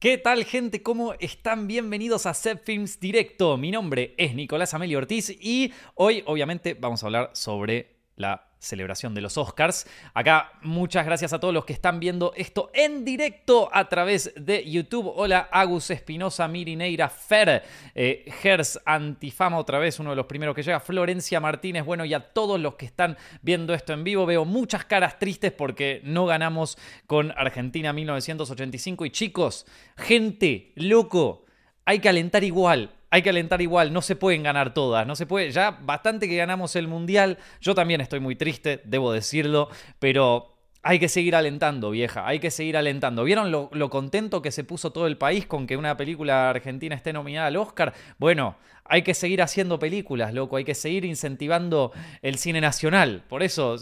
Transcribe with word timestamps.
¿Qué 0.00 0.16
tal 0.16 0.46
gente? 0.46 0.82
¿Cómo 0.82 1.12
están? 1.20 1.66
Bienvenidos 1.66 2.24
a 2.24 2.32
Set 2.32 2.64
Films 2.64 3.00
Directo. 3.00 3.58
Mi 3.58 3.70
nombre 3.70 4.14
es 4.16 4.34
Nicolás 4.34 4.72
Amelio 4.72 4.96
Ortiz 4.96 5.28
y 5.28 5.74
hoy 5.94 6.22
obviamente 6.24 6.72
vamos 6.72 7.02
a 7.02 7.06
hablar 7.06 7.30
sobre 7.34 7.96
la 8.16 8.49
celebración 8.60 9.14
de 9.14 9.22
los 9.22 9.36
Oscars. 9.38 9.86
Acá 10.14 10.52
muchas 10.62 11.04
gracias 11.04 11.32
a 11.32 11.40
todos 11.40 11.52
los 11.52 11.64
que 11.64 11.72
están 11.72 11.98
viendo 11.98 12.32
esto 12.36 12.70
en 12.74 13.04
directo 13.04 13.70
a 13.72 13.88
través 13.88 14.32
de 14.36 14.70
YouTube. 14.70 15.10
Hola 15.16 15.48
Agus 15.50 15.90
Espinosa, 15.90 16.46
Mirineira 16.46 17.08
Fer, 17.08 17.62
eh, 17.94 18.30
Gers 18.40 18.78
Antifama 18.84 19.58
otra 19.58 19.78
vez, 19.78 19.98
uno 19.98 20.10
de 20.10 20.16
los 20.16 20.26
primeros 20.26 20.54
que 20.54 20.62
llega, 20.62 20.78
Florencia 20.78 21.40
Martínez, 21.40 21.84
bueno, 21.84 22.04
y 22.04 22.14
a 22.14 22.20
todos 22.20 22.60
los 22.60 22.74
que 22.74 22.86
están 22.86 23.16
viendo 23.42 23.72
esto 23.72 23.94
en 23.94 24.04
vivo. 24.04 24.26
Veo 24.26 24.44
muchas 24.44 24.84
caras 24.84 25.18
tristes 25.18 25.52
porque 25.52 26.02
no 26.04 26.26
ganamos 26.26 26.76
con 27.06 27.32
Argentina 27.36 27.92
1985 27.92 29.06
y 29.06 29.10
chicos, 29.10 29.66
gente, 29.96 30.72
loco, 30.76 31.46
hay 31.86 31.98
que 31.98 32.10
alentar 32.10 32.44
igual 32.44 32.99
hay 33.10 33.22
que 33.22 33.30
alentar 33.30 33.60
igual, 33.60 33.92
no 33.92 34.02
se 34.02 34.16
pueden 34.16 34.42
ganar 34.42 34.72
todas, 34.72 35.06
no 35.06 35.16
se 35.16 35.26
puede, 35.26 35.50
ya 35.50 35.72
bastante 35.82 36.28
que 36.28 36.36
ganamos 36.36 36.76
el 36.76 36.88
Mundial, 36.88 37.38
yo 37.60 37.74
también 37.74 38.00
estoy 38.00 38.20
muy 38.20 38.36
triste, 38.36 38.80
debo 38.84 39.12
decirlo, 39.12 39.68
pero 39.98 40.56
hay 40.82 40.98
que 40.98 41.08
seguir 41.08 41.36
alentando, 41.36 41.90
vieja, 41.90 42.26
hay 42.26 42.38
que 42.38 42.50
seguir 42.50 42.76
alentando. 42.76 43.24
¿Vieron 43.24 43.50
lo, 43.50 43.90
contento 43.90 44.40
que 44.40 44.50
se 44.50 44.64
puso 44.64 44.92
todo 44.92 45.06
el 45.06 45.18
país 45.18 45.46
con 45.46 45.66
que 45.66 45.76
una 45.76 45.96
película 45.96 46.48
argentina 46.50 46.94
esté 46.94 47.12
nominada 47.12 47.48
al 47.48 47.56
Oscar? 47.56 47.92
Bueno, 48.18 48.56
hay 48.84 49.02
que 49.02 49.12
seguir 49.12 49.42
haciendo 49.42 49.78
películas, 49.78 50.32
loco, 50.32 50.56
hay 50.56 50.64
que 50.64 50.74
seguir 50.74 51.04
incentivando 51.04 51.92
el 52.22 52.38
cine 52.38 52.60
nacional. 52.60 53.22
Por 53.28 53.42
eso 53.42 53.76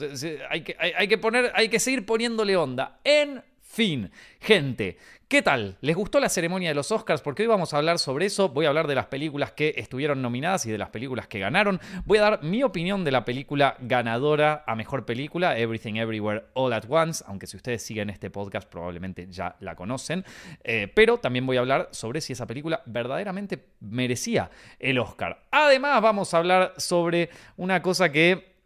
hay 0.50 0.62
que, 0.62 0.76
hay 0.78 1.06
que, 1.06 1.18
poner, 1.18 1.52
hay 1.54 1.68
que 1.68 1.78
seguir 1.78 2.04
poniéndole 2.04 2.56
onda. 2.56 2.98
En 3.04 3.42
fin, 3.62 4.10
gente, 4.40 4.98
¿qué 5.28 5.42
tal? 5.42 5.76
¿Les 5.82 5.94
gustó 5.94 6.20
la 6.20 6.30
ceremonia 6.30 6.70
de 6.70 6.74
los 6.74 6.90
Oscars? 6.90 7.20
Porque 7.20 7.42
hoy 7.42 7.48
vamos 7.48 7.74
a 7.74 7.76
hablar 7.76 7.98
sobre 7.98 8.26
eso. 8.26 8.48
Voy 8.48 8.64
a 8.64 8.68
hablar 8.68 8.86
de 8.86 8.94
las 8.94 9.06
películas 9.06 9.52
que 9.52 9.74
estuvieron 9.76 10.22
nominadas 10.22 10.64
y 10.64 10.70
de 10.70 10.78
las 10.78 10.88
películas 10.88 11.28
que 11.28 11.38
ganaron. 11.38 11.80
Voy 12.06 12.16
a 12.18 12.22
dar 12.22 12.42
mi 12.42 12.62
opinión 12.62 13.04
de 13.04 13.10
la 13.10 13.26
película 13.26 13.76
ganadora 13.80 14.64
a 14.66 14.74
mejor 14.74 15.04
película, 15.04 15.58
Everything 15.58 15.96
Everywhere 15.96 16.46
All 16.54 16.72
at 16.72 16.84
Once, 16.88 17.22
aunque 17.26 17.46
si 17.46 17.58
ustedes 17.58 17.82
siguen 17.82 18.08
este 18.08 18.30
podcast 18.30 18.68
probablemente 18.68 19.26
ya 19.28 19.56
la 19.60 19.76
conocen. 19.76 20.24
Eh, 20.64 20.90
pero 20.94 21.18
también 21.18 21.44
voy 21.44 21.58
a 21.58 21.60
hablar 21.60 21.90
sobre 21.92 22.22
si 22.22 22.32
esa 22.32 22.46
película 22.46 22.82
verdaderamente 22.86 23.66
merecía 23.80 24.50
el 24.78 24.98
Oscar. 24.98 25.44
Además, 25.50 26.00
vamos 26.00 26.32
a 26.32 26.38
hablar 26.38 26.72
sobre 26.78 27.28
una 27.56 27.82
cosa 27.82 28.10
que 28.10 28.57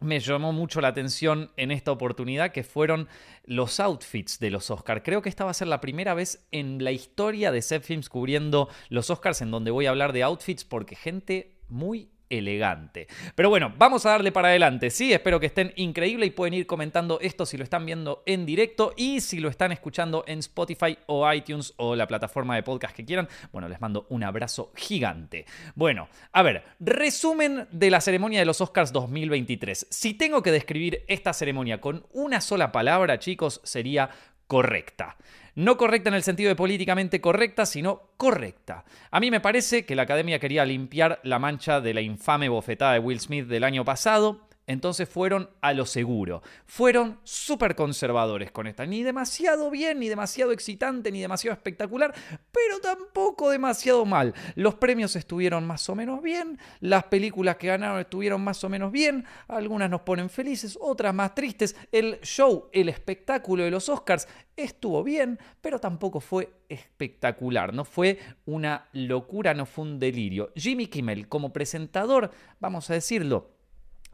me 0.00 0.20
llamó 0.20 0.52
mucho 0.52 0.80
la 0.80 0.88
atención 0.88 1.50
en 1.56 1.70
esta 1.70 1.90
oportunidad, 1.90 2.52
que 2.52 2.62
fueron 2.62 3.08
los 3.44 3.80
outfits 3.80 4.38
de 4.38 4.50
los 4.50 4.70
Oscars. 4.70 5.02
Creo 5.04 5.22
que 5.22 5.28
esta 5.28 5.44
va 5.44 5.50
a 5.50 5.54
ser 5.54 5.68
la 5.68 5.80
primera 5.80 6.14
vez 6.14 6.46
en 6.52 6.84
la 6.84 6.92
historia 6.92 7.50
de 7.50 7.62
Set 7.62 7.82
Films 7.82 8.08
cubriendo 8.08 8.68
los 8.88 9.10
Oscars 9.10 9.42
en 9.42 9.50
donde 9.50 9.70
voy 9.70 9.86
a 9.86 9.90
hablar 9.90 10.12
de 10.12 10.22
outfits, 10.22 10.64
porque 10.64 10.94
gente 10.94 11.56
muy 11.68 12.10
elegante. 12.30 13.06
Pero 13.34 13.50
bueno, 13.50 13.72
vamos 13.76 14.06
a 14.06 14.10
darle 14.10 14.32
para 14.32 14.48
adelante. 14.48 14.90
Sí, 14.90 15.12
espero 15.12 15.40
que 15.40 15.46
estén 15.46 15.72
increíbles 15.76 16.28
y 16.28 16.32
pueden 16.32 16.54
ir 16.54 16.66
comentando 16.66 17.18
esto 17.20 17.46
si 17.46 17.56
lo 17.56 17.64
están 17.64 17.86
viendo 17.86 18.22
en 18.26 18.46
directo 18.46 18.92
y 18.96 19.20
si 19.20 19.40
lo 19.40 19.48
están 19.48 19.72
escuchando 19.72 20.24
en 20.26 20.40
Spotify 20.40 20.98
o 21.06 21.30
iTunes 21.32 21.74
o 21.76 21.96
la 21.96 22.06
plataforma 22.06 22.54
de 22.56 22.62
podcast 22.62 22.94
que 22.94 23.04
quieran. 23.04 23.28
Bueno, 23.52 23.68
les 23.68 23.80
mando 23.80 24.06
un 24.10 24.24
abrazo 24.24 24.72
gigante. 24.76 25.46
Bueno, 25.74 26.08
a 26.32 26.42
ver, 26.42 26.64
resumen 26.80 27.66
de 27.70 27.90
la 27.90 28.00
ceremonia 28.00 28.40
de 28.40 28.46
los 28.46 28.60
Oscars 28.60 28.92
2023. 28.92 29.86
Si 29.90 30.14
tengo 30.14 30.42
que 30.42 30.52
describir 30.52 31.04
esta 31.08 31.32
ceremonia 31.32 31.80
con 31.80 32.06
una 32.12 32.40
sola 32.40 32.72
palabra, 32.72 33.18
chicos, 33.18 33.60
sería 33.64 34.10
correcta. 34.46 35.16
No 35.58 35.76
correcta 35.76 36.08
en 36.08 36.14
el 36.14 36.22
sentido 36.22 36.50
de 36.50 36.54
políticamente 36.54 37.20
correcta, 37.20 37.66
sino 37.66 38.12
correcta. 38.16 38.84
A 39.10 39.18
mí 39.18 39.28
me 39.28 39.40
parece 39.40 39.84
que 39.84 39.96
la 39.96 40.02
academia 40.02 40.38
quería 40.38 40.64
limpiar 40.64 41.18
la 41.24 41.40
mancha 41.40 41.80
de 41.80 41.94
la 41.94 42.00
infame 42.00 42.48
bofetada 42.48 42.92
de 42.92 43.00
Will 43.00 43.18
Smith 43.18 43.48
del 43.48 43.64
año 43.64 43.84
pasado 43.84 44.47
entonces 44.68 45.08
fueron 45.08 45.48
a 45.62 45.72
lo 45.72 45.86
seguro. 45.86 46.42
Fueron 46.66 47.18
súper 47.24 47.74
conservadores 47.74 48.52
con 48.52 48.66
esta. 48.66 48.84
Ni 48.84 49.02
demasiado 49.02 49.70
bien, 49.70 49.98
ni 49.98 50.08
demasiado 50.08 50.52
excitante, 50.52 51.10
ni 51.10 51.22
demasiado 51.22 51.54
espectacular, 51.54 52.14
pero 52.52 52.78
tampoco 52.80 53.50
demasiado 53.50 54.04
mal. 54.04 54.34
Los 54.54 54.74
premios 54.74 55.16
estuvieron 55.16 55.66
más 55.66 55.88
o 55.88 55.94
menos 55.94 56.22
bien, 56.22 56.58
las 56.80 57.04
películas 57.04 57.56
que 57.56 57.68
ganaron 57.68 57.98
estuvieron 57.98 58.42
más 58.42 58.62
o 58.62 58.68
menos 58.68 58.92
bien, 58.92 59.24
algunas 59.48 59.88
nos 59.88 60.02
ponen 60.02 60.28
felices, 60.28 60.78
otras 60.78 61.14
más 61.14 61.34
tristes. 61.34 61.74
El 61.90 62.20
show, 62.20 62.68
el 62.72 62.90
espectáculo 62.90 63.64
de 63.64 63.70
los 63.70 63.88
Oscars 63.88 64.28
estuvo 64.54 65.02
bien, 65.02 65.38
pero 65.62 65.78
tampoco 65.78 66.20
fue 66.20 66.52
espectacular, 66.68 67.72
no 67.72 67.86
fue 67.86 68.18
una 68.44 68.86
locura, 68.92 69.54
no 69.54 69.64
fue 69.64 69.86
un 69.86 69.98
delirio. 69.98 70.52
Jimmy 70.54 70.88
Kimmel 70.88 71.26
como 71.26 71.54
presentador, 71.54 72.30
vamos 72.60 72.90
a 72.90 72.94
decirlo, 72.94 73.57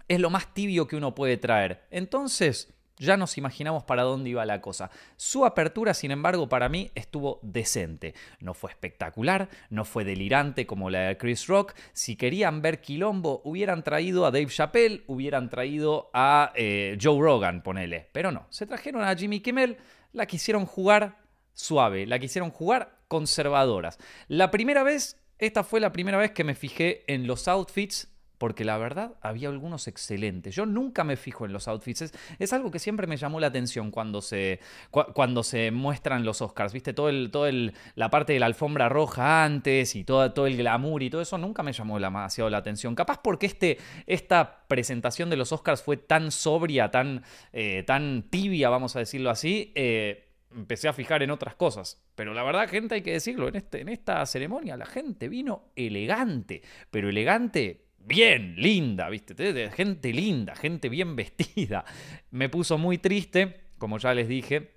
es 0.08 0.20
lo 0.20 0.30
más 0.30 0.52
tibio 0.54 0.86
que 0.86 0.96
uno 0.96 1.14
puede 1.14 1.36
traer. 1.36 1.84
Entonces, 1.90 2.74
ya 2.98 3.16
nos 3.16 3.38
imaginamos 3.38 3.84
para 3.84 4.02
dónde 4.02 4.30
iba 4.30 4.46
la 4.46 4.60
cosa. 4.60 4.90
Su 5.16 5.44
apertura, 5.44 5.94
sin 5.94 6.10
embargo, 6.10 6.48
para 6.48 6.68
mí 6.68 6.92
estuvo 6.94 7.40
decente. 7.42 8.14
No 8.38 8.54
fue 8.54 8.70
espectacular, 8.70 9.48
no 9.70 9.84
fue 9.84 10.04
delirante 10.04 10.66
como 10.66 10.90
la 10.90 11.08
de 11.08 11.16
Chris 11.16 11.46
Rock. 11.48 11.74
Si 11.92 12.16
querían 12.16 12.62
ver 12.62 12.80
quilombo, 12.80 13.40
hubieran 13.44 13.82
traído 13.82 14.26
a 14.26 14.30
Dave 14.30 14.46
Chappelle, 14.46 15.02
hubieran 15.08 15.50
traído 15.50 16.10
a 16.14 16.52
eh, 16.54 16.96
Joe 17.00 17.20
Rogan, 17.20 17.62
ponele. 17.62 18.08
Pero 18.12 18.30
no, 18.30 18.46
se 18.50 18.66
trajeron 18.66 19.02
a 19.02 19.16
Jimmy 19.16 19.40
Kimmel, 19.40 19.78
la 20.12 20.26
quisieron 20.26 20.64
jugar 20.64 21.18
suave, 21.52 22.06
la 22.06 22.18
quisieron 22.18 22.50
jugar 22.50 22.98
conservadoras. 23.08 23.98
La 24.28 24.50
primera 24.52 24.84
vez, 24.84 25.20
esta 25.38 25.64
fue 25.64 25.80
la 25.80 25.92
primera 25.92 26.18
vez 26.18 26.30
que 26.30 26.44
me 26.44 26.54
fijé 26.54 27.02
en 27.12 27.26
los 27.26 27.48
outfits 27.48 28.13
porque 28.38 28.64
la 28.64 28.76
verdad 28.78 29.12
había 29.20 29.48
algunos 29.48 29.88
excelentes. 29.88 30.54
Yo 30.54 30.66
nunca 30.66 31.04
me 31.04 31.16
fijo 31.16 31.46
en 31.46 31.52
los 31.52 31.68
outfits. 31.68 32.12
Es, 32.38 32.52
algo 32.52 32.70
que 32.70 32.78
siempre 32.78 33.06
me 33.06 33.16
llamó 33.16 33.40
la 33.40 33.48
atención 33.48 33.90
cuando 33.90 34.20
se, 34.22 34.60
cuando 34.90 35.42
se 35.42 35.70
muestran 35.70 36.24
los 36.24 36.42
Oscars. 36.42 36.72
¿Viste? 36.72 36.92
Todo 36.92 37.08
el, 37.08 37.30
todo 37.30 37.46
el, 37.46 37.72
la 37.94 38.10
parte 38.10 38.32
de 38.32 38.40
la 38.40 38.46
alfombra 38.46 38.88
roja 38.88 39.44
antes 39.44 39.94
y 39.96 40.04
todo, 40.04 40.32
todo 40.32 40.46
el 40.46 40.56
glamour 40.56 41.02
y 41.02 41.10
todo 41.10 41.22
eso 41.22 41.38
nunca 41.38 41.62
me 41.62 41.72
llamó 41.72 41.98
demasiado 41.98 42.50
la 42.50 42.58
atención. 42.58 42.94
Capaz 42.94 43.20
porque 43.22 43.46
este, 43.46 43.78
esta 44.06 44.66
presentación 44.68 45.30
de 45.30 45.36
los 45.36 45.52
Oscars 45.52 45.82
fue 45.82 45.96
tan 45.96 46.30
sobria, 46.30 46.90
tan, 46.90 47.22
eh, 47.52 47.82
tan 47.86 48.24
tibia, 48.30 48.68
vamos 48.68 48.96
a 48.96 48.98
decirlo 48.98 49.30
así. 49.30 49.72
Eh, 49.74 50.24
empecé 50.54 50.88
a 50.88 50.92
fijar 50.92 51.22
en 51.22 51.30
otras 51.30 51.54
cosas. 51.54 52.02
Pero 52.14 52.32
la 52.34 52.42
verdad, 52.42 52.68
gente, 52.68 52.96
hay 52.96 53.02
que 53.02 53.12
decirlo, 53.12 53.48
en, 53.48 53.56
este, 53.56 53.80
en 53.80 53.88
esta 53.88 54.24
ceremonia 54.26 54.76
la 54.76 54.86
gente 54.86 55.28
vino 55.28 55.72
elegante, 55.76 56.62
pero 56.90 57.08
elegante 57.08 57.83
bien 58.06 58.54
linda, 58.56 59.08
¿viste? 59.08 59.70
Gente 59.70 60.12
linda, 60.12 60.54
gente 60.54 60.88
bien 60.88 61.16
vestida. 61.16 61.84
Me 62.30 62.48
puso 62.48 62.78
muy 62.78 62.98
triste, 62.98 63.60
como 63.78 63.98
ya 63.98 64.14
les 64.14 64.28
dije, 64.28 64.74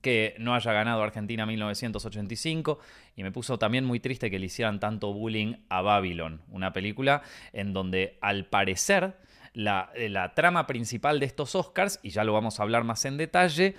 que 0.00 0.34
no 0.38 0.54
haya 0.54 0.72
ganado 0.72 1.02
Argentina 1.02 1.46
1985 1.46 2.78
y 3.16 3.22
me 3.22 3.32
puso 3.32 3.58
también 3.58 3.84
muy 3.84 4.00
triste 4.00 4.30
que 4.30 4.38
le 4.38 4.46
hicieran 4.46 4.80
tanto 4.80 5.12
bullying 5.12 5.54
a 5.68 5.80
Babylon, 5.80 6.42
una 6.48 6.72
película 6.72 7.22
en 7.52 7.72
donde 7.72 8.18
al 8.20 8.46
parecer 8.46 9.16
la, 9.54 9.90
la 9.96 10.34
trama 10.34 10.66
principal 10.66 11.18
de 11.18 11.26
estos 11.26 11.54
Oscars, 11.54 11.98
y 12.02 12.10
ya 12.10 12.22
lo 12.22 12.32
vamos 12.32 12.60
a 12.60 12.62
hablar 12.62 12.84
más 12.84 13.04
en 13.06 13.16
detalle, 13.16 13.74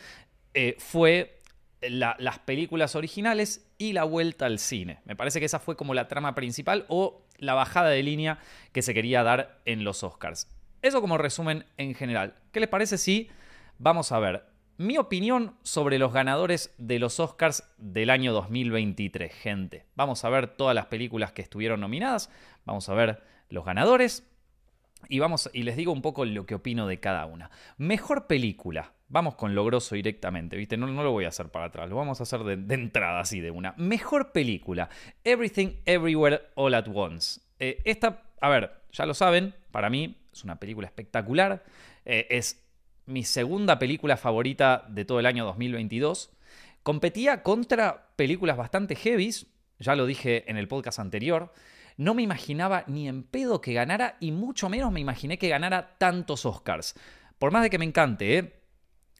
eh, 0.54 0.76
fue 0.80 1.39
las 1.82 2.40
películas 2.40 2.96
originales 2.96 3.70
y 3.78 3.94
la 3.94 4.04
vuelta 4.04 4.46
al 4.46 4.60
cine. 4.60 5.00
Me 5.06 5.16
parece 5.16 5.40
que 5.40 5.46
esa 5.46 5.60
fue 5.60 5.76
como 5.76 5.94
la 5.94 6.08
trama 6.08 6.36
principal 6.36 6.86
o 6.90 7.26
la 7.38 7.54
bajada 7.54 7.90
de 7.90 8.04
línea 8.04 8.40
que 8.72 8.82
se 8.82 8.94
quería 8.94 9.24
dar 9.24 9.62
en 9.66 9.84
los 9.84 10.04
Oscars. 10.04 10.48
Eso 10.82 11.02
como 11.02 11.18
resumen 11.18 11.66
en 11.78 11.94
general. 11.96 12.36
¿Qué 12.52 12.60
les 12.60 12.70
parece 12.70 12.98
si 12.98 13.30
vamos 13.78 14.12
a 14.12 14.20
ver 14.20 14.46
mi 14.78 14.98
opinión 14.98 15.56
sobre 15.62 16.00
los 16.00 16.14
ganadores 16.14 16.74
de 16.78 17.00
los 17.00 17.20
Oscars 17.20 17.64
del 17.78 18.10
año 18.10 18.32
2023, 18.34 19.34
gente? 19.34 19.86
Vamos 19.96 20.24
a 20.24 20.30
ver 20.30 20.48
todas 20.48 20.76
las 20.76 20.86
películas 20.86 21.34
que 21.34 21.42
estuvieron 21.42 21.82
nominadas, 21.82 22.30
vamos 22.66 22.88
a 22.88 22.94
ver 22.94 23.24
los 23.50 23.66
ganadores 23.66 24.29
y 25.08 25.20
vamos 25.20 25.50
y 25.54 25.64
les 25.64 25.78
digo 25.78 25.92
un 25.92 26.02
poco 26.02 26.26
lo 26.26 26.46
que 26.46 26.56
opino 26.56 26.88
de 26.88 27.00
cada 27.00 27.26
una. 27.26 27.50
Mejor 27.78 28.28
película. 28.28 28.94
Vamos 29.08 29.36
con 29.36 29.56
lo 29.56 29.66
grosso 29.66 29.96
directamente, 29.96 30.56
¿viste? 30.56 30.78
No, 30.78 30.86
no 30.86 31.02
lo 31.04 31.12
voy 31.12 31.26
a 31.26 31.30
hacer 31.30 31.50
para 31.50 31.66
atrás, 31.66 31.90
lo 31.90 31.96
vamos 31.96 32.20
a 32.20 32.24
hacer 32.24 32.44
de, 32.44 32.76
entrada 32.76 33.20
así 33.20 33.40
de 33.40 33.50
una. 33.50 33.74
Mejor 33.78 34.32
película. 34.32 34.90
Everything 35.24 35.78
Everywhere 35.86 36.42
All 36.56 36.76
at 36.76 36.88
Once. 36.94 37.42
Eh, 37.58 37.82
esta, 37.86 38.22
a 38.40 38.50
ver, 38.50 38.72
ya 38.92 39.08
lo 39.08 39.16
saben, 39.16 39.56
para 39.72 39.90
mí 39.90 40.18
es 40.32 40.44
una 40.44 40.60
película 40.60 40.86
espectacular. 40.86 41.64
Eh, 42.06 42.28
es 42.30 42.64
mi 43.08 43.24
segunda 43.24 43.80
película 43.80 44.16
favorita 44.16 44.86
de 44.90 45.06
todo 45.06 45.20
el 45.20 45.26
año 45.26 45.44
2022. 45.46 46.32
Competía 46.84 47.42
contra 47.42 48.10
películas 48.16 48.58
bastante 48.58 48.96
heavies, 48.96 49.48
ya 49.80 49.96
lo 49.96 50.06
dije 50.06 50.50
en 50.50 50.58
el 50.58 50.68
podcast 50.68 51.00
anterior. 51.00 51.52
No 52.00 52.14
me 52.14 52.24
imaginaba 52.24 52.86
ni 52.88 53.10
en 53.10 53.24
pedo 53.24 53.60
que 53.60 53.74
ganara 53.74 54.16
y 54.22 54.32
mucho 54.32 54.70
menos 54.70 54.90
me 54.90 55.02
imaginé 55.02 55.38
que 55.38 55.50
ganara 55.50 55.98
tantos 55.98 56.46
Oscars. 56.46 56.96
Por 57.38 57.52
más 57.52 57.62
de 57.62 57.70
que 57.70 57.78
me 57.78 57.84
encante, 57.84 58.38
¿eh? 58.38 58.54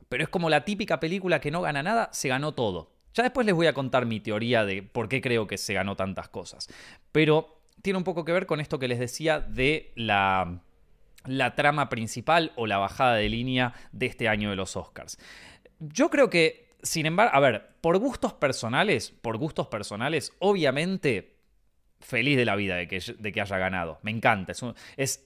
pero 0.08 0.24
es 0.24 0.30
como 0.30 0.50
la 0.50 0.64
típica 0.64 0.98
película 0.98 1.42
que 1.42 1.52
no 1.52 1.60
gana 1.60 1.84
nada, 1.84 2.08
se 2.14 2.30
ganó 2.30 2.54
todo. 2.54 2.94
Ya 3.14 3.24
después 3.24 3.46
les 3.46 3.54
voy 3.54 3.68
a 3.68 3.74
contar 3.74 4.06
mi 4.06 4.22
teoría 4.22 4.64
de 4.64 4.82
por 4.82 5.10
qué 5.10 5.20
creo 5.20 5.46
que 5.46 5.58
se 5.58 5.74
ganó 5.74 5.98
tantas 5.98 6.30
cosas. 6.30 6.70
Pero 7.12 7.60
tiene 7.82 7.98
un 7.98 8.06
poco 8.06 8.24
que 8.24 8.32
ver 8.32 8.46
con 8.46 8.62
esto 8.62 8.80
que 8.80 8.88
les 8.88 9.00
decía 9.00 9.42
de 9.42 9.92
la, 9.98 10.62
la 11.26 11.56
trama 11.56 11.90
principal 11.90 12.54
o 12.56 12.66
la 12.66 12.78
bajada 12.78 13.16
de 13.16 13.28
línea 13.28 13.74
de 13.92 14.06
este 14.06 14.30
año 14.30 14.52
de 14.52 14.56
los 14.56 14.78
Oscars. 14.78 15.20
Yo 15.80 16.10
creo 16.10 16.30
que, 16.30 16.70
sin 16.82 17.08
embargo, 17.08 17.36
a 17.36 17.42
ver, 17.42 17.76
por 17.82 17.98
gustos 17.98 18.32
personales, 18.32 19.12
por 19.12 19.36
gustos 19.36 19.68
personales, 19.68 20.32
obviamente 20.40 21.39
feliz 22.00 22.38
de 22.38 22.46
la 22.46 22.56
vida 22.56 22.76
de 22.76 22.88
que, 22.88 23.00
de 23.18 23.32
que 23.32 23.42
haya 23.42 23.58
ganado. 23.58 24.00
Me 24.02 24.12
encanta. 24.12 24.54
Es, 24.98 25.26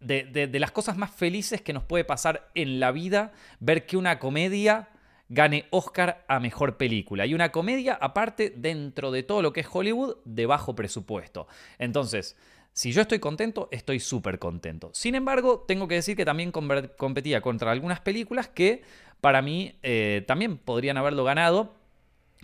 de, 0.00 0.24
de, 0.24 0.58
las 0.58 0.70
cosas 0.70 0.96
más 0.96 1.10
felices 1.10 1.60
que 1.60 1.72
nos 1.72 1.84
puede 1.84 2.04
pasar 2.04 2.48
en 2.54 2.80
la 2.80 2.90
vida 2.90 3.32
ver 3.58 3.84
que 3.84 3.96
una 3.96 4.18
comedia 4.18 4.88
gane 5.28 5.66
Oscar 5.70 6.24
a 6.28 6.40
Mejor 6.40 6.76
Película. 6.76 7.26
Y 7.26 7.34
una 7.34 7.52
comedia, 7.52 7.98
aparte, 8.00 8.52
dentro 8.56 9.10
de 9.10 9.22
todo 9.22 9.42
lo 9.42 9.52
que 9.52 9.60
es 9.60 9.68
Hollywood, 9.70 10.16
de 10.24 10.46
bajo 10.46 10.74
presupuesto. 10.74 11.46
Entonces, 11.78 12.36
si 12.72 12.92
yo 12.92 13.02
estoy 13.02 13.18
contento, 13.18 13.68
estoy 13.70 14.00
súper 14.00 14.38
contento. 14.38 14.90
Sin 14.92 15.14
embargo, 15.14 15.64
tengo 15.66 15.88
que 15.88 15.96
decir 15.96 16.16
que 16.16 16.24
también 16.24 16.52
competía 16.52 17.40
contra 17.40 17.72
algunas 17.72 18.00
películas 18.00 18.48
que 18.48 18.82
para 19.20 19.42
mí 19.42 19.78
eh, 19.82 20.24
también 20.26 20.56
podrían 20.58 20.96
haberlo 20.96 21.24
ganado 21.24 21.74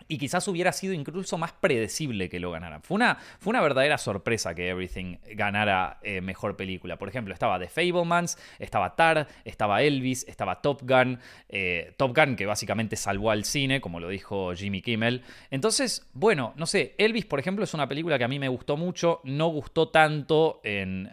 y 0.08 0.18
quizás 0.18 0.46
hubiera 0.48 0.72
sido 0.72 0.92
incluso 0.94 1.38
más 1.38 1.52
predecible 1.52 2.28
que 2.28 2.40
lo 2.40 2.50
ganara. 2.50 2.80
Fue 2.80 2.94
una, 2.94 3.16
fue 3.38 3.50
una 3.50 3.60
verdadera 3.60 3.98
sorpresa 3.98 4.54
que 4.54 4.68
Everything 4.68 5.16
ganara 5.34 5.98
eh, 6.02 6.20
mejor 6.20 6.56
película. 6.56 6.96
Por 6.96 7.08
ejemplo, 7.08 7.34
estaba 7.34 7.58
The 7.58 7.68
Fablemans, 7.68 8.38
estaba 8.58 8.94
Tar, 8.94 9.26
estaba 9.44 9.82
Elvis, 9.82 10.24
estaba 10.28 10.60
Top 10.62 10.82
Gun. 10.82 11.18
Eh, 11.48 11.94
Top 11.96 12.16
Gun 12.16 12.36
que 12.36 12.46
básicamente 12.46 12.96
salvó 12.96 13.30
al 13.30 13.44
cine, 13.44 13.80
como 13.80 14.00
lo 14.00 14.08
dijo 14.08 14.54
Jimmy 14.54 14.82
Kimmel. 14.82 15.22
Entonces, 15.50 16.08
bueno, 16.12 16.52
no 16.56 16.66
sé, 16.66 16.94
Elvis, 16.98 17.24
por 17.26 17.40
ejemplo, 17.40 17.64
es 17.64 17.74
una 17.74 17.88
película 17.88 18.18
que 18.18 18.24
a 18.24 18.28
mí 18.28 18.38
me 18.38 18.48
gustó 18.48 18.76
mucho, 18.76 19.20
no 19.24 19.48
gustó 19.48 19.88
tanto 19.88 20.60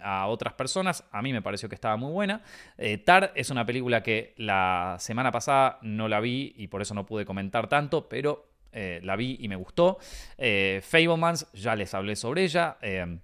a 0.02 0.28
otras 0.28 0.54
personas, 0.54 1.04
a 1.12 1.22
mí 1.22 1.34
me 1.34 1.42
pareció 1.42 1.70
que 1.70 1.76
estaba 1.76 1.98
muy 1.98 2.12
buena. 2.12 2.42
Eh, 2.78 2.98
Tar 2.98 3.32
es 3.36 3.50
una 3.50 3.66
película 3.66 4.04
que 4.04 4.34
la 4.38 4.98
semana 5.00 5.32
pasada 5.32 5.80
no 5.82 6.08
la 6.08 6.20
vi 6.20 6.54
y 6.58 6.68
por 6.68 6.82
eso 6.82 6.94
no 6.94 7.06
pude 7.06 7.26
comentar 7.26 7.68
tanto, 7.68 8.08
pero 8.10 8.53
eh, 8.74 9.00
la 9.04 9.16
vi 9.16 9.38
y 9.40 9.48
me 9.48 9.56
gustó. 9.56 10.00
Eh, 10.38 10.82
Fablemans, 10.84 11.52
ya 11.54 11.76
les 11.76 11.94
hablé 11.94 12.16
sobre 12.16 12.44
ella. 12.44 12.78
Eh, 12.82 13.20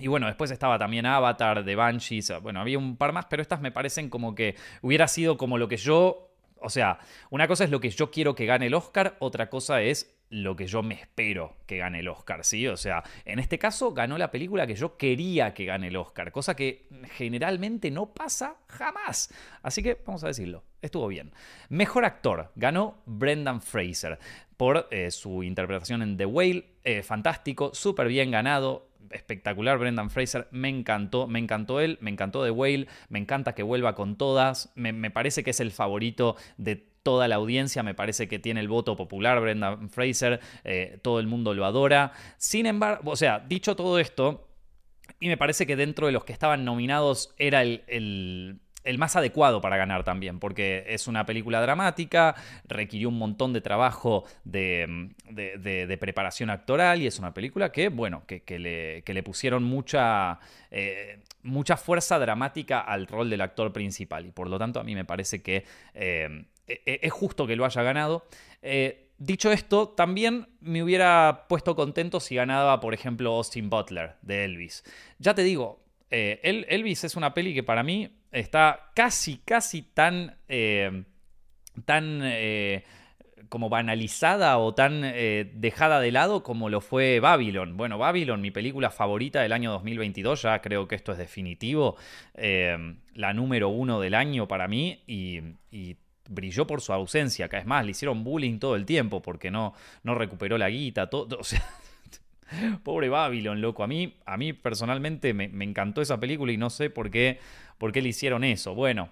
y 0.00 0.06
bueno, 0.06 0.26
después 0.26 0.50
estaba 0.50 0.78
también 0.78 1.06
Avatar, 1.06 1.64
The 1.64 1.74
Banshees. 1.74 2.32
Bueno, 2.42 2.60
había 2.60 2.78
un 2.78 2.96
par 2.96 3.12
más, 3.12 3.26
pero 3.26 3.42
estas 3.42 3.60
me 3.60 3.72
parecen 3.72 4.08
como 4.08 4.34
que 4.34 4.54
hubiera 4.82 5.08
sido 5.08 5.36
como 5.36 5.58
lo 5.58 5.68
que 5.68 5.76
yo. 5.76 6.32
O 6.60 6.70
sea, 6.70 6.98
una 7.30 7.46
cosa 7.46 7.64
es 7.64 7.70
lo 7.70 7.80
que 7.80 7.90
yo 7.90 8.10
quiero 8.10 8.34
que 8.34 8.46
gane 8.46 8.66
el 8.66 8.74
Oscar, 8.74 9.16
otra 9.20 9.48
cosa 9.48 9.80
es 9.82 10.18
lo 10.30 10.56
que 10.56 10.66
yo 10.66 10.82
me 10.82 10.94
espero 10.94 11.56
que 11.66 11.78
gane 11.78 12.00
el 12.00 12.08
Oscar, 12.08 12.44
¿sí? 12.44 12.66
O 12.66 12.76
sea, 12.76 13.02
en 13.24 13.38
este 13.38 13.58
caso 13.58 13.92
ganó 13.92 14.18
la 14.18 14.30
película 14.30 14.66
que 14.66 14.74
yo 14.74 14.96
quería 14.96 15.54
que 15.54 15.64
gane 15.64 15.88
el 15.88 15.96
Oscar, 15.96 16.32
cosa 16.32 16.54
que 16.54 16.86
generalmente 17.12 17.90
no 17.90 18.12
pasa 18.12 18.56
jamás. 18.66 19.32
Así 19.62 19.82
que 19.82 19.98
vamos 20.04 20.24
a 20.24 20.28
decirlo, 20.28 20.64
estuvo 20.82 21.08
bien. 21.08 21.32
Mejor 21.68 22.04
actor, 22.04 22.52
ganó 22.56 23.02
Brendan 23.06 23.62
Fraser 23.62 24.18
por 24.58 24.88
eh, 24.90 25.10
su 25.10 25.42
interpretación 25.44 26.02
en 26.02 26.16
The 26.18 26.26
Whale, 26.26 26.66
eh, 26.84 27.02
fantástico, 27.02 27.70
súper 27.72 28.08
bien 28.08 28.32
ganado, 28.32 28.88
espectacular. 29.10 29.78
Brendan 29.78 30.10
Fraser, 30.10 30.48
me 30.50 30.68
encantó, 30.68 31.28
me 31.28 31.38
encantó 31.38 31.80
él, 31.80 31.96
me 32.00 32.10
encantó 32.10 32.44
The 32.44 32.50
Whale, 32.50 32.88
me 33.08 33.20
encanta 33.20 33.54
que 33.54 33.62
vuelva 33.62 33.94
con 33.94 34.18
todas, 34.18 34.72
me, 34.74 35.10
parece 35.10 35.44
que 35.44 35.50
es 35.50 35.60
el 35.60 35.70
favorito 35.70 36.36
de 36.58 36.76
toda 36.76 37.28
la 37.28 37.36
audiencia, 37.36 37.84
me 37.84 37.94
parece 37.94 38.26
que 38.26 38.40
tiene 38.40 38.58
el 38.60 38.68
voto 38.68 38.96
popular 38.96 39.40
Brendan 39.40 39.88
Fraser, 39.90 40.40
eh, 40.64 40.98
todo 41.02 41.20
el 41.20 41.28
mundo 41.28 41.54
lo 41.54 41.64
adora. 41.64 42.12
Sin 42.36 42.66
embargo, 42.66 43.12
o 43.12 43.16
sea, 43.16 43.38
dicho 43.38 43.76
todo 43.76 44.00
esto, 44.00 44.48
y 45.20 45.28
me 45.28 45.36
parece 45.36 45.66
que 45.68 45.76
dentro 45.76 46.06
de 46.06 46.12
los 46.12 46.24
que 46.24 46.32
estaban 46.32 46.64
nominados 46.64 47.32
era 47.38 47.62
el 47.62 47.84
el 47.86 48.60
más 48.96 49.16
adecuado 49.16 49.60
para 49.60 49.76
ganar 49.76 50.04
también, 50.04 50.38
porque 50.38 50.84
es 50.88 51.06
una 51.06 51.26
película 51.26 51.60
dramática, 51.60 52.34
requirió 52.64 53.10
un 53.10 53.18
montón 53.18 53.52
de 53.52 53.60
trabajo 53.60 54.24
de, 54.44 55.98
preparación 56.00 56.48
actoral 56.48 57.02
y 57.02 57.06
es 57.06 57.18
una 57.18 57.34
película 57.34 57.70
que, 57.70 57.90
bueno, 57.90 58.22
que, 58.26 58.58
le, 58.58 59.22
pusieron 59.22 59.64
mucha, 59.64 60.38
eh, 60.70 61.20
mucha 61.42 61.76
fuerza 61.76 62.18
dramática 62.18 62.80
al 62.80 63.06
rol 63.06 63.28
del 63.28 63.42
actor 63.42 63.72
principal 63.72 64.24
y 64.24 64.30
por 64.30 64.48
lo 64.48 64.58
tanto 64.58 64.80
a 64.80 64.84
mí 64.84 64.94
me 64.94 65.04
parece 65.04 65.42
que 65.42 65.64
eh, 65.92 66.46
e, 66.66 66.82
e, 66.86 67.00
es 67.02 67.12
justo 67.12 67.46
que 67.46 67.56
lo 67.56 67.66
haya 67.66 67.82
ganado. 67.82 68.26
Eh, 68.62 69.08
dicho 69.18 69.52
esto, 69.52 69.88
también 69.88 70.48
me 70.60 70.82
hubiera 70.82 71.44
puesto 71.48 71.76
contento 71.76 72.20
si 72.20 72.36
ganaba, 72.36 72.80
por 72.80 72.94
ejemplo, 72.94 73.34
Austin 73.34 73.68
Butler 73.68 74.14
de 74.22 74.44
Elvis. 74.44 74.84
Ya 75.18 75.34
te 75.34 75.42
digo, 75.42 75.82
Elvis 76.10 77.04
es 77.04 77.16
una 77.16 77.34
peli 77.34 77.52
que 77.52 77.62
para 77.62 77.82
mí 77.82 78.17
está 78.32 78.90
casi, 78.94 79.38
casi 79.44 79.82
tan, 79.82 80.36
eh, 80.48 81.04
tan 81.84 82.20
eh, 82.22 82.84
como 83.48 83.68
banalizada 83.68 84.58
o 84.58 84.74
tan 84.74 85.02
eh, 85.04 85.50
dejada 85.54 86.00
de 86.00 86.12
lado 86.12 86.42
como 86.42 86.68
lo 86.68 86.80
fue 86.80 87.20
Babylon. 87.20 87.76
Bueno, 87.76 87.98
Babylon, 87.98 88.40
mi 88.40 88.50
película 88.50 88.90
favorita 88.90 89.40
del 89.40 89.52
año 89.52 89.70
2022, 89.72 90.42
ya 90.42 90.60
creo 90.60 90.86
que 90.86 90.96
esto 90.96 91.12
es 91.12 91.18
definitivo, 91.18 91.96
la 92.34 93.32
número 93.32 93.68
uno 93.68 94.00
del 94.00 94.14
año 94.14 94.46
para 94.46 94.68
mí 94.68 95.02
y, 95.06 95.96
brilló 96.30 96.66
por 96.66 96.82
su 96.82 96.92
ausencia, 96.92 97.46
acá 97.46 97.56
es 97.56 97.64
más, 97.64 97.86
le 97.86 97.92
hicieron 97.92 98.22
bullying 98.22 98.58
todo 98.58 98.76
el 98.76 98.84
tiempo 98.84 99.22
porque 99.22 99.50
no, 99.50 99.72
no 100.02 100.14
recuperó 100.14 100.58
la 100.58 100.68
guita, 100.68 101.08
todo, 101.08 101.38
o 101.40 101.42
sea, 101.42 101.64
Pobre 102.82 103.08
Babylon, 103.08 103.60
loco. 103.60 103.82
A 103.82 103.86
mí, 103.86 104.16
a 104.24 104.36
mí 104.36 104.52
personalmente 104.52 105.34
me, 105.34 105.44
encantó 105.64 106.00
esa 106.00 106.20
película 106.20 106.52
y 106.52 106.56
no 106.56 106.70
sé 106.70 106.90
por 106.90 107.10
qué, 107.10 107.38
por 107.78 107.92
qué 107.92 108.02
le 108.02 108.10
hicieron 108.10 108.44
eso. 108.44 108.74
Bueno, 108.74 109.10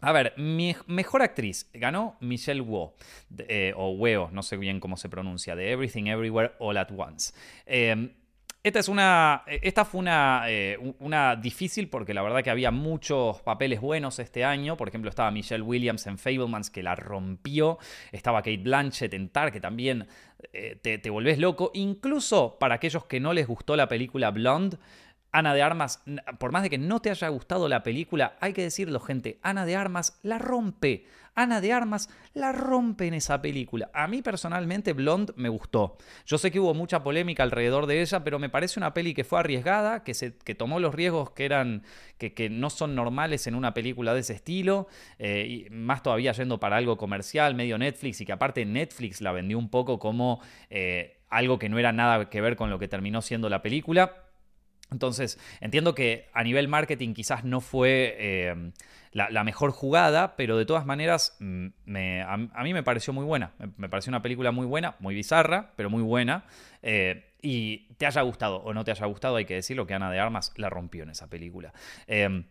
a 0.00 0.12
ver, 0.12 0.34
mi 0.36 0.74
mejor 0.86 1.22
actriz 1.22 1.70
ganó 1.72 2.16
Michelle 2.20 2.60
Wu, 2.60 2.92
eh, 3.48 3.72
o 3.76 3.90
Weo, 3.90 4.30
no 4.32 4.42
sé 4.42 4.56
bien 4.56 4.80
cómo 4.80 4.96
se 4.96 5.08
pronuncia, 5.08 5.54
de 5.54 5.70
Everything 5.70 6.06
Everywhere 6.06 6.52
All 6.58 6.76
at 6.76 6.90
Once. 6.96 7.32
Eh, 7.66 8.12
esta, 8.62 8.78
es 8.78 8.88
una, 8.88 9.42
eh, 9.46 9.60
esta 9.62 9.84
fue 9.84 10.00
una, 10.00 10.44
eh, 10.46 10.78
una, 11.00 11.34
difícil 11.36 11.88
porque 11.88 12.14
la 12.14 12.22
verdad 12.22 12.44
que 12.44 12.50
había 12.50 12.70
muchos 12.70 13.40
papeles 13.42 13.80
buenos 13.80 14.18
este 14.18 14.44
año. 14.44 14.76
Por 14.76 14.88
ejemplo, 14.88 15.10
estaba 15.10 15.30
Michelle 15.30 15.62
Williams 15.62 16.06
en 16.06 16.16
Fablemans 16.16 16.70
que 16.70 16.82
la 16.82 16.94
rompió. 16.94 17.78
Estaba 18.12 18.38
Kate 18.40 18.58
Blanchett 18.58 19.14
en 19.14 19.30
Tar 19.30 19.50
que 19.50 19.60
también 19.60 20.06
eh, 20.52 20.76
te, 20.80 20.98
te 20.98 21.10
volvés 21.10 21.38
loco. 21.38 21.72
Incluso 21.74 22.56
para 22.60 22.76
aquellos 22.76 23.04
que 23.06 23.18
no 23.18 23.32
les 23.32 23.46
gustó 23.46 23.74
la 23.74 23.88
película 23.88 24.30
Blonde, 24.30 24.76
Ana 25.32 25.54
de 25.54 25.62
Armas, 25.62 26.02
por 26.38 26.52
más 26.52 26.62
de 26.62 26.70
que 26.70 26.76
no 26.76 27.00
te 27.00 27.10
haya 27.10 27.28
gustado 27.28 27.66
la 27.66 27.82
película, 27.82 28.36
hay 28.40 28.52
que 28.52 28.62
decirlo, 28.62 29.00
gente, 29.00 29.38
Ana 29.42 29.64
de 29.64 29.76
Armas 29.76 30.18
la 30.22 30.38
rompe. 30.38 31.06
Ana 31.34 31.62
de 31.62 31.72
Armas 31.72 32.10
la 32.34 32.52
rompe 32.52 33.06
en 33.06 33.14
esa 33.14 33.40
película. 33.40 33.90
A 33.94 34.06
mí 34.06 34.20
personalmente 34.20 34.92
Blonde 34.92 35.32
me 35.36 35.48
gustó. 35.48 35.96
Yo 36.26 36.36
sé 36.36 36.50
que 36.50 36.60
hubo 36.60 36.74
mucha 36.74 37.02
polémica 37.02 37.42
alrededor 37.42 37.86
de 37.86 38.02
ella, 38.02 38.22
pero 38.22 38.38
me 38.38 38.50
parece 38.50 38.78
una 38.78 38.92
peli 38.92 39.14
que 39.14 39.24
fue 39.24 39.40
arriesgada, 39.40 40.04
que, 40.04 40.12
se, 40.12 40.36
que 40.36 40.54
tomó 40.54 40.78
los 40.78 40.94
riesgos 40.94 41.30
que 41.30 41.46
eran 41.46 41.84
que, 42.18 42.50
no 42.50 42.68
son 42.68 42.94
normales 42.94 43.46
en 43.46 43.54
una 43.54 43.72
película 43.72 44.12
de 44.12 44.20
ese 44.20 44.34
estilo, 44.34 44.86
eh, 45.18 45.46
y 45.48 45.70
más 45.70 46.02
todavía 46.02 46.32
yendo 46.32 46.60
para 46.60 46.76
algo 46.76 46.98
comercial, 46.98 47.54
medio 47.54 47.78
Netflix, 47.78 48.20
y 48.20 48.26
que 48.26 48.32
aparte 48.32 48.66
Netflix 48.66 49.22
la 49.22 49.32
vendió 49.32 49.58
un 49.58 49.70
poco 49.70 49.98
como 49.98 50.42
eh, 50.68 51.22
algo 51.30 51.58
que 51.58 51.70
no 51.70 51.78
era 51.78 51.92
nada 51.92 52.28
que 52.28 52.42
ver 52.42 52.56
con 52.56 52.68
lo 52.68 52.78
que 52.78 52.88
terminó 52.88 53.22
siendo 53.22 53.48
la 53.48 53.62
película. 53.62 54.31
Entonces, 54.92 55.38
entiendo 55.60 55.94
que 55.94 56.28
a 56.32 56.44
nivel 56.44 56.68
marketing 56.68 57.14
quizás 57.14 57.44
no 57.44 57.60
fue 57.60 58.14
eh, 58.18 58.72
la, 59.12 59.44
mejor 59.44 59.72
jugada, 59.72 60.36
pero 60.36 60.56
de 60.56 60.66
todas 60.66 60.86
maneras 60.86 61.36
mm, 61.40 61.66
a, 62.26 62.62
mí 62.62 62.72
me 62.74 62.82
pareció 62.82 63.12
muy 63.12 63.24
buena. 63.24 63.52
Me, 63.76 63.88
pareció 63.88 64.10
una 64.10 64.22
película 64.22 64.52
muy 64.52 64.66
buena, 64.66 64.96
muy 65.00 65.14
bizarra, 65.14 65.72
pero 65.76 65.90
muy 65.90 66.02
buena. 66.02 66.44
Eh, 66.82 67.32
y 67.40 67.94
te 67.94 68.06
haya 68.06 68.22
gustado 68.22 68.58
o 68.58 68.72
no 68.72 68.84
te 68.84 68.92
haya 68.92 69.06
gustado, 69.06 69.36
hay 69.36 69.46
que 69.46 69.54
decirlo 69.54 69.86
que 69.86 69.94
Ana 69.94 70.10
de 70.10 70.20
Armas 70.20 70.52
la 70.56 70.70
rompió 70.70 71.02
en 71.02 71.10
esa 71.10 71.28
película. 71.28 71.72
Eh, 72.06 72.44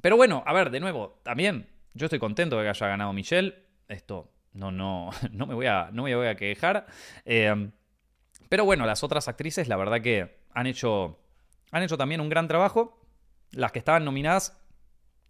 pero 0.00 0.16
bueno, 0.16 0.42
a 0.46 0.52
ver, 0.52 0.70
de 0.70 0.80
nuevo, 0.80 1.20
también 1.22 1.68
yo 1.94 2.06
estoy 2.06 2.18
contento 2.18 2.56
de 2.56 2.64
que 2.64 2.70
haya 2.70 2.88
ganado 2.88 3.12
Michelle. 3.12 3.54
Esto 3.86 4.32
no, 4.54 4.72
no, 4.72 5.10
no, 5.30 5.46
me, 5.46 5.54
voy 5.54 5.66
a, 5.66 5.90
no 5.92 6.04
me 6.04 6.16
voy 6.16 6.26
a 6.26 6.34
quejar. 6.34 6.86
pero 7.24 8.64
bueno, 8.64 8.86
las 8.86 9.04
otras 9.04 9.28
actrices, 9.28 9.68
la 9.68 9.76
verdad 9.76 10.00
que 10.00 10.38
han 10.54 10.66
hecho 10.66 11.18
han 11.76 11.82
hecho 11.82 11.98
también 11.98 12.20
un 12.20 12.28
gran 12.28 12.48
trabajo. 12.48 12.98
Las 13.52 13.72
que 13.72 13.78
estaban 13.78 14.04
nominadas, 14.04 14.58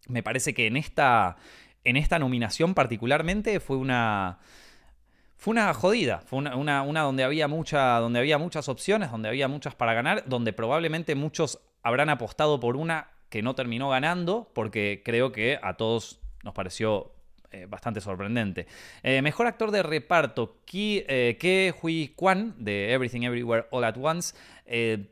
me 0.08 0.22
parece 0.22 0.54
que 0.54 0.66
en 0.66 0.76
esta, 0.76 1.36
en 1.84 1.96
esta 1.96 2.18
nominación 2.18 2.74
particularmente 2.74 3.60
fue 3.60 3.76
una... 3.76 4.38
Fue 5.38 5.52
una 5.52 5.74
jodida, 5.74 6.20
fue 6.20 6.38
una, 6.38 6.82
una, 6.82 7.02
donde, 7.02 7.22
había 7.22 7.46
mucha, 7.46 7.98
donde 7.98 8.18
había 8.18 8.38
muchas 8.38 8.70
opciones, 8.70 9.10
donde 9.10 9.28
había 9.28 9.48
muchas 9.48 9.74
para 9.74 9.92
ganar, 9.92 10.24
donde 10.26 10.54
probablemente 10.54 11.14
muchos 11.14 11.60
habrán 11.82 12.08
apostado 12.08 12.58
por 12.58 12.74
una 12.74 13.10
que 13.28 13.42
no 13.42 13.54
terminó 13.54 13.90
ganando, 13.90 14.50
porque 14.54 15.02
creo 15.04 15.32
que 15.32 15.58
a 15.62 15.74
todos 15.74 16.20
nos 16.42 16.54
pareció 16.54 17.15
bastante 17.68 18.00
sorprendente. 18.00 18.66
mejor 19.22 19.46
actor 19.46 19.70
de 19.70 19.82
reparto, 19.82 20.58
Ki, 20.64 21.04
Ke 21.06 21.74
Hui 21.80 22.12
Kwan, 22.14 22.54
de 22.58 22.92
Everything 22.92 23.22
Everywhere 23.22 23.66
All 23.70 23.84
at 23.84 23.96
Once. 23.96 24.34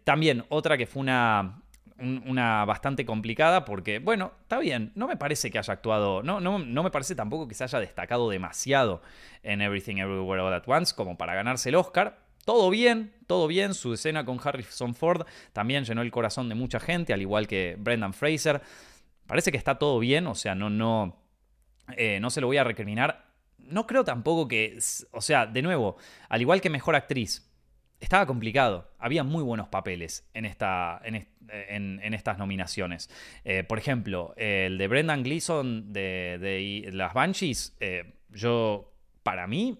también 0.04 0.44
otra 0.48 0.76
que 0.76 0.86
fue 0.86 1.02
una 1.02 1.64
una 1.98 2.64
bastante 2.64 3.06
complicada 3.06 3.64
porque, 3.64 3.98
bueno, 3.98 4.32
está 4.42 4.58
bien, 4.58 4.92
no 4.94 5.06
me 5.06 5.16
parece 5.16 5.50
que 5.50 5.58
haya 5.58 5.72
actuado, 5.72 6.22
no, 6.22 6.40
no, 6.40 6.58
no, 6.58 6.82
me 6.82 6.90
parece 6.90 7.14
tampoco 7.14 7.46
que 7.46 7.54
se 7.54 7.64
haya 7.64 7.78
destacado 7.78 8.28
demasiado 8.28 9.00
en 9.42 9.60
Everything 9.60 9.96
Everywhere 9.96 10.42
All 10.42 10.52
At 10.52 10.64
Once 10.66 10.94
como 10.94 11.16
para 11.16 11.34
ganarse 11.34 11.68
el 11.68 11.76
Oscar. 11.76 12.18
Todo 12.44 12.68
bien, 12.68 13.14
todo 13.26 13.46
bien, 13.46 13.72
su 13.72 13.94
escena 13.94 14.24
con 14.24 14.38
Harrison 14.42 14.94
Ford 14.94 15.26
también 15.52 15.84
llenó 15.84 16.02
el 16.02 16.10
corazón 16.10 16.48
de 16.48 16.54
mucha 16.54 16.78
gente, 16.78 17.14
al 17.14 17.22
igual 17.22 17.46
que 17.46 17.76
Brendan 17.78 18.12
Fraser. 18.12 18.60
Parece 19.26 19.50
que 19.50 19.56
está 19.56 19.78
todo 19.78 19.98
bien, 19.98 20.26
o 20.26 20.34
sea, 20.34 20.54
no, 20.54 20.68
no, 20.68 21.16
eh, 21.96 22.18
no 22.20 22.30
se 22.30 22.40
lo 22.40 22.46
voy 22.46 22.56
a 22.56 22.64
recriminar. 22.64 23.26
No 23.58 23.86
creo 23.86 24.04
tampoco 24.04 24.48
que, 24.48 24.78
o 25.10 25.20
sea, 25.20 25.46
de 25.46 25.62
nuevo, 25.62 25.96
al 26.28 26.40
igual 26.40 26.60
que 26.60 26.70
Mejor 26.70 26.94
Actriz, 26.94 27.50
estaba 28.00 28.26
complicado. 28.26 28.90
Había 28.98 29.24
muy 29.24 29.42
buenos 29.42 29.68
papeles 29.68 30.28
en, 30.34 30.44
esta, 30.44 31.00
en, 31.04 32.14
estas 32.14 32.38
nominaciones. 32.38 33.08
Eh, 33.44 33.64
por 33.64 33.78
ejemplo, 33.78 34.34
el 34.36 34.76
de 34.76 34.88
Brendan 34.88 35.22
Gleeson 35.22 35.92
de, 35.92 36.90
las 36.92 37.14
Banshees, 37.14 37.76
eh, 37.80 38.14
yo, 38.30 38.92
para 39.22 39.46
mí, 39.46 39.78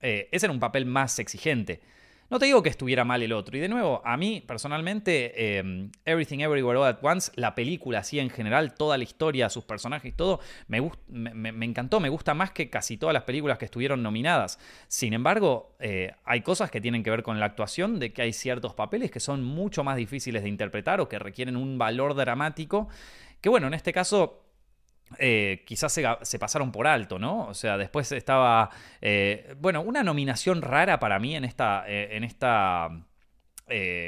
ese 0.00 0.46
era 0.46 0.52
un 0.52 0.60
papel 0.60 0.86
más 0.86 1.18
exigente. 1.18 1.82
No 2.30 2.38
te 2.38 2.44
digo 2.44 2.62
que 2.62 2.68
estuviera 2.68 3.04
mal 3.04 3.22
el 3.22 3.32
otro. 3.32 3.56
Y 3.56 3.60
de 3.60 3.68
nuevo, 3.68 4.02
a 4.04 4.16
mí 4.18 4.44
personalmente, 4.46 5.58
em, 5.58 5.90
Everything 6.04 6.40
Everywhere 6.40 6.78
All 6.78 6.86
at 6.86 6.98
Once, 7.00 7.32
la 7.36 7.54
película 7.54 8.00
así 8.00 8.18
en 8.18 8.28
general, 8.28 8.74
toda 8.74 8.98
la 8.98 9.04
historia, 9.04 9.48
sus 9.48 9.64
personajes, 9.64 10.14
todo, 10.14 10.40
me, 10.66 10.80
me, 11.08 11.64
encantó, 11.64 12.00
me 12.00 12.10
gusta 12.10 12.34
más 12.34 12.50
que 12.50 12.68
casi 12.68 12.98
todas 12.98 13.14
las 13.14 13.22
películas 13.22 13.56
que 13.56 13.64
estuvieron 13.64 14.02
nominadas. 14.02 14.58
Sin 14.88 15.14
embargo, 15.14 15.74
eh, 15.80 16.12
hay 16.24 16.42
cosas 16.42 16.70
que 16.70 16.82
tienen 16.82 17.02
que 17.02 17.10
ver 17.10 17.22
con 17.22 17.40
la 17.40 17.46
actuación, 17.46 17.98
de 17.98 18.12
que 18.12 18.22
hay 18.22 18.34
ciertos 18.34 18.74
papeles 18.74 19.10
que 19.10 19.20
son 19.20 19.42
mucho 19.42 19.82
más 19.82 19.96
difíciles 19.96 20.42
de 20.42 20.50
interpretar 20.50 21.00
o 21.00 21.08
que 21.08 21.18
requieren 21.18 21.56
un 21.56 21.78
valor 21.78 22.14
dramático. 22.14 22.88
Que 23.40 23.48
bueno, 23.48 23.68
en 23.68 23.74
este 23.74 23.92
caso 23.92 24.47
eh, 25.18 25.62
quizás 25.66 25.92
se, 25.92 26.38
pasaron 26.38 26.70
por 26.72 26.86
alto, 26.86 27.18
¿no? 27.18 27.46
O 27.46 27.54
sea, 27.54 27.76
después 27.76 28.12
estaba, 28.12 28.70
eh, 29.00 29.54
bueno, 29.58 29.80
una 29.80 30.02
nominación 30.02 30.62
rara 30.62 30.98
para 30.98 31.18
mí 31.18 31.34
en 31.34 31.44
esta, 31.44 31.84
eh, 31.88 32.16
en 32.16 32.24
esta, 32.24 32.90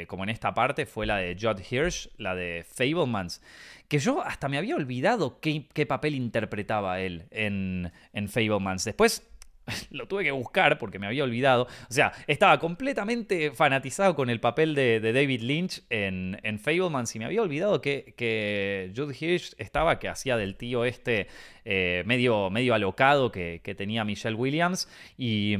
como 0.07 0.23
en 0.23 0.29
esta 0.29 0.53
parte 0.53 0.85
fue 0.85 1.05
la 1.05 1.17
de 1.17 1.37
Judd 1.39 1.61
Hirsch, 1.69 2.09
la 2.17 2.35
de 2.35 2.65
Fablemans, 2.67 3.41
que 3.87 3.99
yo 3.99 4.21
hasta 4.21 4.47
me 4.47 4.57
había 4.57 4.75
olvidado 4.75 5.39
qué, 5.39 5.85
papel 5.87 6.15
interpretaba 6.15 6.99
él 6.99 7.27
en, 7.31 7.91
en 8.13 8.29
Fablemans. 8.29 8.85
Después 8.85 9.30
lo 9.91 10.07
tuve 10.07 10.23
que 10.23 10.31
buscar 10.31 10.77
porque 10.77 10.99
me 10.99 11.07
había 11.07 11.23
olvidado. 11.23 11.67
O 11.89 11.93
sea, 11.93 12.11
estaba 12.27 12.59
completamente 12.59 13.51
fanatizado 13.51 14.15
con 14.15 14.29
el 14.29 14.39
papel 14.39 14.75
de, 14.75 14.99
David 14.99 15.41
Lynch 15.41 15.83
en, 15.89 16.39
en 16.43 16.59
Fablemans 16.59 17.15
y 17.15 17.19
me 17.19 17.25
había 17.25 17.41
olvidado 17.41 17.81
que, 17.81 18.13
que 18.17 18.91
Jude 18.95 19.15
Hirsch 19.19 19.53
estaba, 19.57 19.99
que 19.99 20.09
hacía 20.09 20.37
del 20.37 20.55
tío 20.55 20.85
este 20.85 21.27
eh, 21.65 22.03
medio, 22.05 22.49
medio 22.49 22.73
alocado 22.73 23.31
que, 23.31 23.61
tenía 23.77 24.03
Michelle 24.03 24.35
Williams. 24.35 24.89
Y, 25.17 25.55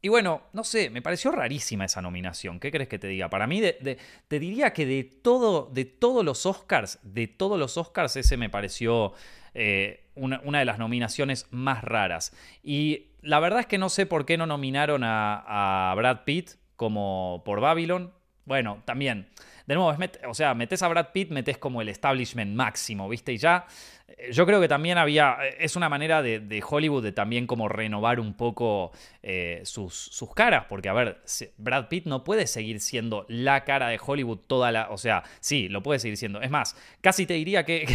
y 0.00 0.08
bueno, 0.08 0.42
no 0.52 0.64
sé, 0.64 0.90
me 0.90 1.02
pareció 1.02 1.30
rarísima 1.32 1.84
esa 1.84 2.02
nominación. 2.02 2.60
¿Qué 2.60 2.70
crees 2.70 2.88
que 2.88 2.98
te 2.98 3.08
diga? 3.08 3.28
Para 3.28 3.46
mí, 3.46 3.62
te 3.62 4.38
diría 4.38 4.72
que 4.72 4.86
de, 4.86 5.04
todo, 5.04 5.70
de 5.72 5.84
todos 5.84 6.24
los 6.24 6.46
Oscars, 6.46 6.98
de 7.02 7.26
todos 7.26 7.58
los 7.58 7.76
Oscars, 7.76 8.16
ese 8.16 8.36
me 8.36 8.50
pareció 8.50 9.12
eh, 9.54 10.03
una, 10.14 10.58
de 10.58 10.64
las 10.64 10.78
nominaciones 10.78 11.46
más 11.50 11.82
raras. 11.82 12.32
Y 12.62 13.06
la 13.22 13.40
verdad 13.40 13.60
es 13.60 13.66
que 13.66 13.78
no 13.78 13.88
sé 13.88 14.06
por 14.06 14.26
qué 14.26 14.36
no 14.36 14.46
nominaron 14.46 15.02
a, 15.04 15.92
Brad 15.96 16.24
Pitt 16.24 16.52
como 16.76 17.42
por 17.44 17.60
Babylon. 17.60 18.12
Bueno, 18.44 18.82
también 18.84 19.28
de 19.66 19.74
nuevo, 19.74 19.94
o 20.28 20.34
sea, 20.34 20.54
metes 20.54 20.82
a 20.82 20.88
Brad 20.88 21.08
Pitt, 21.12 21.30
metes 21.30 21.56
como 21.56 21.80
el 21.80 21.88
establishment 21.88 22.54
máximo, 22.54 23.08
¿viste? 23.08 23.32
Y 23.32 23.38
ya, 23.38 23.66
eh, 24.06 24.30
yo 24.30 24.44
creo 24.44 24.60
que 24.60 24.68
también 24.68 24.98
había, 24.98 25.38
eh, 25.42 25.56
es 25.60 25.74
una 25.76 25.88
manera 25.88 26.22
de, 26.22 26.62
Hollywood 26.68 27.02
de 27.02 27.12
también 27.12 27.46
como 27.46 27.68
renovar 27.68 28.20
un 28.20 28.34
poco 28.34 28.92
eh, 29.22 29.62
sus, 29.64 29.94
sus, 29.94 30.34
caras, 30.34 30.66
porque 30.68 30.90
a 30.90 30.92
ver, 30.92 31.22
Brad 31.56 31.88
Pitt 31.88 32.04
no 32.04 32.24
puede 32.24 32.46
seguir 32.46 32.80
siendo 32.80 33.24
la 33.28 33.64
cara 33.64 33.88
de 33.88 33.98
Hollywood 34.04 34.40
toda 34.46 34.70
la, 34.70 34.90
o 34.90 34.98
sea, 34.98 35.22
sí, 35.40 35.68
lo 35.70 35.82
puede 35.82 35.98
seguir 35.98 36.18
siendo. 36.18 36.42
Es 36.42 36.50
más, 36.50 36.76
casi 37.00 37.24
te 37.24 37.34
diría 37.34 37.64
que, 37.64 37.86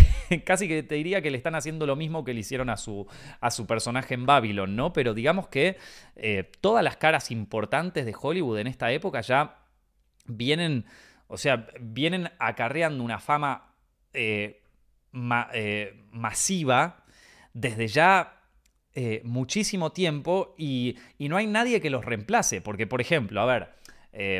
casi 0.46 0.68
que 0.68 0.82
te 0.82 0.96
diría 0.96 1.22
que 1.22 1.30
le 1.30 1.38
están 1.38 1.54
haciendo 1.54 1.86
lo 1.86 1.96
mismo 1.96 2.24
que 2.24 2.34
le 2.34 2.40
hicieron 2.40 2.72
a 2.72 2.78
su, 2.78 3.06
a 3.42 3.52
su 3.52 3.68
personaje 3.68 4.16
en 4.16 4.26
Babylon, 4.26 4.76
¿no? 4.76 4.92
Pero 4.92 5.14
digamos 5.14 5.48
que 5.50 5.78
todas 6.62 6.84
las 6.84 6.98
caras 6.98 7.32
importantes 7.32 8.06
de 8.06 8.14
Hollywood 8.20 8.60
en 8.60 8.68
esta 8.68 8.92
época 8.92 9.22
ya 9.22 9.60
vienen 10.26 10.86
o 11.30 11.38
sea, 11.38 11.68
vienen 11.80 12.30
acarreando 12.40 13.04
una 13.04 13.20
fama 13.20 13.76
eh, 14.14 14.64
eh, 15.54 16.04
masiva 16.12 17.04
desde 17.54 17.88
ya 17.88 18.42
eh, 18.96 19.22
muchísimo 19.24 19.92
tiempo 19.92 20.56
y, 20.58 20.98
no 21.20 21.38
hay 21.38 21.46
nadie 21.46 21.82
que 21.82 21.92
los 21.92 22.04
reemplace. 22.04 22.62
Porque, 22.62 22.88
por 22.88 23.00
ejemplo, 23.00 23.42
a 23.42 23.46
ver, 23.46 23.70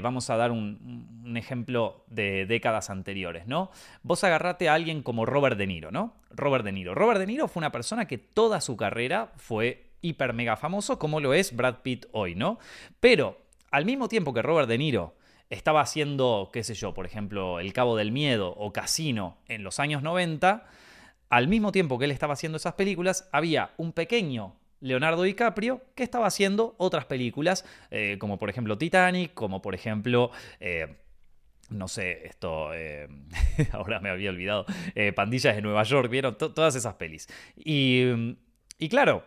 vamos 0.02 0.32
a 0.32 0.36
dar 0.36 0.50
un, 0.52 1.22
un, 1.24 1.38
ejemplo 1.38 2.04
de 2.08 2.48
décadas 2.48 2.90
anteriores, 2.90 3.46
¿no? 3.46 3.70
Vos 4.02 4.24
agarrate 4.24 4.68
a 4.68 4.74
alguien 4.74 5.04
como 5.04 5.28
Robert 5.28 5.58
De 5.60 5.68
Niro, 5.68 5.92
¿no? 5.92 6.16
Robert 6.32 6.66
De 6.66 6.72
Niro. 6.72 6.96
Robert 6.96 7.20
De 7.20 7.28
Niro 7.28 7.48
fue 7.48 7.62
una 7.62 7.72
persona 7.72 8.08
que 8.08 8.18
toda 8.18 8.62
su 8.62 8.76
carrera 8.76 9.32
fue 9.38 9.92
hiper 10.02 10.34
mega 10.34 10.58
famoso, 10.58 10.98
como 10.98 11.20
lo 11.20 11.36
es 11.36 11.56
Brad 11.56 11.82
Pitt 11.84 12.08
hoy, 12.14 12.34
¿no? 12.34 12.58
Pero 13.00 13.38
al 13.70 13.86
mismo 13.86 14.08
tiempo 14.08 14.34
que 14.34 14.42
Robert 14.42 14.68
De 14.68 14.80
Niro 14.80 15.19
estaba 15.50 15.82
haciendo, 15.82 16.50
qué 16.54 16.64
sé 16.64 16.76
yo, 16.76 16.94
por 16.94 17.06
ejemplo, 17.06 17.60
El 17.60 17.74
Cabo 17.74 17.96
del 17.98 18.12
Miedo 18.12 18.54
o 18.56 18.72
Casino 18.72 19.38
en 19.48 19.64
los 19.64 19.80
años 19.80 20.04
90, 20.04 20.68
al 21.30 21.48
mismo 21.48 21.72
tiempo 21.72 21.98
que 21.98 22.06
él 22.06 22.12
estaba 22.12 22.34
haciendo 22.34 22.58
esas 22.58 22.74
películas, 22.74 23.30
había 23.32 23.72
un 23.78 23.94
pequeño 23.94 24.56
Leonardo 24.80 25.24
DiCaprio 25.24 25.82
que 25.96 26.04
estaba 26.04 26.28
haciendo 26.28 26.76
otras 26.78 27.06
películas, 27.06 27.66
eh, 27.92 28.18
como 28.20 28.38
por 28.38 28.50
ejemplo 28.50 28.78
Titanic, 28.78 29.34
como 29.34 29.62
por 29.62 29.76
ejemplo... 29.76 30.32
Eh, 30.60 30.96
no 31.70 31.88
sé, 31.88 32.26
esto, 32.26 32.74
eh, 32.74 33.08
ahora 33.74 34.00
me 34.00 34.10
había 34.10 34.32
olvidado, 34.32 34.66
Pandillas 35.16 35.56
de 35.56 35.62
Nueva 35.62 35.84
York, 35.84 36.10
vieron 36.10 36.36
todas 36.36 36.74
esas 36.74 36.96
pelis. 36.96 37.28
Y, 37.56 38.06
y 38.80 38.90
claro, 38.90 39.24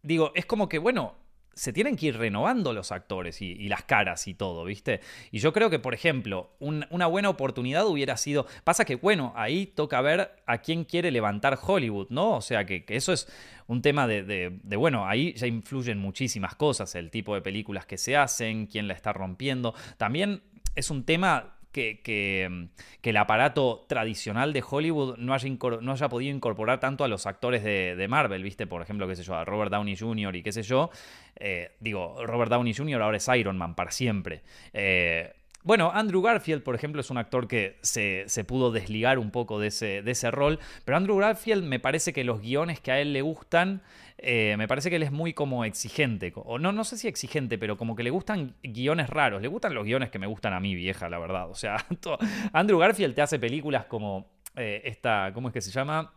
digo, 0.00 0.30
es 0.36 0.46
como 0.46 0.68
que, 0.68 0.78
bueno, 0.78 1.16
se 1.60 1.74
tienen 1.74 1.94
que 1.94 2.06
ir 2.06 2.16
renovando 2.16 2.72
los 2.72 2.90
actores 2.90 3.42
y, 3.42 3.68
las 3.68 3.82
caras 3.82 4.26
y 4.26 4.32
todo, 4.32 4.64
¿viste? 4.64 5.00
Y 5.30 5.40
yo 5.40 5.52
creo 5.52 5.68
que, 5.68 5.78
por 5.78 5.92
ejemplo, 5.92 6.52
una 6.58 7.06
buena 7.06 7.28
oportunidad 7.28 7.86
hubiera 7.86 8.16
sido. 8.16 8.46
Pasa 8.64 8.86
que, 8.86 8.96
bueno, 8.96 9.34
ahí 9.36 9.66
toca 9.66 10.00
ver 10.00 10.42
a 10.46 10.62
quién 10.62 10.84
quiere 10.84 11.10
levantar 11.10 11.58
Hollywood, 11.62 12.06
¿no? 12.08 12.36
O 12.36 12.40
sea, 12.40 12.64
que, 12.64 12.82
eso 12.88 13.12
es 13.12 13.28
un 13.66 13.82
tema 13.82 14.06
de, 14.06 14.22
de, 14.22 14.76
bueno, 14.76 15.06
ahí 15.06 15.34
ya 15.34 15.46
influyen 15.46 15.98
muchísimas 15.98 16.54
cosas, 16.54 16.94
el 16.94 17.10
tipo 17.10 17.34
de 17.34 17.42
películas 17.42 17.84
que 17.84 17.98
se 17.98 18.16
hacen, 18.16 18.64
quién 18.64 18.88
la 18.88 18.94
está 18.94 19.12
rompiendo. 19.12 19.74
También 19.98 20.42
es 20.76 20.88
un 20.88 21.04
tema 21.04 21.58
que, 21.72 22.48
mm, 22.50 22.64
que, 23.00 23.10
el 23.10 23.16
aparato 23.16 23.84
tradicional 23.88 24.52
de 24.52 24.62
Hollywood 24.68 25.16
no 25.18 25.34
haya, 25.34 25.48
no 25.80 25.92
haya 25.92 26.08
podido 26.08 26.34
incorporar 26.34 26.80
tanto 26.80 27.04
a 27.04 27.08
los 27.08 27.26
actores 27.26 27.62
de, 27.62 28.06
Marvel, 28.08 28.42
¿viste? 28.42 28.66
Por 28.66 28.82
ejemplo, 28.82 29.06
qué 29.06 29.16
sé 29.16 29.22
yo, 29.22 29.34
a 29.34 29.44
Robert 29.44 29.70
Downey 29.70 29.96
Jr. 29.96 30.36
y 30.36 30.42
qué 30.42 30.52
sé 30.52 30.62
yo. 30.62 30.90
Eh, 31.36 31.72
digo, 31.80 32.24
Robert 32.26 32.50
Downey 32.50 32.74
Jr. 32.74 33.02
ahora 33.02 33.16
es 33.16 33.28
Iron 33.28 33.56
Man 33.56 33.74
para 33.74 33.90
siempre. 33.90 34.42
Eh, 34.72 35.32
bueno, 35.62 35.90
Andrew 35.92 36.22
Garfield, 36.22 36.62
por 36.62 36.74
ejemplo, 36.74 37.02
es 37.02 37.10
un 37.10 37.18
actor 37.18 37.46
que 37.46 37.76
se, 37.82 38.24
pudo 38.46 38.72
desligar 38.72 39.18
un 39.18 39.30
poco 39.30 39.60
de 39.60 39.68
ese, 39.68 40.00
de 40.02 40.10
ese, 40.12 40.30
rol, 40.30 40.58
pero 40.86 40.96
Andrew 40.96 41.18
Garfield 41.18 41.62
me 41.64 41.78
parece 41.78 42.14
que 42.14 42.24
los 42.24 42.40
guiones 42.40 42.80
que 42.80 42.92
a 42.92 43.00
él 43.00 43.12
le 43.12 43.20
gustan, 43.20 43.82
eh, 44.22 44.54
me 44.58 44.68
parece 44.68 44.90
que 44.90 44.96
él 44.96 45.02
es 45.02 45.12
muy 45.12 45.32
como 45.32 45.64
exigente, 45.64 46.32
o 46.34 46.58
no, 46.58 46.72
no 46.72 46.84
sé 46.84 46.98
si 46.98 47.08
exigente, 47.08 47.56
pero 47.56 47.76
como 47.76 47.96
que 47.96 48.02
le 48.02 48.10
gustan 48.10 48.54
guiones 48.62 49.08
raros, 49.08 49.40
le 49.40 49.48
gustan 49.48 49.72
los 49.74 49.84
guiones 49.84 50.10
que 50.10 50.18
me 50.18 50.26
gustan 50.26 50.52
a 50.52 50.60
mí, 50.60 50.74
vieja, 50.74 51.08
la 51.08 51.18
verdad. 51.18 51.48
O 51.48 51.54
sea, 51.54 51.76
Andrew 52.52 52.78
Garfield 52.78 53.14
te 53.14 53.22
hace 53.22 53.38
películas 53.38 53.86
como 53.86 54.30
eh, 54.56 54.82
esta, 54.84 55.32
¿cómo 55.32 55.48
es 55.48 55.54
que 55.54 55.62
se 55.62 55.70
llama? 55.70 56.12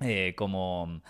Eh, 0.00 0.34
como, 0.36 1.02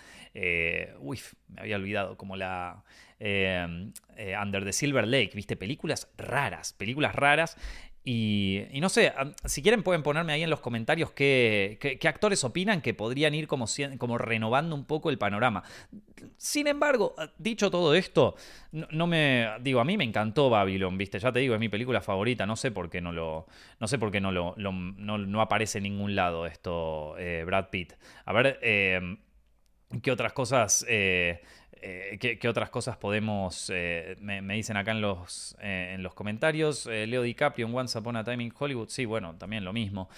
uy, 0.99 1.19
me 1.49 1.61
había 1.61 1.75
olvidado, 1.75 2.17
como 2.17 2.35
la... 2.35 2.83
Under 3.21 4.65
the 4.65 4.73
Silver 4.73 5.07
Lake, 5.07 5.31
viste, 5.35 5.55
películas 5.55 6.11
raras, 6.17 6.73
películas 6.73 7.13
raras. 7.13 7.55
Y, 8.03 8.63
no 8.79 8.89
sé, 8.89 9.13
si 9.45 9.61
quieren 9.61 9.83
pueden 9.83 10.01
ponerme 10.01 10.33
ahí 10.33 10.41
en 10.41 10.49
los 10.49 10.59
comentarios 10.59 11.11
qué, 11.11 11.99
actores 12.07 12.43
opinan 12.43 12.81
que 12.81 12.95
podrían 12.95 13.35
ir 13.35 13.47
como, 13.47 13.65
como, 13.99 14.17
renovando 14.17 14.75
un 14.75 14.85
poco 14.85 15.11
el 15.11 15.19
panorama. 15.19 15.63
Sin 16.37 16.65
embargo, 16.65 17.13
dicho 17.37 17.69
todo 17.69 17.93
esto, 17.93 18.35
no, 18.71 19.05
me 19.05 19.49
digo, 19.61 19.79
a 19.79 19.85
mí 19.85 19.97
me 19.97 20.03
encantó 20.03 20.49
Babylon, 20.49 20.97
¿viste? 20.97 21.19
Ya 21.19 21.31
te 21.31 21.39
digo, 21.39 21.53
es 21.53 21.59
mi 21.59 21.69
película 21.69 22.01
favorita, 22.01 22.47
no 22.47 22.55
sé 22.55 22.71
por 22.71 22.89
qué 22.89 23.01
no 23.01 23.11
lo 23.11 23.45
no 23.79 23.87
sé 23.87 23.99
por 23.99 24.11
qué 24.11 24.19
no 24.19 24.31
lo, 24.31 24.55
no, 24.57 25.41
aparece 25.41 25.77
en 25.77 25.83
ningún 25.83 26.15
lado 26.15 26.47
esto 26.47 27.15
eh, 27.19 27.43
Brad 27.45 27.69
Pitt. 27.69 27.93
A 28.25 28.33
ver, 28.33 28.59
eh, 28.63 29.17
¿qué 30.01 30.11
otras 30.11 30.33
cosas 30.33 30.85
eh, 30.89 31.41
eh, 31.83 32.17
¿qué, 32.19 32.47
otras 32.47 32.69
cosas 32.69 32.97
podemos, 32.97 33.71
eh, 33.73 34.15
me, 34.21 34.41
dicen 34.53 34.77
acá 34.77 34.91
en 34.91 35.01
los, 35.01 35.55
eh, 35.61 35.93
en 35.95 36.03
los 36.03 36.13
comentarios? 36.13 36.85
Leo 36.85 37.23
DiCaprio 37.23 37.67
en 37.67 37.75
Once 37.75 37.97
Upon 37.97 38.15
a 38.17 38.23
Time 38.23 38.51
Hollywood, 38.57 38.89
sí, 38.89 39.05
bueno, 39.05 39.35
también 39.37 39.63
lo 39.65 39.73
mismo. 39.73 40.09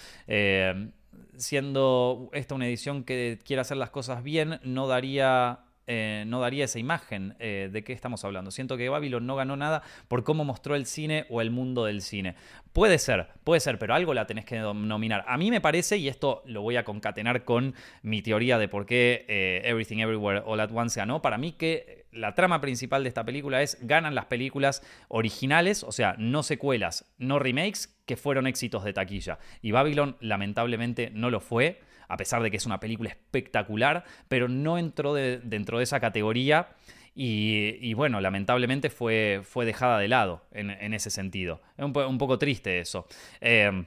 siendo 1.36 2.28
esta 2.32 2.54
una 2.54 2.66
edición 2.66 3.04
que 3.04 3.38
quiere 3.44 3.60
hacer 3.60 3.76
las 3.76 3.90
cosas 3.90 4.22
bien, 4.22 4.60
no 4.62 4.86
daría 4.88 5.63
eh, 5.86 6.24
no 6.26 6.40
daría 6.40 6.64
esa 6.64 6.78
imagen 6.78 7.36
eh, 7.38 7.68
de 7.70 7.84
qué 7.84 7.92
estamos 7.92 8.24
hablando. 8.24 8.50
Siento 8.50 8.76
que 8.76 8.88
Babylon 8.88 9.26
no 9.26 9.36
ganó 9.36 9.56
nada 9.56 9.82
por 10.08 10.24
cómo 10.24 10.44
mostró 10.44 10.74
el 10.74 10.86
cine 10.86 11.26
o 11.28 11.40
el 11.40 11.50
mundo 11.50 11.84
del 11.84 12.02
cine. 12.02 12.36
Puede 12.72 12.98
ser, 12.98 13.28
puede 13.44 13.60
ser, 13.60 13.78
pero 13.78 13.94
algo 13.94 14.14
la 14.14 14.26
tenés 14.26 14.44
que 14.44 14.58
nominar. 14.58 15.24
A 15.28 15.36
mí 15.36 15.50
me 15.50 15.60
parece, 15.60 15.96
y 15.96 16.08
esto 16.08 16.42
lo 16.46 16.62
voy 16.62 16.76
a 16.76 16.84
concatenar 16.84 17.44
con 17.44 17.74
mi 18.02 18.22
teoría 18.22 18.58
de 18.58 18.68
por 18.68 18.86
qué 18.86 19.24
eh, 19.28 19.62
Everything 19.64 19.98
Everywhere 19.98 20.42
All 20.44 20.60
at 20.60 20.70
Once 20.72 20.98
ganó, 20.98 21.22
para 21.22 21.38
mí 21.38 21.52
que 21.52 22.06
la 22.12 22.34
trama 22.34 22.60
principal 22.60 23.02
de 23.02 23.08
esta 23.08 23.24
película 23.24 23.62
es 23.62 23.78
ganan 23.82 24.14
las 24.14 24.26
películas 24.26 24.82
originales, 25.08 25.82
o 25.82 25.92
sea, 25.92 26.14
no 26.18 26.42
secuelas, 26.42 27.12
no 27.18 27.38
remakes, 27.38 27.94
que 28.06 28.16
fueron 28.16 28.46
éxitos 28.46 28.84
de 28.84 28.92
taquilla. 28.92 29.38
Y 29.62 29.72
Babylon 29.72 30.16
lamentablemente 30.20 31.10
no 31.10 31.30
lo 31.30 31.40
fue 31.40 31.80
a 32.14 32.16
pesar 32.16 32.42
de 32.44 32.50
que 32.50 32.56
es 32.56 32.64
una 32.64 32.78
película 32.78 33.10
espectacular, 33.10 34.04
pero 34.28 34.48
no 34.48 34.78
entró 34.78 35.14
dentro 35.14 35.78
de 35.78 35.84
esa 35.84 35.98
categoría. 35.98 36.68
Y, 37.16 37.92
bueno, 37.94 38.20
lamentablemente 38.20 38.88
fue, 38.88 39.42
dejada 39.64 39.98
de 39.98 40.08
lado 40.08 40.44
en, 40.52 40.94
ese 40.94 41.10
sentido. 41.10 41.60
Es 41.76 41.84
un, 41.84 42.18
poco 42.18 42.38
triste 42.38 42.78
eso. 42.78 43.06
Eh, 43.40 43.84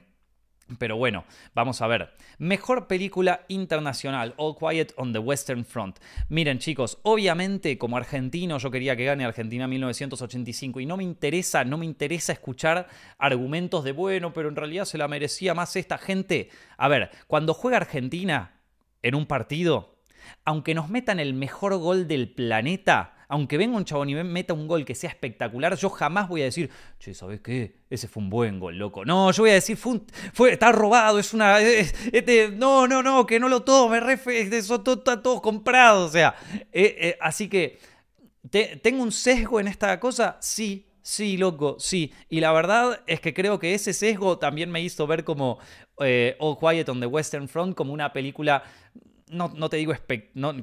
pero 0.78 0.96
bueno, 0.96 1.24
vamos 1.54 1.80
a 1.80 1.86
ver. 1.86 2.14
Mejor 2.38 2.86
película 2.86 3.44
internacional, 3.48 4.34
All 4.36 4.56
Quiet 4.56 4.92
on 4.96 5.12
the 5.12 5.18
Western 5.18 5.64
Front. 5.64 5.98
Miren 6.28 6.58
chicos, 6.58 6.98
obviamente 7.02 7.78
como 7.78 7.96
argentino 7.96 8.58
yo 8.58 8.70
quería 8.70 8.96
que 8.96 9.04
gane 9.04 9.24
Argentina 9.24 9.66
1985 9.66 10.80
y 10.80 10.86
no 10.86 10.96
me 10.96 11.04
interesa, 11.04 11.64
no 11.64 11.78
me 11.78 11.86
interesa 11.86 12.32
escuchar 12.32 12.88
argumentos 13.18 13.84
de 13.84 13.92
bueno, 13.92 14.32
pero 14.32 14.48
en 14.48 14.56
realidad 14.56 14.84
se 14.84 14.98
la 14.98 15.08
merecía 15.08 15.54
más 15.54 15.76
esta 15.76 15.98
gente. 15.98 16.50
A 16.76 16.88
ver, 16.88 17.10
cuando 17.26 17.54
juega 17.54 17.78
Argentina 17.78 18.60
en 19.02 19.14
un 19.14 19.26
partido, 19.26 19.98
aunque 20.44 20.74
nos 20.74 20.88
metan 20.88 21.20
el 21.20 21.34
mejor 21.34 21.76
gol 21.78 22.08
del 22.08 22.28
planeta, 22.30 23.17
aunque 23.28 23.58
venga 23.58 23.76
un 23.76 23.84
chabón 23.84 24.08
y 24.08 24.14
meta 24.14 24.54
un 24.54 24.66
gol 24.66 24.84
que 24.84 24.94
sea 24.94 25.10
espectacular, 25.10 25.76
yo 25.76 25.90
jamás 25.90 26.28
voy 26.28 26.40
a 26.40 26.44
decir, 26.44 26.70
che, 26.98 27.12
¿sabes 27.12 27.40
qué? 27.40 27.76
Ese 27.90 28.08
fue 28.08 28.22
un 28.22 28.30
buen 28.30 28.58
gol, 28.58 28.76
loco. 28.76 29.04
No, 29.04 29.30
yo 29.30 29.42
voy 29.42 29.50
a 29.50 29.54
decir, 29.54 29.76
fue, 29.76 30.52
está 30.52 30.72
robado, 30.72 31.18
es 31.18 31.34
una. 31.34 31.60
este, 31.60 32.50
no, 32.50 32.88
no, 32.88 33.02
no, 33.02 33.26
que 33.26 33.38
no 33.38 33.48
lo 33.48 33.62
tome, 33.62 34.00
eso 34.52 34.80
todo, 34.80 34.96
está 34.96 35.22
todo 35.22 35.42
comprado. 35.42 36.06
O 36.06 36.08
sea, 36.08 36.34
eh, 36.72 36.96
eh, 36.98 37.18
así 37.20 37.48
que, 37.48 37.78
¿tengo 38.82 39.02
un 39.02 39.12
sesgo 39.12 39.60
en 39.60 39.68
esta 39.68 40.00
cosa? 40.00 40.38
Sí, 40.40 40.88
Sí, 41.08 41.38
loco, 41.38 41.76
sí. 41.78 42.12
Y 42.28 42.40
la 42.40 42.52
verdad 42.52 43.00
es 43.06 43.22
que 43.22 43.32
creo 43.32 43.58
que 43.58 43.72
ese 43.72 43.94
sesgo 43.94 44.38
también 44.38 44.70
me 44.70 44.82
hizo 44.82 45.06
ver 45.06 45.24
como 45.24 45.58
eh, 46.00 46.36
All 46.38 46.58
Quiet 46.58 46.86
on 46.90 47.00
the 47.00 47.06
Western 47.06 47.48
Front 47.48 47.74
como 47.74 47.94
una 47.94 48.12
película 48.12 48.62
no, 49.30 49.68
te 49.68 49.76
digo 49.76 49.92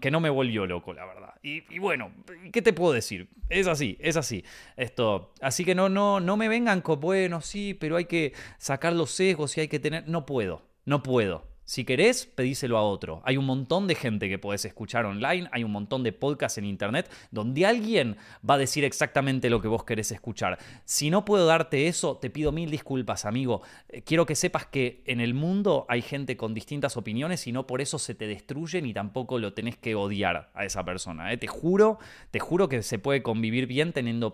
que 0.01 0.12
no 0.12 0.19
me 0.19 0.29
volvió 0.29 0.65
loco, 0.65 0.93
la 0.93 1.05
verdad. 1.05 1.34
Y, 1.41 1.79
bueno, 1.79 2.12
¿qué 2.51 2.62
te 2.62 2.74
puedo 2.74 2.93
decir? 2.93 3.29
Es 3.50 3.67
así, 3.67 3.98
es 4.00 4.17
así. 4.17 4.43
Esto, 4.77 5.34
así 5.41 5.63
que 5.63 5.75
no, 5.75 5.89
no, 5.89 6.19
no 6.19 6.38
me 6.38 6.48
vengan 6.48 6.81
con, 6.81 7.00
bueno, 7.00 7.41
sí, 7.41 7.74
pero 7.74 7.98
hay 7.98 8.05
que 8.05 8.34
sacar 8.57 8.93
los 8.93 9.12
sesgos 9.12 9.57
y 9.57 9.62
hay 9.62 9.67
que 9.67 9.79
tener. 9.79 10.07
No 10.07 10.25
puedo, 10.25 10.63
no 10.86 11.03
puedo. 11.03 11.54
Si 11.65 11.84
querés, 11.84 12.27
pedíselo 12.27 12.77
a 12.77 12.84
otro. 12.84 13.24
Hay 13.25 13.38
un 13.38 13.45
montón 13.45 13.88
de 13.88 13.95
gente 13.95 14.29
que 14.29 14.38
podés 14.38 14.65
escuchar 14.65 15.05
online, 15.05 15.50
hay 15.51 15.63
un 15.63 15.72
montón 15.72 16.03
de 16.03 16.12
podcasts 16.13 16.60
en 16.60 16.65
internet 16.65 17.12
donde 17.31 17.65
alguien 17.65 18.17
va 18.48 18.53
a 18.53 18.60
decir 18.60 18.84
exactamente 18.84 19.50
lo 19.50 19.60
que 19.62 19.67
vos 19.67 19.84
querés 19.84 20.12
escuchar. 20.12 20.60
Si 20.86 21.10
no 21.10 21.25
puedo 21.25 21.48
darte 21.48 21.88
eso, 21.88 22.17
te 22.17 22.29
pido 22.29 22.51
mil 22.51 22.69
disculpas, 22.69 23.25
amigo. 23.25 23.63
Eh, 23.90 24.03
quiero 24.03 24.27
que 24.27 24.35
sepas 24.35 24.68
que 24.68 25.01
en 25.07 25.20
el 25.20 25.33
mundo 25.33 25.87
hay 25.90 26.03
gente 26.03 26.37
con 26.37 26.53
distintas 26.53 26.98
opiniones 26.98 27.48
y 27.48 27.51
no 27.51 27.66
por 27.66 27.81
eso 27.81 27.98
se 27.98 28.13
te 28.13 28.27
destruye 28.27 28.79
ni 28.83 28.94
tampoco 28.94 29.40
lo 29.40 29.53
tenés 29.53 29.75
que 29.75 29.96
odiar 29.96 30.51
a 30.53 30.66
esa 30.66 30.85
persona. 30.85 31.33
¿eh? 31.33 31.37
Te 31.37 31.48
juro, 31.48 31.98
te 32.29 32.40
juro 32.40 32.70
que 32.70 32.83
se 32.83 33.00
puede 33.00 33.24
convivir 33.24 33.66
bien 33.66 33.92
teniendo 33.92 34.27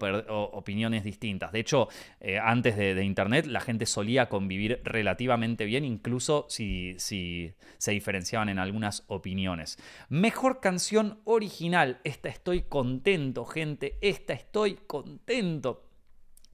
opiniones 0.52 1.06
distintas. 1.06 1.54
De 1.54 1.62
hecho, 1.62 1.88
eh, 2.20 2.40
antes 2.40 2.76
de, 2.76 3.02
internet 3.02 3.46
la 3.46 3.62
gente 3.62 3.86
solía 3.86 4.28
convivir 4.28 4.82
relativamente 4.84 5.64
bien, 5.64 5.86
incluso 5.86 6.46
si 6.50 7.00
se 7.78 7.92
diferenciaban 7.92 8.50
en 8.50 8.60
algunas 8.60 9.04
opiniones. 9.08 9.78
Mejor 10.10 10.60
canción 10.60 11.20
original. 11.26 12.00
Esta 12.04 12.30
estoy 12.30 12.64
contento, 12.64 13.46
gente. 13.46 13.98
Esta 14.02 14.34
estoy 14.34 14.76
contento. 14.88 15.88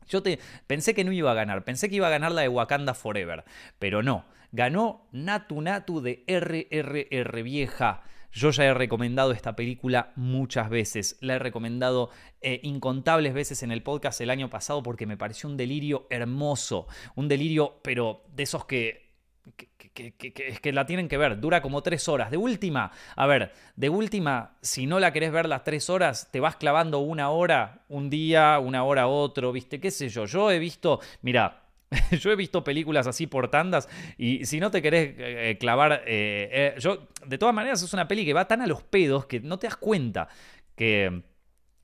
Yo 0.07 0.23
te, 0.23 0.39
pensé 0.67 0.93
que 0.93 1.03
no 1.03 1.11
iba 1.11 1.31
a 1.31 1.35
ganar, 1.35 1.63
pensé 1.63 1.89
que 1.89 1.97
iba 1.97 2.07
a 2.07 2.11
ganar 2.11 2.31
la 2.31 2.41
de 2.41 2.49
Wakanda 2.49 2.93
Forever, 2.93 3.43
pero 3.77 4.01
no. 4.03 4.25
Ganó 4.53 5.07
Natu 5.11 5.61
Natu 5.61 6.01
de 6.01 6.23
RRR 6.25 7.43
Vieja. 7.43 8.03
Yo 8.31 8.51
ya 8.51 8.65
he 8.65 8.73
recomendado 8.73 9.31
esta 9.31 9.55
película 9.55 10.13
muchas 10.15 10.69
veces, 10.69 11.17
la 11.21 11.35
he 11.35 11.39
recomendado 11.39 12.11
eh, 12.41 12.59
incontables 12.63 13.33
veces 13.33 13.63
en 13.63 13.71
el 13.71 13.83
podcast 13.83 14.21
el 14.21 14.29
año 14.29 14.49
pasado 14.49 14.83
porque 14.83 15.05
me 15.05 15.17
pareció 15.17 15.49
un 15.49 15.57
delirio 15.57 16.07
hermoso, 16.09 16.87
un 17.15 17.27
delirio 17.27 17.79
pero 17.83 18.23
de 18.33 18.43
esos 18.43 18.65
que 18.65 19.06
que, 19.55 20.13
que, 20.61 20.73
la 20.73 20.85
tienen 20.85 21.07
que 21.07 21.17
ver, 21.17 21.39
dura 21.39 21.61
como 21.61 21.81
tres 21.81 22.07
horas. 22.07 22.29
De 22.29 22.37
última, 22.37 22.91
a 23.15 23.25
ver, 23.25 23.51
de 23.75 23.89
última, 23.89 24.57
si 24.61 24.85
no 24.85 24.99
la 24.99 25.11
querés 25.11 25.31
ver 25.31 25.47
las 25.47 25.63
tres 25.63 25.89
horas, 25.89 26.29
te 26.31 26.39
vas 26.39 26.55
clavando 26.55 26.99
una 26.99 27.29
hora, 27.29 27.81
un 27.89 28.09
día, 28.09 28.59
una 28.59 28.83
hora 28.83 29.07
otro, 29.07 29.51
¿viste? 29.51 29.79
¿Qué 29.79 29.91
sé 29.91 30.09
yo? 30.09 30.25
Yo 30.25 30.51
he 30.51 30.59
visto, 30.59 30.99
mira, 31.21 31.63
yo 32.19 32.31
he 32.31 32.35
visto 32.35 32.63
películas 32.63 33.07
así 33.07 33.27
por 33.27 33.49
tandas 33.49 33.89
y 34.17 34.45
si 34.45 34.59
no 34.59 34.71
te 34.71 34.81
querés 34.81 35.09
eh, 35.17 35.51
eh, 35.51 35.57
clavar, 35.57 36.03
eh, 36.05 36.75
yo, 36.79 37.07
de 37.25 37.37
todas 37.37 37.55
maneras 37.55 37.81
es 37.81 37.93
una 37.93 38.07
peli 38.07 38.25
que 38.25 38.33
va 38.33 38.47
tan 38.47 38.61
a 38.61 38.67
los 38.67 38.83
pedos 38.83 39.25
que 39.25 39.39
no 39.39 39.57
te 39.57 39.67
das 39.67 39.77
cuenta 39.77 40.27
que 40.75 41.23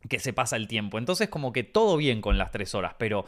que 0.10 0.20
se 0.20 0.34
pasa 0.34 0.56
el 0.56 0.68
tiempo. 0.68 0.98
Entonces 0.98 1.30
como 1.30 1.54
que 1.54 1.64
todo 1.64 1.98
bien 1.98 2.22
con 2.22 2.38
las 2.38 2.52
tres 2.52 2.76
horas, 2.76 2.96
pero 2.98 3.26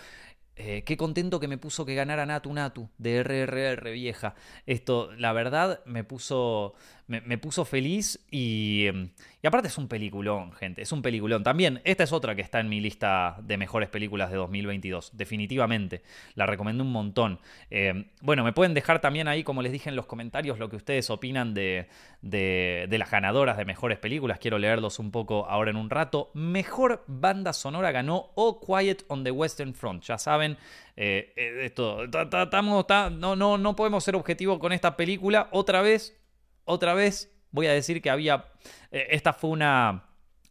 eh, 0.55 0.83
qué 0.85 0.97
contento 0.97 1.39
que 1.39 1.47
me 1.47 1.57
puso 1.57 1.85
que 1.85 1.95
ganara 1.95 2.25
Natu 2.25 2.53
Natu 2.53 2.89
de 2.97 3.19
RRR 3.19 3.91
vieja. 3.91 4.35
Esto, 4.65 5.11
la 5.17 5.33
verdad, 5.33 5.81
me 5.85 6.03
puso, 6.03 6.75
me, 7.07 7.37
puso 7.37 7.65
feliz 7.65 8.19
y, 8.31 8.85
em, 8.87 9.09
y, 9.43 9.47
aparte 9.47 9.67
es 9.67 9.77
un 9.77 9.87
peliculón, 9.87 10.51
gente, 10.53 10.81
es 10.81 10.91
un 10.91 11.01
peliculón. 11.01 11.43
También, 11.43 11.81
esta 11.83 12.03
es 12.03 12.11
otra 12.11 12.35
que 12.35 12.41
está 12.41 12.59
en 12.59 12.69
mi 12.69 12.81
lista 12.81 13.37
de 13.43 13.57
mejores 13.57 13.89
películas 13.89 14.31
de 14.31 14.37
2022, 14.37 15.11
definitivamente. 15.13 16.01
La 16.33 16.45
recomiendo 16.45 16.83
un 16.83 16.91
montón. 16.91 17.39
Em, 17.69 18.05
bueno, 18.21 18.43
me 18.43 18.53
pueden 18.53 18.73
dejar 18.73 19.01
también 19.01 19.27
ahí, 19.27 19.43
como 19.43 19.61
les 19.61 19.71
dije 19.71 19.89
en 19.89 19.95
los 19.95 20.07
comentarios, 20.07 20.57
lo 20.57 20.69
que 20.69 20.77
ustedes 20.77 21.09
opinan 21.09 21.53
de, 21.53 21.87
de, 22.21 22.97
las 22.97 23.11
ganadoras 23.11 23.57
de 23.57 23.65
mejores 23.65 23.99
películas. 23.99 24.39
Quiero 24.39 24.57
leerlos 24.57 24.97
un 24.97 25.11
poco 25.11 25.45
ahora 25.47 25.69
en 25.69 25.77
un 25.77 25.89
rato. 25.89 26.31
Mejor 26.33 27.03
banda 27.07 27.53
sonora 27.53 27.91
ganó 27.91 28.31
All 28.35 28.57
Quiet 28.65 29.05
on 29.09 29.23
the 29.23 29.31
Western 29.31 29.75
Front. 29.75 30.03
Ya 30.03 30.17
saben, 30.17 30.57
eh, 30.95 31.33
eh, 31.35 31.65
esto, 31.65 32.07
no, 32.07 33.35
no, 33.35 33.57
no 33.57 33.75
podemos 33.75 34.03
ser 34.03 34.15
objetivos 34.15 34.57
con 34.57 34.73
esta 34.73 34.97
película. 34.97 35.49
Otra 35.51 35.81
vez, 35.81 36.17
otra 36.65 36.93
vez 36.93 37.31
voy 37.51 37.67
a 37.67 37.73
decir 37.73 38.01
que 38.01 38.09
había. 38.09 38.45
Eh, 38.91 39.07
esta 39.11 39.33
fue 39.33 39.49
una. 39.49 40.03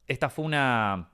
Esta 0.07 0.31
fue 0.31 0.45
una. 0.45 1.11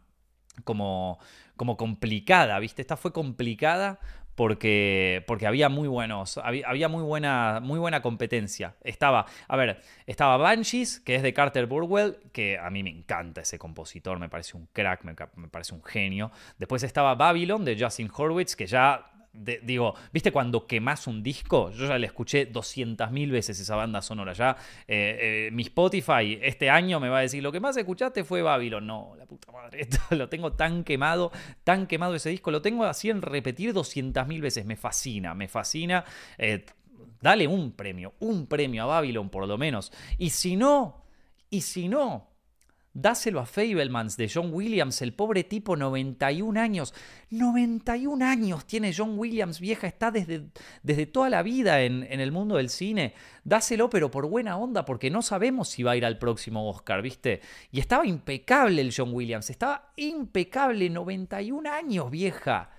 Como, 0.65 1.19
como 1.57 1.77
complicada, 1.77 2.59
¿viste? 2.59 2.83
Esta 2.83 2.97
fue 2.97 3.13
complicada 3.13 3.99
porque, 4.41 5.23
porque 5.27 5.47
había 5.47 5.69
muy 5.69 5.87
buenos, 5.87 6.39
había, 6.39 6.89
muy, 6.89 7.03
buena, 7.03 7.61
muy 7.63 7.79
buena 7.79 8.01
competencia. 8.01 8.75
Estaba, 8.83 9.27
a 9.49 9.57
ver, 9.57 9.83
estaba 10.07 10.39
Banshees, 10.39 11.01
que 11.01 11.15
es 11.15 11.23
de 11.23 11.35
Carter 11.35 11.67
Burwell, 11.67 12.19
que 12.33 12.59
a 12.59 12.71
mí 12.71 12.83
me 12.83 12.91
encanta 12.91 13.43
ese 13.43 13.59
compositor, 13.59 14.19
me 14.19 14.31
parece 14.31 14.57
un 14.57 14.67
crack, 14.73 15.05
me, 15.05 15.15
me 15.37 15.49
parece 15.49 15.75
un 15.75 15.83
genio. 15.83 16.31
Después 16.59 16.83
estaba 16.83 17.15
Babylon, 17.15 17.67
de 17.67 17.79
Justin 17.79 18.11
Horwitz, 18.15 18.57
que 18.57 18.67
ya 18.67 19.10
digo, 19.33 19.95
¿viste 20.13 20.33
cuando 20.33 20.67
quemás 20.67 21.07
un 21.07 21.23
disco? 21.23 21.71
Yo 21.71 21.87
ya 21.87 21.99
le 21.99 22.07
escuché 22.07 22.53
200.000 22.53 23.31
veces 23.31 23.61
esa 23.61 23.77
banda 23.77 24.03
sonora. 24.03 24.33
Ya 24.33 24.57
eh, 24.89 25.47
eh, 25.47 25.51
mi 25.53 25.63
Spotify 25.63 26.39
este 26.43 26.69
año 26.69 26.99
me 27.01 27.09
va 27.09 27.19
a 27.19 27.23
decir, 27.23 27.43
lo 27.43 27.53
que 27.53 27.61
más 27.61 27.77
escuchaste 27.77 28.25
fue 28.25 28.43
Babylon. 28.43 28.87
No, 28.87 29.15
la 29.17 29.27
puta 29.27 29.53
madre, 29.53 29.89
lo 30.11 30.29
tengo 30.29 30.53
tan 30.53 30.85
quemado, 30.85 31.31
tan 31.65 31.87
quemado 31.87 32.15
ese 32.15 32.31
disco. 32.31 32.51
Lo 32.51 32.63
tengo 32.63 32.85
así 32.85 33.11
en 33.11 33.23
repetir 33.23 33.73
200.000 33.73 34.41
veces. 34.41 34.65
Me 34.65 34.77
fascina, 34.77 35.35
me 35.35 35.49
fascina. 35.49 36.05
Eh, 36.37 36.65
dale 37.21 37.47
un 37.47 37.73
premio, 37.73 38.15
un 38.21 38.47
premio 38.47 38.83
a 38.85 38.87
Babylon 38.87 39.31
por 39.31 39.47
lo 39.47 39.57
menos. 39.57 39.93
Y 40.19 40.31
si 40.31 40.57
no, 40.57 41.05
y 41.51 41.61
si 41.61 41.89
no, 41.89 42.30
Dáselo 42.93 43.39
a 43.39 43.47
Fablemans 43.47 44.17
de 44.17 44.29
John 44.29 44.53
Williams, 44.53 45.01
el 45.01 45.15
pobre 45.15 45.45
tipo, 45.45 45.77
91 45.77 46.61
años. 46.61 46.93
91 47.31 48.25
años 48.25 48.67
tiene 48.67 48.93
John 48.97 49.17
Williams, 49.17 49.61
vieja, 49.61 49.87
está 49.87 50.11
desde, 50.11 50.47
desde 50.83 51.07
toda 51.07 51.31
la 51.31 51.45
vida 51.45 51.83
en, 51.83 52.03
en, 52.11 52.19
el 52.19 52.33
mundo 52.33 52.57
del 52.57 52.69
cine. 52.69 53.15
Dáselo, 53.45 53.89
pero 53.91 54.11
por 54.11 54.29
buena 54.29 54.57
onda, 54.57 54.85
porque 54.85 55.09
no 55.09 55.23
sabemos 55.23 55.69
si 55.69 55.85
va 55.85 55.93
a 55.93 55.97
ir 55.97 56.05
al 56.05 56.19
próximo 56.19 56.69
Oscar, 56.69 57.01
¿viste? 57.01 57.41
Y 57.71 57.79
estaba 57.79 58.07
impecable 58.07 58.83
el 58.83 58.93
John 58.93 59.15
Williams, 59.15 59.51
estaba 59.51 59.93
impecable, 59.95 60.91
91 60.91 61.71
años, 61.71 62.11
vieja. 62.11 62.71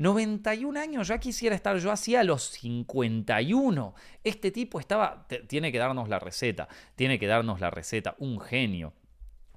91 0.00 0.80
años, 0.80 1.08
ya 1.08 1.18
quisiera 1.18 1.54
estar 1.54 1.76
yo 1.76 1.92
así 1.92 2.16
a 2.16 2.24
los 2.24 2.42
51. 2.42 3.94
Este 4.24 4.50
tipo 4.50 4.80
estaba, 4.80 5.26
tiene 5.46 5.70
que 5.70 5.78
darnos 5.78 6.08
la 6.08 6.18
receta, 6.18 6.68
tiene 6.96 7.18
que 7.18 7.26
darnos 7.26 7.60
la 7.60 7.70
receta, 7.70 8.16
un 8.18 8.40
genio. 8.40 8.94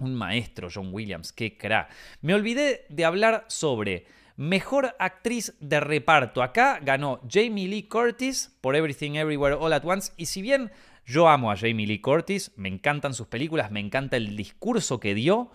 Un 0.04 0.16
maestro, 0.16 0.68
John 0.74 0.90
Williams, 0.92 1.32
qué 1.32 1.58
crack. 1.58 1.90
Me 2.22 2.34
olvidé 2.34 2.86
de 2.90 3.06
hablar 3.06 3.46
sobre 3.48 4.06
mejor 4.36 4.96
actriz 5.00 5.56
de 5.62 5.80
reparto. 5.80 6.44
Acá 6.44 6.80
ganó 6.82 7.22
Jamie 7.30 7.70
Lee 7.70 7.88
Curtis 7.88 8.54
por 8.60 8.76
Everything 8.76 9.14
Everywhere 9.14 9.56
All 9.56 9.72
at 9.72 9.86
Once. 9.86 10.12
Y 10.18 10.26
si 10.26 10.42
bien 10.42 10.72
yo 11.06 11.30
amo 11.30 11.52
a 11.52 11.56
Jamie 11.56 11.88
Lee 11.88 12.02
Curtis, 12.02 12.52
me 12.58 12.68
encantan 12.68 13.14
sus 13.14 13.28
películas, 13.28 13.72
me 13.72 13.80
encanta 13.80 14.18
el 14.18 14.36
discurso 14.36 15.00
que 15.00 15.16
dio, 15.16 15.52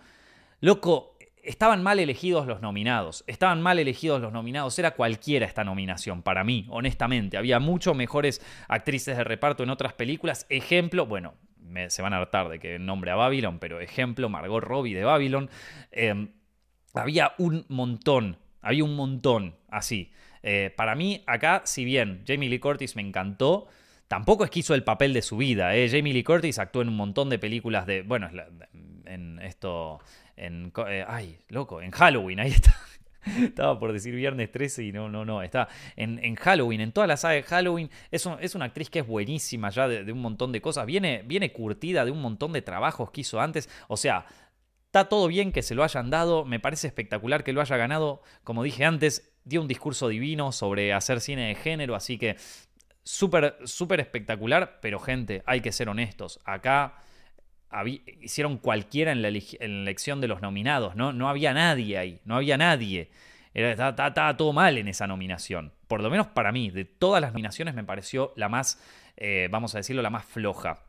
loco, 0.61 1.19
estaban 1.43 1.83
mal 1.83 1.99
elegidos 1.99 2.47
los 2.47 2.63
nominados. 2.63 3.25
Estaban 3.27 3.61
mal 3.61 3.79
elegidos 3.79 4.23
los 4.23 4.33
nominados. 4.33 4.79
Era 4.79 4.93
cualquiera 4.93 5.45
esta 5.45 5.63
nominación, 5.63 6.23
para 6.23 6.43
mí, 6.43 6.67
honestamente. 6.71 7.37
Había 7.37 7.61
mucho 7.61 7.93
mejores 7.93 8.41
actrices 8.67 9.19
de 9.19 9.25
reparto 9.25 9.63
en 9.63 9.69
otras 9.71 9.93
películas. 9.93 10.47
Ejemplo, 10.49 11.05
bueno, 11.05 11.35
se 11.89 12.03
van 12.03 12.13
a 12.13 12.19
hartar 12.19 12.49
de 12.49 12.59
que 12.59 12.79
nombre 12.79 13.11
a 13.11 13.17
Babylon, 13.17 13.59
pero 13.59 13.81
ejemplo, 13.81 14.29
Margot 14.29 14.63
Robbie 14.63 14.95
de 14.95 15.05
Babylon. 15.05 15.51
Em, 15.91 16.31
había 16.95 17.33
un 17.39 17.65
montón, 17.69 18.39
había 18.61 18.85
un 18.85 18.97
montón 18.97 19.55
así. 19.69 20.13
Eh, 20.43 20.73
para 20.77 20.95
mí, 20.95 21.23
acá, 21.27 21.63
si 21.65 21.85
bien 21.85 22.23
Jamie 22.27 22.49
Lee 22.49 22.59
Curtis 22.59 22.97
me 22.97 23.03
encantó, 23.03 23.69
tampoco 24.09 24.45
es 24.45 24.51
que 24.51 24.61
hizo 24.61 24.75
el 24.75 24.85
papel 24.85 25.13
de 25.13 25.23
su 25.23 25.37
vida. 25.37 25.75
Eh. 25.77 25.89
Jamie 25.89 26.13
Lee 26.13 26.23
Curtis 26.23 26.59
actuó 26.59 26.83
en 26.83 26.89
un 26.89 26.97
montón 26.97 27.29
de 27.29 27.39
películas 27.39 27.87
de. 27.87 28.03
Bueno, 28.03 28.31
en 29.05 29.39
esto. 29.41 30.01
En, 30.37 30.73
eh, 30.89 31.05
ay, 31.07 31.39
loco, 31.49 31.83
en 31.83 31.91
Halloween, 31.91 32.41
ahí 32.41 32.51
está. 32.51 32.75
Estaba 33.43 33.79
por 33.79 33.93
decir 33.93 34.14
viernes 34.14 34.51
13 34.51 34.85
y 34.85 34.93
no, 34.93 35.09
no, 35.09 35.25
no. 35.25 35.43
Está 35.43 35.69
en, 35.97 36.35
Halloween, 36.37 36.81
en 36.81 36.93
toda 36.93 37.07
la 37.07 37.17
saga 37.17 37.35
de 37.35 37.43
Halloween. 37.43 37.91
Es, 38.11 38.29
es 38.41 38.55
una 38.55 38.67
actriz 38.67 38.91
que 38.91 39.01
es 39.01 39.07
buenísima 39.07 39.71
ya 39.71 39.88
de, 39.88 40.11
un 40.12 40.21
montón 40.21 40.53
de 40.53 40.61
cosas. 40.61 40.87
Viene, 40.87 41.23
viene 41.27 41.53
curtida 41.53 42.05
de 42.05 42.11
un 42.11 42.21
montón 42.21 42.53
de 42.53 42.62
trabajos 42.62 43.11
que 43.11 43.23
hizo 43.23 43.41
antes. 43.41 43.69
O 43.88 43.97
sea, 43.97 44.27
está 44.87 45.09
todo 45.09 45.29
bien 45.29 45.53
que 45.53 45.62
se 45.62 45.75
lo 45.75 45.85
hayan 45.85 46.11
dado. 46.11 46.45
Me 46.45 46.61
parece 46.61 46.87
espectacular 46.87 47.45
que 47.45 47.53
lo 47.53 47.61
haya 47.61 47.77
ganado. 47.77 48.23
Como 48.45 48.62
dije 48.62 48.85
antes, 48.85 49.33
dio 49.45 49.61
un 49.61 49.69
discurso 49.69 50.09
divino 50.09 50.53
sobre 50.53 50.93
hacer 50.93 51.21
cine 51.21 51.49
de 51.49 51.55
género. 51.55 51.95
Así 51.95 52.19
que 52.19 52.37
súper, 53.03 53.57
súper 53.64 54.01
espectacular. 54.01 54.79
Pero 54.81 54.99
gente, 54.99 55.43
hay 55.47 55.61
que 55.61 55.73
ser 55.73 55.88
honestos. 55.88 56.41
Acá 56.45 57.03
hicieron 58.21 58.59
cualquiera 58.59 59.13
en 59.13 59.23
la, 59.23 59.29
elección 59.29 60.21
de 60.21 60.29
los 60.29 60.43
nominados, 60.43 60.97
¿no? 60.97 61.13
No 61.13 61.29
había 61.29 61.53
nadie 61.53 61.99
ahí, 61.99 62.21
no 62.25 62.37
había 62.37 62.57
nadie. 62.57 63.11
estaba, 63.55 64.37
todo 64.37 64.53
mal 64.53 64.79
en 64.79 64.89
esa 64.89 65.07
nominación. 65.07 65.73
Por 65.87 66.03
lo 66.03 66.11
menos 66.11 66.27
para 66.29 66.53
mí, 66.53 66.71
de 66.71 66.85
todas 66.85 67.21
las 67.21 67.33
nominaciones 67.33 67.75
me 67.75 67.85
pareció 67.85 68.33
la 68.37 68.49
más, 68.49 68.83
eh, 69.17 69.49
vamos 69.51 69.75
a 69.75 69.79
decirlo, 69.79 70.03
la 70.03 70.11
más 70.11 70.25
floja. 70.25 70.85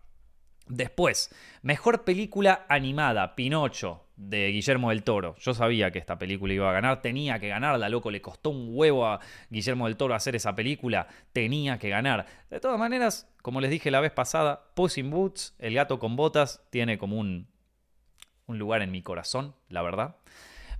Después, 0.67 1.33
mejor 1.61 2.03
película 2.03 2.65
animada, 2.69 3.35
Pinocho, 3.35 4.05
de 4.19 4.49
Guillermo 4.51 4.89
del 4.89 5.03
Toro. 5.03 5.35
Yo 5.39 5.53
sabía 5.53 5.91
que 5.91 5.97
esta 5.97 6.19
película 6.19 6.53
iba 6.53 6.69
a 6.69 6.73
ganar, 6.73 7.01
tenía 7.01 7.39
que 7.39 7.47
ganarla, 7.47 7.87
loco, 7.87 8.11
le 8.11 8.21
costó 8.21 8.49
un 8.49 8.67
huevo 8.71 9.07
a 9.07 9.21
Guillermo 9.49 9.87
del 9.87 9.95
Toro 9.95 10.13
hacer 10.13 10.35
esa 10.35 10.55
película, 10.55 11.07
tenía 11.31 11.79
que 11.79 11.89
ganar. 11.89 12.25
De 12.49 12.59
todas 12.59 12.77
maneras, 12.77 13.31
como 13.41 13.61
les 13.61 13.71
dije 13.71 13.89
la 13.91 14.01
vez 14.01 14.11
pasada, 14.11 14.73
Puss 14.75 14.97
in 14.97 15.09
Boots, 15.09 15.55
El 15.57 15.73
gato 15.73 15.99
con 15.99 16.17
botas, 16.17 16.61
tiene 16.69 16.97
como 16.97 17.17
un, 17.17 17.47
un 18.45 18.59
lugar 18.59 18.81
en 18.81 18.91
mi 18.91 19.01
corazón, 19.01 19.55
la 19.69 19.81
verdad. 19.81 20.17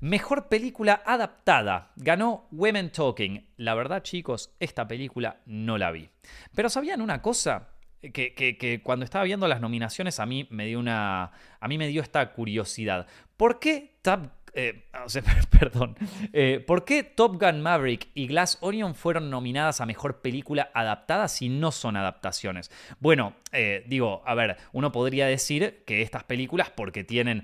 Mejor 0.02 0.47
película 0.47 1.02
adaptada. 1.06 1.91
Ganó 1.97 2.47
Women 2.52 2.91
Talking. 2.91 3.47
La 3.58 3.73
verdad, 3.73 4.02
chicos, 4.02 4.54
esta 4.60 4.88
película 4.88 5.41
no 5.45 5.78
la 5.78 5.91
vi. 5.91 6.10
Pero 6.56 6.69
¿sabían 6.69 7.02
una 7.02 7.21
cosa? 7.21 7.69
Que, 8.02 8.82
cuando 8.84 9.06
estaba 9.06 9.26
viendo 9.26 9.48
las 9.48 9.62
nominaciones 9.62 10.20
a 10.20 10.26
mí 10.26 10.48
me 10.50 10.66
dio 10.66 10.80
una. 10.80 11.32
A 11.60 11.68
mí 11.68 11.78
me 11.78 11.88
dio 11.88 12.02
esta 12.02 12.32
curiosidad. 12.32 13.08
¿Por 13.38 13.60
qué 13.60 13.98
Top, 14.02 14.28
eh, 14.54 14.86
perdón. 15.60 15.96
Eh, 16.34 16.64
¿Por 16.66 16.86
qué 16.86 17.04
Top 17.04 17.42
Gun 17.42 17.62
Maverick 17.62 18.08
y 18.14 18.28
Glass 18.28 18.58
Onion 18.62 18.96
fueron 18.96 19.30
nominadas 19.30 19.82
a 19.82 19.86
mejor 19.86 20.22
película 20.22 20.72
adaptada 20.74 21.28
si 21.28 21.50
no 21.50 21.72
son 21.72 21.98
adaptaciones? 21.98 22.72
Bueno, 23.00 23.36
eh, 23.52 23.84
digo, 23.88 24.24
a 24.26 24.34
ver, 24.36 24.58
uno 24.72 24.92
podría 24.92 25.28
decir 25.28 25.84
que 25.86 26.02
estas 26.02 26.24
películas, 26.24 26.70
porque 26.70 27.04
tienen 27.04 27.44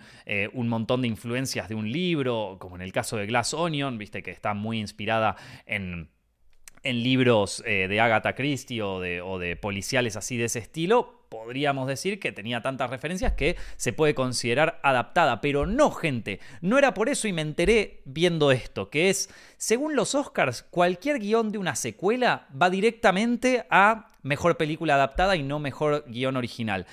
un 0.54 0.70
montón 0.70 1.02
de 1.02 1.08
influencias 1.08 1.70
de 1.70 1.76
un 1.76 1.92
libro, 1.92 2.58
como 2.60 2.76
en 2.76 2.82
el 2.82 2.92
caso 2.92 3.18
de 3.18 3.26
Glass 3.26 3.54
Onion, 3.54 3.98
viste 3.98 4.24
que 4.24 4.32
está 4.32 4.54
muy 4.54 4.80
inspirada 4.80 5.36
en 5.66 6.10
en 6.86 7.04
libros 7.04 7.62
eh, 7.66 7.88
de 7.90 8.00
Agatha 8.00 8.36
Christie 8.36 8.82
o 8.82 9.02
de, 9.02 9.22
o 9.22 9.40
de, 9.40 9.56
policiales 9.56 10.16
así 10.16 10.38
de 10.38 10.46
ese 10.46 10.60
estilo, 10.60 11.26
podríamos 11.30 11.88
decir 11.88 12.20
que 12.20 12.32
tenía 12.32 12.62
tantas 12.62 12.90
referencias 12.90 13.34
que 13.34 13.58
se 13.76 13.92
puede 13.92 14.14
considerar 14.16 14.80
adaptada. 14.84 15.42
Pero 15.42 15.66
no, 15.66 15.92
gente, 15.92 16.40
no 16.62 16.78
era 16.78 16.94
por 16.94 17.10
eso 17.10 17.28
y 17.28 17.34
me 17.34 17.42
enteré 17.42 18.02
viendo 18.06 18.52
esto, 18.52 18.90
que 18.90 19.10
es, 19.10 19.30
según 19.58 19.96
los 19.96 20.16
Oscars, 20.16 20.64
cualquier 20.64 21.20
guion 21.20 21.52
de 21.52 21.58
una 21.58 21.76
secuela 21.76 22.48
va 22.50 22.70
directamente 22.70 23.66
a 23.70 24.12
mejor 24.22 24.56
película 24.56 24.96
adaptada 24.96 25.36
y 25.36 25.44
no 25.44 25.60
mejor 25.60 26.06
guion 26.08 26.38
original. 26.38 26.86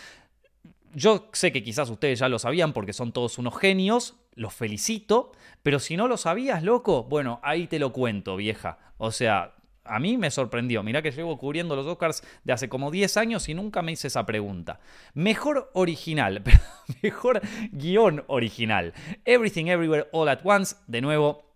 Yo 0.94 1.28
sé 1.32 1.52
que 1.52 1.62
quizás 1.62 1.90
ustedes 1.90 2.18
ya 2.18 2.28
lo 2.28 2.38
sabían 2.38 2.72
porque 2.72 2.92
son 2.92 3.12
todos 3.12 3.38
unos 3.38 3.58
genios, 3.58 4.16
los 4.34 4.54
felicito, 4.54 5.32
pero 5.62 5.78
si 5.78 5.96
no 5.96 6.08
lo 6.08 6.16
sabías, 6.16 6.62
loco, 6.62 7.04
bueno, 7.04 7.40
ahí 7.42 7.66
te 7.66 7.78
lo 7.78 7.92
cuento, 7.92 8.36
vieja. 8.36 8.78
O 8.98 9.10
sea, 9.10 9.54
a 9.84 9.98
mí 9.98 10.16
me 10.16 10.30
sorprendió. 10.30 10.82
Mirá 10.82 11.02
que 11.02 11.10
llevo 11.10 11.38
cubriendo 11.38 11.76
los 11.76 11.86
Oscars 11.86 12.22
de 12.44 12.52
hace 12.52 12.68
como 12.68 12.90
10 12.90 13.16
años 13.16 13.48
y 13.48 13.54
nunca 13.54 13.82
me 13.82 13.92
hice 13.92 14.08
esa 14.08 14.26
pregunta. 14.26 14.80
Mejor 15.14 15.70
original, 15.74 16.42
mejor 17.02 17.40
guion 17.72 18.24
original. 18.26 18.92
Everything 19.24 19.66
Everywhere 19.66 20.08
All 20.12 20.28
at 20.28 20.40
Once, 20.44 20.76
de 20.86 21.00
nuevo. 21.00 21.52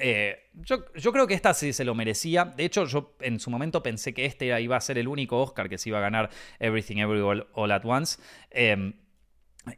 Eh, 0.00 0.36
yo, 0.54 0.84
creo 1.12 1.26
que 1.26 1.34
esta 1.34 1.54
sí 1.54 1.72
se 1.72 1.84
lo 1.84 1.94
merecía. 1.94 2.44
De 2.44 2.64
hecho, 2.64 2.84
yo 2.86 3.16
en 3.20 3.38
su 3.40 3.50
momento 3.50 3.82
pensé 3.82 4.12
que 4.12 4.24
este 4.26 4.60
iba 4.60 4.76
a 4.76 4.80
ser 4.80 4.98
el 4.98 5.08
único 5.08 5.40
Oscar 5.40 5.68
que 5.68 5.78
se 5.78 5.88
iba 5.88 5.98
a 5.98 6.02
ganar 6.02 6.30
Everything 6.58 6.98
Everywhere 6.98 7.46
All 7.54 7.70
at 7.72 7.84
Once. 7.84 8.20
Em, 8.50 8.94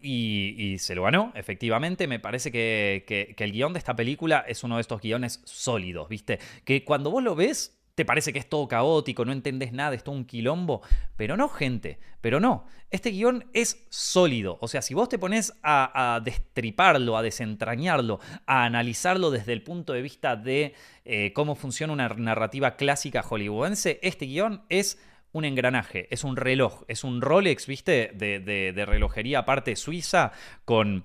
y, 0.01 0.77
se 0.79 0.95
lo 0.95 1.05
ganó, 1.05 1.33
efectivamente. 1.35 2.07
Me 2.07 2.19
parece 2.19 2.51
que, 2.51 3.05
que, 3.07 3.45
el 3.45 3.53
guion 3.53 3.73
de 3.73 3.79
esta 3.79 3.97
película 3.97 4.45
es 4.47 4.65
uno 4.65 4.77
de 4.77 4.81
estos 4.81 5.01
guiones 5.01 5.41
sólidos, 5.45 6.09
¿viste? 6.09 6.39
Que 6.65 6.85
cuando 6.85 7.11
vos 7.11 7.23
lo 7.23 7.35
ves, 7.35 7.77
te 7.97 8.05
parece 8.05 8.33
que 8.33 8.39
es 8.39 8.49
todo 8.49 8.69
caótico, 8.69 9.25
no 9.25 9.33
entendés 9.33 9.73
nada, 9.73 9.95
es 9.95 10.05
todo 10.05 10.15
un 10.15 10.27
quilombo. 10.27 10.83
Pero 11.17 11.37
no, 11.37 11.49
gente, 11.49 11.99
pero 12.21 12.41
no. 12.41 12.67
Este 12.91 13.11
guion 13.11 13.47
es 13.55 13.87
sólido. 13.89 14.59
O 14.61 14.69
sea, 14.69 14.83
si 14.83 14.93
vos 14.93 15.09
te 15.09 15.19
pones 15.19 15.55
a, 15.63 16.21
destriparlo, 16.23 17.17
a 17.17 17.23
desentrañarlo, 17.23 18.21
a 18.45 18.65
analizarlo 18.65 19.31
desde 19.31 19.55
el 19.55 19.63
punto 19.63 19.95
de 19.95 20.03
vista 20.03 20.37
de 20.37 20.75
eh, 21.07 21.33
cómo 21.33 21.55
funciona 21.55 21.95
una 21.95 22.09
narrativa 22.09 22.77
clásica 22.77 23.23
hollywoodense, 23.23 23.99
este 24.03 24.27
guion 24.27 24.63
es 24.69 24.99
un 25.37 25.45
engranaje, 25.45 26.09
es 26.11 26.25
un 26.25 26.37
reloj, 26.37 26.83
es 26.89 27.05
un 27.05 27.21
Rolex, 27.21 27.67
¿viste? 27.67 28.11
De, 28.15 28.41
de 28.41 28.87
relojería 28.87 29.41
aparte 29.41 29.77
suiza 29.77 30.33
con 30.65 31.05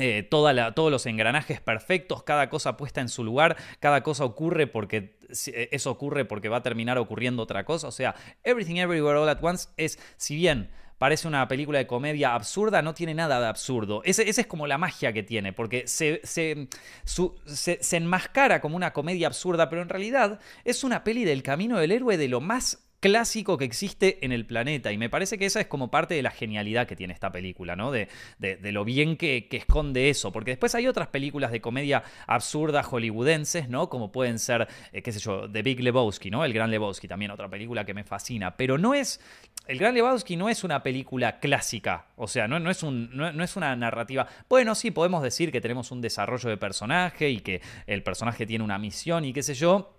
eh, 0.00 0.22
todos 0.22 0.90
los 0.90 1.06
engranajes 1.06 1.60
perfectos, 1.60 2.22
cada 2.22 2.48
cosa 2.48 2.76
puesta 2.76 3.00
en 3.00 3.08
su 3.08 3.24
lugar, 3.24 3.56
cada 3.80 4.02
cosa 4.02 4.24
ocurre 4.24 4.66
porque 4.66 5.18
eh, 5.46 5.68
eso 5.72 5.90
ocurre 5.90 6.24
porque 6.24 6.48
va 6.48 6.58
a 6.58 6.62
terminar 6.62 6.98
ocurriendo 6.98 7.42
otra 7.42 7.64
cosa. 7.64 7.88
O 7.88 7.92
sea, 7.92 8.14
Everything 8.44 8.76
Everywhere 8.76 9.18
All 9.18 9.28
at 9.28 9.42
Once 9.42 9.68
es, 9.76 9.98
si 10.16 10.36
bien 10.36 10.70
parece 10.98 11.28
una 11.28 11.46
película 11.48 11.78
de 11.78 11.86
comedia 11.86 12.34
absurda, 12.34 12.82
no 12.82 12.94
tiene 12.94 13.14
nada 13.14 13.40
de 13.40 13.46
absurdo. 13.46 14.02
Esa 14.04 14.22
es 14.22 14.46
como 14.46 14.66
la 14.66 14.78
magia 14.78 15.12
que 15.12 15.22
tiene, 15.22 15.52
porque 15.52 15.86
se, 15.86 16.20
se, 16.24 16.68
se 17.04 17.96
enmascara 17.96 18.60
como 18.60 18.76
una 18.76 18.92
comedia 18.92 19.28
absurda, 19.28 19.68
pero 19.68 19.82
en 19.82 19.88
realidad 19.88 20.40
es 20.64 20.84
una 20.84 21.04
peli 21.04 21.24
del 21.24 21.42
camino 21.42 21.78
del 21.78 21.92
héroe 21.92 22.16
de 22.16 22.28
lo 22.28 22.40
más 22.40 22.87
clásico 23.00 23.56
que 23.58 23.64
existe 23.64 24.24
en 24.24 24.32
el 24.32 24.46
planeta. 24.46 24.92
Y 24.92 24.98
me 24.98 25.08
parece 25.08 25.38
que 25.38 25.46
esa 25.46 25.60
es 25.60 25.66
como 25.66 25.90
parte 25.90 26.14
de 26.14 26.22
la 26.22 26.30
genialidad 26.30 26.86
que 26.86 26.96
tiene 26.96 27.12
esta 27.12 27.30
película, 27.30 27.76
¿no? 27.76 27.92
De, 27.92 28.08
de, 28.38 28.72
lo 28.72 28.84
bien 28.84 29.16
que, 29.16 29.48
esconde 29.50 30.10
eso. 30.10 30.32
Porque 30.32 30.52
después 30.52 30.74
hay 30.74 30.86
otras 30.86 31.08
películas 31.08 31.52
de 31.52 31.60
comedia 31.60 32.02
absurda 32.26 32.82
hollywoodenses, 32.82 33.68
¿no? 33.68 33.88
Como 33.88 34.12
pueden 34.12 34.38
ser, 34.38 34.68
eh, 34.92 35.02
qué 35.02 35.12
sé 35.12 35.20
yo, 35.20 35.50
The 35.50 35.62
Big 35.62 35.80
Lebowski, 35.80 36.30
¿no? 36.30 36.44
El 36.44 36.52
Gran 36.52 36.70
Lebowski, 36.70 37.08
también 37.08 37.30
otra 37.30 37.48
película 37.48 37.84
que 37.84 37.94
me 37.94 38.04
fascina. 38.04 38.56
Pero 38.56 38.78
no 38.78 38.94
es. 38.94 39.20
El 39.66 39.78
Gran 39.78 39.94
Lebowski 39.94 40.36
no 40.36 40.48
es 40.48 40.64
una 40.64 40.82
película 40.82 41.40
clásica. 41.40 42.06
O 42.16 42.26
sea, 42.26 42.48
no, 42.48 42.58
no 42.58 42.70
es, 42.70 42.82
un, 42.82 43.10
no 43.14 43.44
es 43.44 43.56
una 43.56 43.76
narrativa. 43.76 44.26
Bueno, 44.48 44.74
sí, 44.74 44.90
podemos 44.90 45.22
decir 45.22 45.52
que 45.52 45.60
tenemos 45.60 45.90
un 45.90 46.00
desarrollo 46.00 46.48
de 46.48 46.56
personaje 46.56 47.30
y 47.30 47.40
que 47.40 47.60
el 47.86 48.02
personaje 48.02 48.46
tiene 48.46 48.64
una 48.64 48.78
misión 48.78 49.24
y 49.24 49.32
qué 49.32 49.42
sé 49.42 49.54
yo. 49.54 49.94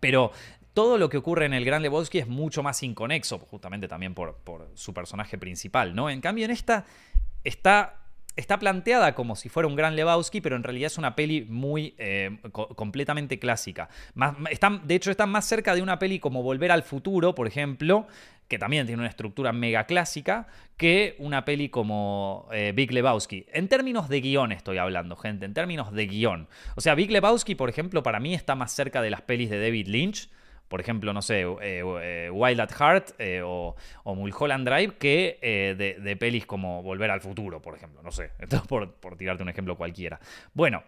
Pero 0.00 0.32
todo 0.74 0.98
lo 0.98 1.08
que 1.08 1.16
ocurre 1.16 1.46
en 1.46 1.54
el 1.54 1.64
Gran 1.64 1.82
Lebowski 1.82 2.18
es 2.18 2.26
mucho 2.26 2.62
más 2.62 2.82
inconexo, 2.82 3.38
justamente 3.38 3.88
también 3.88 4.12
por, 4.12 4.36
su 4.74 4.92
personaje 4.92 5.38
principal, 5.38 5.94
¿no? 5.94 6.10
En 6.10 6.20
cambio, 6.20 6.44
en 6.44 6.50
esta 6.50 6.84
está 7.44 8.58
planteada 8.58 9.14
como 9.14 9.36
si 9.36 9.48
fuera 9.48 9.68
un 9.68 9.76
gran 9.76 9.94
Lebowski, 9.94 10.40
pero 10.40 10.56
en 10.56 10.64
realidad 10.64 10.88
es 10.88 10.98
una 10.98 11.14
peli 11.14 11.46
muy 11.48 11.94
eh, 11.98 12.38
completamente 12.50 13.38
clásica. 13.38 13.88
De 14.82 14.94
hecho, 14.94 15.12
está 15.12 15.26
más 15.26 15.46
cerca 15.46 15.74
de 15.74 15.82
una 15.82 16.00
peli 16.00 16.18
como 16.18 16.42
Volver 16.42 16.72
al 16.72 16.82
Futuro, 16.82 17.36
por 17.36 17.46
ejemplo, 17.46 18.08
que 18.48 18.58
también 18.58 18.86
tiene 18.86 19.00
una 19.00 19.08
estructura 19.08 19.52
mega 19.52 19.86
clásica, 19.86 20.48
que 20.76 21.14
una 21.20 21.44
peli 21.44 21.68
como 21.68 22.48
eh, 22.52 22.72
Big 22.74 22.92
Lebowski. 22.92 23.46
En 23.52 23.68
términos 23.68 24.08
de 24.08 24.20
guion 24.20 24.50
estoy 24.50 24.78
hablando, 24.78 25.14
gente, 25.14 25.46
en 25.46 25.54
términos 25.54 25.92
de 25.92 26.06
guion. 26.06 26.48
O 26.74 26.80
sea, 26.80 26.96
Big 26.96 27.12
Lebowski, 27.12 27.54
por 27.54 27.70
ejemplo, 27.70 28.02
para 28.02 28.18
mí 28.18 28.34
está 28.34 28.56
más 28.56 28.72
cerca 28.72 29.00
de 29.00 29.10
las 29.10 29.22
pelis 29.22 29.48
de 29.48 29.60
David 29.60 29.86
Lynch 29.86 30.28
por 30.68 30.80
ejemplo, 30.80 31.12
no 31.12 31.22
sé, 31.22 31.42
eh, 31.42 31.82
eh, 32.02 32.30
Wild 32.32 32.60
at 32.60 32.72
Heart 32.72 33.10
eh, 33.18 33.42
o, 33.44 33.76
Mulholland 34.04 34.66
Drive, 34.66 34.96
que 34.98 35.38
de, 35.76 36.16
pelis 36.16 36.46
como 36.46 36.82
Volver 36.82 37.10
al 37.10 37.20
Futuro, 37.20 37.60
por 37.60 37.76
ejemplo. 37.76 38.02
No 38.02 38.10
sé, 38.10 38.30
por, 38.68 38.92
por 38.94 39.16
tirarte 39.16 39.42
un 39.42 39.48
ejemplo 39.48 39.76
cualquiera. 39.76 40.18
Bueno, 40.52 40.82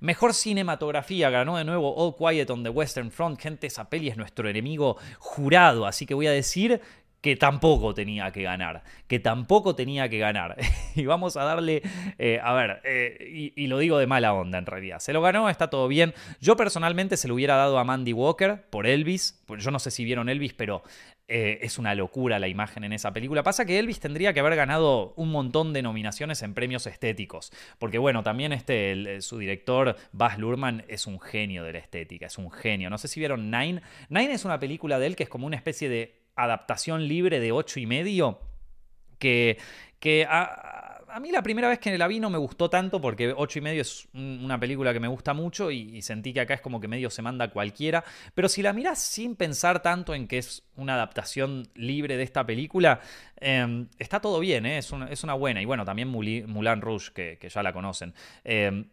Mejor 0.00 0.34
cinematografía, 0.34 1.30
ganó 1.30 1.56
de 1.56 1.64
nuevo 1.64 1.94
All 1.96 2.14
Quiet 2.14 2.50
on 2.50 2.62
the 2.62 2.68
Western 2.68 3.10
Front. 3.10 3.40
Gente, 3.40 3.66
esa 3.66 3.88
peli 3.88 4.08
es 4.08 4.16
nuestro 4.16 4.48
enemigo 4.48 4.98
jurado, 5.18 5.86
así 5.86 6.06
que 6.06 6.14
voy 6.14 6.26
a 6.26 6.32
decir 6.32 6.80
que 7.20 7.36
tampoco 7.36 7.94
tenía 7.94 8.30
que 8.32 8.42
ganar, 8.42 8.82
que 9.06 9.20
tampoco 9.20 9.74
tenía 9.74 10.08
que 10.08 10.18
ganar. 10.18 10.56
y 10.94 11.04
vamos 11.06 11.36
a 11.36 11.44
darle, 11.44 11.82
eh, 12.18 12.40
a 12.42 12.52
ver, 12.54 12.80
eh, 12.84 13.52
y, 13.56 13.66
lo 13.66 13.78
digo 13.78 13.98
de 13.98 14.06
mala 14.06 14.32
onda 14.32 14.58
en 14.58 14.66
realidad. 14.66 14.98
Se 15.00 15.12
lo 15.12 15.20
ganó, 15.20 15.48
está 15.48 15.68
todo 15.68 15.86
bien. 15.86 16.14
Yo 16.40 16.56
personalmente 16.56 17.16
se 17.16 17.28
lo 17.28 17.34
hubiera 17.34 17.56
dado 17.56 17.78
a 17.78 17.84
Mandy 17.84 18.12
Walker 18.12 18.64
por 18.70 18.86
Elvis. 18.86 19.44
Yo 19.58 19.70
no 19.70 19.78
sé 19.78 19.90
si 19.90 20.04
vieron 20.04 20.28
Elvis, 20.28 20.54
pero 20.54 20.82
eh, 21.28 21.60
es 21.62 21.78
una 21.78 21.94
locura 21.94 22.40
la 22.40 22.48
imagen 22.48 22.82
en 22.82 22.92
esa 22.92 23.12
película. 23.12 23.44
Pasa 23.44 23.64
que 23.64 23.78
Elvis 23.78 24.00
tendría 24.00 24.32
que 24.32 24.40
haber 24.40 24.56
ganado 24.56 25.12
un 25.14 25.30
montón 25.30 25.72
de 25.72 25.82
nominaciones 25.82 26.42
en 26.42 26.54
premios 26.54 26.86
estéticos. 26.88 27.52
Porque 27.78 27.98
bueno, 27.98 28.24
también 28.24 28.52
este, 28.52 29.20
su 29.20 29.38
director, 29.38 29.96
Baz 30.10 30.38
Luhrmann, 30.38 30.84
es 30.88 31.06
un 31.06 31.20
genio 31.20 31.62
de 31.62 31.74
la 31.74 31.78
estética, 31.78 32.26
es 32.26 32.38
un 32.38 32.50
genio. 32.50 32.90
No 32.90 32.98
sé 32.98 33.06
si 33.06 33.20
vieron 33.20 33.50
Nine. 33.50 33.82
Nine 34.08 34.32
es 34.32 34.44
una 34.44 34.58
película 34.58 34.98
de 34.98 35.06
él 35.06 35.16
que 35.16 35.22
es 35.22 35.28
como 35.28 35.46
una 35.46 35.56
especie 35.56 35.88
de 35.88 36.19
adaptación 36.42 37.06
libre 37.08 37.40
de 37.40 37.52
8 37.52 37.80
y 37.80 37.86
medio 37.86 38.40
que, 39.18 39.58
que 39.98 40.26
a, 40.28 41.18
mí 41.20 41.30
la 41.30 41.42
primera 41.42 41.68
vez 41.68 41.78
que 41.78 41.96
la 41.98 42.08
vi 42.08 42.20
no 42.20 42.30
me 42.30 42.38
gustó 42.38 42.70
tanto 42.70 43.00
porque 43.00 43.34
8 43.36 43.58
y 43.58 43.62
medio 43.62 43.82
es 43.82 44.08
una 44.14 44.58
película 44.58 44.92
que 44.92 45.00
me 45.00 45.08
gusta 45.08 45.34
mucho 45.34 45.70
y, 45.70 46.00
sentí 46.02 46.32
que 46.32 46.40
acá 46.40 46.54
es 46.54 46.60
como 46.60 46.80
que 46.80 46.88
medio 46.88 47.10
se 47.10 47.22
manda 47.22 47.50
cualquiera, 47.50 48.04
pero 48.34 48.48
si 48.48 48.62
la 48.62 48.72
miras 48.72 48.98
sin 49.00 49.36
pensar 49.36 49.82
tanto 49.82 50.14
en 50.14 50.26
que 50.26 50.38
es 50.38 50.62
una 50.76 50.94
adaptación 50.94 51.68
libre 51.74 52.16
de 52.16 52.22
esta 52.22 52.44
película, 52.44 53.00
em, 53.36 53.88
está 53.98 54.20
todo 54.20 54.40
bien, 54.40 54.66
¿eh? 54.66 54.78
es, 54.78 54.90
una, 54.92 55.06
es, 55.06 55.22
una, 55.22 55.34
buena 55.34 55.60
y 55.60 55.64
bueno, 55.64 55.84
también 55.84 56.08
Mulan 56.08 56.80
Rouge 56.80 57.12
que, 57.12 57.38
que 57.38 57.48
ya 57.48 57.62
la 57.62 57.72
conocen. 57.72 58.14
Em, 58.44 58.88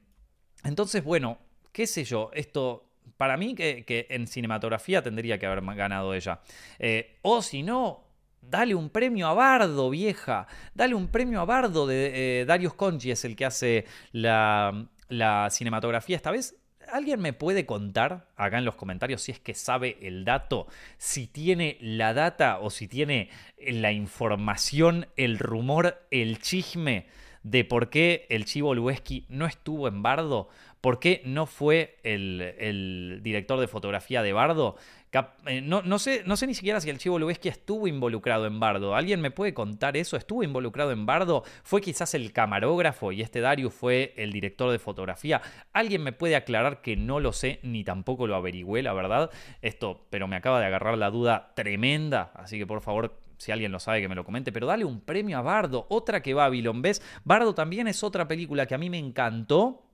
entonces, 0.63 1.03
bueno, 1.03 1.37
qué 1.71 1.87
sé 1.87 2.03
yo, 2.03 2.31
esto 2.33 2.86
para 3.17 3.37
mí 3.37 3.55
que, 3.55 4.07
en 4.09 4.27
cinematografía 4.27 5.01
tendría 5.01 5.39
que 5.39 5.45
haber 5.45 5.63
ganado 5.75 6.13
ella. 6.13 6.41
Eh, 6.79 7.17
o 7.21 7.41
si 7.41 7.63
no, 7.63 8.03
dale 8.41 8.75
un 8.75 8.89
premio 8.89 9.27
a 9.27 9.33
Bardo, 9.33 9.89
vieja. 9.89 10.47
Dale 10.73 10.95
un 10.95 11.07
premio 11.07 11.41
a 11.41 11.45
Bardo 11.45 11.87
de 11.87 12.41
eh, 12.41 12.45
Darius 12.45 12.73
Conchi, 12.73 13.11
es 13.11 13.25
el 13.25 13.35
que 13.35 13.45
hace 13.45 13.85
la, 14.11 14.87
la 15.09 15.49
cinematografía 15.49 16.15
esta 16.15 16.31
vez. 16.31 16.55
¿Alguien 16.91 17.19
me 17.19 17.33
puede 17.33 17.65
contar 17.65 18.29
acá 18.37 18.57
en 18.57 18.65
los 18.65 18.75
comentarios 18.75 19.21
si 19.21 19.33
es 19.33 19.39
que 19.39 19.53
sabe 19.53 19.97
el 20.01 20.23
dato, 20.23 20.67
si 20.97 21.27
tiene 21.27 21.77
la 21.81 22.13
data 22.13 22.59
o 22.59 22.69
si 22.69 22.87
tiene 22.87 23.29
la 23.59 23.91
información, 23.91 25.07
el 25.17 25.37
rumor, 25.37 26.07
el 26.11 26.39
chisme 26.39 27.07
de 27.43 27.65
por 27.65 27.89
qué 27.89 28.25
el 28.29 28.45
Chivo 28.45 28.73
Lueski 28.73 29.25
no 29.27 29.45
estuvo 29.45 29.87
en 29.89 30.01
Bardo? 30.01 30.49
¿Por 30.81 30.99
qué 30.99 31.21
no 31.25 31.45
fue 31.45 31.97
el, 32.03 33.19
director 33.23 33.59
de 33.59 33.67
fotografía 33.67 34.21
de 34.21 34.33
Bardo? 34.33 34.75
Eh, 35.47 35.61
no, 35.61 35.99
sé, 35.99 36.23
no 36.25 36.37
sé 36.37 36.45
ni 36.47 36.53
siquiera 36.53 36.79
si 36.79 36.89
el 36.89 36.99
Chivo 36.99 37.17
Lubeski 37.17 37.49
estuvo 37.49 37.87
involucrado 37.87 38.45
en 38.45 38.59
Bardo. 38.59 38.95
¿Alguien 38.95 39.21
me 39.21 39.31
puede 39.31 39.53
contar 39.53 39.97
eso? 39.97 40.17
¿Estuvo 40.17 40.43
involucrado 40.43 40.91
en 40.91 41.05
Bardo? 41.05 41.43
¿Fue 41.63 41.81
quizás 41.81 42.13
el 42.13 42.31
camarógrafo 42.33 43.11
y 43.11 43.21
este 43.21 43.41
Darius 43.41 43.73
fue 43.73 44.13
el 44.17 44.31
director 44.31 44.71
de 44.71 44.79
fotografía? 44.79 45.41
¿Alguien 45.73 46.03
me 46.03 46.11
puede 46.11 46.35
aclarar 46.35 46.81
que 46.81 46.95
no 46.95 47.19
lo 47.19 47.33
sé 47.33 47.59
ni 47.63 47.83
tampoco 47.83 48.27
lo 48.27 48.35
averigüé, 48.35 48.83
la 48.83 48.93
verdad? 48.93 49.31
Esto, 49.61 50.05
pero 50.09 50.27
me 50.27 50.35
acaba 50.35 50.59
de 50.59 50.67
agarrar 50.67 50.97
la 50.97 51.09
duda 51.09 51.53
tremenda, 51.55 52.31
así 52.35 52.57
que 52.57 52.67
por 52.67 52.81
favor 52.81 53.17
si 53.37 53.51
alguien 53.51 53.71
lo 53.71 53.79
sabe 53.79 54.01
que 54.01 54.09
me 54.09 54.15
lo 54.15 54.25
comente, 54.25 54.51
pero 54.51 54.67
dale 54.67 54.85
un 54.85 55.01
premio 55.01 55.37
a 55.37 55.41
Bardo, 55.41 55.85
otra 55.89 56.21
que 56.21 56.33
Babylon, 56.33 56.81
¿ves? 56.81 57.01
Bardo 57.23 57.53
también 57.53 57.87
es 57.87 58.03
otra 58.03 58.27
película 58.27 58.65
que 58.65 58.75
a 58.75 58.79
mí 58.79 58.89
me 58.89 58.97
encantó, 58.97 59.86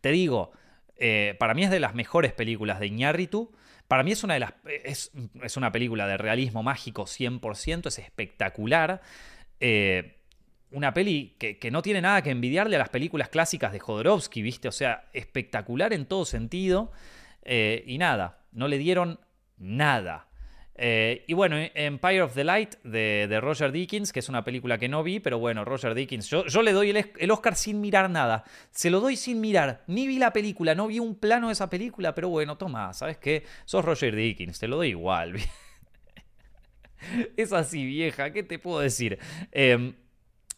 te 0.00 0.10
digo, 0.10 0.52
eh, 0.96 1.36
para 1.38 1.54
mí 1.54 1.64
es 1.64 1.70
de 1.70 1.80
las 1.80 1.94
mejores 1.94 2.32
películas 2.32 2.80
de 2.80 2.86
Iñárritu. 2.86 3.52
Para 3.88 4.02
mí 4.02 4.12
es 4.12 4.24
una 4.24 4.34
de 4.34 4.40
las. 4.40 4.54
Es, 4.84 5.12
una 5.56 5.72
película 5.72 6.06
de 6.06 6.16
realismo 6.16 6.62
mágico 6.62 7.04
100%, 7.04 7.86
es 7.86 7.98
espectacular. 7.98 9.02
Eh, 9.60 10.16
una 10.72 10.92
peli 10.92 11.36
que, 11.38 11.58
que, 11.58 11.70
no 11.70 11.82
tiene 11.82 12.00
nada 12.00 12.22
que 12.22 12.30
envidiarle 12.30 12.76
a 12.76 12.80
las 12.80 12.88
películas 12.88 13.28
clásicas 13.28 13.72
de 13.72 13.78
Jodorowsky, 13.78 14.42
¿viste? 14.42 14.68
O 14.68 14.72
sea, 14.72 15.08
espectacular 15.12 15.92
en 15.92 16.06
todo 16.06 16.24
sentido. 16.24 16.90
Eh, 17.48 17.84
y 17.86 17.98
nada, 17.98 18.40
no 18.52 18.66
le 18.66 18.76
dieron 18.76 19.20
nada. 19.56 20.26
Eh, 20.78 21.24
y 21.26 21.32
bueno, 21.32 21.56
Empire 21.74 22.22
of 22.22 22.34
the 22.34 22.44
Light 22.44 22.74
de, 22.82 23.38
Roger 23.40 23.72
Dickens, 23.72 24.12
que 24.12 24.20
es 24.20 24.28
una 24.28 24.44
película 24.44 24.78
que 24.78 24.88
no 24.88 25.02
vi, 25.02 25.20
pero 25.20 25.38
bueno, 25.38 25.64
Roger 25.64 25.94
Dickens, 25.94 26.28
yo, 26.28 26.46
yo 26.46 26.62
le 26.62 26.72
doy 26.72 26.90
el, 26.90 27.30
Oscar 27.30 27.56
sin 27.56 27.80
mirar 27.80 28.10
nada. 28.10 28.44
Se 28.70 28.90
lo 28.90 29.00
doy 29.00 29.16
sin 29.16 29.40
mirar. 29.40 29.82
Ni 29.86 30.06
vi 30.06 30.18
la 30.18 30.32
película, 30.32 30.74
no 30.74 30.86
vi 30.86 30.98
un 30.98 31.14
plano 31.14 31.48
de 31.48 31.54
esa 31.54 31.70
película, 31.70 32.14
pero 32.14 32.28
bueno, 32.28 32.58
toma, 32.58 32.92
¿sabes 32.92 33.16
qué? 33.16 33.44
Sos 33.64 33.84
Roger 33.84 34.14
Dickens, 34.14 34.58
te 34.58 34.68
lo 34.68 34.76
doy 34.76 34.88
igual. 34.90 35.36
es 37.36 37.52
así, 37.52 37.84
vieja, 37.84 38.32
¿qué 38.32 38.42
te 38.42 38.58
puedo 38.58 38.80
decir? 38.80 39.18
Eh, 39.52 39.94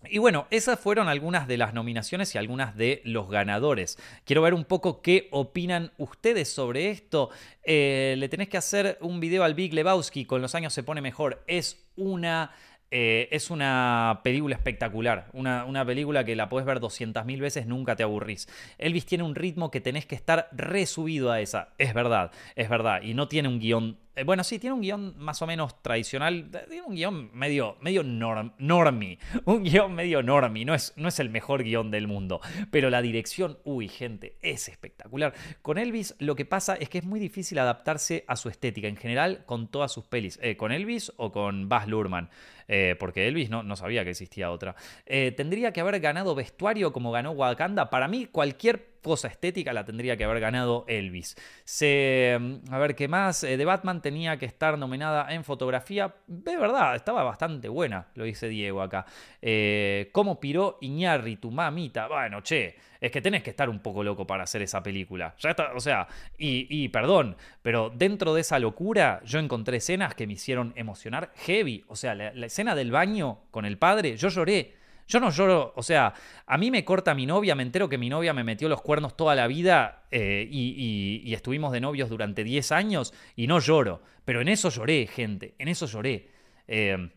y 0.04 0.18
bueno, 0.18 0.46
esas 0.50 0.78
fueron 0.78 1.08
algunas 1.08 1.48
de 1.48 1.56
las 1.56 1.74
nominaciones 1.74 2.34
y 2.34 2.38
algunas 2.38 2.76
de 2.76 3.02
los 3.04 3.28
ganadores. 3.28 3.98
Quiero 4.24 4.42
ver 4.42 4.54
un 4.54 4.64
poco 4.64 5.02
qué 5.02 5.28
opinan 5.32 5.92
ustedes 5.98 6.48
sobre 6.48 6.90
esto. 6.90 7.30
Eh, 7.64 8.14
le 8.18 8.28
tenés 8.28 8.48
que 8.48 8.56
hacer 8.56 8.98
un 9.00 9.18
video 9.18 9.42
al 9.42 9.54
Big 9.54 9.74
Lebowski, 9.74 10.24
con 10.24 10.40
los 10.40 10.54
años 10.54 10.72
se 10.72 10.82
pone 10.82 11.00
mejor. 11.00 11.42
Es 11.46 11.84
una... 11.96 12.52
Eh, 12.90 13.28
es 13.32 13.50
una 13.50 14.20
película 14.24 14.56
espectacular, 14.56 15.28
una, 15.34 15.84
película 15.84 16.24
que 16.24 16.34
la 16.34 16.48
puedes 16.48 16.66
ver 16.66 16.80
200.000 16.80 17.38
veces, 17.38 17.66
nunca 17.66 17.96
te 17.96 18.02
aburrís. 18.02 18.48
Elvis 18.78 19.04
tiene 19.04 19.24
un 19.24 19.34
ritmo 19.34 19.70
que 19.70 19.80
tenés 19.80 20.06
que 20.06 20.14
estar 20.14 20.48
resubido 20.52 21.30
a 21.30 21.40
esa, 21.40 21.74
es 21.76 21.92
verdad, 21.92 22.30
es 22.56 22.70
verdad, 22.70 23.02
y 23.02 23.12
no 23.12 23.28
tiene 23.28 23.48
un 23.48 23.58
guion 23.58 23.98
eh, 24.18 24.24
bueno, 24.24 24.42
sí, 24.42 24.58
tiene 24.58 24.74
un 24.74 24.80
guion 24.80 25.14
más 25.16 25.42
o 25.42 25.46
menos 25.46 25.80
tradicional. 25.80 26.50
Tiene 26.68 26.82
un 26.82 26.96
guion 26.96 27.30
medio, 27.34 27.76
medio 27.80 28.02
norm. 28.02 28.52
Un 29.44 29.62
guion 29.62 29.94
medio 29.94 30.24
normie. 30.24 30.64
No 30.64 30.74
es, 30.74 30.92
no 30.96 31.06
es 31.06 31.20
el 31.20 31.30
mejor 31.30 31.62
guion 31.62 31.92
del 31.92 32.08
mundo. 32.08 32.40
Pero 32.72 32.90
la 32.90 33.00
dirección, 33.00 33.58
uy, 33.62 33.86
gente, 33.86 34.36
es 34.42 34.68
espectacular. 34.68 35.34
Con 35.62 35.78
Elvis 35.78 36.16
lo 36.18 36.34
que 36.34 36.44
pasa 36.44 36.74
es 36.74 36.88
que 36.88 36.98
es 36.98 37.04
muy 37.04 37.20
difícil 37.20 37.60
adaptarse 37.60 38.24
a 38.26 38.34
su 38.34 38.48
estética 38.48 38.88
en 38.88 38.96
general 38.96 39.44
con 39.46 39.68
todas 39.68 39.92
sus 39.92 40.04
pelis. 40.06 40.40
Eh, 40.42 40.56
con 40.56 40.72
Elvis 40.72 41.12
o 41.16 41.30
con 41.30 41.68
Baz 41.68 41.86
Luhrmann. 41.86 42.28
Eh, 42.68 42.96
porque 42.98 43.26
Elvis 43.26 43.50
no, 43.50 43.62
no, 43.62 43.76
sabía 43.76 44.04
que 44.04 44.10
existía 44.10 44.50
otra. 44.50 44.76
tendría 45.06 45.72
que 45.72 45.80
haber 45.80 46.00
ganado 46.00 46.34
vestuario 46.34 46.92
como 46.92 47.10
ganó 47.10 47.32
Wakanda. 47.32 47.90
Para 47.90 48.08
mí, 48.08 48.26
cualquier 48.26 48.97
cosa 49.02 49.28
estética 49.28 49.72
la 49.72 49.84
tendría 49.84 50.16
que 50.16 50.24
haber 50.24 50.40
ganado 50.40 50.84
Elvis. 50.88 51.36
Se, 51.64 52.36
mm, 52.38 52.72
a 52.72 52.78
ver, 52.78 52.94
¿qué 52.94 53.08
más? 53.08 53.44
Eh, 53.44 53.56
de 53.56 53.64
Batman 53.64 54.02
tenía 54.02 54.38
que 54.38 54.46
estar 54.46 54.78
nominada 54.78 55.32
en 55.32 55.44
fotografía. 55.44 56.14
De 56.26 56.56
verdad, 56.56 56.94
estaba 56.96 57.22
bastante 57.22 57.68
buena, 57.68 58.08
lo 58.14 58.24
dice 58.24 58.48
Diego 58.48 58.82
acá. 58.82 59.06
Eh, 59.40 60.10
¿Cómo 60.12 60.40
piró 60.40 60.78
Iñarri, 60.80 61.36
tu 61.36 61.50
mamita? 61.50 62.08
Bueno, 62.08 62.42
che, 62.42 62.76
es 63.00 63.10
que 63.10 63.20
tenés 63.20 63.42
que 63.42 63.50
estar 63.50 63.68
un 63.68 63.80
poco 63.80 64.02
loco 64.02 64.26
para 64.26 64.44
hacer 64.44 64.62
esa 64.62 64.82
película. 64.82 65.34
Ya 65.38 65.50
está, 65.50 65.72
o 65.74 65.80
sea, 65.80 66.08
y, 66.36 66.88
perdón, 66.88 67.36
pero 67.62 67.90
dentro 67.94 68.34
de 68.34 68.40
esa 68.40 68.58
locura 68.58 69.20
yo 69.24 69.38
encontré 69.38 69.78
escenas 69.78 70.14
que 70.14 70.26
me 70.26 70.34
hicieron 70.34 70.72
emocionar 70.76 71.32
heavy. 71.36 71.84
O 71.88 71.96
sea, 71.96 72.14
la 72.14 72.46
escena 72.46 72.74
del 72.74 72.90
baño 72.90 73.40
con 73.50 73.64
el 73.64 73.78
padre, 73.78 74.16
yo 74.16 74.28
lloré. 74.28 74.77
Yo 75.08 75.20
no 75.20 75.30
lloro, 75.30 75.72
o 75.74 75.82
sea, 75.82 76.12
a 76.46 76.58
mí 76.58 76.70
me 76.70 76.84
corta 76.84 77.14
mi 77.14 77.24
novia, 77.24 77.54
me 77.54 77.62
entero 77.62 77.88
que 77.88 77.96
mi 77.96 78.10
novia 78.10 78.34
me 78.34 78.44
metió 78.44 78.68
los 78.68 78.82
cuernos 78.82 79.16
toda 79.16 79.34
la 79.34 79.46
vida 79.46 80.04
eh, 80.10 80.46
y, 80.50 81.32
estuvimos 81.32 81.72
de 81.72 81.80
novios 81.80 82.10
durante 82.10 82.44
10 82.44 82.72
años 82.72 83.14
y 83.34 83.46
no 83.46 83.58
lloro. 83.58 84.02
Pero 84.26 84.42
en 84.42 84.48
eso 84.48 84.68
lloré, 84.68 85.06
gente, 85.06 85.54
en 85.58 85.68
eso 85.68 85.86
lloré. 85.86 86.28
Eh, 86.66 87.10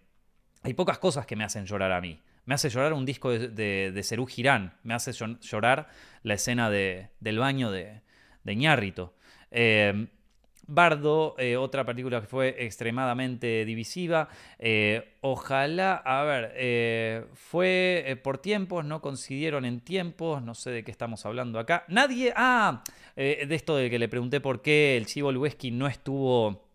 hay 0.64 0.74
pocas 0.74 1.00
cosas 1.00 1.26
que 1.26 1.36
me 1.36 1.44
hacen 1.44 1.66
llorar 1.66 1.92
a 1.92 2.00
mí. 2.00 2.18
Me 2.46 2.56
hace 2.56 2.70
llorar 2.70 2.94
un 2.94 3.06
disco 3.06 3.30
de, 3.30 3.50
de, 3.92 4.26
Girán, 4.28 4.74
me 4.84 4.94
hace 4.94 5.12
llorar 5.12 5.90
la 6.24 6.34
escena 6.36 6.70
del 6.70 7.40
baño 7.40 7.72
de, 7.72 8.02
de 8.44 8.56
Ñárrito. 8.56 9.14
Eh, 9.52 10.08
Bardo, 10.74 11.36
eh, 11.38 11.58
otra 11.58 11.86
película 11.86 12.22
que 12.22 12.28
fue 12.28 12.56
extremadamente 12.60 13.66
divisiva. 13.66 14.30
Eh, 14.58 15.18
ojalá, 15.20 15.96
a 15.96 16.24
ver, 16.24 16.54
eh, 16.56 17.26
fue 17.34 18.18
por 18.24 18.38
tiempos, 18.38 18.86
no 18.86 19.02
coincidieron 19.02 19.66
en 19.66 19.82
tiempos, 19.82 20.42
no 20.42 20.56
sé 20.56 20.72
de 20.72 20.84
qué 20.86 20.92
estamos 20.92 21.26
hablando 21.26 21.60
acá. 21.60 21.84
Nadie, 21.90 22.32
ah, 22.38 22.84
de 23.18 23.48
esto 23.50 23.76
de 23.76 23.90
que 23.90 24.00
le 24.00 24.08
pregunté 24.08 24.40
por 24.40 24.62
qué 24.62 24.96
el 24.96 25.08
Chivo 25.08 25.34
Lueski 25.34 25.72
no 25.72 25.88
estuvo 25.88 26.70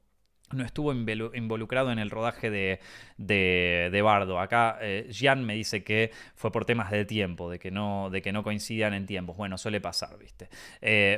no 0.53 0.65
estuvo 0.65 0.93
involucrado 0.93 1.91
en 1.91 1.99
el 1.99 2.09
rodaje 2.09 2.51
de, 2.51 2.79
de, 3.17 4.03
Bardo. 4.03 4.39
Acá 4.39 4.79
Gian 5.11 5.45
me 5.45 5.55
dice 5.55 5.83
que 5.83 6.13
fue 6.37 6.53
por 6.53 6.65
temas 6.65 6.93
de 6.93 7.05
tiempo, 7.05 7.51
de 7.51 7.59
que 7.59 7.73
no, 7.73 8.11
de 8.11 8.23
que 8.23 8.31
no 8.31 8.45
coincidían 8.45 8.95
en 8.95 9.07
tiempos. 9.07 9.37
Bueno, 9.37 9.59
suele 9.59 9.81
pasar, 9.81 10.17
¿viste? 10.19 10.49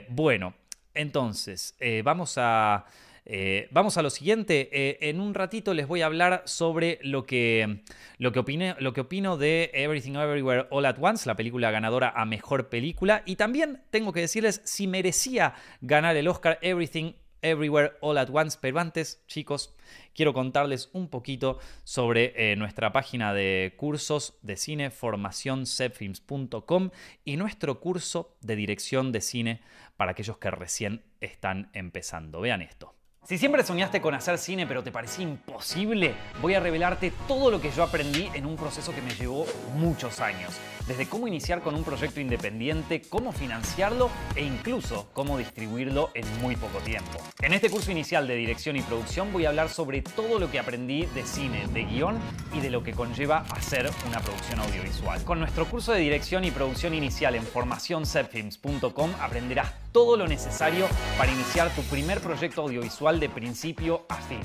bueno, 0.09 0.55
entonces, 0.99 1.75
eh, 1.79 2.03
vamos 2.05 2.35
a... 2.37 2.85
Eh, 3.31 3.69
vamos 3.71 3.99
a 3.99 4.03
lo 4.03 4.09
siguiente. 4.09 4.71
Eh, 4.73 4.97
en 5.03 5.21
un 5.21 5.35
ratito 5.35 5.75
les 5.75 5.87
voy 5.87 6.01
a 6.01 6.07
hablar 6.07 6.41
sobre 6.47 6.99
lo 7.03 7.27
que, 7.27 7.83
lo, 8.17 8.33
que 8.33 8.75
lo 8.79 8.93
que 8.95 9.01
opino 9.03 9.37
de 9.37 9.71
Everything 9.75 10.15
Everywhere 10.15 10.67
All 10.71 10.87
at 10.87 10.97
Once, 10.99 11.29
la 11.29 11.37
película 11.37 11.71
ganadora 11.71 12.11
a 12.17 12.25
mejor 12.25 12.71
película. 12.71 13.23
Y 13.27 13.37
también 13.37 13.83
tengo 13.91 14.15
que 14.15 14.23
decirles 14.23 14.63
si 14.65 14.87
merecía 14.87 15.53
ganar 15.83 16.17
el 16.17 16.27
Oscar 16.27 16.59
Everything 16.63 17.13
Everywhere 17.43 17.93
All 18.01 18.17
at 18.17 18.31
Once. 18.33 18.57
Pero 18.59 18.81
antes, 18.81 19.23
chicos, 19.27 19.75
quiero 20.15 20.33
contarles 20.33 20.89
un 20.95 21.09
poquito 21.09 21.59
sobre 21.85 22.57
nuestra 22.57 22.93
página 22.93 23.35
de 23.35 23.75
cursos 23.77 24.39
de 24.41 24.57
cine, 24.57 24.91
formacioncepfilms.com 24.91 26.91
y 27.27 27.37
nuestro 27.37 27.79
curso 27.79 28.35
de 28.41 28.57
dirección 28.57 29.13
de 29.13 29.21
cine 29.21 29.61
para 29.99 30.13
aquellos 30.13 30.39
que 30.39 30.51
recién 30.51 31.03
están 31.21 31.71
empezando. 31.75 32.41
Vean 32.41 32.63
esto. 32.63 32.98
Si 33.29 33.37
siempre 33.37 33.63
soñaste 33.63 34.01
con 34.01 34.15
hacer 34.15 34.39
cine 34.39 34.67
pero 34.67 34.83
te 34.83 34.91
parecía 34.91 35.23
imposible, 35.23 36.15
voy 36.41 36.55
a 36.55 36.61
revelarte 36.61 37.13
todo 37.29 37.51
lo 37.51 37.61
que 37.61 37.71
yo 37.71 37.83
aprendí 37.83 38.31
en 38.33 38.47
un 38.47 38.57
proceso 38.57 38.95
que 38.95 39.03
me 39.03 39.11
llevó 39.11 39.45
muchos 39.75 40.21
años. 40.21 40.55
Desde 40.87 41.07
cómo 41.07 41.29
iniciar 41.29 41.61
con 41.61 41.75
un 41.75 41.85
proyecto 41.85 42.21
independiente, 42.21 43.03
cómo 43.03 43.33
financiarlo 43.33 44.09
e 44.35 44.43
incluso 44.43 45.11
cómo 45.13 45.37
distribuirlo 45.37 46.09
en 46.15 46.25
muy 46.41 46.57
poco 46.57 46.79
tiempo. 46.79 47.19
En 47.43 47.53
este 47.53 47.69
curso 47.69 47.91
inicial 47.91 48.27
de 48.27 48.35
dirección 48.35 48.77
y 48.77 48.81
producción 48.81 49.31
voy 49.31 49.45
a 49.45 49.51
hablar 49.51 49.69
sobre 49.69 50.01
todo 50.01 50.39
lo 50.39 50.51
que 50.51 50.59
aprendí 50.59 51.05
de 51.15 51.25
cine, 51.25 51.67
de 51.67 51.85
guion 51.85 52.19
y 52.55 52.61
de 52.61 52.71
lo 52.71 52.83
que 52.83 52.95
conlleva 52.95 53.45
hacer 53.51 53.91
una 54.09 54.21
producción 54.21 54.61
audiovisual. 54.61 55.23
Con 55.25 55.39
nuestro 55.39 55.67
curso 55.67 55.93
de 55.93 56.01
dirección 56.01 56.45
y 56.45 56.51
producción 56.51 56.95
inicial 56.95 57.35
en 57.35 57.43
formacioncepfilms.com 57.43 59.11
aprenderás 59.21 59.75
todo 59.93 60.17
lo 60.17 60.27
necesario 60.27 60.87
para 61.19 61.31
iniciar 61.31 61.69
tu 61.75 61.83
primer 61.83 62.21
proyecto 62.21 62.63
audiovisual 62.63 63.18
de 63.19 63.29
principio 63.29 64.07
a 64.09 64.17
fin. 64.17 64.41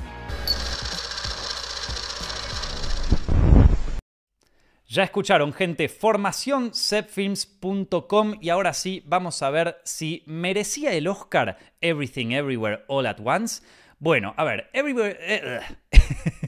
Ya 4.87 5.03
escucharon, 5.03 5.53
gente, 5.53 5.87
formacioncepfilms.com 5.89 8.35
y 8.41 8.49
ahora 8.49 8.73
sí 8.73 9.03
vamos 9.07 9.41
a 9.41 9.49
ver 9.49 9.77
si 9.83 10.21
merecía 10.27 10.93
el 10.93 11.07
Oscar 11.07 11.57
Everything 11.81 12.31
Everywhere 12.31 12.83
All 12.87 13.07
at 13.07 13.17
Once. 13.23 13.63
Bueno, 13.97 14.35
a 14.37 14.43
ver, 14.43 14.69
Everywhere... 14.73 15.61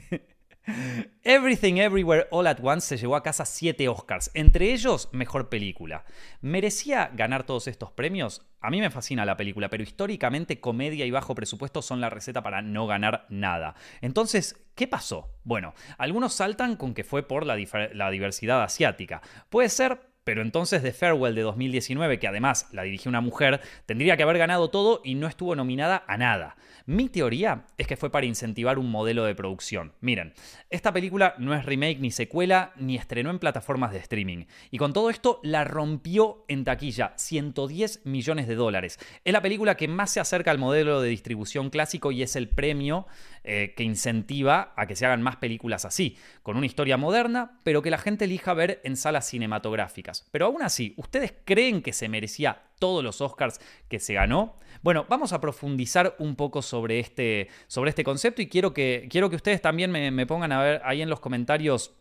Everything 1.22 1.76
Everywhere 1.76 2.26
All 2.30 2.46
at 2.46 2.58
Once 2.62 2.86
se 2.86 2.96
llevó 2.96 3.16
a 3.16 3.22
casa 3.22 3.44
7 3.44 3.88
Oscars, 3.88 4.30
entre 4.34 4.72
ellos 4.72 5.08
Mejor 5.12 5.48
Película. 5.48 6.04
¿Merecía 6.40 7.10
ganar 7.14 7.44
todos 7.44 7.68
estos 7.68 7.92
premios? 7.92 8.42
A 8.60 8.70
mí 8.70 8.80
me 8.80 8.90
fascina 8.90 9.24
la 9.24 9.36
película, 9.36 9.68
pero 9.68 9.82
históricamente 9.82 10.60
comedia 10.60 11.06
y 11.06 11.10
bajo 11.10 11.34
presupuesto 11.34 11.82
son 11.82 12.00
la 12.00 12.10
receta 12.10 12.42
para 12.42 12.62
no 12.62 12.86
ganar 12.86 13.26
nada. 13.28 13.74
Entonces, 14.00 14.66
¿qué 14.74 14.88
pasó? 14.88 15.30
Bueno, 15.44 15.74
algunos 15.98 16.34
saltan 16.34 16.76
con 16.76 16.94
que 16.94 17.04
fue 17.04 17.22
por 17.22 17.46
la, 17.46 17.56
la 17.92 18.10
diversidad 18.10 18.62
asiática. 18.62 19.22
Puede 19.50 19.68
ser, 19.68 20.00
pero 20.26 20.42
entonces 20.42 20.82
The 20.82 20.92
Farewell 20.92 21.36
de 21.36 21.42
2019, 21.42 22.18
que 22.18 22.26
además 22.26 22.66
la 22.72 22.82
dirigió 22.82 23.08
una 23.10 23.20
mujer, 23.20 23.60
tendría 23.86 24.16
que 24.16 24.24
haber 24.24 24.38
ganado 24.38 24.70
todo 24.70 25.00
y 25.04 25.14
no 25.14 25.28
estuvo 25.28 25.54
nominada 25.54 26.02
a 26.08 26.16
nada. 26.16 26.56
Mi 26.84 27.08
teoría 27.08 27.66
es 27.78 27.86
que 27.86 27.96
fue 27.96 28.10
para 28.10 28.26
incentivar 28.26 28.80
un 28.80 28.90
modelo 28.90 29.24
de 29.24 29.36
producción. 29.36 29.92
Miren, 30.00 30.34
esta 30.68 30.92
película 30.92 31.36
no 31.38 31.54
es 31.54 31.64
remake 31.64 32.00
ni 32.00 32.10
secuela, 32.10 32.72
ni 32.74 32.96
estrenó 32.96 33.30
en 33.30 33.38
plataformas 33.38 33.92
de 33.92 33.98
streaming. 33.98 34.46
Y 34.72 34.78
con 34.78 34.92
todo 34.92 35.10
esto 35.10 35.38
la 35.44 35.62
rompió 35.62 36.44
en 36.48 36.64
taquilla, 36.64 37.12
110 37.14 38.04
millones 38.04 38.48
de 38.48 38.56
dólares. 38.56 38.98
Es 39.24 39.32
la 39.32 39.42
película 39.42 39.76
que 39.76 39.86
más 39.86 40.10
se 40.10 40.18
acerca 40.18 40.50
al 40.50 40.58
modelo 40.58 41.00
de 41.00 41.08
distribución 41.08 41.70
clásico 41.70 42.10
y 42.10 42.24
es 42.24 42.34
el 42.34 42.48
premio 42.48 43.06
eh, 43.48 43.74
que 43.76 43.84
incentiva 43.84 44.72
a 44.74 44.86
que 44.86 44.96
se 44.96 45.06
hagan 45.06 45.22
más 45.22 45.36
películas 45.36 45.84
así, 45.84 46.18
con 46.42 46.56
una 46.56 46.66
historia 46.66 46.96
moderna, 46.96 47.60
pero 47.62 47.80
que 47.80 47.90
la 47.90 47.98
gente 47.98 48.24
elija 48.24 48.54
ver 48.54 48.80
en 48.82 48.96
salas 48.96 49.28
cinematográficas. 49.28 50.26
Pero 50.32 50.46
aún 50.46 50.62
así, 50.62 50.94
¿ustedes 50.96 51.32
creen 51.44 51.80
que 51.80 51.92
se 51.92 52.08
merecía 52.08 52.64
todos 52.80 53.04
los 53.04 53.20
Oscars 53.20 53.60
que 53.88 54.00
se 54.00 54.14
ganó? 54.14 54.58
Bueno, 54.82 55.06
vamos 55.08 55.32
a 55.32 55.40
profundizar 55.40 56.16
un 56.18 56.34
poco 56.34 56.60
sobre 56.60 56.98
este, 56.98 57.46
sobre 57.68 57.90
este 57.90 58.02
concepto 58.02 58.42
y 58.42 58.48
quiero 58.48 58.74
que, 58.74 59.06
quiero 59.08 59.30
que 59.30 59.36
ustedes 59.36 59.62
también 59.62 59.92
me, 59.92 60.26
pongan 60.26 60.50
a 60.50 60.60
ver 60.60 60.82
ahí 60.84 61.00
en 61.00 61.08
los 61.08 61.20
comentarios 61.20 61.94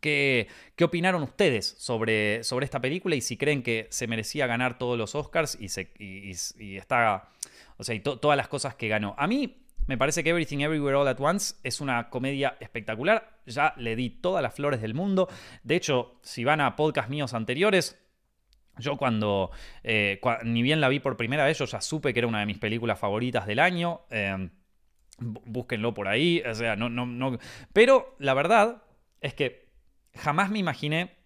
¿Qué, 0.00 0.46
¿Qué, 0.76 0.84
opinaron 0.84 1.24
ustedes 1.24 1.74
sobre, 1.78 2.44
sobre, 2.44 2.66
esta 2.66 2.78
película 2.80 3.16
y 3.16 3.20
si 3.20 3.36
creen 3.36 3.64
que 3.64 3.88
se 3.90 4.06
merecía 4.06 4.46
ganar 4.46 4.78
todos 4.78 4.96
los 4.96 5.16
Oscars 5.16 5.56
y, 5.58 5.70
se, 5.70 5.90
y, 5.98 6.76
está, 6.76 7.30
o 7.78 7.82
sea, 7.82 7.96
y 7.96 8.00
todas 8.00 8.36
las 8.36 8.46
cosas 8.46 8.76
que 8.76 8.86
ganó? 8.86 9.16
A 9.18 9.26
mí 9.26 9.64
me 9.88 9.96
parece 9.96 10.22
que 10.22 10.30
Everything 10.30 10.58
Everywhere 10.58 10.96
All 10.96 11.08
at 11.08 11.18
Once 11.18 11.54
es 11.64 11.80
una 11.80 12.10
comedia 12.10 12.58
espectacular. 12.60 13.40
Ya 13.46 13.72
le 13.78 13.96
di 13.96 14.10
todas 14.10 14.42
las 14.42 14.54
flores 14.54 14.82
del 14.82 14.92
mundo. 14.92 15.28
De 15.62 15.76
hecho, 15.76 16.20
si 16.22 16.44
van 16.44 16.60
a 16.60 16.76
podcast 16.76 17.08
míos 17.08 17.32
anteriores, 17.32 17.98
yo 18.76 18.98
cuando, 18.98 19.50
eh, 19.82 20.20
ni 20.44 20.60
bien 20.60 20.82
la 20.82 20.90
vi 20.90 21.00
por 21.00 21.16
primera 21.16 21.46
vez, 21.46 21.58
yo 21.58 21.64
ya 21.64 21.80
supe 21.80 22.12
que 22.12 22.20
era 22.20 22.26
una 22.28 22.40
de 22.40 22.46
mis 22.46 22.58
películas 22.58 22.98
favoritas 22.98 23.46
del 23.46 23.60
año. 23.60 24.02
Em, 24.10 24.50
búsquenlo 25.20 25.94
por 25.94 26.06
ahí. 26.06 26.42
O 26.46 26.54
sea, 26.54 26.76
no, 26.76 26.90
no, 26.90 27.06
no. 27.06 27.38
Pero 27.72 28.14
la 28.18 28.34
verdad 28.34 28.82
es 29.22 29.32
que 29.32 29.70
jamás 30.14 30.50
me 30.50 30.58
imaginé 30.58 31.16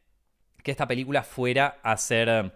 que 0.62 0.70
esta 0.70 0.87
película 0.87 1.25
fuera 1.25 1.81
a 1.83 1.96
ser, 1.96 2.55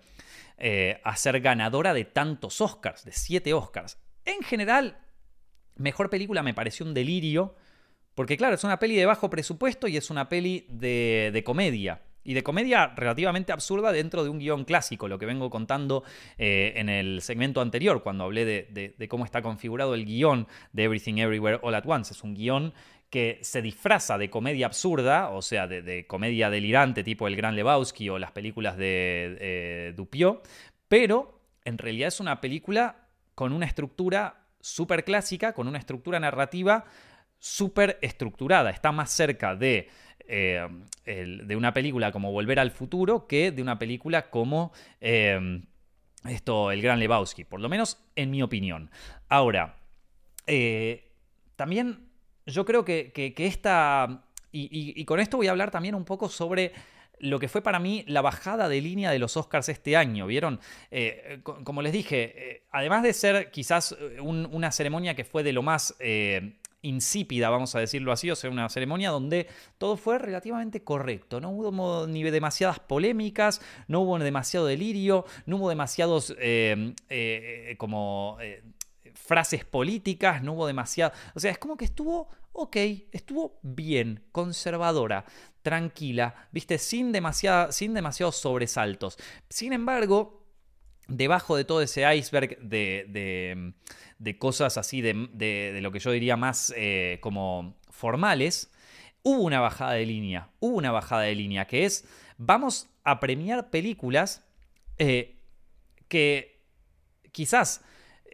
eh, 0.57 1.01
a 1.03 1.17
ser 1.17 1.41
ganadora 1.41 1.93
de 1.95 2.05
tantos 2.05 2.61
Oscars, 2.61 3.05
de 3.05 3.11
siete 3.11 3.55
Oscars. 3.55 3.99
En 4.25 4.43
general, 4.43 4.99
mejor 5.77 6.11
película 6.11 6.43
me 6.43 6.55
pareció 6.55 6.85
un 6.87 6.95
delirio. 6.95 7.55
Porque 8.15 8.39
claro, 8.39 8.55
es 8.55 8.65
una 8.65 8.79
peli 8.79 8.97
de 8.97 9.05
bajo 9.05 9.29
presupuesto 9.29 9.89
y 9.89 9.97
es 9.99 10.09
una 10.09 10.29
peli 10.29 10.67
de, 10.71 11.31
de 11.35 11.45
comedia 11.45 12.01
y 12.27 12.35
de 12.35 12.43
comedia 12.43 12.89
relativamente 12.97 13.53
absurda 13.53 13.93
dentro 13.93 14.25
de 14.25 14.31
un 14.31 14.41
guion 14.41 14.65
clásico, 14.65 15.07
lo 15.07 15.19
que 15.19 15.27
vengo 15.27 15.49
contando 15.49 16.03
eh, 16.39 16.73
en 16.77 16.89
el 16.89 17.23
segmento 17.23 17.61
anterior, 17.61 18.03
cuando 18.03 18.25
hablé 18.25 18.45
de, 18.45 19.09
cómo 19.09 19.25
está 19.25 19.43
configurado 19.43 19.95
el 19.95 20.05
guion 20.05 20.49
de 20.73 20.85
Everything 20.85 21.19
Everywhere 21.19 21.61
All 21.63 21.77
at 21.77 21.85
Once. 21.87 22.13
Es 22.13 22.25
un 22.25 22.35
guion 22.35 22.75
que 23.11 23.39
se 23.43 23.63
disfraza 23.63 24.19
de 24.19 24.29
comedia 24.29 24.67
absurda, 24.67 25.31
o 25.31 25.41
sea, 25.41 25.69
de, 25.69 26.07
comedia 26.09 26.51
delirante 26.51 27.05
tipo 27.05 27.29
El 27.29 27.37
Gran 27.37 27.55
Lebowski 27.55 28.09
o 28.09 28.19
las 28.19 28.33
películas 28.33 28.77
de 28.77 29.37
eh, 29.41 29.95
pero 30.89 31.41
en 31.65 31.79
realidad 31.79 32.09
es 32.09 32.19
una 32.19 32.41
película 32.41 33.07
con 33.37 33.53
una 33.53 33.67
estructura 33.67 34.46
súper 34.67 35.05
clásica, 35.05 35.53
con 35.53 35.69
una 35.69 35.79
estructura 35.79 36.21
narrativa 36.21 36.85
súper 37.39 37.99
estructurada. 38.03 38.71
Está 38.71 38.93
más 38.93 39.11
cerca 39.11 39.55
de 39.55 39.89
eh, 40.29 40.67
de 41.05 41.55
una 41.55 41.73
película 41.73 42.11
como 42.11 42.33
Volver 42.33 42.59
al 42.59 42.73
Futuro 42.73 43.29
que 43.29 43.53
de 43.53 43.63
una 43.63 43.79
película 43.79 44.29
como... 44.31 44.73
Eh, 45.01 45.63
esto, 46.25 46.73
el 46.73 46.83
gran 46.83 46.99
Lebowski, 46.99 47.45
por 47.45 47.61
lo 47.61 47.69
menos 47.69 48.03
en 48.17 48.33
mi 48.33 48.43
opinión. 48.43 48.91
Ahora, 49.29 49.77
eh, 50.49 51.13
también 51.55 52.09
yo 52.47 52.65
creo 52.65 52.85
que, 52.85 53.13
esta... 53.37 54.25
Y, 54.51 55.05
con 55.05 55.21
esto 55.21 55.37
voy 55.37 55.49
a 55.49 55.51
hablar 55.51 55.71
también 55.71 55.95
un 55.95 56.05
poco 56.05 56.29
sobre 56.29 56.73
lo 57.19 57.39
que 57.39 57.49
fue 57.49 57.63
para 57.63 57.79
mí 57.79 58.05
la 58.07 58.23
bajada 58.23 58.69
de 58.69 58.81
línea 58.81 59.11
de 59.11 59.19
los 59.19 59.37
Oscars 59.37 59.69
este 59.69 59.97
año. 59.97 60.27
¿Vieron? 60.27 60.61
Eh, 60.91 61.41
como 61.43 61.83
les 61.83 61.93
dije, 61.93 62.35
eh, 62.37 62.63
además 62.71 63.03
de 63.03 63.13
ser 63.13 63.51
quizás 63.51 63.97
una 64.21 64.73
ceremonia 64.73 65.15
que 65.15 65.25
fue 65.25 65.43
de 65.43 65.53
lo 65.53 65.63
más 65.63 65.95
insípida, 66.87 67.51
vamos 67.51 67.75
a 67.75 67.81
decirlo 67.81 68.13
así, 68.13 68.31
o 68.31 68.37
sea, 68.37 68.51
una 68.51 68.69
ceremonia 68.69 69.11
donde 69.11 69.49
todo 69.79 69.97
fue 69.97 70.19
relativamente 70.19 70.83
correcto, 70.83 71.41
no 71.41 71.51
hubo 71.51 72.07
ni 72.07 72.23
demasiadas 72.23 72.79
polémicas, 72.79 73.61
no 73.89 74.01
hubo 74.01 74.19
demasiado 74.19 74.67
delirio, 74.67 75.25
no 75.47 75.57
hubo 75.57 75.69
demasiados 75.69 76.35
eh, 76.39 76.95
eh, 77.09 77.75
como 77.79 78.39
eh, 78.41 78.63
frases 79.17 79.65
políticas, 79.65 80.43
no 80.43 80.53
hubo 80.53 80.67
demasiado, 80.67 81.13
o 81.35 81.41
sea, 81.41 81.51
es 81.51 81.59
como 81.59 81.77
que 81.77 81.85
estuvo 81.85 82.29
ok, 82.53 82.77
estuvo 83.13 83.59
bien, 83.63 84.23
conservadora, 84.33 85.27
tranquila, 85.61 86.49
viste, 86.53 86.79
sin, 86.79 87.13
demasiada, 87.13 87.71
sin 87.71 87.93
demasiados 87.93 88.37
sobresaltos. 88.37 89.19
Sin 89.51 89.75
embargo, 89.75 90.43
debajo 91.07 91.55
de 91.57 91.65
todo 91.65 91.83
ese 91.83 92.17
iceberg 92.17 92.59
de 92.61 93.75
de 94.19 94.39
cosas 94.39 94.79
así, 94.79 95.03
de, 95.03 95.79
lo 95.83 95.93
que 95.93 95.99
yo 95.99 96.11
diría 96.11 96.37
más 96.37 96.73
eh, 96.77 97.19
como 97.21 97.77
formales, 97.91 98.71
hubo 99.23 99.43
una 99.43 99.61
bajada 99.61 99.93
de 99.93 100.07
línea, 100.07 100.51
hubo 100.61 100.77
una 100.77 100.91
bajada 100.91 101.23
de 101.23 101.35
línea, 101.35 101.67
que 101.67 101.85
es, 101.85 102.07
vamos 102.39 102.89
a 103.05 103.21
premiar 103.21 103.71
películas 103.71 104.45
eh, 104.99 105.37
que 106.09 106.63
quizás 107.33 107.83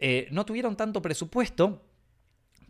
eh, 0.05 0.27
no 0.31 0.45
tuvieron 0.45 0.75
tanto 0.75 1.01
presupuesto, 1.01 1.81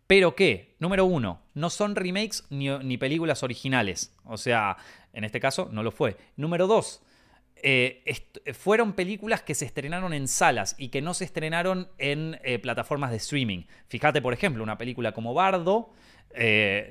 pero 0.05 0.36
que, 0.36 0.75
número 0.77 1.05
uno, 1.05 1.41
no 1.55 1.71
son 1.71 1.95
remakes 1.95 2.45
ni, 2.51 2.97
películas 2.99 3.41
originales. 3.41 4.15
O 4.23 4.38
sea, 4.38 4.77
en 5.13 5.23
este 5.23 5.39
caso 5.39 5.67
no 5.71 5.81
lo 5.81 5.89
fue. 5.89 6.15
Número 6.36 6.67
dos, 6.67 7.01
eh, 7.55 8.03
fueron 8.53 8.93
películas 8.93 9.41
que 9.41 9.55
se 9.55 9.65
estrenaron 9.65 10.13
en 10.13 10.27
salas 10.27 10.75
y 10.77 10.89
que 10.89 11.01
no 11.01 11.15
se 11.15 11.25
estrenaron 11.25 11.89
en 11.97 12.39
eh, 12.43 12.59
plataformas 12.59 13.09
de 13.09 13.17
streaming. 13.17 13.63
Fíjate, 13.88 14.21
por 14.21 14.34
ejemplo, 14.34 14.61
una 14.61 14.77
película 14.77 15.11
como 15.11 15.34
Bardo, 15.34 15.89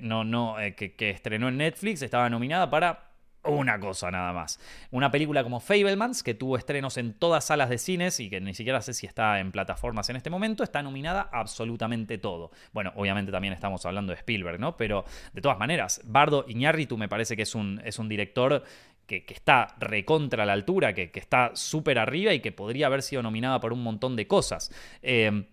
no, 0.01 0.25
no, 0.25 0.57
que, 0.77 1.11
estrenó 1.11 1.51
en 1.51 1.59
Netflix, 1.59 2.03
estaba 2.03 2.29
nominada 2.29 2.69
para 2.69 3.12
una 3.45 3.79
cosa 3.81 4.11
nada 4.11 4.33
más. 4.33 4.61
Una 4.91 5.11
película 5.11 5.43
como 5.43 5.61
Fablemans, 5.61 6.23
que 6.23 6.35
tuvo 6.35 6.57
estrenos 6.57 6.97
en 6.97 7.15
todas 7.15 7.45
salas 7.45 7.69
de 7.69 7.79
cines 7.79 8.21
y 8.21 8.31
que 8.31 8.41
ni 8.41 8.55
siquiera 8.55 8.81
sé 8.83 8.95
si 8.95 9.07
está 9.07 9.41
en 9.41 9.53
plataformas 9.53 10.09
en 10.11 10.17
este 10.17 10.31
momento, 10.31 10.63
está 10.63 10.83
nominada 10.83 11.29
absolutamente 11.33 12.19
todo. 12.19 12.51
Bueno, 12.73 12.93
obviamente 12.97 13.33
también 13.33 13.55
estamos 13.55 13.85
hablando 13.87 14.13
de 14.13 14.19
Spielberg, 14.19 14.61
¿no? 14.61 14.77
Pero 14.77 15.05
de 15.33 15.41
todas 15.41 15.59
maneras, 15.59 16.01
Bardo 16.05 16.45
Iñárritu 16.49 16.97
me 16.97 17.09
parece 17.09 17.37
que 17.37 17.43
es 17.43 17.55
un, 17.55 17.81
es 17.85 17.99
un 17.99 18.09
director 18.09 18.63
que, 19.07 19.25
está 19.29 19.75
recontra 19.79 20.47
la 20.47 20.53
altura, 20.53 20.95
que, 20.95 21.11
está 21.15 21.51
súper 21.55 21.99
arriba 21.99 22.33
y 22.33 22.41
que 22.41 22.53
podría 22.53 22.87
haber 22.87 23.03
sido 23.03 23.23
nominada 23.23 23.61
por 23.61 23.73
un 23.73 23.83
montón 23.83 24.17
de 24.17 24.27
cosas. 24.27 24.71
Em, 25.03 25.47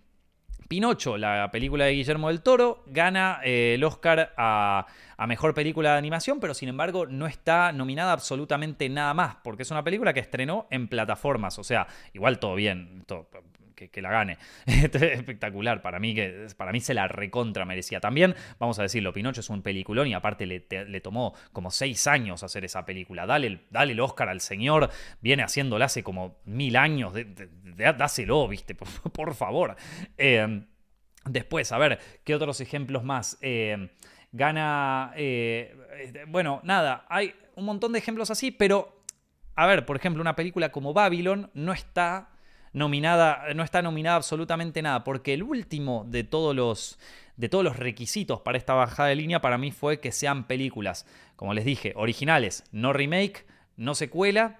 Pinocho, 0.69 1.17
la 1.17 1.49
película 1.51 1.85
de 1.85 1.93
Guillermo 1.93 2.27
del 2.27 2.41
Toro, 2.41 2.83
gana 2.85 3.39
eh, 3.43 3.73
el 3.73 3.83
Oscar 3.83 4.33
a, 4.37 4.85
a, 5.17 5.27
Mejor 5.27 5.55
Película 5.55 5.93
de 5.93 5.97
Animación, 5.97 6.39
pero 6.39 6.53
sin 6.53 6.69
embargo 6.69 7.07
no 7.07 7.25
está 7.25 7.71
nominada 7.71 8.11
absolutamente 8.13 8.87
nada 8.87 9.15
más, 9.15 9.37
porque 9.43 9.63
es 9.63 9.71
una 9.71 9.83
película 9.83 10.13
que 10.13 10.19
estrenó 10.19 10.67
en 10.69 10.87
plataformas. 10.87 11.57
O 11.57 11.63
sea, 11.63 11.87
igual 12.13 12.37
todo 12.37 12.53
bien, 12.53 13.03
que, 13.87 14.01
la 14.01 14.11
gane. 14.11 14.37
espectacular. 14.65 15.81
Para 15.81 15.99
mí, 15.99 16.13
que, 16.13 16.47
para 16.57 16.71
mí 16.71 16.81
se 16.81 16.93
la 16.93 17.07
recontra 17.07 17.65
merecía. 17.65 17.99
También, 17.99 18.35
vamos 18.59 18.79
a 18.79 18.83
decirlo, 18.83 19.13
Pinocho 19.13 19.41
es 19.41 19.49
un 19.49 19.61
peliculón 19.61 20.07
y 20.07 20.13
aparte 20.13 20.45
le, 20.45 21.01
tomó 21.01 21.33
como 21.53 21.71
seis 21.71 22.07
años 22.07 22.43
hacer 22.43 22.65
esa 22.65 22.85
película. 22.85 23.25
Dale, 23.25 23.61
dale 23.69 23.93
el 23.93 23.99
Oscar 23.99 24.29
al 24.29 24.41
señor. 24.41 24.89
Viene 25.21 25.43
haciéndola 25.43 25.85
hace 25.85 26.03
como 26.03 26.39
mil 26.45 26.75
años. 26.75 27.13
dáselo, 27.97 28.47
viste, 28.47 28.75
por, 29.13 29.33
favor. 29.33 29.75
Eh, 30.17 30.63
después, 31.25 31.71
a 31.71 31.77
ver, 31.77 31.99
¿qué 32.23 32.35
otros 32.35 32.59
ejemplos 32.61 33.03
más? 33.03 33.37
Eh, 33.41 33.89
gana. 34.31 35.13
Eh, 35.15 35.75
bueno, 36.27 36.61
nada, 36.63 37.05
hay 37.09 37.33
un 37.55 37.65
montón 37.65 37.93
de 37.93 37.99
ejemplos 37.99 38.31
así, 38.31 38.51
pero. 38.51 38.97
A 39.55 39.67
ver, 39.67 39.85
por 39.85 39.97
ejemplo, 39.97 40.21
una 40.21 40.37
película 40.37 40.71
como 40.71 40.93
Babylon 40.93 41.51
no 41.53 41.73
está 41.73 42.29
nominada, 42.73 43.53
no 43.55 43.63
está 43.63 43.81
nominada 43.81 44.17
absolutamente 44.17 44.81
nada, 44.81 45.03
porque 45.03 45.33
el 45.33 45.43
último 45.43 46.05
de 46.07 46.23
todos 46.23 46.55
los 46.55 46.99
de 47.37 47.47
todos 47.47 47.63
los 47.63 47.77
requisitos 47.77 48.41
para 48.41 48.57
esta 48.57 48.73
bajada 48.73 49.07
de 49.07 49.15
línea 49.15 49.39
para 49.39 49.57
mí 49.57 49.71
fue 49.71 50.01
que 50.01 50.11
sean 50.11 50.45
películas, 50.45 51.05
como 51.37 51.53
les 51.53 51.63
dije, 51.63 51.93
originales, 51.95 52.65
no 52.73 52.91
remake, 52.91 53.45
no 53.77 53.95
secuela, 53.95 54.59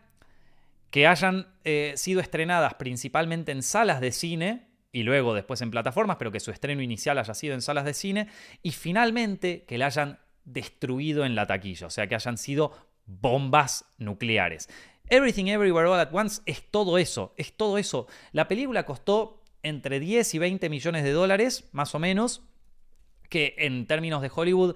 que 0.90 1.06
hayan 1.06 1.48
eh, 1.66 1.94
sido 1.98 2.22
estrenadas 2.22 2.76
principalmente 2.76 3.52
en 3.52 3.64
salas 3.64 4.00
de 4.00 4.14
cine 4.14 4.70
y 4.94 5.04
luego 5.04 5.34
después 5.34 5.62
en 5.62 5.72
plataformas, 5.72 6.16
pero 6.18 6.32
que 6.32 6.40
su 6.40 6.52
estreno 6.52 6.82
inicial 6.82 7.18
haya 7.18 7.34
sido 7.34 7.54
en 7.54 7.62
salas 7.62 7.86
de 7.86 7.94
cine, 7.94 8.28
y 8.64 8.72
finalmente 8.72 9.66
que 9.68 9.78
la 9.78 9.88
hayan 9.88 10.20
destruido 10.46 11.26
en 11.26 11.36
la 11.36 11.48
taquilla, 11.48 11.88
o 11.88 11.90
sea, 11.90 12.08
que 12.08 12.16
hayan 12.16 12.38
sido 12.38 12.72
bombas 13.06 13.86
nucleares. 13.98 14.70
Everything 15.10 15.48
Everywhere 15.48 15.88
All 15.88 16.00
at 16.00 16.10
Once 16.12 16.42
es 16.46 16.64
todo 16.70 16.98
eso, 16.98 17.34
es 17.38 17.54
todo 17.54 17.78
eso. 17.78 18.08
La 18.32 18.48
película 18.48 18.86
costó 18.86 19.42
entre 19.64 20.00
10 20.00 20.36
y 20.36 20.40
20 20.40 20.70
millones 20.70 21.04
de 21.04 21.12
dólares, 21.12 21.68
más 21.72 21.96
o 21.96 22.00
menos, 22.00 22.44
que 23.30 23.56
en 23.58 23.86
términos 23.86 24.22
de 24.22 24.32
Hollywood 24.34 24.76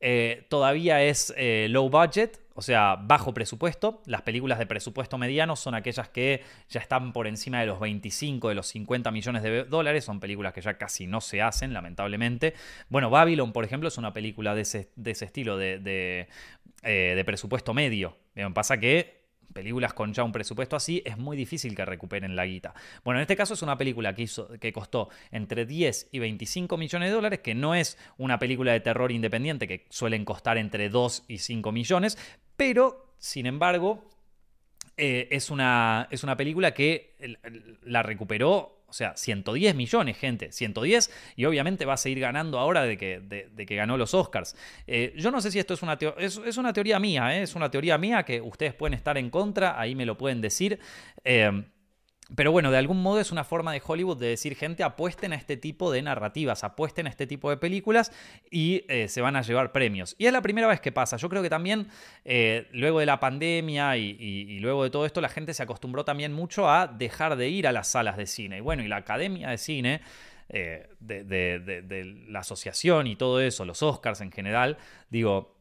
eh, 0.00 0.46
todavía 0.48 1.02
es 1.02 1.32
eh, 1.36 1.66
low 1.68 1.90
budget, 1.90 2.40
o 2.54 2.62
sea, 2.62 2.96
bajo 2.96 3.34
presupuesto. 3.34 4.02
Las 4.06 4.22
películas 4.22 4.58
de 4.58 4.66
presupuesto 4.66 5.18
mediano 5.18 5.56
son 5.56 5.74
aquellas 5.74 6.08
que 6.08 6.42
ya 6.68 6.80
están 6.80 7.12
por 7.12 7.26
encima 7.26 7.60
de 7.60 7.66
los 7.66 7.80
25, 7.80 8.48
de 8.48 8.54
los 8.54 8.66
50 8.68 9.10
millones 9.10 9.42
de 9.42 9.64
dólares. 9.64 10.04
Son 10.04 10.20
películas 10.20 10.52
que 10.54 10.62
ya 10.62 10.78
casi 10.78 11.06
no 11.06 11.20
se 11.20 11.42
hacen, 11.42 11.72
lamentablemente. 11.72 12.54
Bueno, 12.88 13.10
Babylon, 13.10 13.52
por 13.52 13.64
ejemplo, 13.64 13.88
es 13.88 13.98
una 13.98 14.12
película 14.12 14.54
de 14.54 14.62
ese, 14.62 14.88
estilo, 15.04 15.60
eh, 15.60 16.26
de 16.82 17.24
presupuesto 17.24 17.74
medio. 17.74 18.16
pasa 18.54 18.78
que 18.78 19.19
películas 19.52 19.92
con 19.94 20.12
ya 20.12 20.24
un 20.24 20.32
presupuesto 20.32 20.76
así, 20.76 21.02
es 21.04 21.18
muy 21.18 21.36
difícil 21.36 21.74
que 21.74 21.84
recuperen 21.84 22.36
la 22.36 22.46
guita. 22.46 22.74
Bueno, 23.04 23.20
en 23.20 23.22
este 23.22 23.36
caso 23.36 23.54
es 23.54 23.62
una 23.62 23.76
película 23.76 24.14
que, 24.14 24.22
hizo, 24.22 24.48
que 24.58 24.72
costó 24.72 25.08
entre 25.30 25.66
10 25.66 26.08
y 26.12 26.18
25 26.18 26.76
millones 26.76 27.08
de 27.10 27.14
dólares, 27.14 27.40
que 27.40 27.54
no 27.54 27.74
es 27.74 27.98
una 28.18 28.38
película 28.38 28.72
de 28.72 28.80
terror 28.80 29.12
independiente 29.12 29.66
que 29.68 29.86
suelen 29.90 30.24
costar 30.24 30.58
entre 30.58 30.88
2 30.88 31.24
y 31.28 31.38
5 31.38 31.72
millones, 31.72 32.18
pero, 32.56 33.14
sin 33.18 33.46
embargo, 33.46 34.04
eh, 34.96 35.28
es, 35.30 35.50
una, 35.50 36.08
es 36.10 36.24
una 36.24 36.36
película 36.36 36.74
que 36.74 37.14
la 37.82 38.02
recuperó 38.02 38.79
o 38.90 38.92
sea, 38.92 39.16
110 39.16 39.74
millones, 39.76 40.18
gente. 40.18 40.52
110 40.52 41.10
y 41.36 41.44
obviamente 41.44 41.84
va 41.84 41.94
a 41.94 41.96
seguir 41.96 42.20
ganando 42.20 42.58
ahora 42.58 42.82
de 42.82 42.98
que, 42.98 43.20
de, 43.20 43.66
que 43.66 43.76
ganó 43.76 43.96
los 43.96 44.14
Oscars. 44.14 44.56
Eh, 44.86 45.14
yo 45.16 45.30
no 45.30 45.40
sé 45.40 45.50
si 45.50 45.58
esto 45.58 45.74
es 45.74 45.82
una, 45.82 45.96
es, 46.18 46.40
es 46.44 46.56
una 46.56 46.72
teoría 46.72 46.98
mía, 46.98 47.36
¿eh? 47.38 47.42
es 47.42 47.54
una 47.54 47.70
teoría 47.70 47.96
mía 47.98 48.24
que 48.24 48.40
ustedes 48.40 48.74
pueden 48.74 48.94
estar 48.94 49.16
en 49.16 49.30
contra, 49.30 49.80
ahí 49.80 49.94
me 49.94 50.04
lo 50.04 50.18
pueden 50.18 50.40
decir. 50.40 50.80
Eh, 51.24 51.62
pero 52.36 52.52
bueno, 52.52 52.70
de 52.70 52.78
algún 52.78 53.02
modo 53.02 53.20
es 53.20 53.32
una 53.32 53.44
forma 53.44 53.72
de 53.72 53.82
Hollywood 53.84 54.18
de 54.18 54.28
decir, 54.28 54.54
gente, 54.54 54.82
apuesten 54.82 55.32
a 55.32 55.36
este 55.36 55.56
tipo 55.56 55.90
de 55.90 56.02
narrativas, 56.02 56.62
apuesten 56.64 57.06
a 57.06 57.10
este 57.10 57.26
tipo 57.26 57.50
de 57.50 57.56
películas 57.56 58.12
y 58.50 58.84
eh, 58.88 59.08
se 59.08 59.20
van 59.20 59.36
a 59.36 59.42
llevar 59.42 59.72
premios. 59.72 60.14
Y 60.18 60.26
es 60.26 60.32
la 60.32 60.42
primera 60.42 60.68
vez 60.68 60.80
que 60.80 60.92
pasa. 60.92 61.16
Yo 61.16 61.28
creo 61.28 61.42
que 61.42 61.50
también 61.50 61.88
eh, 62.24 62.68
luego 62.72 63.00
de 63.00 63.06
la 63.06 63.18
pandemia 63.18 63.96
y, 63.96 64.58
luego 64.60 64.84
de 64.84 64.90
todo 64.90 65.06
esto, 65.06 65.20
la 65.20 65.28
gente 65.28 65.54
se 65.54 65.62
acostumbró 65.62 66.04
también 66.04 66.32
mucho 66.32 66.70
a 66.70 66.86
dejar 66.86 67.36
de 67.36 67.48
ir 67.48 67.66
a 67.66 67.72
las 67.72 67.88
salas 67.88 68.16
de 68.16 68.26
cine. 68.26 68.58
Y 68.58 68.60
bueno, 68.60 68.82
y 68.82 68.88
la 68.88 68.96
Academia 68.96 69.50
de 69.50 69.58
Cine... 69.58 70.00
Eh, 70.52 70.88
de 70.98 72.24
la 72.26 72.40
asociación 72.40 73.06
y 73.06 73.14
todo 73.14 73.40
eso, 73.40 73.64
los 73.64 73.84
Oscars 73.84 74.20
en 74.20 74.32
general, 74.32 74.78
digo, 75.08 75.59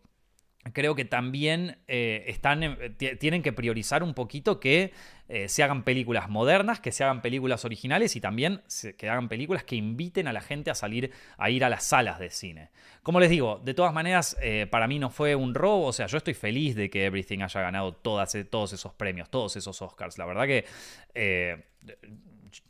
creo 0.73 0.95
que 0.95 1.05
también 1.05 1.77
eh, 1.87 2.25
están, 2.27 2.77
tienen 3.19 3.41
que 3.41 3.53
priorizar 3.53 4.03
un 4.03 4.13
poquito 4.13 4.59
que 4.59 4.93
eh, 5.27 5.47
se 5.47 5.63
hagan 5.63 5.83
películas 5.83 6.29
modernas, 6.29 6.79
que 6.79 6.91
se 6.91 7.03
hagan 7.03 7.21
películas 7.21 7.63
originales 7.65 8.15
y 8.15 8.21
también 8.21 8.61
que 8.97 9.09
hagan 9.09 9.29
películas 9.29 9.63
que 9.63 9.75
inviten 9.75 10.27
a 10.27 10.33
la 10.33 10.41
gente 10.41 10.69
a 10.69 10.75
salir 10.75 11.11
a 11.37 11.49
ir 11.49 11.63
a 11.63 11.69
las 11.69 11.83
salas 11.83 12.19
de 12.19 12.29
cine. 12.29 12.69
Como 13.03 13.19
les 13.19 13.29
digo, 13.29 13.61
de 13.63 13.73
todas 13.73 13.93
maneras, 13.93 14.37
eh, 14.41 14.67
para 14.69 14.87
mí 14.87 14.99
no 14.99 15.09
fue 15.09 15.35
un 15.35 15.53
robo, 15.53 15.87
o 15.87 15.93
sea, 15.93 16.07
yo 16.07 16.17
estoy 16.17 16.33
feliz 16.33 16.75
de 16.75 16.89
que 16.89 17.05
Everything 17.05 17.39
haya 17.41 17.61
ganado 17.61 17.93
todas, 17.93 18.35
todos 18.49 18.73
esos 18.73 18.93
premios, 18.93 19.29
todos 19.29 19.55
esos 19.55 19.81
Oscars. 19.81 20.17
La 20.17 20.25
verdad 20.25 20.45
que 20.45 20.65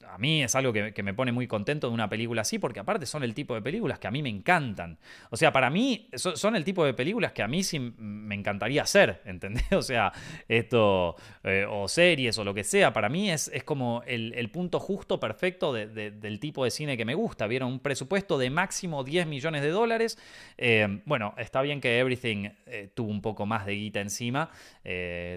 a 0.08 0.18
mí 0.18 0.44
es 0.44 0.56
algo 0.56 0.74
que, 0.74 1.04
me 1.04 1.14
pone 1.14 1.32
muy 1.32 1.48
contento 1.48 1.88
de 1.88 1.94
una 1.94 2.10
película 2.10 2.42
así, 2.42 2.60
porque 2.60 2.80
aparte 2.80 3.06
son 3.06 3.24
el 3.24 3.34
tipo 3.34 3.56
de 3.56 3.62
películas 3.62 4.00
que 4.00 4.08
a 4.08 4.12
mí 4.12 4.22
me 4.22 4.30
encantan. 4.30 4.98
O 5.30 5.38
sea, 5.38 5.52
para 5.52 5.70
mí 5.70 6.10
son, 6.16 6.56
el 6.56 6.64
tipo 6.64 6.86
de 6.86 6.94
películas 6.94 7.32
que 7.32 7.44
a 7.44 7.48
mí 7.48 7.64
sí 7.64 7.80
me 7.80 8.36
encantaría 8.36 8.82
hacer, 8.82 9.22
¿entendés? 9.26 9.72
O 9.72 9.82
sea, 9.82 10.12
esto, 10.48 11.16
eh, 11.44 11.66
o 11.70 11.88
series 11.88 12.38
o 12.38 12.44
lo 12.44 12.54
que 12.54 12.64
sea, 12.64 12.94
para 12.94 13.10
mí 13.10 13.30
es, 13.32 13.50
es 13.54 13.64
como 13.64 14.04
el, 14.06 14.50
punto 14.52 14.80
justo, 14.80 15.20
perfecto 15.20 15.74
del 15.74 16.40
tipo 16.40 16.64
de 16.64 16.72
cine 16.72 16.98
que 16.98 17.06
me 17.06 17.14
gusta. 17.14 17.48
Vieron 17.48 17.72
un 17.72 17.80
presupuesto 17.80 18.38
de 18.38 18.50
máximo 18.50 19.04
10 19.04 19.28
millones 19.28 19.62
de 19.62 19.70
dólares. 19.70 20.18
Eh, 20.58 21.02
bueno, 21.06 21.34
está 21.38 21.62
bien 21.62 21.82
que 21.82 22.00
Everything 22.00 22.50
eh, 22.66 22.90
tuvo 22.94 23.12
un 23.12 23.22
poco 23.22 23.46
más 23.46 23.66
de 23.66 23.74
guita 23.76 24.02
encima, 24.02 24.50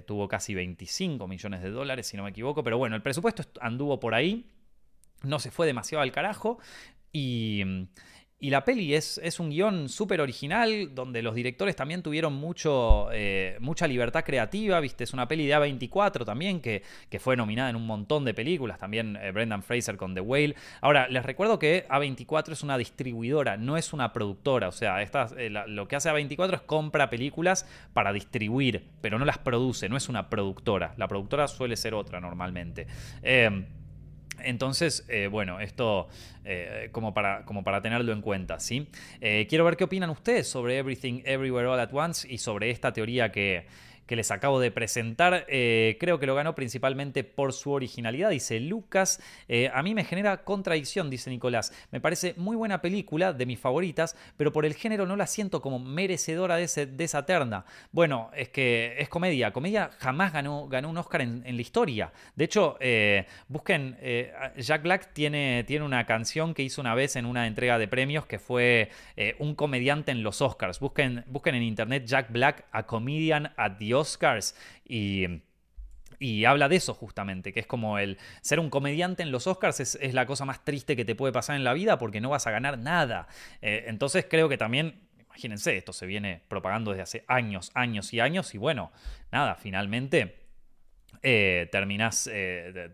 tuvo 0.06 0.28
casi 0.28 0.54
25 0.54 1.28
millones 1.28 1.62
de 1.62 1.70
dólares, 1.70 2.06
si 2.06 2.16
no 2.16 2.22
me 2.22 2.30
equivoco, 2.30 2.64
pero 2.64 2.78
bueno, 2.78 2.96
el 2.96 3.02
presupuesto 3.02 3.42
anduvo 3.60 4.00
por 4.00 4.14
ahí 4.14 4.31
no 5.22 5.38
se 5.38 5.50
fue 5.50 5.66
demasiado 5.66 6.02
al 6.02 6.12
carajo 6.12 6.58
y, 7.12 7.62
y 8.42 8.50
la 8.50 8.64
peli 8.64 8.92
es, 8.92 9.20
es 9.22 9.38
un 9.38 9.50
guion 9.50 9.88
súper 9.88 10.20
original, 10.20 10.96
donde 10.96 11.22
los 11.22 11.36
directores 11.36 11.76
también 11.76 12.02
tuvieron 12.02 12.34
mucho, 12.34 13.06
eh, 13.12 13.56
mucha 13.60 13.86
libertad 13.86 14.24
creativa, 14.24 14.80
¿viste? 14.80 15.04
Es 15.04 15.12
una 15.12 15.28
peli 15.28 15.46
de 15.46 15.54
A24 15.54 16.24
también, 16.24 16.60
que, 16.60 16.82
que 17.08 17.20
fue 17.20 17.36
nominada 17.36 17.70
en 17.70 17.76
un 17.76 17.86
montón 17.86 18.24
de 18.24 18.34
películas, 18.34 18.80
también 18.80 19.16
eh, 19.22 19.30
Brendan 19.30 19.62
Fraser 19.62 19.96
con 19.96 20.12
The 20.12 20.22
Whale. 20.22 20.56
Ahora, 20.80 21.06
les 21.06 21.24
recuerdo 21.24 21.60
que 21.60 21.86
A24 21.88 22.50
es 22.50 22.64
una 22.64 22.76
distribuidora, 22.76 23.56
no 23.56 23.76
es 23.76 23.92
una 23.92 24.12
productora, 24.12 24.66
o 24.66 24.72
sea, 24.72 25.00
eh, 25.00 25.50
lo 25.68 25.86
que 25.86 25.94
hace 25.94 26.10
A24 26.10 26.54
es 26.54 26.62
compra 26.62 27.10
películas 27.10 27.64
para 27.92 28.12
distribuir, 28.12 28.88
pero 29.00 29.20
no 29.20 29.24
las 29.24 29.38
produce, 29.38 29.88
no 29.88 29.96
es 29.96 30.08
una 30.08 30.28
productora. 30.28 30.94
La 30.96 31.06
productora 31.06 31.46
suele 31.46 31.76
ser 31.76 31.94
otra 31.94 32.20
normalmente. 32.20 32.88
Entonces, 34.44 35.04
eh, 35.08 35.28
bueno, 35.30 35.60
esto 35.60 36.08
eh, 36.44 36.88
como, 36.92 37.14
para, 37.14 37.44
como 37.44 37.62
para 37.64 37.80
tenerlo 37.80 38.12
en 38.12 38.20
cuenta, 38.20 38.60
¿sí? 38.60 38.88
Eh, 39.20 39.46
quiero 39.48 39.64
ver 39.64 39.76
qué 39.76 39.84
opinan 39.84 40.10
ustedes 40.10 40.48
sobre 40.48 40.78
Everything 40.78 41.22
Everywhere 41.24 41.68
All 41.68 41.80
at 41.80 41.92
Once 41.92 42.26
y 42.30 42.38
sobre 42.38 42.70
esta 42.70 42.92
teoría 42.92 43.30
que, 43.30 43.66
que 44.12 44.16
les 44.16 44.30
acabo 44.30 44.60
de 44.60 44.70
presentar. 44.70 45.46
Eh, 45.48 45.96
creo 45.98 46.18
que 46.18 46.26
lo 46.26 46.34
ganó 46.34 46.54
principalmente 46.54 47.24
por 47.24 47.54
su 47.54 47.72
originalidad, 47.72 48.28
dice 48.28 48.60
Lucas. 48.60 49.22
Eh, 49.48 49.70
a 49.72 49.82
mí 49.82 49.94
me 49.94 50.04
genera 50.04 50.44
contradicción, 50.44 51.08
dice 51.08 51.30
Nicolás. 51.30 51.72
Me 51.92 51.98
parece 51.98 52.34
muy 52.36 52.54
buena 52.54 52.82
película, 52.82 53.32
de 53.32 53.46
mis 53.46 53.58
favoritas, 53.58 54.14
pero 54.36 54.52
por 54.52 54.66
el 54.66 54.74
género 54.74 55.06
no 55.06 55.16
la 55.16 55.26
siento 55.26 55.62
como 55.62 55.78
merecedora 55.78 56.56
de, 56.56 56.64
esa 56.98 57.24
terna. 57.24 57.64
Bueno, 57.90 58.30
es 58.36 58.50
que 58.50 58.96
es 58.98 59.08
comedia. 59.08 59.50
Comedia 59.50 59.88
jamás 59.98 60.34
ganó, 60.34 60.68
ganó 60.68 60.90
un 60.90 60.98
Oscar 60.98 61.22
en, 61.22 61.42
la 61.42 61.62
historia. 61.62 62.12
De 62.36 62.44
hecho, 62.44 62.76
eh, 62.80 63.24
busquen, 63.48 63.96
Jack 64.58 64.82
Black 64.82 65.14
tiene, 65.14 65.64
tiene 65.66 65.86
una 65.86 66.04
canción 66.04 66.52
que 66.52 66.62
hizo 66.62 66.82
una 66.82 66.94
vez 66.94 67.16
en 67.16 67.24
una 67.24 67.46
entrega 67.46 67.78
de 67.78 67.88
premios 67.88 68.26
que 68.26 68.38
fue 68.38 68.90
un 69.38 69.54
comediante 69.54 70.12
en 70.12 70.22
los 70.22 70.42
Oscars. 70.42 70.80
Busquen, 70.80 71.24
busquen 71.28 71.54
en 71.54 71.62
internet 71.62 72.04
Jack 72.04 72.30
Black, 72.30 72.66
a 72.72 72.82
comedian 72.82 73.54
at 73.56 73.78
the 73.78 73.94
Oscars 73.94 74.01
y... 74.84 75.42
Y 76.18 76.44
habla 76.44 76.68
de 76.68 76.76
eso 76.76 76.94
justamente, 76.94 77.52
que 77.52 77.58
es 77.58 77.66
como 77.66 77.98
el 77.98 78.16
ser 78.42 78.60
un 78.60 78.70
comediante 78.70 79.24
en 79.24 79.32
los 79.32 79.48
Oscars 79.48 79.80
es, 79.80 80.14
la 80.14 80.24
cosa 80.24 80.44
más 80.44 80.64
triste 80.64 80.94
que 80.94 81.04
te 81.04 81.16
puede 81.16 81.32
pasar 81.32 81.56
en 81.56 81.64
la 81.64 81.72
vida 81.72 81.98
porque 81.98 82.20
no 82.20 82.30
vas 82.30 82.46
a 82.46 82.52
ganar 82.52 82.78
nada. 82.78 83.26
Eh, 83.60 83.86
entonces 83.88 84.26
creo 84.30 84.48
que 84.48 84.56
también, 84.56 85.00
imagínense, 85.18 85.76
esto 85.76 85.92
se 85.92 86.06
viene 86.06 86.42
propagando 86.46 86.92
desde 86.92 87.02
hace 87.02 87.24
años, 87.26 87.72
años 87.74 88.12
y 88.12 88.20
años 88.20 88.54
y 88.54 88.58
bueno, 88.58 88.92
nada, 89.32 89.56
finalmente 89.56 90.42
eh, 91.22 91.68
terminás, 91.72 92.30
eh, 92.32 92.92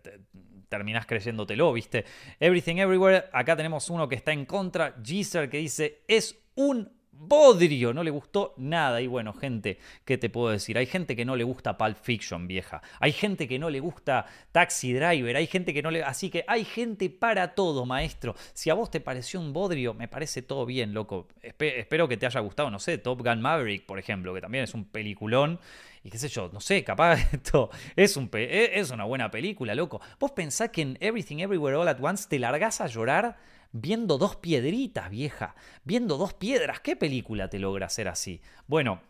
creyéndotelo, 1.07 1.73
¿viste? 1.73 2.05
Everything 2.39 2.77
Everywhere, 2.77 3.25
acá 3.31 3.55
tenemos 3.55 3.91
uno 3.91 4.09
que 4.09 4.15
está 4.15 4.31
en 4.31 4.45
contra, 4.45 4.95
Geezer, 5.03 5.49
que 5.49 5.57
dice, 5.57 6.01
es 6.07 6.35
un 6.55 6.98
bodrio, 7.19 7.93
no 7.93 8.03
le 8.03 8.11
gustó 8.11 8.53
nada. 8.57 9.01
Y 9.01 9.07
bueno, 9.07 9.33
gente, 9.33 9.77
¿qué 10.05 10.17
te 10.17 10.29
puedo 10.29 10.49
decir? 10.49 10.77
Hay 10.77 10.85
gente 10.85 11.15
que 11.15 11.25
no 11.25 11.35
le 11.35 11.43
gusta 11.43 11.77
Pulp 11.77 11.97
Fiction, 12.01 12.47
vieja. 12.47 12.81
Hay 12.99 13.11
gente 13.11 13.47
que 13.47 13.59
no 13.59 13.69
le 13.69 13.79
gusta 13.79 14.25
Taxi 14.51 14.93
Driver, 14.93 15.35
hay 15.35 15.47
gente 15.47 15.73
que 15.73 15.81
no 15.81 15.91
le... 15.91 16.03
Así 16.03 16.29
que 16.29 16.45
hay 16.47 16.63
gente 16.63 17.09
para 17.09 17.53
todo, 17.55 17.85
maestro. 17.85 18.35
Si 18.53 18.69
a 18.69 18.73
vos 18.73 18.89
te 18.89 19.01
pareció 19.01 19.39
un 19.39 19.53
bodrio, 19.53 19.93
me 19.93 20.07
parece 20.07 20.41
todo 20.41 20.65
bien, 20.65 20.93
loco. 20.93 21.27
espero 21.41 22.07
que 22.07 22.17
te 22.17 22.25
haya 22.25 22.39
gustado, 22.39 22.71
no 22.71 22.79
sé, 22.79 22.97
Top 22.97 23.21
Gun 23.21 23.41
Maverick, 23.41 23.85
por 23.85 23.99
ejemplo, 23.99 24.33
que 24.33 24.41
también 24.41 24.63
es 24.63 24.73
un 24.73 24.85
peliculón. 24.85 25.59
Y 26.03 26.09
qué 26.09 26.17
sé 26.17 26.29
yo, 26.29 26.49
no 26.53 26.61
sé, 26.61 26.83
capaz 26.83 27.19
esto 27.33 27.69
es, 27.95 28.15
un 28.15 28.29
e, 28.33 28.71
es 28.79 28.89
una 28.91 29.03
buena 29.03 29.29
película, 29.29 29.75
loco. 29.75 29.99
Vos 30.19 30.31
pensás 30.31 30.69
que 30.69 30.81
en 30.81 30.97
Everything 31.01 31.39
Everywhere 31.39 31.75
All 31.75 31.87
at 31.87 32.01
Once 32.01 32.27
te 32.29 32.39
largás 32.39 32.79
a 32.79 32.87
llorar 32.87 33.37
viendo 33.71 34.17
dos 34.17 34.35
piedritas, 34.35 35.09
vieja, 35.09 35.55
viendo 35.83 36.17
dos 36.17 36.33
piedras. 36.33 36.79
¿Qué 36.79 36.95
película 36.95 37.49
te 37.49 37.59
logra 37.59 37.87
hacer 37.87 38.07
así? 38.07 38.41
Bueno, 38.67 39.01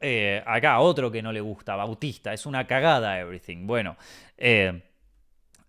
eh, 0.00 0.42
acá 0.46 0.78
otro 0.80 1.10
que 1.10 1.22
no 1.22 1.32
le 1.32 1.40
gusta, 1.40 1.76
Bautista, 1.76 2.32
es 2.32 2.46
una 2.46 2.66
cagada 2.66 3.18
everything. 3.18 3.66
Bueno, 3.66 3.96
eh, 4.36 4.82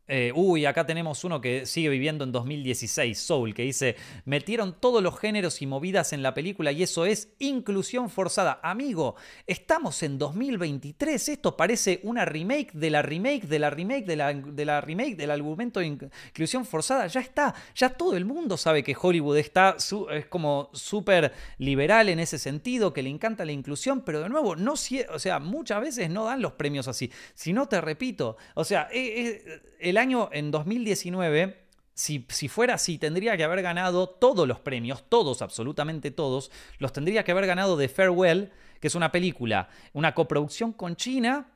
eh, 0.08 0.32
uy, 0.34 0.66
acá 0.66 0.86
tenemos 0.86 1.24
uno 1.24 1.42
que 1.42 1.66
sigue 1.66 1.90
viviendo 1.90 2.24
en 2.24 2.32
2016, 2.32 3.20
Soul, 3.20 3.54
que 3.54 3.64
dice, 3.64 3.96
metieron 4.26 4.80
todos 4.80 5.04
los 5.04 5.20
géneros 5.20 5.62
y 5.62 5.68
movidas 5.68 6.14
en 6.14 6.24
la 6.24 6.34
película 6.34 6.72
y 6.72 6.84
eso 6.84 7.06
es 7.06 7.34
inclusión 7.40 8.10
forzada. 8.10 8.60
Amigo, 8.64 9.16
estamos 9.46 10.02
en 10.04 10.18
2023, 10.18 11.30
esto 11.30 11.58
parece 11.58 12.00
una 12.04 12.26
remake 12.26 12.72
de 12.74 12.90
la 12.90 13.02
remake 13.02 13.48
de 13.48 13.60
la 13.60 13.70
remake 13.70 14.06
de 14.06 14.16
la, 14.16 14.34
de 14.34 14.66
la 14.66 14.82
remake 14.82 15.16
del 15.16 15.32
argumento 15.32 15.80
de 15.82 15.88
inclusión 15.88 16.66
forzada. 16.66 17.08
Ya 17.08 17.20
está, 17.20 17.54
ya 17.76 17.90
todo 17.90 18.16
el 18.16 18.26
mundo 18.26 18.58
sabe 18.58 18.84
que 18.84 18.96
Hollywood 19.00 19.38
está 19.38 19.76
es 20.12 20.26
como 20.28 20.70
súper 20.74 21.34
liberal 21.58 22.10
en 22.10 22.20
ese 22.20 22.38
sentido, 22.38 22.94
que 22.94 23.04
le 23.04 23.10
encanta 23.10 23.46
la 23.46 23.52
inclusión, 23.52 24.02
pero 24.02 24.22
de 24.22 24.30
nuevo, 24.30 24.56
no, 24.56 24.74
o 24.74 25.20
sea, 25.20 25.40
muchas 25.40 25.82
veces 25.82 26.10
no 26.10 26.26
dan 26.26 26.42
los 26.42 26.54
premios 26.54 26.88
así. 26.88 27.12
Si 27.34 27.54
no 27.54 27.68
te 27.68 27.82
repito, 27.82 28.38
o 28.56 28.64
sea, 28.64 28.88
eh, 28.92 29.44
eh, 29.46 29.62
el 29.80 29.97
año 29.98 30.30
en 30.32 30.52
2019, 30.52 31.68
si, 31.94 32.26
si, 32.30 32.48
fuera 32.48 32.76
así, 32.76 32.98
tendría 32.98 33.36
que 33.38 33.44
haber 33.44 33.62
ganado 33.62 34.08
todos 34.08 34.48
los 34.48 34.60
premios, 34.60 35.04
todos, 35.10 35.42
absolutamente 35.42 36.12
todos, 36.12 36.52
los 36.78 36.94
tendría 36.94 37.24
que 37.24 37.32
haber 37.32 37.48
ganado 37.48 37.76
de 37.78 37.90
Farewell, 37.90 38.52
que 38.80 38.88
es 38.88 38.96
una 38.96 39.12
película, 39.12 39.70
una 39.94 40.14
coproducción 40.14 40.74
con 40.74 40.96
China, 40.96 41.52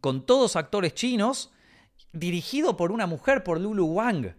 con 0.00 0.26
todos 0.26 0.56
actores 0.56 0.94
chinos, 0.94 1.52
dirigido 2.12 2.76
por 2.76 2.92
una 2.92 3.06
mujer, 3.06 3.44
por 3.44 3.60
Lulu 3.60 3.86
Wang. 3.86 4.34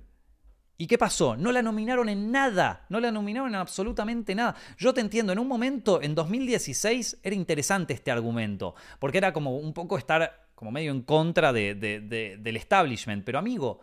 ¿Y 0.77 0.87
qué 0.87 0.97
pasó? 0.97 1.37
No 1.37 1.51
la 1.51 1.61
nominaron 1.61 2.09
en 2.09 2.31
nada, 2.31 2.85
no 2.89 2.99
la 2.99 3.11
nominaron 3.11 3.49
en 3.49 3.55
absolutamente 3.55 4.33
nada. 4.33 4.55
Yo 4.77 4.93
te 4.93 5.01
entiendo, 5.01 5.31
en 5.31 5.39
un 5.39 5.47
momento, 5.47 6.01
en 6.01 6.15
2016, 6.15 7.19
era 7.23 7.35
interesante 7.35 7.93
este 7.93 8.11
argumento, 8.11 8.75
porque 8.99 9.19
era 9.19 9.31
como 9.31 9.57
un 9.57 9.73
poco 9.73 9.97
estar 9.97 10.42
como 10.63 10.71
medio 10.71 10.91
en 10.91 11.01
contra 11.01 11.51
de, 11.51 11.75
del 11.75 12.55
establishment. 12.55 13.25
Pero 13.25 13.37
amigo, 13.37 13.81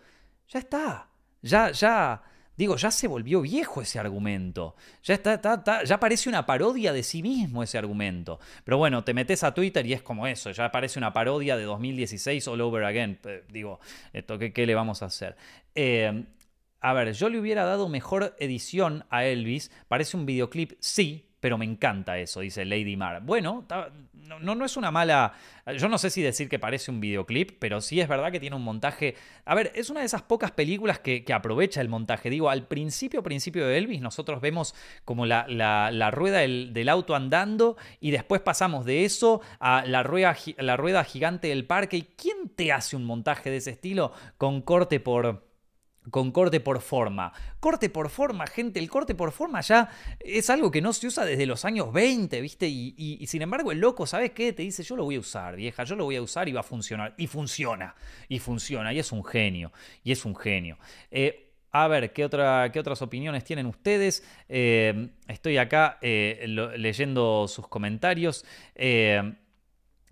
ya 0.49 0.61
está. 0.61 1.09
Ya, 1.43 1.71
ya, 1.73 2.23
digo, 2.57 2.77
ya 2.77 2.91
se 2.91 3.07
volvió 3.07 3.43
viejo 3.43 3.83
ese 3.83 3.99
argumento. 3.99 4.77
Ya, 5.03 5.15
está, 5.15 5.85
ya 5.85 6.01
parece 6.01 6.31
una 6.31 6.47
parodia 6.47 6.95
de 6.95 7.03
sí 7.03 7.23
mismo 7.23 7.63
ese 7.63 7.77
argumento. 7.77 8.41
Pero 8.65 8.79
bueno, 8.79 9.05
te 9.05 9.13
metes 9.13 9.45
a 9.45 9.53
Twitter 9.53 9.85
y 9.85 9.93
es 9.93 10.01
como 10.01 10.27
eso, 10.27 10.53
ya 10.53 10.73
parece 10.73 10.99
una 10.99 11.13
parodia 11.13 11.55
de 11.59 11.65
2016 11.65 12.49
all 12.49 12.63
over 12.63 12.85
again. 12.85 13.19
Eh, 13.25 13.45
digo, 13.51 13.79
esto, 14.15 14.39
¿qué, 14.39 14.55
qué 14.55 14.65
le 14.65 14.75
vamos 14.75 15.03
a 15.03 15.07
hacer? 15.07 15.37
Eh, 15.75 16.25
a 16.81 16.95
ver, 16.95 17.13
yo 17.13 17.29
le 17.29 17.39
hubiera 17.39 17.67
dado 17.67 17.91
mejor 17.91 18.35
edición 18.39 19.05
a 19.11 19.27
Elvis. 19.27 19.71
Parece 19.87 20.17
un 20.17 20.25
videoclip, 20.25 20.73
sí, 20.81 21.31
pero 21.41 21.59
me 21.59 21.67
encanta 21.67 22.19
eso, 22.19 22.41
dice 22.41 22.65
Lady 22.65 22.97
Mar. 22.97 23.23
Bueno, 23.23 23.67
no, 24.39 24.55
no, 24.55 24.65
es 24.65 24.77
una 24.77 24.91
mala... 24.91 25.33
Yo 25.77 25.89
no 25.89 25.99
sé 25.99 26.11
si 26.11 26.23
decir 26.23 26.49
que 26.49 26.59
parece 26.59 26.91
un 26.91 27.01
videoclip, 27.01 27.59
pero 27.59 27.81
sí 27.81 28.01
es 28.01 28.09
verdad 28.09 28.31
que 28.31 28.41
tiene 28.41 28.57
un 28.57 28.63
montaje... 28.63 29.15
A 29.45 29.55
ver, 29.55 29.73
es 29.75 29.91
una 29.91 30.01
de 30.01 30.07
esas 30.07 30.23
pocas 30.23 30.51
películas 30.53 30.99
que, 30.99 31.25
aprovecha 31.33 31.81
el 31.81 31.89
montaje. 31.89 32.31
Digo, 32.31 32.51
al 32.51 32.67
principio, 32.67 33.23
principio 33.23 33.67
de 33.67 33.79
Elvis, 33.79 34.01
nosotros 34.01 34.41
vemos 34.41 34.75
como 35.05 35.27
la, 35.27 35.47
la, 35.49 36.11
rueda 36.11 36.39
del, 36.39 36.73
del, 36.73 36.89
auto 36.89 37.15
andando 37.15 37.77
y 38.01 38.11
después 38.11 38.41
pasamos 38.41 38.85
de 38.85 39.05
eso 39.05 39.41
a 39.59 39.85
la 39.87 40.03
rueda, 40.03 40.37
la 40.59 40.77
rueda 40.77 41.05
gigante 41.05 41.49
del 41.49 41.67
parque. 41.67 41.97
¿Y 41.99 42.03
quién 42.03 42.49
te 42.55 42.73
hace 42.73 42.97
un 42.97 43.05
montaje 43.05 43.51
de 43.51 43.59
ese 43.59 43.71
estilo 43.71 44.13
con 44.39 44.63
corte 44.63 45.01
por 45.01 45.50
con 46.09 46.31
corte 46.31 46.61
por 46.61 46.81
forma. 46.81 47.33
Corte 47.61 47.91
por 47.91 48.09
forma, 48.09 48.47
gente, 48.47 48.81
el 48.81 48.89
corte 48.89 49.15
por 49.15 49.33
forma 49.33 49.61
ya 49.61 49.91
es 50.21 50.49
algo 50.49 50.71
que 50.71 50.81
no 50.81 50.93
se 50.93 51.07
usa 51.07 51.25
desde 51.25 51.47
los 51.47 51.65
años 51.65 51.93
20, 51.93 52.41
¿viste? 52.41 52.69
Y, 52.69 53.25
sin 53.27 53.43
embargo 53.43 53.73
el 53.73 53.81
loco, 53.81 54.07
¿sabes 54.07 54.31
qué? 54.31 54.53
Te 54.53 54.63
dice, 54.63 54.83
yo 54.83 54.97
lo 54.97 55.05
voy 55.05 55.17
a 55.17 55.21
usar, 55.21 55.57
vieja, 55.57 55.85
yo 55.85 55.97
lo 55.97 56.05
voy 56.05 56.17
a 56.17 56.23
usar 56.23 56.49
y 56.49 56.53
va 56.53 56.61
a 56.61 56.65
funcionar. 56.65 57.15
Y 57.19 57.27
funciona, 57.27 57.95
y 58.29 58.39
funciona, 58.39 58.93
y 58.93 58.99
es 58.99 59.13
un 59.13 59.25
genio, 59.25 59.73
y 60.03 60.13
es 60.13 60.25
un 60.25 60.35
genio. 60.35 60.79
Eh, 61.11 61.53
a 61.73 61.87
ver, 61.87 62.13
¿qué, 62.13 62.25
otra, 62.25 62.71
¿qué, 62.73 62.81
otras 62.81 63.01
opiniones 63.03 63.45
tienen 63.45 63.67
ustedes? 63.67 64.25
Eh, 64.49 65.11
estoy 65.29 65.59
acá 65.59 65.99
eh, 66.01 66.45
leyendo 66.77 67.47
sus 67.47 67.69
comentarios. 67.69 68.45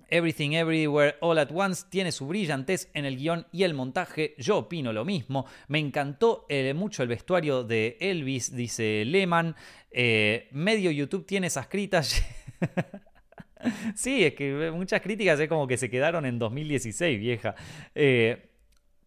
Everything 0.08 0.52
Everywhere 0.52 1.16
All 1.20 1.38
at 1.38 1.50
Once 1.52 1.84
tiene 1.88 2.12
su 2.12 2.26
brillantez 2.26 2.90
en 2.94 3.04
el 3.04 3.16
guion 3.16 3.46
y 3.52 3.62
el 3.62 3.74
montaje. 3.74 4.34
Yo 4.38 4.58
opino 4.58 4.92
lo 4.92 5.04
mismo. 5.04 5.46
Me 5.68 5.78
encantó 5.78 6.46
eh, 6.48 6.72
mucho 6.74 7.02
el 7.02 7.08
vestuario 7.08 7.64
de 7.64 7.96
Elvis, 8.00 8.54
dice 8.54 9.04
Lehman. 9.04 9.54
Eh, 9.90 10.48
medio 10.52 10.90
YouTube 10.90 11.26
tiene 11.26 11.48
esas 11.48 11.68
críticas. 11.68 12.22
sí, 13.94 14.24
es 14.24 14.34
que 14.34 14.70
muchas 14.72 15.00
críticas 15.00 15.38
es 15.40 15.48
como 15.48 15.66
que 15.66 15.76
se 15.76 15.90
quedaron 15.90 16.26
en 16.26 16.38
2016, 16.38 17.18
vieja. 17.18 17.54
Eh, 17.94 18.48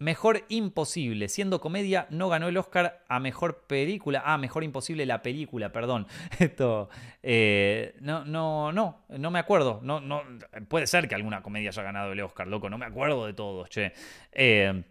Mejor 0.02 0.46
Imposible. 0.50 1.30
Siendo 1.30 1.62
comedia, 1.62 2.08
no 2.10 2.28
ganó 2.28 2.48
el 2.48 2.58
Oscar 2.58 3.04
a 3.08 3.20
Mejor 3.20 3.68
Película. 3.68 4.24
Ah, 4.26 4.40
Mejor 4.40 4.64
Imposible 4.64 5.06
la 5.06 5.22
película, 5.22 5.72
perdón. 5.72 6.08
Esto. 6.40 6.90
Eh, 7.22 7.94
no, 8.02 8.26
no, 8.26 8.72
no, 8.72 9.06
no 9.10 9.30
me 9.30 9.38
acuerdo. 9.38 9.80
No, 9.84 10.02
no, 10.02 10.24
puede 10.68 10.88
ser 10.88 11.08
que 11.08 11.14
alguna 11.14 11.44
comedia 11.44 11.70
haya 11.70 11.84
ganado 11.84 12.14
el 12.14 12.22
Oscar, 12.22 12.48
loco. 12.48 12.68
No 12.68 12.80
me 12.80 12.88
acuerdo 12.88 13.28
de 13.28 13.34
todos, 13.34 13.70
che. 13.70 13.94
Eh, 14.32 14.84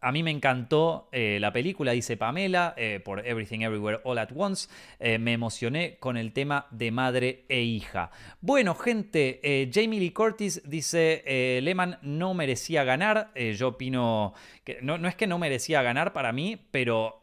a 0.00 0.12
mí 0.12 0.22
me 0.22 0.30
encantó 0.30 1.08
eh, 1.12 1.38
la 1.40 1.52
película, 1.52 1.92
dice 1.92 2.16
Pamela, 2.16 2.74
eh, 2.76 3.00
por 3.04 3.26
Everything 3.26 3.60
Everywhere 3.60 4.00
All 4.04 4.18
at 4.18 4.30
Once. 4.34 4.68
Eh, 4.98 5.18
me 5.18 5.32
emocioné 5.32 5.96
con 5.98 6.16
el 6.16 6.32
tema 6.32 6.66
de 6.70 6.90
madre 6.90 7.44
e 7.48 7.62
hija. 7.62 8.10
Bueno, 8.40 8.74
gente, 8.74 9.40
Jamie 9.72 10.00
Lee 10.00 10.12
Curtis 10.12 10.62
dice, 10.64 11.60
Lehman 11.62 11.98
no 12.02 12.34
merecía 12.34 12.84
ganar. 12.84 13.32
yo 13.34 13.68
opino 13.68 14.34
que 14.64 14.78
no, 14.82 14.96
es 15.08 15.14
que 15.14 15.26
no 15.26 15.38
merecía 15.38 15.82
ganar 15.82 16.12
para 16.12 16.32
mí, 16.32 16.58
pero 16.70 17.20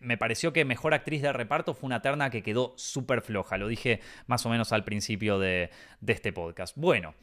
me 0.00 0.16
pareció 0.18 0.52
que 0.52 0.64
mejor 0.64 0.94
actriz 0.94 1.22
de 1.22 1.32
reparto 1.32 1.74
fue 1.74 1.86
una 1.86 2.02
terna 2.02 2.30
que 2.30 2.42
quedó 2.42 2.74
súper 2.76 3.22
floja. 3.22 3.58
Lo 3.58 3.68
dije 3.68 4.00
más 4.26 4.44
o 4.46 4.48
menos 4.48 4.72
al 4.72 4.84
principio 4.84 5.38
de 5.38 5.70
este 6.06 6.32
podcast. 6.32 6.76
Bueno. 6.76 7.14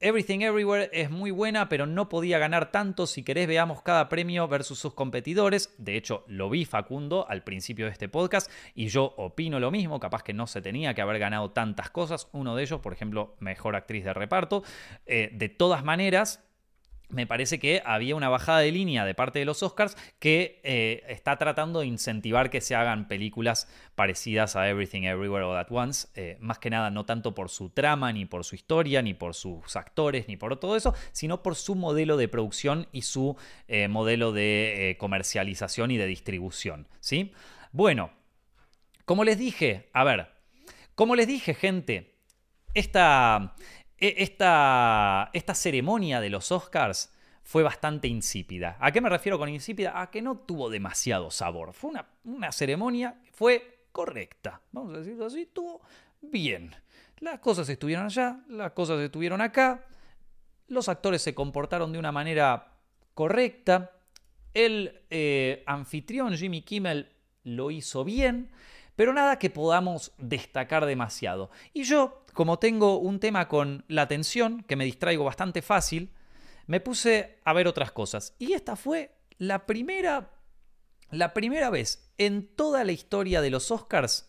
Everything 0.00 0.42
Everywhere 0.42 0.90
es 0.92 1.10
muy 1.10 1.32
buena, 1.32 1.68
pero 1.68 1.84
no 1.84 2.08
podía 2.08 2.38
ganar 2.38 2.70
tanto. 2.70 3.08
Si 3.08 3.24
querés, 3.24 3.48
veamos 3.48 3.82
cada 3.82 4.08
premio 4.08 4.46
versus 4.46 4.78
sus 4.78 4.94
competidores. 4.94 5.74
De 5.76 5.96
hecho, 5.96 6.22
lo 6.28 6.48
vi 6.48 6.64
Facundo 6.64 7.26
al 7.28 7.42
principio 7.42 7.86
de 7.86 7.90
este 7.90 8.08
podcast 8.08 8.48
y 8.76 8.86
yo 8.86 9.12
opino 9.16 9.58
lo 9.58 9.72
mismo. 9.72 9.98
Capaz 9.98 10.22
que 10.22 10.32
no 10.32 10.46
se 10.46 10.62
tenía 10.62 10.94
que 10.94 11.02
haber 11.02 11.18
ganado 11.18 11.50
tantas 11.50 11.90
cosas. 11.90 12.28
Uno 12.30 12.54
de 12.54 12.62
ellos, 12.62 12.80
por 12.80 12.92
ejemplo, 12.92 13.34
mejor 13.40 13.74
actriz 13.74 14.04
de 14.04 14.14
reparto. 14.14 14.62
Eh, 15.04 15.30
de 15.32 15.48
todas 15.48 15.82
maneras, 15.82 16.47
me 17.10 17.26
parece 17.26 17.58
que 17.58 17.82
había 17.84 18.16
una 18.16 18.28
bajada 18.28 18.60
de 18.60 18.70
línea 18.70 19.04
de 19.04 19.14
parte 19.14 19.38
de 19.38 19.44
los 19.44 19.62
Oscars 19.62 19.96
que 20.18 20.60
eh, 20.62 21.04
está 21.08 21.36
tratando 21.36 21.80
de 21.80 21.86
incentivar 21.86 22.50
que 22.50 22.60
se 22.60 22.74
hagan 22.74 23.08
películas 23.08 23.68
parecidas 23.94 24.56
a 24.56 24.68
Everything 24.68 25.02
Everywhere 25.02 25.44
All 25.44 25.56
At 25.56 25.70
Once, 25.70 26.08
eh, 26.14 26.36
más 26.40 26.58
que 26.58 26.70
nada 26.70 26.90
no 26.90 27.06
tanto 27.06 27.34
por 27.34 27.48
su 27.48 27.70
trama, 27.70 28.12
ni 28.12 28.26
por 28.26 28.44
su 28.44 28.54
historia, 28.54 29.00
ni 29.00 29.14
por 29.14 29.34
sus 29.34 29.74
actores, 29.76 30.28
ni 30.28 30.36
por 30.36 30.58
todo 30.58 30.76
eso, 30.76 30.94
sino 31.12 31.42
por 31.42 31.56
su 31.56 31.74
modelo 31.74 32.16
de 32.16 32.28
producción 32.28 32.88
y 32.92 33.02
su 33.02 33.36
eh, 33.68 33.88
modelo 33.88 34.32
de 34.32 34.96
comercialización 35.00 35.90
y 35.90 35.96
de 35.96 36.06
distribución. 36.06 36.88
¿sí? 37.00 37.32
Bueno, 37.72 38.10
como 39.04 39.24
les 39.24 39.38
dije, 39.38 39.88
a 39.94 40.04
ver, 40.04 40.28
como 40.94 41.16
les 41.16 41.26
dije 41.26 41.54
gente, 41.54 42.18
esta... 42.74 43.54
E, 43.98 44.14
esta, 44.18 45.30
esta 45.32 45.54
ceremonia 45.54 46.20
de 46.20 46.30
los 46.30 46.52
Oscars 46.52 47.12
fue 47.42 47.62
bastante 47.62 48.08
insípida. 48.08 48.76
¿A 48.80 48.92
qué 48.92 49.00
me 49.00 49.08
refiero 49.08 49.38
con 49.38 49.48
insípida? 49.48 50.00
A 50.00 50.10
que 50.10 50.22
no 50.22 50.36
tuvo 50.36 50.70
demasiado 50.70 51.30
sabor. 51.30 51.72
Fue 51.72 51.90
una, 51.90 52.06
una 52.24 52.52
ceremonia 52.52 53.20
que 53.24 53.32
fue 53.32 53.86
correcta. 53.92 54.60
Vamos 54.72 54.94
a 54.94 54.98
decirlo 54.98 55.26
así, 55.26 55.42
estuvo 55.42 55.80
bien. 56.20 56.74
Las 57.20 57.40
cosas 57.40 57.68
estuvieron 57.68 58.06
allá, 58.06 58.40
las 58.48 58.72
cosas 58.72 59.00
estuvieron 59.00 59.40
acá. 59.40 59.86
Los 60.68 60.88
actores 60.88 61.22
se 61.22 61.34
comportaron 61.34 61.92
de 61.92 61.98
una 61.98 62.12
manera 62.12 62.74
correcta. 63.14 63.92
El 64.54 65.02
eh, 65.10 65.64
anfitrión 65.66 66.36
Jimmy 66.36 66.62
Kimmel 66.62 67.10
lo 67.44 67.70
hizo 67.70 68.04
bien 68.04 68.50
pero 68.98 69.12
nada 69.12 69.38
que 69.38 69.48
podamos 69.48 70.12
destacar 70.18 70.84
demasiado. 70.84 71.52
Y 71.72 71.84
yo, 71.84 72.24
como 72.34 72.58
tengo 72.58 72.98
un 72.98 73.20
tema 73.20 73.46
con 73.46 73.84
la 73.86 74.02
atención, 74.02 74.64
que 74.64 74.74
me 74.74 74.84
distraigo 74.84 75.22
bastante 75.22 75.62
fácil, 75.62 76.10
me 76.66 76.80
puse 76.80 77.38
a 77.44 77.52
ver 77.52 77.68
otras 77.68 77.92
cosas. 77.92 78.34
Y 78.40 78.54
esta 78.54 78.74
fue 78.74 79.12
la 79.38 79.66
primera, 79.66 80.32
la 81.12 81.32
primera 81.32 81.70
vez 81.70 82.12
en 82.18 82.48
toda 82.48 82.82
la 82.82 82.90
historia 82.90 83.40
de 83.40 83.50
los 83.50 83.70
Oscars 83.70 84.28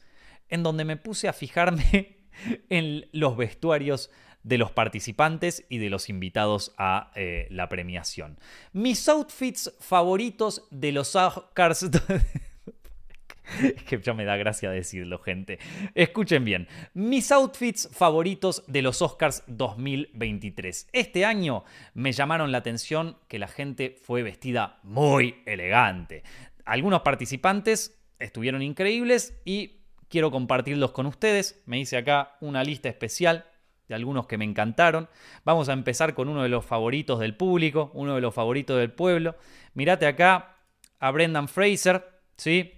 en 0.50 0.62
donde 0.62 0.86
me 0.86 0.98
puse 0.98 1.28
a 1.28 1.34
fijarme 1.34 2.20
en 2.70 3.10
los 3.12 3.38
vestuarios 3.38 4.12
de 4.44 4.60
los 4.60 4.70
participantes 4.70 5.66
y 5.68 5.80
de 5.80 5.90
los 5.90 6.10
invitados 6.10 6.76
a 6.78 7.12
eh, 7.16 7.48
la 7.50 7.70
premiación. 7.70 8.40
Mis 8.72 9.10
outfits 9.10 9.74
favoritos 9.80 10.68
de 10.70 10.92
los 10.92 11.16
Oscars 11.16 11.90
Es 13.62 13.84
que 13.84 14.00
ya 14.00 14.14
me 14.14 14.26
da 14.26 14.38
gracia 14.38 14.70
decirlo, 14.72 15.20
gente. 15.20 15.60
Escuchen 15.96 16.46
bien. 16.46 16.68
Mis 16.94 17.32
outfits 17.32 17.90
favoritos 17.92 18.64
de 18.68 18.82
los 18.82 19.02
Oscars 19.02 19.44
2023. 19.48 20.90
Este 20.94 21.26
año 21.26 21.64
me 21.94 22.12
llamaron 22.12 22.52
la 22.52 22.60
atención 22.60 23.18
que 23.28 23.40
la 23.40 23.48
gente 23.48 23.96
fue 24.04 24.24
vestida 24.24 24.80
muy 24.84 25.42
elegante. 25.46 26.24
Algunos 26.66 27.02
participantes 27.02 28.00
estuvieron 28.20 28.62
increíbles 28.62 29.40
y 29.46 29.80
quiero 30.10 30.32
compartirlos 30.32 30.92
con 30.92 31.06
ustedes. 31.06 31.62
Me 31.66 31.80
hice 31.80 31.98
acá 31.98 32.38
una 32.42 32.64
lista 32.64 32.90
especial 32.90 33.46
de 33.88 33.96
algunos 33.96 34.28
que 34.28 34.38
me 34.38 34.46
encantaron. 34.46 35.10
Vamos 35.44 35.68
a 35.68 35.74
empezar 35.74 36.14
con 36.14 36.30
uno 36.30 36.44
de 36.44 36.50
los 36.50 36.66
favoritos 36.66 37.20
del 37.20 37.36
público, 37.36 37.92
uno 37.94 38.16
de 38.16 38.22
los 38.22 38.34
favoritos 38.34 38.78
del 38.78 38.92
pueblo. 38.92 39.36
Mirate 39.74 40.06
acá 40.06 40.58
a 41.00 41.12
Brendan 41.12 41.48
Fraser, 41.48 42.08
¿sí? 42.38 42.74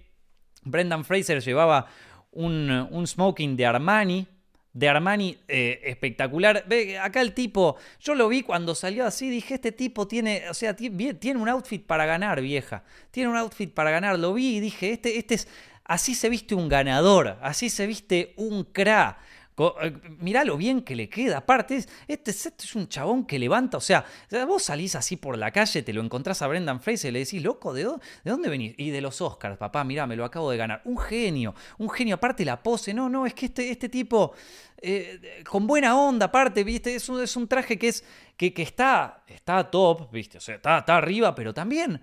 Brendan 0.64 1.04
Fraser 1.04 1.40
llevaba 1.40 1.86
un, 2.32 3.04
smoking 3.06 3.56
de 3.56 3.66
Armani, 3.66 4.26
de 4.72 4.88
Armani 4.88 5.36
eh, 5.48 5.80
espectacular. 5.84 6.64
Ve, 6.66 6.98
acá 6.98 7.20
el 7.20 7.34
tipo, 7.34 7.76
yo 8.00 8.14
lo 8.14 8.28
vi 8.28 8.42
cuando 8.42 8.74
salió 8.74 9.06
así, 9.06 9.28
dije, 9.28 9.54
este 9.54 9.72
tipo 9.72 10.06
tiene, 10.08 10.44
o 10.48 10.54
sea, 10.54 10.74
tiene 10.74 11.36
un 11.36 11.48
outfit 11.48 11.84
para 11.84 12.06
ganar, 12.06 12.40
vieja. 12.40 12.84
Tiene 13.10 13.30
un 13.30 13.36
outfit 13.36 13.72
para 13.72 13.90
ganar. 13.90 14.18
Lo 14.18 14.32
vi 14.34 14.56
y 14.56 14.60
dije, 14.60 14.92
este, 14.92 15.18
este 15.18 15.34
es, 15.34 15.48
así 15.84 16.14
se 16.14 16.28
viste 16.28 16.54
un 16.54 16.68
ganador, 16.68 17.38
así 17.42 17.68
se 17.68 17.86
viste 17.86 18.32
un 18.36 18.64
cra. 18.64 19.18
Eh, 19.58 19.92
mirá 20.18 20.44
lo 20.44 20.56
bien 20.56 20.82
que 20.82 20.96
le 20.96 21.08
queda. 21.08 21.38
Aparte, 21.38 21.84
este, 22.08 22.30
este, 22.30 22.64
es 22.64 22.74
un 22.74 22.88
chabón 22.88 23.26
que 23.26 23.38
levanta. 23.38 23.76
O 23.76 23.80
sea, 23.80 24.04
vos 24.46 24.62
salís 24.62 24.94
así 24.94 25.16
por 25.16 25.36
la 25.36 25.50
calle, 25.50 25.82
te 25.82 25.92
lo 25.92 26.02
encontrás 26.02 26.42
a 26.42 26.46
Brendan 26.46 26.80
Fraser 26.80 27.10
y 27.10 27.12
le 27.12 27.18
decís, 27.20 27.42
loco, 27.42 27.74
¿de 27.74 27.84
dónde, 28.24 28.48
venís? 28.48 28.74
Y 28.78 28.90
de 28.90 29.00
los 29.00 29.20
Oscars, 29.20 29.58
papá, 29.58 29.84
mirá, 29.84 30.06
me 30.06 30.16
lo 30.16 30.24
acabo 30.24 30.50
de 30.50 30.56
ganar. 30.56 30.80
Un 30.84 30.98
genio, 30.98 31.54
un 31.78 31.90
genio. 31.90 32.14
Aparte, 32.16 32.44
la 32.44 32.62
pose. 32.62 32.94
No, 32.94 33.08
no, 33.08 33.26
es 33.26 33.34
que 33.34 33.46
este, 33.46 33.70
este 33.70 33.88
tipo, 33.88 34.32
eh, 34.80 35.42
con 35.48 35.66
buena 35.66 35.98
onda, 35.98 36.26
aparte, 36.26 36.64
¿viste? 36.64 36.94
Es 36.94 37.08
un, 37.08 37.22
es 37.22 37.36
un 37.36 37.46
traje 37.46 37.78
que, 37.78 37.88
es, 37.88 38.04
que, 38.36 38.54
que 38.54 38.62
está, 38.62 39.22
está 39.26 39.70
top, 39.70 40.10
¿viste? 40.10 40.38
O 40.38 40.40
sea, 40.40 40.56
está, 40.56 40.78
está 40.78 40.96
arriba, 40.96 41.34
pero 41.34 41.52
también 41.52 42.00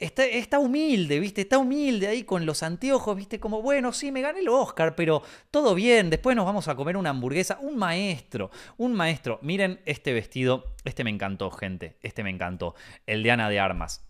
Está, 0.00 0.58
humilde, 0.58 1.20
¿viste? 1.20 1.42
Está 1.42 1.58
humilde 1.58 2.06
ahí 2.06 2.24
con 2.24 2.46
los 2.46 2.62
anteojos, 2.62 3.14
¿viste? 3.14 3.38
Como, 3.38 3.60
bueno, 3.60 3.92
sí, 3.92 4.10
me 4.10 4.22
gané 4.22 4.40
el 4.40 4.48
Oscar, 4.48 4.96
pero 4.96 5.22
todo 5.50 5.74
bien, 5.74 6.08
después 6.08 6.34
nos 6.34 6.46
vamos 6.46 6.68
a 6.68 6.74
comer 6.74 6.96
una 6.96 7.10
hamburguesa. 7.10 7.58
Un 7.60 7.76
maestro, 7.76 8.50
un 8.78 8.94
maestro. 8.94 9.38
Miren 9.42 9.80
este 9.84 10.14
vestido, 10.14 10.74
este 10.84 11.04
me 11.04 11.10
encantó, 11.10 11.50
gente, 11.50 11.98
este 12.00 12.24
me 12.24 12.30
encantó. 12.30 12.74
El 13.06 13.22
de 13.22 13.30
Ana 13.30 13.50
de 13.50 13.60
Armas. 13.60 14.09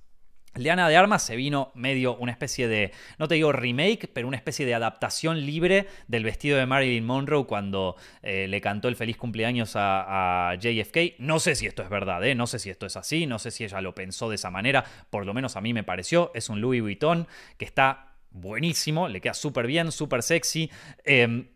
Leana 0.55 0.89
de 0.89 0.97
Armas 0.97 1.23
se 1.23 1.37
vino 1.37 1.71
medio 1.75 2.17
una 2.17 2.33
especie 2.33 2.67
de, 2.67 2.93
no 3.19 3.29
te 3.29 3.37
digo 3.37 3.53
remake, 3.53 4.09
pero 4.13 4.27
una 4.27 4.37
especie 4.37 4.67
de 4.67 4.75
adaptación 4.75 5.47
libre 5.47 5.87
del 6.09 6.25
vestido 6.25 6.59
de 6.59 6.67
Marilyn 6.67 7.05
Monroe 7.05 7.47
cuando 7.47 7.97
eh, 8.23 8.49
le 8.49 8.61
cantó 8.61 8.89
el 8.89 8.97
feliz 8.97 9.17
cumpleaños 9.17 9.73
a, 9.77 10.57
JFK. 10.59 11.19
No 11.19 11.39
sé 11.39 11.55
si 11.55 11.67
esto 11.67 11.83
es 11.83 11.89
verdad, 11.89 12.25
¿eh? 12.25 12.35
no 12.35 12.49
sé 12.49 12.59
si 12.59 12.69
esto 12.69 12.87
es 12.87 12.97
así, 12.97 13.27
no 13.27 13.39
sé 13.39 13.53
si 13.53 13.63
ella 13.63 13.81
lo 13.81 13.95
pensó 13.95 14.29
de 14.29 14.35
esa 14.35 14.51
manera, 14.51 14.85
por 15.11 15.25
lo 15.25 15.35
menos 15.35 15.57
a 15.57 15.61
mí 15.61 15.73
me 15.73 15.85
pareció. 15.85 16.33
Es 16.35 16.49
un 16.49 16.61
Louis 16.61 16.83
Vuitton 16.83 17.29
que 17.57 17.65
está 17.65 18.17
buenísimo, 18.31 19.09
le 19.09 19.21
queda 19.21 19.35
súper 19.35 19.69
bien, 19.69 19.93
súper 19.93 20.23
sexy. 20.25 20.71
Em, 21.05 21.49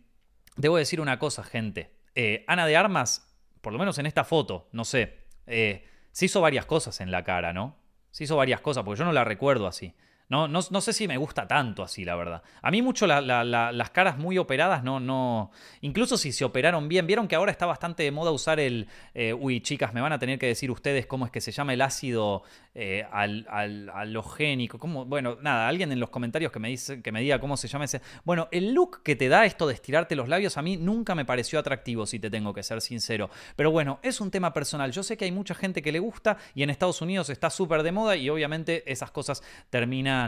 debo 0.56 0.76
decir 0.76 1.00
una 1.00 1.18
cosa, 1.18 1.42
gente. 1.42 1.90
Eh, 2.14 2.44
Ana 2.46 2.64
de 2.64 2.76
Armas, 2.76 3.34
por 3.60 3.72
lo 3.72 3.78
menos 3.80 3.98
en 3.98 4.06
esta 4.06 4.22
foto, 4.22 4.68
no 4.70 4.84
sé, 4.84 5.24
se 5.46 6.24
hizo 6.24 6.40
varias 6.40 6.64
cosas 6.64 7.00
en 7.00 7.10
la 7.10 7.24
cara, 7.24 7.52
¿no? 7.52 7.83
Se 8.14 8.22
hizo 8.22 8.36
varias 8.36 8.60
cosas, 8.60 8.84
porque 8.84 9.00
yo 9.00 9.04
no 9.04 9.10
la 9.10 9.24
recuerdo 9.24 9.66
así. 9.66 9.92
No, 10.34 10.48
no, 10.48 10.80
sé 10.80 10.92
si 10.92 11.06
me 11.06 11.16
gusta 11.16 11.46
tanto 11.46 11.84
así, 11.84 12.04
la 12.04 12.16
verdad. 12.16 12.42
A 12.60 12.72
mí 12.72 12.82
mucho 12.82 13.06
las 13.06 13.90
caras 13.90 14.18
muy 14.18 14.36
operadas, 14.36 14.82
no, 14.82 14.98
no. 14.98 15.52
Incluso 15.80 16.16
si 16.16 16.32
se 16.32 16.44
operaron 16.44 16.88
bien. 16.88 17.06
Vieron 17.06 17.28
que 17.28 17.36
ahora 17.36 17.52
está 17.52 17.66
bastante 17.66 18.02
de 18.02 18.10
moda 18.10 18.32
usar 18.32 18.58
el. 18.58 18.88
Eh, 19.14 19.32
uy, 19.32 19.60
chicas, 19.60 19.94
me 19.94 20.00
van 20.00 20.12
a 20.12 20.18
tener 20.18 20.40
que 20.40 20.46
decir 20.46 20.72
ustedes 20.72 21.06
cómo 21.06 21.24
es 21.24 21.30
que 21.30 21.40
se 21.40 21.52
llama 21.52 21.72
el 21.72 21.82
ácido 21.82 22.42
eh, 22.74 23.06
al, 23.12 23.46
halogénico. 23.94 24.80
¿Cómo? 24.80 25.04
Bueno, 25.04 25.38
nada, 25.40 25.68
alguien 25.68 25.92
en 25.92 26.00
los 26.00 26.10
comentarios 26.10 26.50
que 26.50 26.58
me, 26.58 26.68
dice, 26.68 27.00
que 27.00 27.12
me 27.12 27.20
diga 27.20 27.38
cómo 27.38 27.56
se 27.56 27.68
llama 27.68 27.84
ese. 27.84 28.00
Bueno, 28.24 28.48
el 28.50 28.72
look 28.72 29.04
que 29.04 29.14
te 29.14 29.28
da 29.28 29.44
esto 29.44 29.68
de 29.68 29.74
estirarte 29.74 30.16
los 30.16 30.28
labios 30.28 30.56
a 30.56 30.62
mí 30.62 30.76
nunca 30.76 31.14
me 31.14 31.24
pareció 31.24 31.60
atractivo, 31.60 32.06
si 32.06 32.18
te 32.18 32.30
tengo 32.30 32.52
que 32.52 32.64
ser 32.64 32.80
sincero. 32.80 33.30
Pero 33.54 33.70
bueno, 33.70 34.00
es 34.02 34.20
un 34.20 34.32
tema 34.32 34.52
personal. 34.52 34.90
Yo 34.90 35.04
sé 35.04 35.16
que 35.16 35.26
hay 35.26 35.30
mucha 35.30 35.54
gente 35.54 35.82
que 35.82 35.92
le 35.92 36.00
gusta 36.00 36.38
y 36.56 36.64
en 36.64 36.70
Estados 36.70 37.00
Unidos 37.00 37.30
está 37.30 37.50
súper 37.50 37.84
de 37.84 37.92
moda 37.92 38.16
y 38.16 38.28
obviamente 38.28 38.90
esas 38.90 39.12
cosas 39.12 39.44
terminan, 39.70 40.23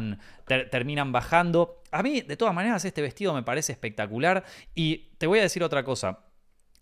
terminan 0.46 1.12
bajando. 1.12 1.82
A 1.90 2.02
mí, 2.02 2.20
de 2.20 2.36
todas 2.36 2.54
maneras, 2.54 2.84
este 2.84 3.02
vestido 3.02 3.34
me 3.34 3.42
parece 3.42 3.72
espectacular 3.72 4.44
y 4.74 5.08
te 5.18 5.26
voy 5.26 5.38
a 5.38 5.42
decir 5.42 5.62
otra 5.62 5.84
cosa. 5.84 6.20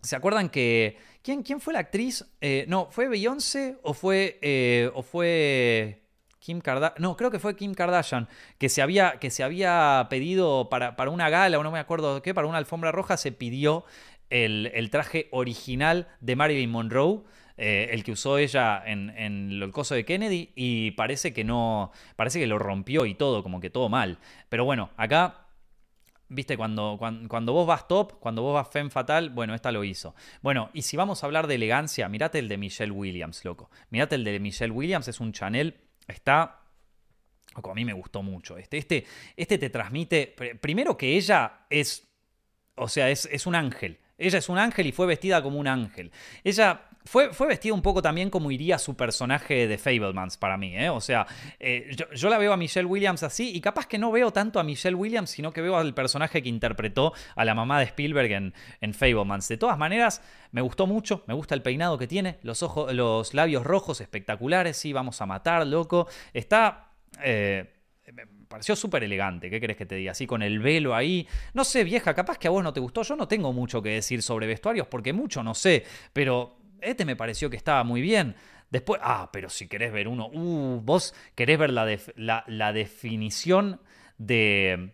¿Se 0.01 0.15
acuerdan 0.15 0.49
que... 0.49 0.97
¿Quién, 1.23 1.41
quién 1.41 1.59
fue 1.59 1.73
la 1.73 1.79
actriz? 1.79 2.25
Eh, 2.39 2.65
no, 2.67 2.87
¿fue 2.91 3.07
Beyoncé 3.07 3.77
o 3.81 3.93
fue... 3.93 4.39
Eh, 4.41 4.91
o 4.93 5.01
fue... 5.01 6.03
Kim 6.39 6.61
Kardashian, 6.61 7.01
no, 7.01 7.17
creo 7.17 7.31
que 7.31 7.39
fue 7.39 7.55
Kim 7.55 7.73
Kardashian, 7.73 8.27
que 8.59 8.69
se 8.69 8.83
había, 8.83 9.17
que 9.19 9.31
se 9.31 9.43
había 9.43 10.05
pedido 10.11 10.69
para, 10.69 10.95
para, 10.95 11.09
una 11.09 11.27
gala, 11.31 11.57
o 11.57 11.63
no 11.63 11.71
me 11.71 11.79
acuerdo 11.79 12.21
qué, 12.21 12.35
para 12.35 12.45
una 12.45 12.59
alfombra 12.59 12.91
roja, 12.91 13.17
se 13.17 13.31
pidió 13.31 13.83
el, 14.29 14.71
el 14.75 14.91
traje 14.91 15.27
original 15.31 16.07
de 16.21 16.35
Marilyn 16.35 16.69
Monroe. 16.69 17.23
Eh, 17.57 17.89
el 17.91 18.03
que 18.03 18.11
usó 18.11 18.37
ella 18.37 18.83
en, 18.85 19.09
el 19.09 19.71
coso 19.71 19.95
de 19.95 20.03
Kennedy 20.03 20.51
y 20.55 20.91
parece 20.91 21.33
que 21.33 21.45
no, 21.45 21.91
parece 22.17 22.39
que 22.39 22.47
lo 22.47 22.59
rompió 22.59 23.05
y 23.05 23.15
todo, 23.15 23.43
como 23.43 23.61
que 23.61 23.69
todo 23.69 23.89
mal. 23.89 24.19
Pero 24.49 24.65
bueno, 24.65 24.89
acá 24.97 25.45
Viste, 26.27 26.57
cuando, 26.57 26.97
cuando, 26.97 27.53
vos 27.53 27.67
vas 27.67 27.87
top, 27.87 28.19
cuando 28.19 28.41
vos 28.41 28.55
vas 28.55 28.67
femme 28.67 28.89
fatal, 28.89 29.29
bueno, 29.29 29.53
esta 29.53 29.71
lo 29.71 29.83
hizo. 29.83 30.15
Bueno, 30.41 30.71
y 30.73 30.81
si 30.81 30.97
vamos 30.97 31.21
a 31.21 31.27
hablar 31.27 31.45
de 31.45 31.53
elegancia, 31.53 32.09
mirate 32.09 32.39
el 32.39 32.49
de 32.49 32.57
Michelle 32.57 32.91
Williams, 32.91 33.45
loco. 33.45 33.69
Mirate 33.91 34.15
el 34.15 34.23
de 34.23 34.39
Michelle 34.39 34.71
Williams, 34.71 35.07
es 35.07 35.19
un 35.19 35.33
Chanel, 35.33 35.75
está... 36.07 36.61
a 37.53 37.73
mí 37.75 37.85
me 37.85 37.93
gustó 37.93 38.23
mucho. 38.23 38.57
Este, 38.57 38.77
este, 38.77 39.05
este 39.37 39.59
te 39.59 39.69
transmite, 39.69 40.35
primero 40.59 40.97
que 40.97 41.15
ella 41.15 41.67
es, 41.69 42.07
o 42.73 42.89
sea, 42.89 43.11
es, 43.11 43.29
es 43.31 43.45
un 43.45 43.53
ángel. 43.53 43.99
Ella 44.17 44.39
es 44.39 44.49
un 44.49 44.57
ángel 44.57 44.87
y 44.87 44.91
fue 44.91 45.05
vestida 45.05 45.43
como 45.43 45.59
un 45.59 45.67
ángel. 45.67 46.11
Ella 46.43 46.89
fue, 47.05 47.33
fue 47.33 47.47
vestida 47.47 47.73
un 47.73 47.81
poco 47.81 48.01
también 48.01 48.29
como 48.29 48.49
iría 48.51 48.79
su 48.79 48.95
personaje 48.95 49.67
de 49.67 49.77
Fablemans 49.77 50.37
para 50.37 50.57
mí, 50.57 50.75
¿eh? 50.75 50.89
O 50.89 50.99
sea, 50.99 51.27
eh, 51.59 51.95
yo, 52.13 52.29
la 52.29 52.37
veo 52.37 52.51
a 52.51 52.57
Michelle 52.57 52.87
Williams 52.87 53.21
así 53.21 53.55
y 53.55 53.61
capaz 53.61 53.85
que 53.85 53.99
no 53.99 54.11
veo 54.11 54.31
tanto 54.31 54.59
a 54.59 54.63
Michelle 54.63 54.95
Williams, 54.95 55.29
sino 55.29 55.53
que 55.53 55.61
veo 55.61 55.77
al 55.77 55.93
personaje 55.93 56.41
que 56.41 56.49
interpretó 56.49 57.13
a 57.35 57.45
la 57.45 57.53
mamá 57.53 57.79
de 57.79 57.85
Spielberg 57.85 58.31
en, 58.31 58.53
en 58.81 58.93
Fablemans. 58.93 59.47
De 59.47 59.57
todas 59.57 59.77
maneras, 59.77 60.23
me 60.51 60.61
gustó 60.61 60.87
mucho, 60.87 61.23
me 61.27 61.35
gusta 61.35 61.53
el 61.53 61.61
peinado 61.61 61.97
que 61.97 62.07
tiene, 62.07 62.39
los, 62.41 62.63
ojos, 62.63 62.91
los 62.93 63.33
labios 63.35 63.63
rojos 63.63 64.01
espectaculares, 64.01 64.75
sí, 64.75 64.91
vamos 64.91 65.21
a 65.21 65.25
matar, 65.25 65.65
loco. 65.67 66.07
Está... 66.33 66.89
Eh, 67.23 67.71
pareció 68.47 68.75
súper 68.75 69.03
elegante, 69.03 69.49
¿qué 69.49 69.59
crees 69.59 69.77
que 69.77 69.85
te 69.85 69.95
diga? 69.95 70.11
Así 70.11 70.25
con 70.25 70.41
el 70.41 70.59
velo 70.59 70.95
ahí. 70.95 71.27
No 71.53 71.63
sé, 71.63 71.83
vieja, 71.83 72.13
capaz 72.13 72.37
que 72.37 72.47
a 72.47 72.51
vos 72.51 72.63
no 72.63 72.73
te 72.73 72.79
gustó. 72.79 73.03
Yo 73.03 73.15
no 73.15 73.27
tengo 73.27 73.51
mucho 73.51 73.81
que 73.81 73.89
decir 73.89 74.21
sobre 74.21 74.47
vestuarios 74.47 74.87
porque 74.87 75.13
mucho 75.13 75.43
no 75.43 75.53
sé, 75.53 75.83
pero 76.13 76.55
este 76.81 77.05
me 77.05 77.15
pareció 77.15 77.49
que 77.49 77.57
estaba 77.57 77.83
muy 77.83 78.01
bien. 78.01 78.35
Después, 78.69 78.99
ah, 79.03 79.29
pero 79.31 79.49
si 79.49 79.67
querés 79.67 79.91
ver 79.91 80.07
uno, 80.07 80.27
uh, 80.27 80.81
vos 80.83 81.13
querés 81.35 81.57
ver 81.59 81.71
la, 81.71 82.43
la, 82.47 82.73
definición 82.73 83.79
de, 84.17 84.91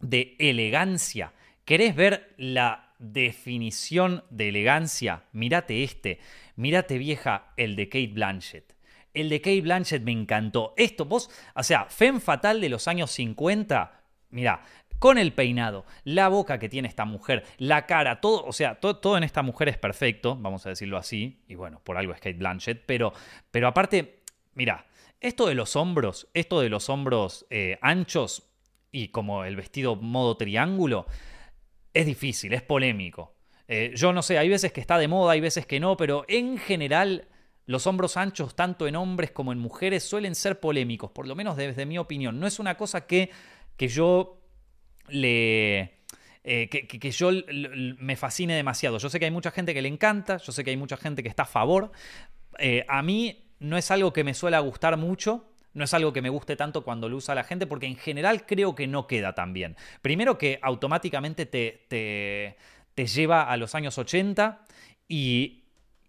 de 0.00 0.36
elegancia. 0.38 1.32
¿Querés 1.64 1.94
ver 1.94 2.34
la 2.36 2.94
definición 2.98 4.24
de 4.30 4.48
elegancia? 4.48 5.24
Mírate 5.32 5.82
este. 5.82 6.20
Mírate 6.56 6.98
vieja 6.98 7.52
el 7.56 7.76
de 7.76 7.88
Kate 7.88 8.12
Blanchett. 8.12 8.74
El 9.12 9.28
de 9.28 9.40
Kate 9.40 9.62
Blanchett 9.62 10.02
me 10.02 10.12
encantó. 10.12 10.72
Esto, 10.76 11.04
vos, 11.04 11.30
o 11.54 11.62
sea, 11.62 11.86
Femme 11.86 12.20
Fatal 12.20 12.60
de 12.60 12.68
los 12.68 12.86
años 12.86 13.10
50, 13.10 14.02
mira, 14.30 14.62
con 15.00 15.18
el 15.18 15.32
peinado, 15.32 15.86
la 16.04 16.28
boca 16.28 16.58
que 16.58 16.68
tiene 16.68 16.86
esta 16.86 17.06
mujer, 17.06 17.44
la 17.56 17.86
cara, 17.86 18.20
todo, 18.20 18.44
o 18.44 18.52
sea, 18.52 18.76
todo, 18.76 19.16
en 19.16 19.24
esta 19.24 19.42
mujer 19.42 19.68
es 19.68 19.78
perfecto, 19.78 20.36
vamos 20.36 20.64
a 20.66 20.68
decirlo 20.68 20.98
así, 20.98 21.42
y 21.48 21.56
bueno, 21.56 21.80
por 21.82 21.96
algo 21.96 22.12
es 22.12 22.20
Kate 22.20 22.34
Blanchett, 22.34 22.84
pero, 22.86 23.12
pero 23.50 23.66
aparte, 23.66 24.22
mira, 24.54 24.86
esto 25.18 25.46
de 25.46 25.54
los 25.54 25.74
hombros, 25.74 26.28
esto 26.34 26.60
de 26.60 26.68
los 26.68 26.88
hombros 26.90 27.46
eh, 27.50 27.78
anchos 27.80 28.44
y 28.92 29.08
como 29.08 29.44
el 29.44 29.56
vestido 29.56 29.96
modo 29.96 30.36
triángulo, 30.36 31.06
es 31.94 32.06
difícil, 32.06 32.52
es 32.52 32.62
polémico. 32.62 33.34
Eh, 33.68 33.92
yo 33.96 34.12
no 34.12 34.22
sé, 34.22 34.36
hay 34.36 34.50
veces 34.50 34.72
que 34.72 34.80
está 34.80 34.98
de 34.98 35.08
moda, 35.08 35.32
hay 35.32 35.40
veces 35.40 35.64
que 35.64 35.80
no, 35.80 35.96
pero 35.96 36.24
en 36.28 36.58
general 36.58 37.28
los 37.64 37.86
hombros 37.86 38.16
anchos, 38.16 38.54
tanto 38.54 38.86
en 38.86 38.96
hombres 38.96 39.30
como 39.30 39.52
en 39.52 39.58
mujeres, 39.58 40.02
suelen 40.02 40.34
ser 40.34 40.60
polémicos, 40.60 41.10
por 41.10 41.26
lo 41.26 41.34
menos 41.36 41.56
desde 41.56 41.86
mi 41.86 41.96
opinión. 41.96 42.38
No 42.38 42.46
es 42.46 42.58
una 42.58 42.76
cosa 42.76 43.06
que, 43.06 43.30
que 43.76 43.88
yo 43.88 44.39
le... 45.10 46.00
Eh, 46.42 46.68
que, 46.68 47.10
yo 47.10 47.30
me 47.98 48.16
fascine 48.16 48.54
demasiado. 48.54 48.98
Yo 48.98 49.10
sé 49.10 49.18
que 49.18 49.26
hay 49.26 49.30
mucha 49.30 49.50
gente 49.50 49.74
que 49.74 49.82
le 49.82 49.88
encanta, 49.88 50.38
yo 50.38 50.52
sé 50.52 50.64
que 50.64 50.70
hay 50.70 50.76
mucha 50.76 50.96
gente 50.96 51.22
que 51.22 51.28
está 51.28 51.42
a 51.42 51.46
favor. 51.46 51.92
Eh, 52.58 52.84
a 52.88 53.02
mí 53.02 53.44
no 53.58 53.76
es 53.76 53.90
algo 53.90 54.12
que 54.12 54.24
me 54.24 54.32
suele 54.32 54.58
gustar 54.58 54.96
mucho, 54.96 55.52
no 55.74 55.84
es 55.84 55.92
algo 55.92 56.12
que 56.12 56.22
me 56.22 56.30
guste 56.30 56.56
tanto 56.56 56.82
cuando 56.82 57.08
lo 57.08 57.16
usa 57.18 57.34
la 57.34 57.44
gente, 57.44 57.66
porque 57.66 57.86
en 57.86 57.96
general 57.96 58.46
creo 58.46 58.74
que 58.74 58.86
no 58.86 59.06
queda 59.06 59.34
tan 59.34 59.52
bien. 59.52 59.76
Primero 60.00 60.38
que 60.38 60.58
automáticamente 60.62 61.44
te, 61.44 61.86
te, 61.88 62.56
te 62.94 63.06
lleva 63.06 63.44
a 63.44 63.56
los 63.56 63.74
años 63.74 63.98
80 63.98 64.64
y, 65.08 65.59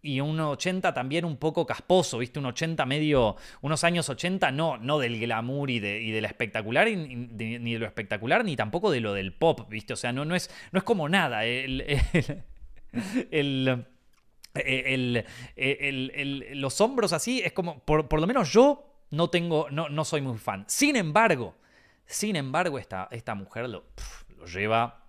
y 0.02 0.20
un 0.20 0.40
80 0.40 0.94
también 0.94 1.26
un 1.26 1.38
poco 1.38 1.66
casposo, 1.66 2.18
¿viste? 2.18 2.40
Un 2.40 2.48
80 2.48 2.86
medio, 2.86 3.36
unos 3.62 3.84
años 3.84 4.10
80 4.10 4.52
no, 4.52 4.78
no 4.78 4.98
del 4.98 5.20
glamour 5.20 5.70
y 5.70 5.80
de, 5.80 6.02
y 6.02 6.20
la 6.20 6.28
espectacular, 6.28 6.88
ni 6.88 7.74
de 7.74 7.80
lo 7.80 7.86
espectacular, 7.86 8.44
ni 8.44 8.56
tampoco 8.56 8.90
de 8.92 9.00
lo 9.00 9.14
del 9.14 9.34
pop, 9.34 9.70
¿viste? 9.70 9.94
O 9.94 9.96
sea, 9.96 10.12
no, 10.12 10.26
no, 10.26 10.36
es, 10.36 10.50
no 10.72 10.80
es 10.80 10.84
como 10.84 11.08
nada. 11.08 11.46
El, 11.46 11.86
los 16.56 16.82
hombros 16.82 17.14
así 17.14 17.42
es 17.42 17.54
como, 17.54 17.80
por, 17.86 18.20
lo 18.20 18.28
menos 18.28 18.52
yo 18.52 19.06
no 19.12 19.30
tengo, 19.30 19.70
no, 19.70 19.88
no 19.90 20.04
soy 20.04 20.22
muy 20.22 20.38
fan. 20.40 20.66
Sin 20.68 20.96
embargo, 20.96 21.56
sin 22.08 22.36
embargo, 22.36 22.80
esta, 22.80 23.08
esta 23.12 23.36
mujer 23.36 23.70
lo, 23.70 23.86
lo 24.36 24.46
lleva 24.48 25.06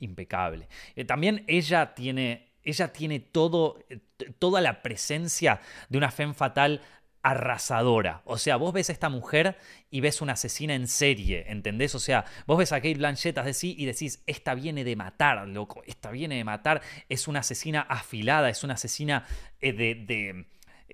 impecable. 0.00 0.68
Eh, 0.96 1.04
también 1.04 1.44
ella 1.46 1.94
tiene 1.94 2.53
ella 2.64 2.92
tiene 2.92 3.20
todo, 3.20 3.78
eh, 3.88 4.00
toda 4.38 4.60
la 4.60 4.82
presencia 4.82 5.60
de 5.88 5.98
una 5.98 6.10
femme 6.10 6.34
fatal 6.34 6.80
arrasadora. 7.24 8.20
O 8.26 8.36
sea, 8.36 8.56
vos 8.56 8.72
ves 8.74 8.90
a 8.90 8.92
esta 8.92 9.08
mujer 9.08 9.56
y 9.90 10.00
ves 10.00 10.20
una 10.20 10.34
asesina 10.34 10.74
en 10.74 10.86
serie, 10.86 11.46
¿entendés? 11.48 11.94
O 11.94 11.98
sea, 11.98 12.26
vos 12.46 12.58
ves 12.58 12.70
a 12.72 12.76
Kate 12.76 12.96
Blanchett 12.96 13.38
así 13.38 13.74
y 13.78 13.86
decís, 13.86 14.22
esta 14.26 14.54
viene 14.54 14.84
de 14.84 14.94
matar, 14.94 15.48
loco, 15.48 15.82
esta 15.86 16.10
viene 16.10 16.36
de 16.36 16.44
matar, 16.44 16.82
es 17.08 17.26
una 17.26 17.40
asesina 17.40 17.80
afilada, 17.80 18.50
es 18.50 18.62
una 18.62 18.74
asesina 18.74 19.26
eh, 19.60 19.72
de... 19.72 20.46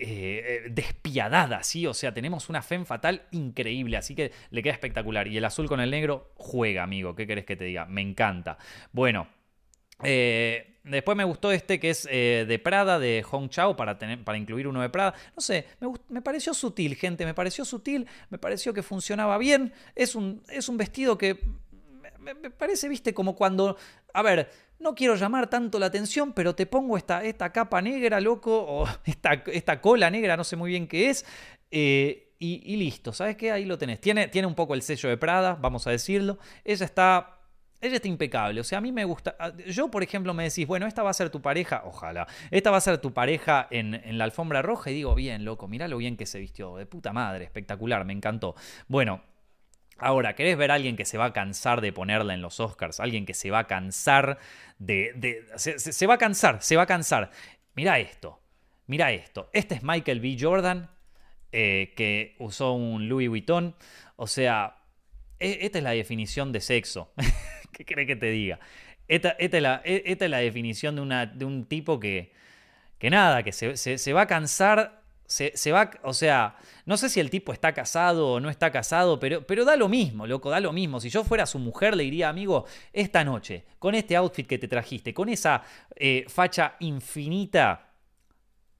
Eh, 0.02 0.68
despiadada, 0.70 1.62
¿sí? 1.62 1.86
O 1.86 1.92
sea, 1.92 2.14
tenemos 2.14 2.48
una 2.48 2.62
femme 2.62 2.86
fatal 2.86 3.26
increíble, 3.32 3.98
así 3.98 4.14
que 4.14 4.32
le 4.48 4.62
queda 4.62 4.72
espectacular. 4.72 5.28
Y 5.28 5.36
el 5.36 5.44
azul 5.44 5.68
con 5.68 5.78
el 5.78 5.90
negro 5.90 6.32
juega, 6.36 6.84
amigo, 6.84 7.14
¿qué 7.14 7.26
querés 7.26 7.44
que 7.44 7.54
te 7.54 7.64
diga? 7.64 7.84
Me 7.84 8.00
encanta. 8.00 8.56
Bueno, 8.92 9.28
eh, 10.02 10.69
Después 10.90 11.16
me 11.16 11.24
gustó 11.24 11.52
este 11.52 11.78
que 11.78 11.90
es 11.90 12.08
eh, 12.10 12.44
de 12.46 12.58
Prada, 12.58 12.98
de 12.98 13.22
Hong 13.22 13.48
Chao, 13.48 13.76
para, 13.76 13.98
tener, 13.98 14.22
para 14.24 14.38
incluir 14.38 14.66
uno 14.66 14.80
de 14.80 14.88
Prada. 14.88 15.14
No 15.34 15.40
sé, 15.40 15.66
me, 16.08 16.22
pareció 16.22 16.54
sutil, 16.54 16.96
gente, 16.96 17.24
me 17.24 17.34
pareció 17.34 17.64
sutil, 17.64 18.06
me 18.28 18.38
pareció 18.38 18.74
que 18.74 18.82
funcionaba 18.82 19.38
bien. 19.38 19.72
Es 19.94 20.14
un, 20.14 20.42
es 20.48 20.68
un 20.68 20.76
vestido 20.76 21.16
que 21.16 21.40
me, 22.18 22.34
parece, 22.50 22.88
viste, 22.88 23.14
como 23.14 23.34
cuando... 23.34 23.76
A 24.12 24.22
ver, 24.22 24.50
no 24.78 24.94
quiero 24.94 25.14
llamar 25.14 25.48
tanto 25.48 25.78
la 25.78 25.86
atención, 25.86 26.32
pero 26.32 26.54
te 26.54 26.66
pongo 26.66 26.96
esta, 26.96 27.24
esta 27.24 27.52
capa 27.52 27.80
negra, 27.80 28.20
loco, 28.20 28.64
o 28.66 28.88
esta, 29.04 29.42
esta 29.46 29.80
cola 29.80 30.10
negra, 30.10 30.36
no 30.36 30.44
sé 30.44 30.56
muy 30.56 30.70
bien 30.70 30.86
qué 30.86 31.10
es. 31.10 31.24
Eh, 31.70 32.26
y, 32.42 32.76
listo, 32.76 33.12
¿sabes 33.12 33.36
qué? 33.36 33.52
Ahí 33.52 33.66
lo 33.66 33.76
tenés. 33.76 34.00
Tiene, 34.00 34.28
tiene 34.28 34.48
un 34.48 34.54
poco 34.54 34.72
el 34.72 34.80
sello 34.80 35.10
de 35.10 35.18
Prada, 35.18 35.58
vamos 35.60 35.86
a 35.86 35.90
decirlo. 35.90 36.38
Ella 36.64 36.86
está 36.86 37.39
ella 37.80 37.96
está 37.96 38.08
impecable. 38.08 38.60
O 38.60 38.64
sea, 38.64 38.78
a 38.78 38.80
mí 38.80 38.92
me 38.92 39.04
gusta. 39.04 39.36
Ah, 39.38 39.52
yo, 39.66 39.90
por 39.90 40.02
ejemplo, 40.02 40.34
me 40.34 40.44
decís, 40.44 40.66
bueno, 40.66 40.86
esta 40.86 41.02
va 41.02 41.10
a 41.10 41.14
ser 41.14 41.30
tu 41.30 41.40
pareja. 41.40 41.82
Ojalá. 41.84 42.26
Esta 42.50 42.70
va 42.70 42.76
a 42.76 42.80
ser 42.80 42.98
tu 42.98 43.12
pareja 43.12 43.66
en, 43.70 44.18
la 44.18 44.24
alfombra 44.24 44.62
roja. 44.62 44.90
Y 44.90 44.94
digo, 44.94 45.14
bien, 45.14 45.44
loco, 45.44 45.68
mirá 45.68 45.88
lo 45.88 45.96
bien 45.96 46.16
que 46.16 46.26
se 46.26 46.38
vistió. 46.38 46.76
De 46.76 46.86
puta 46.86 47.12
madre, 47.12 47.44
espectacular, 47.44 48.04
me 48.04 48.12
encantó. 48.12 48.54
Bueno. 48.88 49.22
Ahora, 50.02 50.34
¿querés 50.34 50.56
ver 50.56 50.70
a 50.70 50.76
alguien 50.76 50.96
que 50.96 51.04
se 51.04 51.18
va 51.18 51.26
a 51.26 51.32
cansar 51.34 51.82
de 51.82 51.92
ponerla 51.92 52.32
en 52.32 52.40
los 52.40 52.58
Oscars? 52.58 53.00
Alguien 53.00 53.26
que 53.26 53.34
se 53.34 53.50
va 53.50 53.58
a 53.58 53.66
cansar 53.66 54.38
de. 54.78 55.44
se, 55.56 56.06
va 56.06 56.14
a 56.14 56.18
cansar, 56.18 56.62
se 56.62 56.74
va 56.74 56.84
a 56.84 56.86
cansar. 56.86 57.30
Mira 57.74 57.98
esto. 57.98 58.40
Mira 58.86 59.12
esto. 59.12 59.50
Este 59.52 59.74
es 59.74 59.82
Michael 59.82 60.20
B. 60.20 60.38
Jordan 60.40 60.88
eh, 61.52 61.92
que 61.96 62.34
usó 62.38 62.72
un 62.72 63.10
Louis 63.10 63.28
Vuitton. 63.28 63.74
O 64.16 64.26
sea, 64.26 64.76
e, 65.38 65.58
esta 65.62 65.78
es 65.78 65.84
la 65.84 65.90
definición 65.90 66.50
de 66.50 66.60
sexo. 66.60 67.12
¿Qué 67.72 67.84
crees 67.84 68.06
que 68.06 68.16
te 68.16 68.30
diga? 68.30 68.58
Esta, 69.08 69.30
es, 69.30 69.52
la, 69.60 69.82
e, 69.84 70.02
esta 70.06 70.24
es, 70.24 70.30
la, 70.30 70.38
definición 70.38 70.94
de, 70.96 71.02
una, 71.02 71.26
de 71.26 71.44
un 71.44 71.64
tipo 71.64 71.98
que, 71.98 72.32
que 72.98 73.10
nada, 73.10 73.42
que 73.42 73.52
se, 73.52 73.76
se 73.76 74.12
va 74.12 74.22
a 74.22 74.26
cansar 74.26 75.00
se, 75.30 75.70
va, 75.70 75.90
o 76.02 76.12
sea, 76.12 76.56
no 76.86 76.96
sé 76.96 77.08
si 77.08 77.20
el 77.20 77.30
tipo 77.30 77.52
está 77.52 77.72
casado 77.72 78.32
o 78.32 78.40
no 78.40 78.50
está 78.50 78.72
casado, 78.72 79.20
pero, 79.20 79.46
pero 79.46 79.64
da 79.64 79.76
lo 79.76 79.88
mismo, 79.88 80.26
loco, 80.26 80.50
da 80.50 80.58
lo 80.58 80.72
mismo. 80.72 80.98
Si 80.98 81.08
yo 81.08 81.22
fuera 81.22 81.46
su 81.46 81.60
mujer, 81.60 81.96
le 81.96 82.02
diría, 82.02 82.28
amigo, 82.28 82.66
esta 82.92 83.22
noche, 83.22 83.64
con 83.78 83.94
este 83.94 84.16
outfit 84.16 84.46
que 84.46 84.58
te 84.58 84.66
trajiste, 84.66 85.14
con 85.14 85.28
esa 85.28 85.62
eh, 85.94 86.24
facha 86.26 86.74
infinita, 86.80 87.92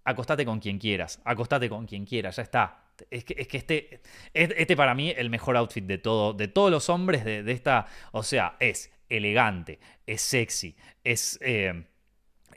acostate 0.03 0.45
con 0.45 0.59
quien 0.59 0.78
quieras, 0.78 1.20
acostate 1.24 1.68
con 1.68 1.86
quien 1.86 2.05
quieras, 2.05 2.34
ya 2.34 2.43
está. 2.43 2.80
Es 3.11 3.24
que, 3.24 3.34
es 3.38 3.48
que 3.48 3.57
este, 3.57 4.01
este 4.34 4.76
para 4.76 4.94
mí 4.94 5.12
el 5.16 5.30
mejor 5.30 5.57
outfit 5.57 5.84
de, 5.84 5.98
todo, 5.98 6.32
de 6.32 6.48
todos 6.48 6.70
los 6.70 6.88
hombres 6.88 7.24
de, 7.24 7.51
esta, 7.53 7.86
o 8.12 8.22
sea, 8.22 8.57
es 8.61 8.92
elegante, 9.09 9.78
es 10.07 10.22
sexy, 10.22 10.76
es... 11.05 11.38
Eh, 11.42 11.86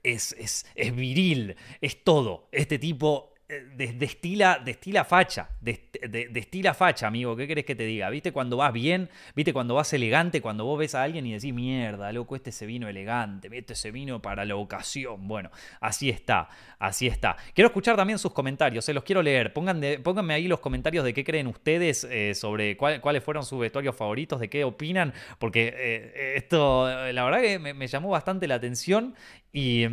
es, 0.04 0.34
es, 0.38 0.66
es, 0.76 0.94
viril, 0.94 1.56
es 1.80 2.04
todo. 2.04 2.50
Este 2.52 2.78
tipo 2.78 3.33
destila, 3.76 4.62
destila 4.64 5.04
facha, 5.04 5.50
destila 5.62 6.74
facha, 6.74 7.08
amigo, 7.08 7.36
¿qué 7.36 7.48
querés 7.48 7.66
que 7.66 7.76
te 7.76 7.86
diga? 7.86 8.10
¿Viste 8.10 8.32
cuando 8.32 8.58
vas 8.58 8.74
bien? 8.74 9.10
¿Viste 9.36 9.54
cuando 9.54 9.76
vas 9.76 9.92
elegante? 9.94 10.42
Cuando 10.42 10.66
vos 10.66 10.80
ves 10.80 10.96
a 10.96 11.04
alguien 11.04 11.26
y 11.26 11.34
decís, 11.34 11.54
mierda, 11.54 12.12
loco, 12.12 12.36
este 12.36 12.52
se 12.52 12.66
vino 12.66 12.88
elegante, 12.88 13.50
este 13.52 13.76
se 13.76 13.92
vino 13.92 14.22
para 14.22 14.46
la 14.46 14.56
ocasión. 14.56 15.28
Bueno, 15.28 15.52
así 15.80 16.10
está, 16.10 16.50
así 16.80 17.08
está. 17.08 17.36
Quiero 17.54 17.68
escuchar 17.68 17.96
también 17.96 18.20
sus 18.20 18.34
comentarios, 18.34 18.86
se 18.86 18.94
los 18.94 19.04
quiero 19.04 19.22
leer. 19.22 19.54
Pónganme 19.54 20.34
ahí 20.34 20.48
los 20.48 20.60
comentarios 20.60 21.04
de 21.04 21.14
qué 21.14 21.24
creen 21.24 21.48
ustedes 21.48 22.04
eh, 22.10 22.34
sobre 22.36 22.78
cuáles 22.78 23.24
fueron 23.24 23.46
sus 23.46 23.60
vestuarios 23.60 23.96
favoritos, 23.96 24.40
de 24.40 24.50
qué 24.50 24.64
opinan, 24.64 25.14
porque 25.40 25.74
eh, 25.76 26.34
esto, 26.36 26.88
la 27.12 27.24
verdad 27.24 27.42
que 27.42 27.60
me, 27.60 27.88
llamó 27.88 28.10
bastante 28.10 28.48
la 28.48 28.56
atención 28.56 29.16
y, 29.52 29.86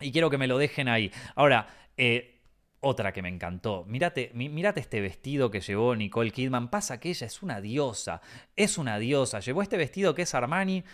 y 0.00 0.12
quiero 0.12 0.30
que 0.30 0.38
me 0.38 0.46
lo 0.46 0.58
dejen 0.58 0.88
ahí. 0.88 1.10
Ahora, 1.34 1.68
eh, 1.96 2.35
otra 2.80 3.12
que 3.12 3.22
me 3.22 3.28
encantó. 3.28 3.84
Mírate, 3.86 4.32
este 4.76 5.00
vestido 5.00 5.50
que 5.50 5.60
llevó 5.60 5.94
Nicole 5.96 6.30
Kidman. 6.30 6.68
Pasa 6.68 7.00
que 7.00 7.10
ella 7.10 7.26
es 7.26 7.42
una 7.42 7.60
diosa. 7.60 8.20
Es 8.54 8.78
una 8.78 8.98
diosa. 8.98 9.40
Llevó 9.40 9.62
este 9.62 9.76
vestido 9.76 10.14
que 10.14 10.22
es 10.22 10.34
Armani. 10.34 10.84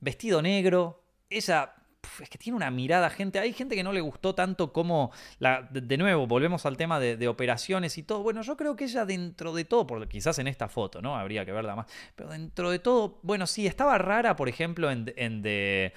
Vestido 0.00 0.42
negro. 0.42 1.02
Ella 1.30 1.74
es 2.20 2.30
que 2.30 2.38
tiene 2.38 2.56
una 2.56 2.70
mirada, 2.70 3.10
gente. 3.10 3.38
Hay 3.38 3.52
gente 3.52 3.74
que 3.74 3.82
no 3.82 3.92
le 3.92 4.00
gustó 4.00 4.34
tanto 4.34 4.72
como. 4.72 5.12
La, 5.38 5.62
de, 5.62 5.96
nuevo, 5.98 6.26
volvemos 6.26 6.66
al 6.66 6.76
tema 6.76 7.00
de, 7.00 7.28
operaciones 7.28 7.98
y 7.98 8.02
todo. 8.02 8.22
Bueno, 8.22 8.42
yo 8.42 8.56
creo 8.56 8.76
que 8.76 8.84
ella, 8.84 9.04
dentro 9.04 9.52
de 9.52 9.64
todo, 9.64 9.86
quizás 10.08 10.38
en 10.38 10.48
esta 10.48 10.68
foto, 10.68 11.02
¿no? 11.02 11.16
Habría 11.16 11.44
que 11.44 11.52
verla 11.52 11.76
más. 11.76 11.86
Pero 12.14 12.30
dentro 12.30 12.70
de 12.70 12.78
todo, 12.78 13.18
bueno, 13.22 13.46
sí, 13.46 13.66
estaba 13.66 13.98
rara, 13.98 14.36
por 14.36 14.48
ejemplo, 14.48 14.90
en 14.90 15.42
The 15.42 15.92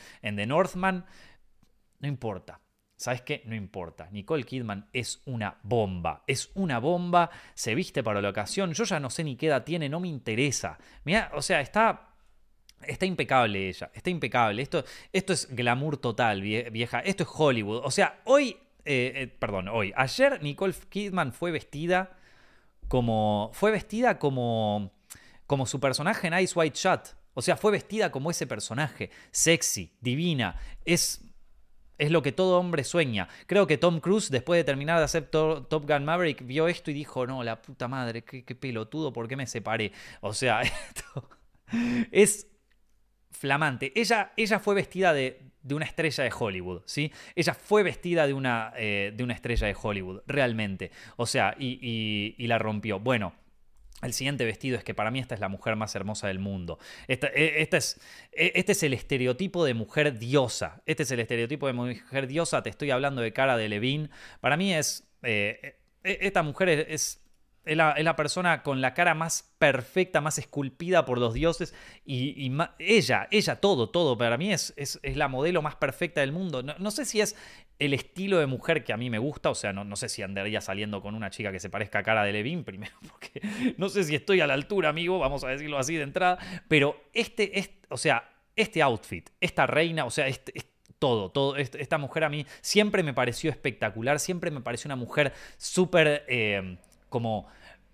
Northman. 0.48 1.06
No 2.00 2.08
importa. 2.08 2.60
¿Sabes 3.00 3.22
qué? 3.22 3.44
No 3.46 3.56
importa. 3.56 4.10
Nicole 4.12 4.44
Kidman 4.44 4.90
es 4.92 5.22
una 5.24 5.58
bomba. 5.64 6.26
Es 6.28 6.52
una 6.56 6.80
bomba. 6.80 7.30
Se 7.54 7.74
viste 7.74 8.04
para 8.04 8.22
la 8.22 8.28
ocasión. 8.28 8.74
Yo 8.74 8.84
ya 8.84 9.00
no 9.00 9.10
sé 9.10 9.24
ni 9.24 9.38
qué 9.38 9.48
edad 9.48 9.64
tiene. 9.64 9.88
No 9.88 10.02
me 10.02 10.10
interesa. 10.10 10.78
Mira, 11.06 11.32
o 11.34 11.42
sea, 11.42 11.62
está. 11.62 12.10
Está 12.82 13.06
impecable 13.06 13.70
ella. 13.70 13.90
Está 13.94 14.10
impecable. 14.10 14.62
Esto, 14.62 14.84
esto 15.14 15.32
es 15.32 15.48
glamour 15.50 15.96
total, 15.96 16.42
vieja. 16.42 17.00
Esto 17.00 17.24
es 17.24 17.30
Hollywood. 17.32 17.86
O 17.86 17.90
sea, 17.90 18.20
hoy. 18.26 18.58
Eh, 18.84 19.14
eh, 19.16 19.28
perdón, 19.28 19.70
hoy. 19.70 19.94
Ayer 19.96 20.44
Nicole 20.44 20.74
Kidman 20.90 21.32
fue 21.32 21.52
vestida 21.52 22.18
como. 22.90 23.50
Fue 23.54 23.72
vestida 23.72 24.20
como. 24.20 24.92
Como 25.48 25.66
su 25.68 25.80
personaje 25.80 26.28
en 26.28 26.38
Ice 26.38 26.54
White 26.54 26.78
Shot. 26.78 27.16
O 27.34 27.42
sea, 27.42 27.56
fue 27.56 27.72
vestida 27.72 28.12
como 28.12 28.30
ese 28.30 28.46
personaje. 28.46 29.10
Sexy, 29.32 29.96
divina. 30.02 30.58
Es 30.84 31.29
es 32.00 32.12
lo 32.12 32.24
que 32.24 32.32
todo 32.32 32.60
hombre 32.60 32.84
sueña. 32.84 33.28
Creo 33.46 33.68
que 33.68 33.78
Tom 33.78 34.00
Cruise, 34.00 34.32
después 34.32 34.58
de 34.58 34.64
terminar 34.64 34.98
de 34.98 35.04
hacer 35.04 35.28
Top 35.28 35.88
Gun 35.88 36.06
Maverick, 36.06 36.46
vio 36.46 36.68
esto 36.68 36.90
y 36.90 36.94
dijo, 36.94 37.28
no, 37.28 37.44
la 37.44 37.62
puta 37.62 37.88
madre, 37.88 38.24
qué, 38.24 38.56
pelotudo, 38.56 39.14
¿por 39.14 39.28
qué 39.28 39.36
me 39.36 39.46
separé? 39.46 39.92
O 40.22 40.34
sea, 40.34 40.62
esto 40.62 41.30
es 42.12 42.48
flamante. 43.32 43.92
Ella, 43.96 44.32
ella 44.36 44.60
fue 44.60 44.76
vestida 44.76 45.14
de, 45.14 45.42
una 45.70 45.86
estrella 45.86 46.24
de 46.24 46.32
Hollywood, 46.38 46.82
¿sí? 46.86 47.12
Ella 47.36 47.54
fue 47.54 47.84
vestida 47.84 48.26
de 48.26 48.34
una, 48.34 48.74
eh, 48.78 49.14
de 49.16 49.24
una 49.24 49.34
estrella 49.34 49.68
de 49.68 49.76
Hollywood, 49.80 50.22
realmente. 50.26 50.92
O 51.18 51.26
sea, 51.26 51.56
y, 51.60 52.36
y 52.38 52.48
la 52.48 52.58
rompió. 52.58 53.00
Bueno, 53.00 53.34
el 54.02 54.14
siguiente 54.14 54.46
vestido 54.46 54.78
es 54.78 54.84
que 54.84 54.94
para 54.94 55.12
mí 55.12 55.20
esta 55.20 55.36
es 55.36 55.42
la 55.42 55.50
mujer 55.50 55.76
más 55.76 55.96
hermosa 55.96 56.28
del 56.28 56.40
mundo. 56.40 56.80
Esta, 57.08 57.28
e, 57.28 57.62
es, 57.62 58.00
e, 58.32 58.54
este 58.56 58.72
es 58.72 58.84
el 58.84 58.94
estereotipo 58.94 59.66
de 59.66 59.74
mujer 59.74 60.18
diosa. 60.18 60.82
Este 60.86 61.04
es 61.04 61.12
el 61.12 61.20
estereotipo 61.20 61.68
de 61.68 61.74
mujer 61.74 62.28
diosa. 62.28 62.64
Te 62.64 62.70
estoy 62.70 62.92
hablando 62.92 63.22
de 63.22 63.34
cara 63.34 63.58
de 63.58 63.70
Levine. 63.70 64.10
Para 64.40 64.58
mí 64.58 64.74
es. 64.74 65.08
Eh, 65.24 65.76
e, 66.04 66.18
esta 66.22 66.44
mujer 66.44 66.70
es, 66.70 67.22
es 67.66 67.78
la, 67.78 68.16
persona 68.16 68.64
con 68.64 68.82
la 68.82 68.94
cara 68.94 69.14
más 69.14 69.54
perfecta, 69.58 70.22
más 70.22 70.38
esculpida 70.38 71.06
por 71.06 71.18
los 71.18 71.34
dioses. 71.34 71.76
Y, 72.06 72.52
ella, 72.80 73.28
ella, 73.32 73.58
todo, 73.58 73.90
todo. 73.90 74.18
Para 74.18 74.38
mí 74.38 74.54
es, 74.54 74.74
es, 74.78 75.00
la 75.04 75.28
modelo 75.28 75.62
más 75.62 75.76
perfecta 75.76 76.22
del 76.22 76.32
mundo. 76.32 76.64
No, 76.64 76.92
sé 76.92 77.06
si 77.06 77.22
es 77.22 77.36
el 77.80 77.94
estilo 77.94 78.40
de 78.40 78.46
mujer 78.46 78.84
que 78.84 78.94
a 78.94 78.98
mí 78.98 79.10
me 79.10 79.18
gusta. 79.18 79.50
O 79.50 79.56
sea, 79.56 79.74
no, 79.74 79.96
sé 79.96 80.10
si 80.10 80.22
andaría 80.22 80.62
saliendo 80.62 81.02
con 81.02 81.16
una 81.16 81.30
chica 81.30 81.52
que 81.52 81.60
se 81.60 81.70
parezca 81.70 82.00
a 82.00 82.04
cara 82.04 82.24
de 82.24 82.34
Levine 82.34 82.64
primero, 82.64 82.94
porque 83.10 83.42
no 83.78 83.90
sé 83.90 84.04
si 84.04 84.16
estoy 84.16 84.42
a 84.42 84.48
la 84.48 84.54
altura, 84.54 84.90
amigo. 84.90 85.18
Vamos 85.18 85.44
a 85.44 85.48
decirlo 85.48 85.78
así 85.78 85.96
de 85.96 86.04
entrada. 86.04 86.38
Pero 86.68 87.02
este, 87.14 87.58
es, 87.58 87.72
o 87.90 87.98
sea, 87.98 88.30
este 88.56 88.82
outfit, 88.82 89.30
esta 89.40 89.66
reina, 89.66 90.06
o 90.06 90.12
sea, 90.12 90.28
este, 90.28 90.54
todo, 91.00 91.32
todo. 91.32 91.56
Esta 91.56 91.98
mujer 91.98 92.26
a 92.26 92.30
mí 92.30 92.46
siempre 92.62 93.04
me 93.04 93.14
pareció 93.14 93.50
espectacular, 93.50 94.20
siempre 94.20 94.52
me 94.52 94.62
pareció 94.62 94.90
una 94.90 94.98
mujer 94.98 95.34
súper 95.58 96.26
eh, 96.28 96.78
como 97.08 97.48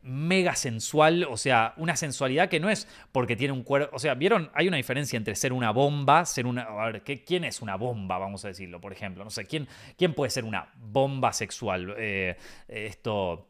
mega 0.06 0.56
sensual, 0.56 1.26
o 1.28 1.36
sea, 1.36 1.74
una 1.78 1.96
sensualidad 1.96 2.48
que 2.48 2.60
no 2.60 2.70
es 2.70 2.88
porque 3.12 3.36
tiene 3.36 3.54
un 3.54 3.64
cuerpo, 3.64 3.96
o 3.96 4.00
sea, 4.00 4.14
vieron, 4.14 4.52
hay 4.54 4.68
una 4.68 4.78
diferencia 4.78 5.18
entre 5.18 5.36
ser 5.36 5.52
una 5.52 5.72
bomba, 5.72 6.26
ser 6.26 6.46
una, 6.46 6.62
a 6.62 6.92
ver, 6.92 7.04
¿quién 7.04 7.44
es 7.44 7.60
una 7.60 7.76
bomba, 7.76 8.20
vamos 8.20 8.46
a 8.46 8.50
decirlo, 8.50 8.80
por 8.80 8.94
ejemplo? 8.94 9.24
No 9.24 9.32
sé, 9.32 9.46
¿quién, 9.46 9.68
quién 9.98 10.14
puede 10.14 10.30
ser 10.30 10.44
una 10.44 10.70
bomba 10.78 11.34
sexual? 11.34 11.96
Eh, 11.98 12.38
esto... 12.68 13.50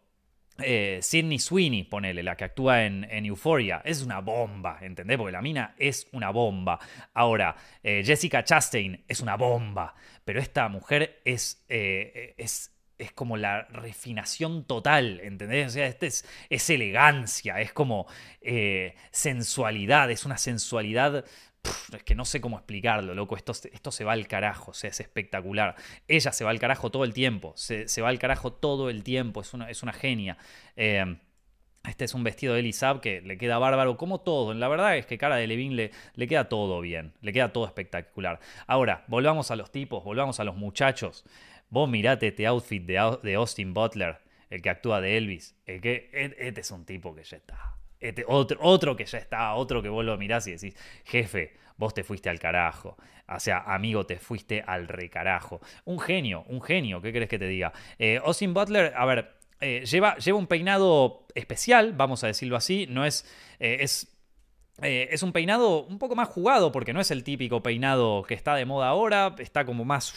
Eh, 0.57 0.99
Sidney 1.01 1.37
Sweeney, 1.37 1.83
ponele, 1.83 2.23
la 2.23 2.37
que 2.37 2.45
actúa 2.45 2.85
en, 2.85 3.03
Euphoria, 3.25 3.81
es 3.83 4.01
una 4.01 4.21
bomba, 4.21 4.77
¿entendés? 4.79 5.17
Porque 5.17 5.33
la 5.33 5.41
mina 5.41 5.75
es 5.77 6.07
una 6.13 6.29
bomba. 6.29 6.79
Ahora, 7.13 7.57
eh, 7.83 8.03
Jessica 8.05 8.41
Chastain 8.41 9.03
es 9.05 9.19
una 9.19 9.35
bomba, 9.35 9.95
pero 10.23 10.39
esta 10.39 10.69
mujer 10.69 11.19
es, 11.25 11.65
es 11.67 12.74
es 12.97 13.11
como 13.11 13.37
la 13.37 13.63
refinación 13.63 14.65
total, 14.65 15.19
¿entendés? 15.21 15.67
O 15.67 15.69
sea, 15.71 15.87
este 15.87 16.07
es, 16.07 16.25
es 16.49 16.69
elegancia, 16.69 17.59
es 17.61 17.73
como 17.73 18.07
eh, 18.41 18.95
sensualidad, 19.11 20.09
es 20.11 20.25
una 20.25 20.37
sensualidad 20.37 21.25
es 21.93 22.03
que 22.03 22.15
no 22.15 22.25
sé 22.25 22.41
cómo 22.41 22.57
explicarlo, 22.57 23.13
loco. 23.15 23.35
Esto, 23.35 23.51
esto, 23.51 23.91
se 23.91 24.03
va 24.03 24.13
al 24.13 24.27
carajo, 24.27 24.71
o 24.71 24.73
sea, 24.73 24.89
es 24.89 24.99
espectacular. 24.99 25.75
Ella 26.07 26.31
se 26.31 26.43
va 26.43 26.51
al 26.51 26.59
carajo 26.59 26.91
todo 26.91 27.03
el 27.03 27.13
tiempo, 27.13 27.53
se, 27.55 28.01
va 28.01 28.09
al 28.09 28.19
carajo 28.19 28.53
todo 28.53 28.89
el 28.89 29.03
tiempo, 29.03 29.41
es 29.41 29.53
una, 29.53 29.69
es 29.69 29.83
una 29.83 29.93
genia. 29.93 30.37
Eh, 30.75 31.17
este 31.87 32.05
es 32.05 32.13
un 32.13 32.23
vestido 32.23 32.53
de 32.53 32.61
Elisab 32.61 32.99
que 32.99 33.21
le 33.21 33.37
queda 33.37 33.57
bárbaro, 33.59 33.97
como 33.97 34.21
todo. 34.21 34.53
La 34.53 34.67
verdad 34.67 34.97
es 34.97 35.05
que 35.05 35.17
cara 35.17 35.35
de 35.35 35.47
Levin 35.47 35.75
le, 35.75 35.91
le 36.15 36.27
queda 36.27 36.49
todo 36.49 36.81
bien, 36.81 37.13
le 37.21 37.31
queda 37.31 37.53
todo 37.53 37.65
espectacular. 37.65 38.39
Ahora, 38.67 39.03
volvamos 39.07 39.51
a 39.51 39.55
los 39.55 39.71
tipos, 39.71 40.03
volvamos 40.03 40.39
a 40.39 40.43
los 40.43 40.55
muchachos. 40.55 41.25
Vos 41.69 41.89
mirate 41.89 42.27
este 42.27 42.45
outfit 42.47 42.83
de, 42.83 43.35
Austin 43.35 43.73
Butler, 43.73 44.19
el 44.49 44.61
que 44.61 44.69
actúa 44.69 45.01
de 45.01 45.17
Elvis. 45.17 45.55
El 45.65 45.81
que, 45.81 46.09
e, 46.13 46.35
este 46.37 46.61
es 46.61 46.71
un 46.71 46.85
tipo 46.85 47.15
que 47.15 47.23
ya 47.23 47.37
está. 47.37 47.75
Este, 47.99 48.23
otro, 48.27 48.59
otro 48.61 48.95
que 48.95 49.05
ya 49.05 49.17
está, 49.17 49.53
otro 49.55 49.81
que 49.81 49.89
vos 49.89 50.05
lo 50.05 50.17
mirás 50.17 50.47
y 50.47 50.51
decís, 50.51 50.75
jefe, 51.05 51.53
vos 51.77 51.93
te 51.93 52.03
fuiste 52.03 52.29
al 52.29 52.39
carajo. 52.39 52.97
O 53.27 53.39
sea, 53.39 53.59
amigo, 53.59 54.05
te 54.05 54.17
fuiste 54.17 54.63
al 54.65 54.87
recarajo. 54.87 55.59
Un 55.85 55.99
genio, 55.99 56.43
un 56.47 56.61
genio, 56.61 57.01
¿qué 57.01 57.11
crees 57.11 57.29
que 57.29 57.39
te 57.39 57.47
diga? 57.47 57.73
Eh, 57.97 58.19
Austin 58.23 58.53
Butler, 58.53 58.93
a 58.95 59.05
ver, 59.05 59.35
eh, 59.61 59.83
lleva, 59.85 60.17
lleva 60.17 60.37
un 60.37 60.47
peinado 60.47 61.25
especial, 61.33 61.93
vamos 61.93 62.23
a 62.23 62.27
decirlo 62.27 62.55
así. 62.55 62.85
No 62.87 63.05
es. 63.05 63.25
Eh, 63.59 63.77
es 63.81 64.14
eh, 64.81 65.07
es 65.11 65.23
un 65.23 65.31
peinado 65.31 65.85
un 65.85 65.97
poco 65.99 66.17
más 66.17 66.27
jugado 66.27 66.73
porque 66.73 66.91
no 66.91 66.99
es 66.99 67.09
el 67.09 67.23
típico 67.23 67.63
peinado 67.63 68.23
que 68.23 68.33
está 68.33 68.55
de 68.55 68.65
moda 68.65 68.89
ahora, 68.89 69.33
está 69.39 69.63
como 69.63 69.85
más, 69.85 70.13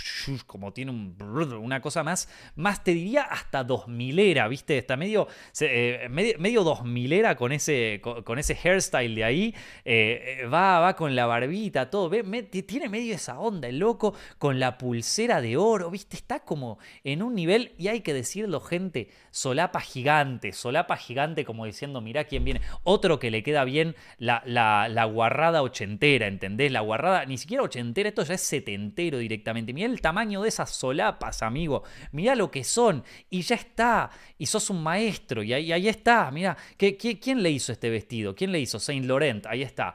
como 0.47 0.73
tiene 0.73 0.91
una 0.91 1.81
cosa 1.81 2.03
más, 2.03 2.29
más 2.57 2.83
te 2.83 2.93
diría 2.93 3.23
hasta 3.23 3.63
2000 3.63 4.19
era, 4.19 4.49
¿viste? 4.49 4.77
Está 4.77 4.97
medio, 4.97 5.29
eh, 5.61 6.09
medio, 6.11 6.65
2000 6.65 7.13
era 7.13 7.37
con 7.37 7.53
ese, 7.53 8.03
ese 8.37 8.55
hairstyle 8.57 9.15
de 9.15 9.25
ahí, 9.25 9.55
eh, 9.85 10.45
va, 10.53 10.81
va 10.81 10.97
con 10.97 11.15
la 11.15 11.27
barbita, 11.27 11.89
todo, 11.89 12.11
tiene 12.11 12.89
medio 12.89 13.15
esa 13.15 13.39
onda, 13.39 13.69
el 13.69 13.79
loco, 13.79 14.15
con 14.39 14.59
la 14.59 14.77
pulsera 14.77 15.41
de 15.41 15.57
oro, 15.57 15.89
¿viste? 15.89 16.17
Está 16.17 16.41
como 16.41 16.81
en 17.05 17.23
un 17.23 17.37
nivel, 17.37 17.75
y 17.79 17.89
hay 17.89 18.01
que 18.01 18.13
decirlo, 18.13 18.61
gente, 18.61 19.09
solapa 19.31 19.81
gigante, 19.81 20.53
solapa 20.53 20.97
gigante 20.97 21.45
como 21.45 21.65
diciendo, 21.65 22.01
mirá 22.01 22.25
quién 22.25 22.45
viene, 22.45 22.61
otro 22.83 23.21
que 23.21 23.31
le 23.31 23.45
queda 23.45 23.63
bien 23.63 23.95
la 24.19 24.43
la, 24.49 25.05
guarrada 25.05 25.63
ochentera, 25.63 26.27
¿entendés? 26.27 26.73
La 26.73 26.81
guarrada, 26.81 27.25
ni 27.27 27.39
siquiera 27.39 27.63
ochentera, 27.63 28.09
esto 28.09 28.25
ya 28.25 28.35
es 28.35 28.41
setentero 28.41 29.19
directamente. 29.19 29.73
Mirá 29.73 29.89
el 29.89 30.01
tamaño 30.01 30.43
de 30.43 30.49
esas 30.49 30.71
solapas, 30.71 31.43
amigo. 31.43 31.85
Mirá 32.13 32.35
lo 32.35 32.51
que 32.51 32.65
son. 32.65 33.05
Y 33.31 33.43
ya 33.43 33.57
está. 33.57 34.11
Y 34.39 34.47
sos 34.47 34.71
un 34.71 34.83
maestro. 34.83 35.43
Y 35.43 35.53
ahí, 35.53 35.73
ahí 35.73 35.89
está. 35.89 36.31
Mirá. 36.31 36.57
quién 36.77 37.43
le 37.43 37.51
hizo 37.51 37.73
este 37.73 37.91
vestido? 37.91 38.35
¿Quién 38.35 38.53
le 38.53 38.61
hizo? 38.61 38.79
Saint 38.79 39.07
Laurent. 39.07 39.47
Ahí 39.47 39.63
está. 39.63 39.95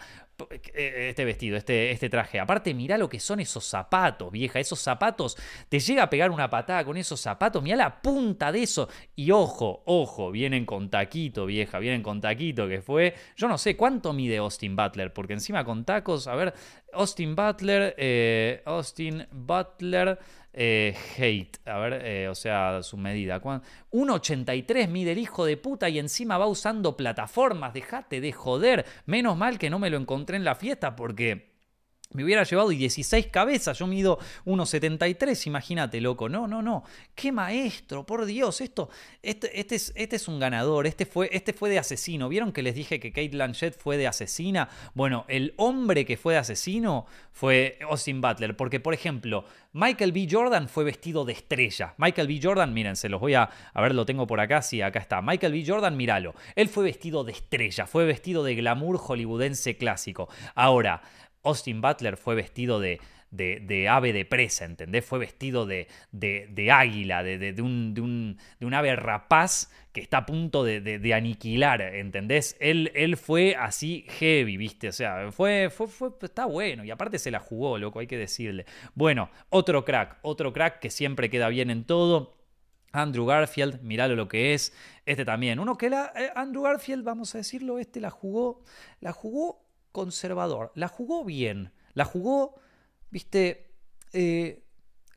Eh, 0.73 1.09
este 1.09 1.25
vestido, 1.25 1.57
este, 1.57 1.91
este 1.91 2.09
traje. 2.09 2.39
Aparte, 2.39 2.73
mirá 2.73 2.97
lo 2.97 3.07
que 3.07 3.19
son 3.19 3.39
esos 3.39 3.65
zapatos, 3.65 4.31
vieja. 4.31 4.59
Esos 4.59 4.79
zapatos, 4.79 5.37
te 5.69 5.79
llega 5.79 6.03
a 6.03 6.09
pegar 6.09 6.31
una 6.31 6.49
patada 6.49 6.83
con 6.83 6.97
esos 6.97 7.19
zapatos. 7.19 7.61
Mirá 7.61 7.75
la 7.75 8.01
punta 8.01 8.51
de 8.51 8.63
eso. 8.63 8.89
Y 9.15 9.31
ojo, 9.31 9.83
ojo, 9.85 10.31
vienen 10.31 10.65
con 10.65 10.89
taquito, 10.89 11.45
vieja. 11.45 11.79
Vienen 11.79 12.01
con 12.01 12.19
taquito, 12.19 12.67
que 12.67 12.81
fue. 12.81 13.13
Yo 13.35 13.47
no 13.47 13.57
sé 13.57 13.77
cuánto 13.77 14.11
mide 14.13 14.37
Austin 14.37 14.75
Butler, 14.75 15.13
porque 15.13 15.33
encima 15.33 15.63
con 15.63 15.85
tacos, 15.85 16.27
a 16.27 16.35
ver, 16.35 16.53
Austin 16.93 17.35
Butler, 17.35 17.93
eh, 17.97 18.61
Austin 18.65 19.27
Butler. 19.31 20.19
Eh, 20.55 20.95
hate, 21.17 21.57
a 21.65 21.79
ver, 21.79 22.05
eh, 22.05 22.29
o 22.29 22.35
sea, 22.35 22.83
su 22.83 22.95
medida. 22.95 23.41
1,83 23.41 24.87
mide 24.87 25.13
el 25.13 25.17
hijo 25.17 25.45
de 25.45 25.57
puta 25.57 25.89
y 25.89 25.97
encima 25.97 26.37
va 26.37 26.45
usando 26.45 26.95
plataformas. 26.95 27.73
Dejate 27.73 28.21
de 28.21 28.31
joder. 28.31 28.85
Menos 29.05 29.35
mal 29.35 29.57
que 29.57 29.71
no 29.71 29.79
me 29.79 29.89
lo 29.89 29.97
encontré 29.97 30.37
en 30.37 30.43
la 30.43 30.55
fiesta 30.55 30.95
porque 30.95 31.52
me 32.13 32.23
hubiera 32.23 32.43
llevado 32.43 32.69
16 32.69 33.27
cabezas, 33.27 33.77
yo 33.79 33.87
mido 33.87 34.19
1,73, 34.45 35.47
imagínate, 35.47 36.01
loco. 36.01 36.29
No, 36.29 36.47
no, 36.47 36.61
no. 36.61 36.83
Qué 37.15 37.31
maestro, 37.31 38.05
por 38.05 38.25
Dios, 38.25 38.61
esto, 38.61 38.89
este, 39.21 39.59
este, 39.59 39.75
es, 39.75 39.93
este 39.95 40.15
es 40.15 40.27
un 40.27 40.39
ganador, 40.39 40.87
este 40.87 41.05
fue, 41.05 41.29
este 41.31 41.53
fue 41.53 41.69
de 41.69 41.79
asesino. 41.79 42.29
¿Vieron 42.29 42.51
que 42.51 42.63
les 42.63 42.75
dije 42.75 42.99
que 42.99 43.11
Kate 43.11 43.29
Blanchett 43.29 43.77
fue 43.77 43.97
de 43.97 44.07
asesina? 44.07 44.69
Bueno, 44.93 45.25
el 45.27 45.53
hombre 45.57 46.05
que 46.05 46.17
fue 46.17 46.33
de 46.33 46.39
asesino 46.39 47.05
fue 47.31 47.77
Austin 47.89 48.21
Butler, 48.21 48.55
porque 48.55 48.79
por 48.79 48.93
ejemplo, 48.93 49.45
Michael 49.73 50.11
B. 50.11 50.27
Jordan 50.29 50.69
fue 50.69 50.83
vestido 50.83 51.25
de 51.25 51.33
estrella. 51.33 51.95
Michael 51.97 52.27
B. 52.27 52.39
Jordan, 52.41 52.73
miren, 52.75 52.95
se 52.95 53.09
los 53.09 53.19
voy 53.19 53.33
a, 53.33 53.49
a 53.73 53.81
ver, 53.81 53.95
lo 53.95 54.05
tengo 54.05 54.27
por 54.27 54.39
acá, 54.39 54.61
sí, 54.61 54.83
acá 54.83 54.99
está. 54.99 55.21
Michael 55.23 55.51
B. 55.51 55.63
Jordan, 55.65 55.97
míralo. 55.97 56.35
Él 56.55 56.69
fue 56.69 56.83
vestido 56.83 57.23
de 57.23 57.31
estrella, 57.31 57.87
fue 57.87 58.05
vestido 58.05 58.43
de 58.43 58.53
glamour 58.53 58.97
hollywoodense 58.97 59.75
clásico. 59.75 60.29
Ahora, 60.53 61.01
Austin 61.43 61.81
Butler 61.81 62.17
fue 62.17 62.35
vestido 62.35 62.79
de, 62.79 62.99
de, 63.33 63.89
ave 63.89 64.13
de 64.13 64.25
presa, 64.25 64.65
¿entendés? 64.65 65.05
Fue 65.05 65.19
vestido 65.19 65.65
de, 65.65 65.87
de 66.11 66.71
águila, 66.71 67.23
de, 67.23 67.55
un, 67.61 67.95
un, 67.99 68.37
un, 68.61 68.73
ave 68.73 68.95
rapaz 68.95 69.71
que 69.91 70.01
está 70.01 70.19
a 70.19 70.25
punto 70.25 70.63
de, 70.63 71.13
aniquilar, 71.13 71.81
¿entendés? 71.81 72.55
Él, 72.59 72.91
él, 72.95 73.17
fue 73.17 73.55
así 73.55 74.05
heavy, 74.19 74.57
¿viste? 74.57 74.87
O 74.87 74.91
sea, 74.91 75.31
fue, 75.31 75.69
fue, 75.69 75.87
fue, 75.87 76.09
está 76.21 76.45
bueno 76.45 76.83
y 76.83 76.91
aparte 76.91 77.17
se 77.19 77.31
la 77.31 77.39
jugó, 77.39 77.77
loco, 77.77 77.99
hay 77.99 78.07
que 78.07 78.17
decirle. 78.17 78.65
Bueno, 78.93 79.29
otro 79.49 79.83
crack, 79.83 80.17
otro 80.21 80.53
crack 80.53 80.79
que 80.79 80.89
siempre 80.89 81.29
queda 81.29 81.49
bien 81.49 81.69
en 81.69 81.85
todo. 81.85 82.37
Andrew 82.95 83.25
Garfield, 83.25 83.81
miralo 83.81 84.15
lo 84.15 84.27
que 84.27 84.53
es. 84.53 84.71
Este 85.07 85.25
también. 85.25 85.59
Uno 85.59 85.79
que 85.79 85.89
la. 85.89 86.13
Eh, 86.15 86.29
Andrew 86.35 86.61
Garfield, 86.61 87.03
vamos 87.03 87.33
a 87.33 87.39
decirlo, 87.39 87.79
este 87.79 87.99
la 87.99 88.11
jugó. 88.11 88.63
La 89.01 89.11
jugó 89.11 89.62
conservador. 89.93 90.73
La 90.75 90.89
jugó 90.89 91.23
bien. 91.23 91.71
La 91.93 92.03
jugó, 92.03 92.55
viste, 93.09 93.71
eh, 94.11 94.65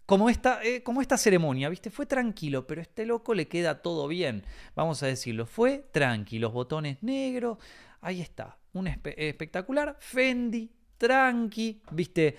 como, 0.04 0.30
esta, 0.30 0.62
eh, 0.62 0.84
como 0.84 1.00
esta 1.00 1.16
ceremonia, 1.16 1.68
viste, 1.68 1.90
fue 1.90 2.06
tranquilo, 2.06 2.68
pero 2.68 2.80
a 2.80 2.82
este 2.82 3.04
loco 3.04 3.34
le 3.34 3.48
queda 3.48 3.82
todo 3.82 4.06
bien. 4.06 4.44
Vamos 4.76 5.02
a 5.02 5.06
decirlo, 5.06 5.46
fue 5.46 5.88
tranquilo. 5.90 6.46
Los 6.46 6.52
botones 6.52 7.02
negros, 7.02 7.58
ahí 8.00 8.20
está. 8.20 8.58
Un 8.74 8.86
espectacular 8.86 9.96
Fendi, 9.98 10.70
tranqui, 10.98 11.82
viste. 11.90 12.36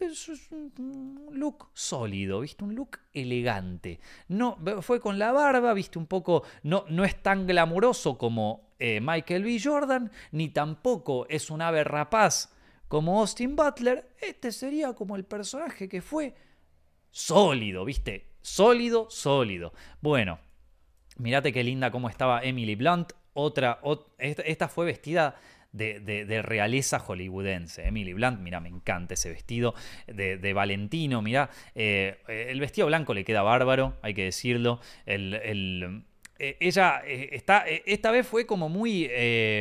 Es 0.00 0.28
un 0.50 1.28
look 1.32 1.68
sólido, 1.74 2.40
¿viste? 2.40 2.64
Un 2.64 2.74
look 2.74 3.00
elegante. 3.12 4.00
No, 4.28 4.56
fue 4.80 4.98
con 4.98 5.18
la 5.18 5.30
barba, 5.30 5.74
¿viste? 5.74 5.98
Un 5.98 6.06
poco. 6.06 6.42
No, 6.62 6.86
no 6.88 7.04
es 7.04 7.22
tan 7.22 7.46
glamuroso 7.46 8.16
como 8.16 8.73
eh, 8.86 9.00
Michael 9.00 9.44
B. 9.44 9.58
Jordan, 9.58 10.12
ni 10.30 10.50
tampoco 10.50 11.26
es 11.30 11.48
un 11.48 11.62
ave 11.62 11.84
rapaz 11.84 12.52
como 12.86 13.18
Austin 13.18 13.56
Butler. 13.56 14.10
Este 14.20 14.52
sería 14.52 14.92
como 14.92 15.16
el 15.16 15.24
personaje 15.24 15.88
que 15.88 16.02
fue 16.02 16.34
sólido, 17.10 17.86
¿viste? 17.86 18.28
Sólido, 18.42 19.08
sólido. 19.08 19.72
Bueno, 20.02 20.38
mirate 21.16 21.50
qué 21.50 21.64
linda 21.64 21.90
cómo 21.90 22.10
estaba 22.10 22.42
Emily 22.42 22.74
Blunt. 22.74 23.12
Otra, 23.32 23.80
esta 24.18 24.68
fue 24.68 24.84
vestida 24.84 25.36
de, 25.72 26.42
realeza 26.44 26.98
hollywoodense. 26.98 27.86
Emily 27.86 28.12
Blunt, 28.12 28.40
mira, 28.40 28.60
me 28.60 28.68
encanta 28.68 29.14
ese 29.14 29.30
vestido 29.30 29.74
de, 30.06 30.52
Valentino, 30.52 31.22
mira, 31.22 31.48
eh, 31.74 32.18
el 32.28 32.60
vestido 32.60 32.88
blanco 32.88 33.14
le 33.14 33.24
queda 33.24 33.40
bárbaro, 33.40 33.96
hay 34.02 34.12
que 34.12 34.24
decirlo. 34.24 34.78
el, 35.06 36.04
eh, 36.36 36.56
ella 36.58 37.02
eh, 37.06 37.28
está, 37.32 37.64
eh, 37.68 37.84
esta 37.86 38.10
vez 38.10 38.26
fue 38.26 38.44
como 38.44 38.68
muy, 38.68 39.10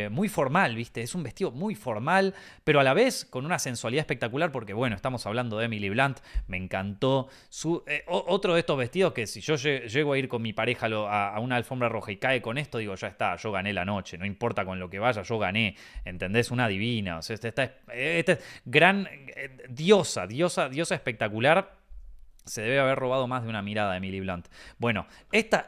muy 0.09 0.27
formal, 0.27 0.75
¿viste? 0.75 1.01
Es 1.01 1.13
un 1.13 1.23
vestido 1.23 1.51
muy 1.51 1.75
formal, 1.75 2.33
pero 2.63 2.79
a 2.79 2.83
la 2.83 2.93
vez 2.93 3.25
con 3.25 3.45
una 3.45 3.59
sensualidad 3.59 4.01
espectacular, 4.01 4.51
porque 4.51 4.73
bueno, 4.73 4.95
estamos 4.95 5.25
hablando 5.25 5.57
de 5.57 5.65
Emily 5.65 5.89
Blunt, 5.89 6.19
me 6.47 6.57
encantó. 6.57 7.27
Su, 7.49 7.83
otro 8.07 8.53
de 8.55 8.61
estos 8.61 8.77
vestidos 8.77 9.13
que 9.13 9.27
si 9.27 9.41
yo 9.41 9.55
llego 9.55 10.13
a 10.13 10.17
ir 10.17 10.27
con 10.27 10.41
mi 10.41 10.53
pareja 10.53 10.87
a, 10.87 11.39
una 11.39 11.55
alfombra 11.57 11.89
roja 11.89 12.11
y 12.11 12.17
cae 12.17 12.41
con 12.41 12.57
esto, 12.57 12.79
digo, 12.79 12.95
ya 12.95 13.07
está, 13.07 13.35
yo 13.35 13.51
gané 13.51 13.73
la 13.73 13.85
noche, 13.85 14.17
no 14.17 14.25
importa 14.25 14.65
con 14.65 14.79
lo 14.79 14.89
que 14.89 14.99
vaya, 14.99 15.21
yo 15.21 15.37
gané, 15.37 15.75
¿entendés? 16.05 16.49
Una 16.51 16.67
divina, 16.67 17.19
o 17.19 17.21
sea, 17.21 17.35
esta, 17.35 17.49
esta, 17.93 18.37
gran 18.65 19.07
diosa, 19.69 20.25
diosa, 20.25 20.69
diosa 20.69 20.95
espectacular. 20.95 21.83
Se 22.45 22.61
debe 22.61 22.79
haber 22.79 22.97
robado 22.97 23.25
más 23.25 23.43
de 23.43 23.49
una 23.49 23.61
mirada 23.61 23.91
de 23.91 23.97
Emily 23.97 24.19
Blunt. 24.19 24.47
Bueno, 24.77 25.07
esta, 25.31 25.67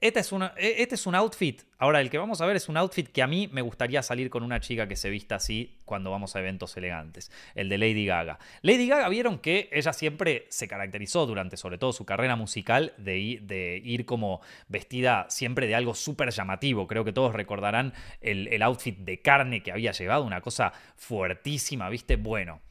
este 0.00 0.20
es, 0.20 0.30
una, 0.30 0.54
e, 0.56 0.76
este 0.78 0.94
es 0.94 1.06
un 1.06 1.16
outfit. 1.16 1.62
Ahora, 1.76 2.00
el 2.00 2.08
que 2.08 2.18
vamos 2.18 2.40
a 2.40 2.46
ver 2.46 2.54
es 2.54 2.68
un 2.68 2.76
outfit 2.76 3.08
que 3.08 3.20
a 3.20 3.26
mí 3.26 3.48
me 3.52 3.62
gustaría 3.62 4.00
salir 4.02 4.30
con 4.30 4.44
una 4.44 4.60
chica 4.60 4.86
que 4.86 4.94
se 4.94 5.10
vista 5.10 5.34
así 5.34 5.80
cuando 5.84 6.12
vamos 6.12 6.36
a 6.36 6.38
eventos 6.38 6.76
elegantes. 6.76 7.32
El 7.56 7.68
de 7.68 7.78
Lady 7.78 8.06
Gaga. 8.06 8.38
Lady 8.62 8.86
Gaga 8.86 9.08
vieron 9.08 9.38
que 9.38 9.68
ella 9.72 9.92
siempre 9.92 10.46
se 10.50 10.68
caracterizó 10.68 11.26
durante, 11.26 11.56
sobre 11.56 11.78
todo, 11.78 11.92
su 11.92 12.04
carrera 12.04 12.36
musical 12.36 12.94
de, 12.96 13.80
ir 13.84 14.06
como 14.06 14.40
vestida 14.68 15.26
siempre 15.30 15.66
de 15.66 15.74
algo 15.74 15.94
súper 15.94 16.30
llamativo. 16.30 16.86
Creo 16.86 17.04
que 17.04 17.12
todos 17.12 17.34
recordarán 17.34 17.92
el 18.20 18.62
outfit 18.62 18.98
de 18.98 19.20
carne 19.20 19.62
que 19.64 19.72
había 19.72 19.90
llevado, 19.90 20.24
una 20.24 20.40
cosa 20.40 20.72
fuertísima, 20.96 21.88
¿viste? 21.88 22.16
Bueno. 22.16 22.67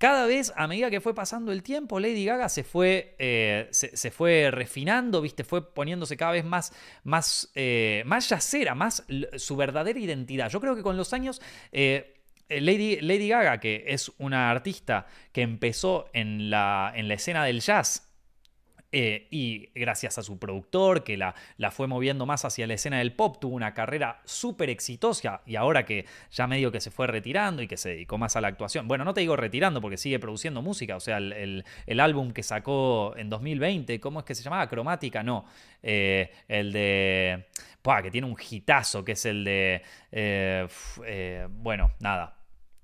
Cada 0.00 0.24
vez, 0.24 0.50
a 0.56 0.66
medida 0.66 0.88
que 0.88 1.02
fue 1.02 1.14
pasando 1.14 1.52
el 1.52 1.62
tiempo, 1.62 2.00
Lady 2.00 2.24
Gaga 2.24 2.48
se 2.48 2.64
fue, 2.64 3.16
eh, 3.18 3.68
se, 3.70 4.10
fue 4.10 4.50
refinando, 4.50 5.20
¿viste? 5.20 5.44
Fue 5.44 5.74
poniéndose 5.74 6.16
cada 6.16 6.32
vez 6.32 6.42
más, 6.42 6.72
más, 7.04 7.52
eh, 7.54 8.02
más 8.06 8.26
yacera, 8.30 8.74
más 8.74 9.04
su 9.36 9.56
verdadera 9.56 9.98
identidad. 9.98 10.48
Yo 10.48 10.58
creo 10.58 10.74
que 10.74 10.82
con 10.82 10.96
los 10.96 11.12
años. 11.12 11.42
Eh, 11.70 12.16
Lady, 12.48 12.98
Lady, 13.02 13.28
Gaga, 13.28 13.60
que 13.60 13.84
es 13.88 14.10
una 14.16 14.50
artista 14.50 15.06
que 15.32 15.42
empezó 15.42 16.08
en 16.14 16.48
la, 16.48 16.92
en 16.96 17.06
la 17.06 17.14
escena 17.14 17.44
del 17.44 17.60
jazz 17.60 18.09
eh, 18.92 19.28
y 19.30 19.68
gracias 19.74 20.18
a 20.18 20.22
su 20.22 20.38
productor, 20.38 21.04
que 21.04 21.16
la, 21.16 21.34
la, 21.58 21.70
fue 21.70 21.86
moviendo 21.86 22.26
más 22.26 22.44
hacia 22.44 22.66
la 22.66 22.74
escena 22.74 22.98
del 22.98 23.12
pop, 23.12 23.38
tuvo 23.40 23.54
una 23.54 23.72
carrera 23.72 24.20
súper 24.24 24.68
exitosa 24.68 25.42
y 25.46 25.54
ahora 25.54 25.84
que 25.84 26.06
ya 26.32 26.48
medio 26.48 26.72
que 26.72 26.80
se 26.80 26.90
fue 26.90 27.06
retirando 27.06 27.62
y 27.62 27.68
que 27.68 27.76
se 27.76 27.90
dedicó 27.90 28.18
más 28.18 28.34
a 28.34 28.40
la 28.40 28.48
actuación, 28.48 28.88
bueno, 28.88 29.04
no 29.04 29.14
te 29.14 29.20
digo 29.20 29.36
retirando 29.36 29.80
porque 29.80 29.96
sigue 29.96 30.18
produciendo 30.18 30.60
música, 30.60 30.96
o 30.96 31.00
sea, 31.00 31.18
el, 31.18 31.64
álbum 32.00 32.32
que 32.32 32.42
sacó 32.42 33.14
en 33.16 33.30
2020, 33.30 34.00
¿cómo 34.00 34.20
es 34.20 34.24
que 34.24 34.34
se 34.34 34.42
llamaba? 34.42 34.68
Cromática, 34.68 35.22
no, 35.22 35.44
eh, 35.82 36.32
el 36.48 36.72
de... 36.72 37.46
que 38.02 38.10
tiene 38.10 38.26
un 38.26 38.36
hitazo, 38.38 39.04
que 39.04 39.12
es 39.12 39.24
el 39.26 39.44
de... 39.44 39.82
Eh, 40.10 41.46
bueno, 41.48 41.92
nada, 42.00 42.39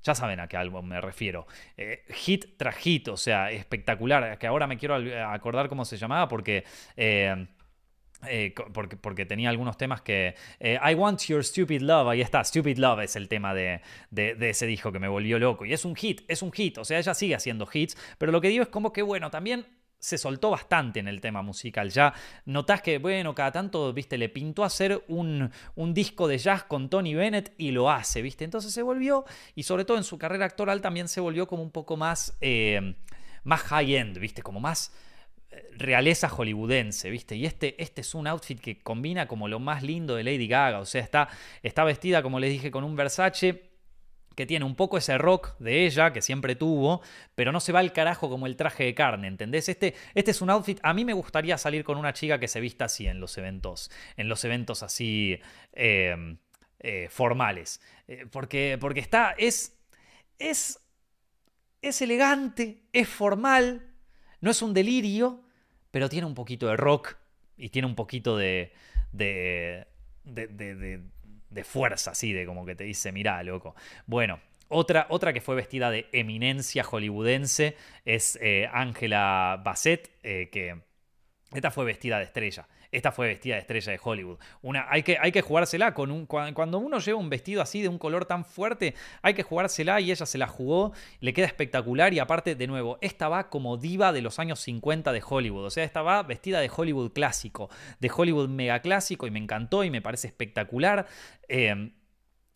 ya 0.06 0.14
saben 0.14 0.40
a 0.40 0.46
qué 0.46 0.56
álbum 0.56 0.86
me 0.86 1.00
refiero. 1.00 1.46
Eh, 1.76 2.04
hit 2.10 2.56
tras 2.56 2.76
hit, 2.76 3.08
o 3.08 3.16
sea, 3.16 3.50
espectacular. 3.50 4.38
Que 4.38 4.46
ahora 4.46 4.66
me 4.66 4.78
quiero 4.78 4.94
acordar 5.28 5.68
cómo 5.68 5.84
se 5.84 5.96
llamaba 5.96 6.28
porque... 6.28 6.64
Eh, 6.96 7.46
eh, 8.28 8.54
porque, 8.72 8.96
porque, 8.96 9.26
tenía 9.26 9.50
algunos 9.50 9.76
temas 9.76 10.00
que... 10.00 10.34
Eh, 10.58 10.78
I 10.82 10.94
Want 10.94 11.20
Your 11.26 11.44
Stupid 11.44 11.82
Love, 11.82 12.08
ahí 12.08 12.20
está, 12.22 12.42
Stupid 12.42 12.78
Love 12.78 13.00
es 13.00 13.16
el 13.16 13.28
tema 13.28 13.52
de, 13.52 13.82
de, 14.10 14.48
ese 14.48 14.66
disco 14.66 14.90
que 14.90 14.98
me 14.98 15.08
volvió 15.08 15.38
loco. 15.38 15.66
Y 15.66 15.72
es 15.72 15.84
un 15.84 15.94
hit, 15.94 16.22
es 16.28 16.40
un 16.42 16.50
hit, 16.50 16.78
o 16.78 16.84
sea, 16.84 16.98
ella 16.98 17.12
sigue 17.14 17.34
haciendo 17.34 17.68
hits, 17.70 17.96
pero 18.18 18.32
lo 18.32 18.40
que 18.40 18.48
digo 18.48 18.62
es 18.62 18.68
como 18.68 18.92
que, 18.92 19.02
bueno, 19.02 19.30
también 19.30 19.66
se 19.98 20.18
soltó 20.18 20.50
bastante 20.50 21.00
en 21.00 21.08
el 21.08 21.20
tema 21.20 21.42
musical. 21.42 21.90
Ya 21.90 22.14
notás 22.44 22.82
que, 22.82 22.98
bueno, 22.98 23.34
cada 23.34 23.52
tanto, 23.52 23.92
viste, 23.92 24.18
le 24.18 24.28
pintó 24.28 24.64
hacer 24.64 25.04
un, 25.08 25.50
un, 25.74 25.94
disco 25.94 26.28
de 26.28 26.38
jazz 26.38 26.64
con 26.64 26.88
Tony 26.88 27.14
Bennett 27.14 27.54
y 27.58 27.70
lo 27.70 27.90
hace, 27.90 28.22
viste. 28.22 28.44
Entonces 28.44 28.72
se 28.72 28.82
volvió, 28.82 29.24
y 29.54 29.64
sobre 29.64 29.84
todo 29.84 29.96
en 29.96 30.04
su 30.04 30.18
carrera 30.18 30.46
actoral 30.46 30.80
también 30.80 31.08
se 31.08 31.20
volvió 31.20 31.46
como 31.46 31.62
un 31.62 31.70
poco 31.70 31.96
más, 31.96 32.36
eh, 32.40 32.94
más 33.44 33.62
high-end, 33.62 34.18
viste, 34.18 34.42
como 34.42 34.60
más 34.60 34.92
realeza 35.72 36.28
hollywoodense, 36.28 37.10
¿viste? 37.10 37.36
Y 37.36 37.46
este, 37.46 37.80
este 37.82 38.00
es 38.00 38.14
un 38.14 38.26
outfit 38.26 38.60
que 38.60 38.78
combina 38.78 39.26
como 39.26 39.48
lo 39.48 39.58
más 39.58 39.82
lindo 39.82 40.16
de 40.16 40.24
Lady 40.24 40.48
Gaga, 40.48 40.80
o 40.80 40.84
sea, 40.84 41.02
está, 41.02 41.28
está 41.62 41.84
vestida, 41.84 42.22
como 42.22 42.40
les 42.40 42.50
dije, 42.50 42.70
con 42.70 42.84
un 42.84 42.96
Versace 42.96 43.65
que 44.36 44.46
tiene 44.46 44.64
un 44.64 44.76
poco 44.76 44.98
ese 44.98 45.18
rock 45.18 45.58
de 45.58 45.86
ella, 45.86 46.12
que 46.12 46.22
siempre 46.22 46.54
tuvo, 46.54 47.00
pero 47.34 47.50
no 47.52 47.58
se 47.58 47.72
va 47.72 47.80
al 47.80 47.92
carajo 47.92 48.28
como 48.28 48.46
el 48.46 48.54
traje 48.54 48.84
de 48.84 48.94
carne, 48.94 49.26
¿entendés? 49.26 49.68
Este, 49.68 49.94
este 50.14 50.30
es 50.30 50.42
un 50.42 50.50
outfit, 50.50 50.78
a 50.82 50.92
mí 50.92 51.04
me 51.04 51.14
gustaría 51.14 51.58
salir 51.58 51.82
con 51.82 51.96
una 51.96 52.12
chica 52.12 52.38
que 52.38 52.46
se 52.46 52.60
vista 52.60 52.84
así 52.84 53.06
en 53.06 53.18
los 53.18 53.36
eventos, 53.38 53.90
en 54.16 54.28
los 54.28 54.44
eventos 54.44 54.82
así 54.82 55.40
em, 55.72 56.36
eh, 56.80 57.08
formales, 57.10 57.80
eh, 58.06 58.26
porque, 58.30 58.76
porque 58.78 59.00
está, 59.00 59.34
es, 59.38 59.74
es, 60.38 60.80
es 61.80 62.02
elegante, 62.02 62.82
es 62.92 63.08
formal, 63.08 63.94
no 64.42 64.50
es 64.50 64.60
un 64.60 64.74
delirio, 64.74 65.42
pero 65.90 66.10
tiene 66.10 66.26
un 66.26 66.34
poquito 66.34 66.66
de 66.66 66.76
rock 66.76 67.16
y 67.56 67.70
tiene 67.70 67.88
un 67.88 67.94
poquito 67.94 68.36
de, 68.36 68.74
de, 69.12 69.86
de, 70.24 71.00
fuerza, 71.64 72.12
así, 72.12 72.32
de 72.32 72.46
como 72.46 72.64
que 72.66 72.74
te 72.74 72.84
dice, 72.84 73.12
mirá, 73.12 73.42
loco. 73.42 73.74
Bueno, 74.06 74.40
otra, 74.68 75.06
otra, 75.10 75.32
que 75.32 75.40
fue 75.40 75.54
vestida 75.54 75.90
de 75.90 76.08
eminencia 76.12 76.82
hollywoodense 76.82 77.76
es 78.04 78.38
eh, 78.42 78.68
Angela 78.72 79.60
Bassett, 79.64 80.10
eh, 80.22 80.48
que 80.50 80.80
esta 81.52 81.70
fue 81.70 81.84
vestida 81.84 82.18
de 82.18 82.24
estrella. 82.24 82.66
Esta 82.96 83.12
fue 83.12 83.26
vestida 83.26 83.56
de 83.56 83.60
estrella 83.60 83.92
de 83.92 84.00
Hollywood. 84.02 84.38
Una, 84.62 84.86
hay, 84.88 85.02
que, 85.02 85.18
hay 85.20 85.30
que 85.30 85.42
jugársela 85.42 85.92
con 85.92 86.10
un. 86.10 86.24
Cuando 86.24 86.78
uno 86.78 86.98
lleva 86.98 87.18
un 87.18 87.28
vestido 87.28 87.60
así 87.60 87.82
de 87.82 87.88
un 87.88 87.98
color 87.98 88.24
tan 88.24 88.46
fuerte, 88.46 88.94
hay 89.20 89.34
que 89.34 89.42
jugársela 89.42 90.00
y 90.00 90.10
ella 90.10 90.24
se 90.24 90.38
la 90.38 90.46
jugó. 90.46 90.94
Le 91.20 91.34
queda 91.34 91.44
espectacular. 91.44 92.14
Y 92.14 92.20
aparte, 92.20 92.54
de 92.54 92.66
nuevo, 92.66 92.96
esta 93.02 93.28
va 93.28 93.50
como 93.50 93.76
diva 93.76 94.14
de 94.14 94.22
los 94.22 94.38
años 94.38 94.60
50 94.60 95.12
de 95.12 95.22
Hollywood. 95.28 95.66
O 95.66 95.70
sea, 95.70 95.84
esta 95.84 96.00
va 96.00 96.22
vestida 96.22 96.58
de 96.58 96.70
Hollywood 96.74 97.12
clásico, 97.12 97.68
de 98.00 98.10
Hollywood 98.16 98.48
mega 98.48 98.80
clásico. 98.80 99.26
Y 99.26 99.30
me 99.30 99.40
encantó 99.40 99.84
y 99.84 99.90
me 99.90 100.00
parece 100.00 100.28
espectacular. 100.28 101.06
Eh, 101.48 101.92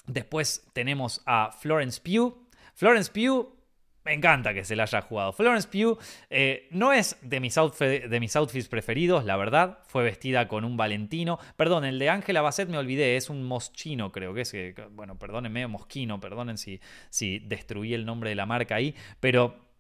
después 0.07 0.67
tenemos 0.73 1.21
a 1.27 1.53
Florence 1.53 2.01
Pugh. 2.01 2.49
Florence 2.73 3.13
Pugh 3.13 3.60
me 4.05 4.15
encanta 4.15 4.55
que 4.55 4.65
se 4.65 4.77
la 4.77 4.85
haya 4.85 5.03
jugado. 5.03 5.33
Florence 5.33 5.69
Pugh 5.69 5.99
eh, 6.31 6.69
no 6.71 6.93
es 6.93 7.17
de 7.23 7.41
mis, 7.41 7.57
outfits 7.59 8.69
preferidos, 8.69 9.25
la 9.25 9.37
verdad. 9.37 9.81
Fue 9.87 10.03
vestida 10.03 10.49
con 10.49 10.65
un 10.65 10.77
Valentino. 10.77 11.39
Perdón, 11.57 11.85
el 11.85 11.99
de 11.99 12.09
Angela 12.09 12.41
Bassett 12.41 12.69
me 12.69 12.79
olvidé, 12.79 13.17
es 13.17 13.29
un 13.31 13.45
moschino, 13.45 14.11
creo 14.11 14.33
que 14.33 14.43
es. 14.43 14.55
Bueno, 14.93 15.19
perdónenme, 15.19 15.67
mosquino, 15.67 16.21
perdonen 16.21 16.57
si, 16.57 16.81
si 17.11 17.41
destruí 17.41 17.95
el 17.95 18.07
nombre 18.07 18.31
de 18.31 18.37
la 18.37 18.47
marca 18.47 18.77
ahí. 18.77 18.95
Pero 19.21 19.71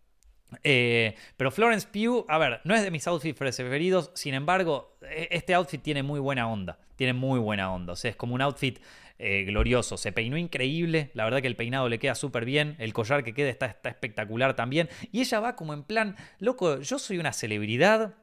eh, 0.64 1.14
pero 1.36 1.50
Florence 1.50 1.86
Pugh, 1.86 2.24
a 2.28 2.38
ver, 2.38 2.60
no 2.64 2.74
es 2.74 2.82
de 2.82 2.90
mis 2.90 3.06
outfits 3.06 3.38
preferidos, 3.38 4.10
sin 4.14 4.34
embargo, 4.34 4.96
e, 5.02 5.28
este 5.30 5.54
outfit 5.54 5.82
tiene 5.82 6.02
muy 6.02 6.20
buena 6.20 6.48
onda, 6.48 6.78
tiene 6.96 7.12
muy 7.12 7.38
buena 7.38 7.72
onda, 7.72 7.92
o 7.92 7.96
sea, 7.96 8.10
es 8.10 8.16
como 8.16 8.34
un 8.34 8.42
outfit 8.42 8.80
eh, 9.22 9.44
glorioso. 9.44 9.98
Se 9.98 10.12
peinó 10.12 10.38
increíble, 10.38 11.10
la 11.12 11.24
verdad 11.24 11.42
que 11.42 11.46
el 11.46 11.56
peinado 11.56 11.88
le 11.90 11.98
queda 11.98 12.14
súper 12.14 12.46
bien, 12.46 12.74
el 12.78 12.94
collar 12.94 13.22
que 13.22 13.34
queda 13.34 13.50
está, 13.50 13.66
está 13.66 13.90
espectacular 13.90 14.56
también. 14.56 14.88
Y 15.12 15.20
ella 15.20 15.40
va 15.40 15.56
como 15.56 15.74
en 15.74 15.82
plan, 15.82 16.16
loco, 16.38 16.80
yo 16.80 16.98
soy 16.98 17.18
una 17.18 17.32
celebridad, 17.32 18.16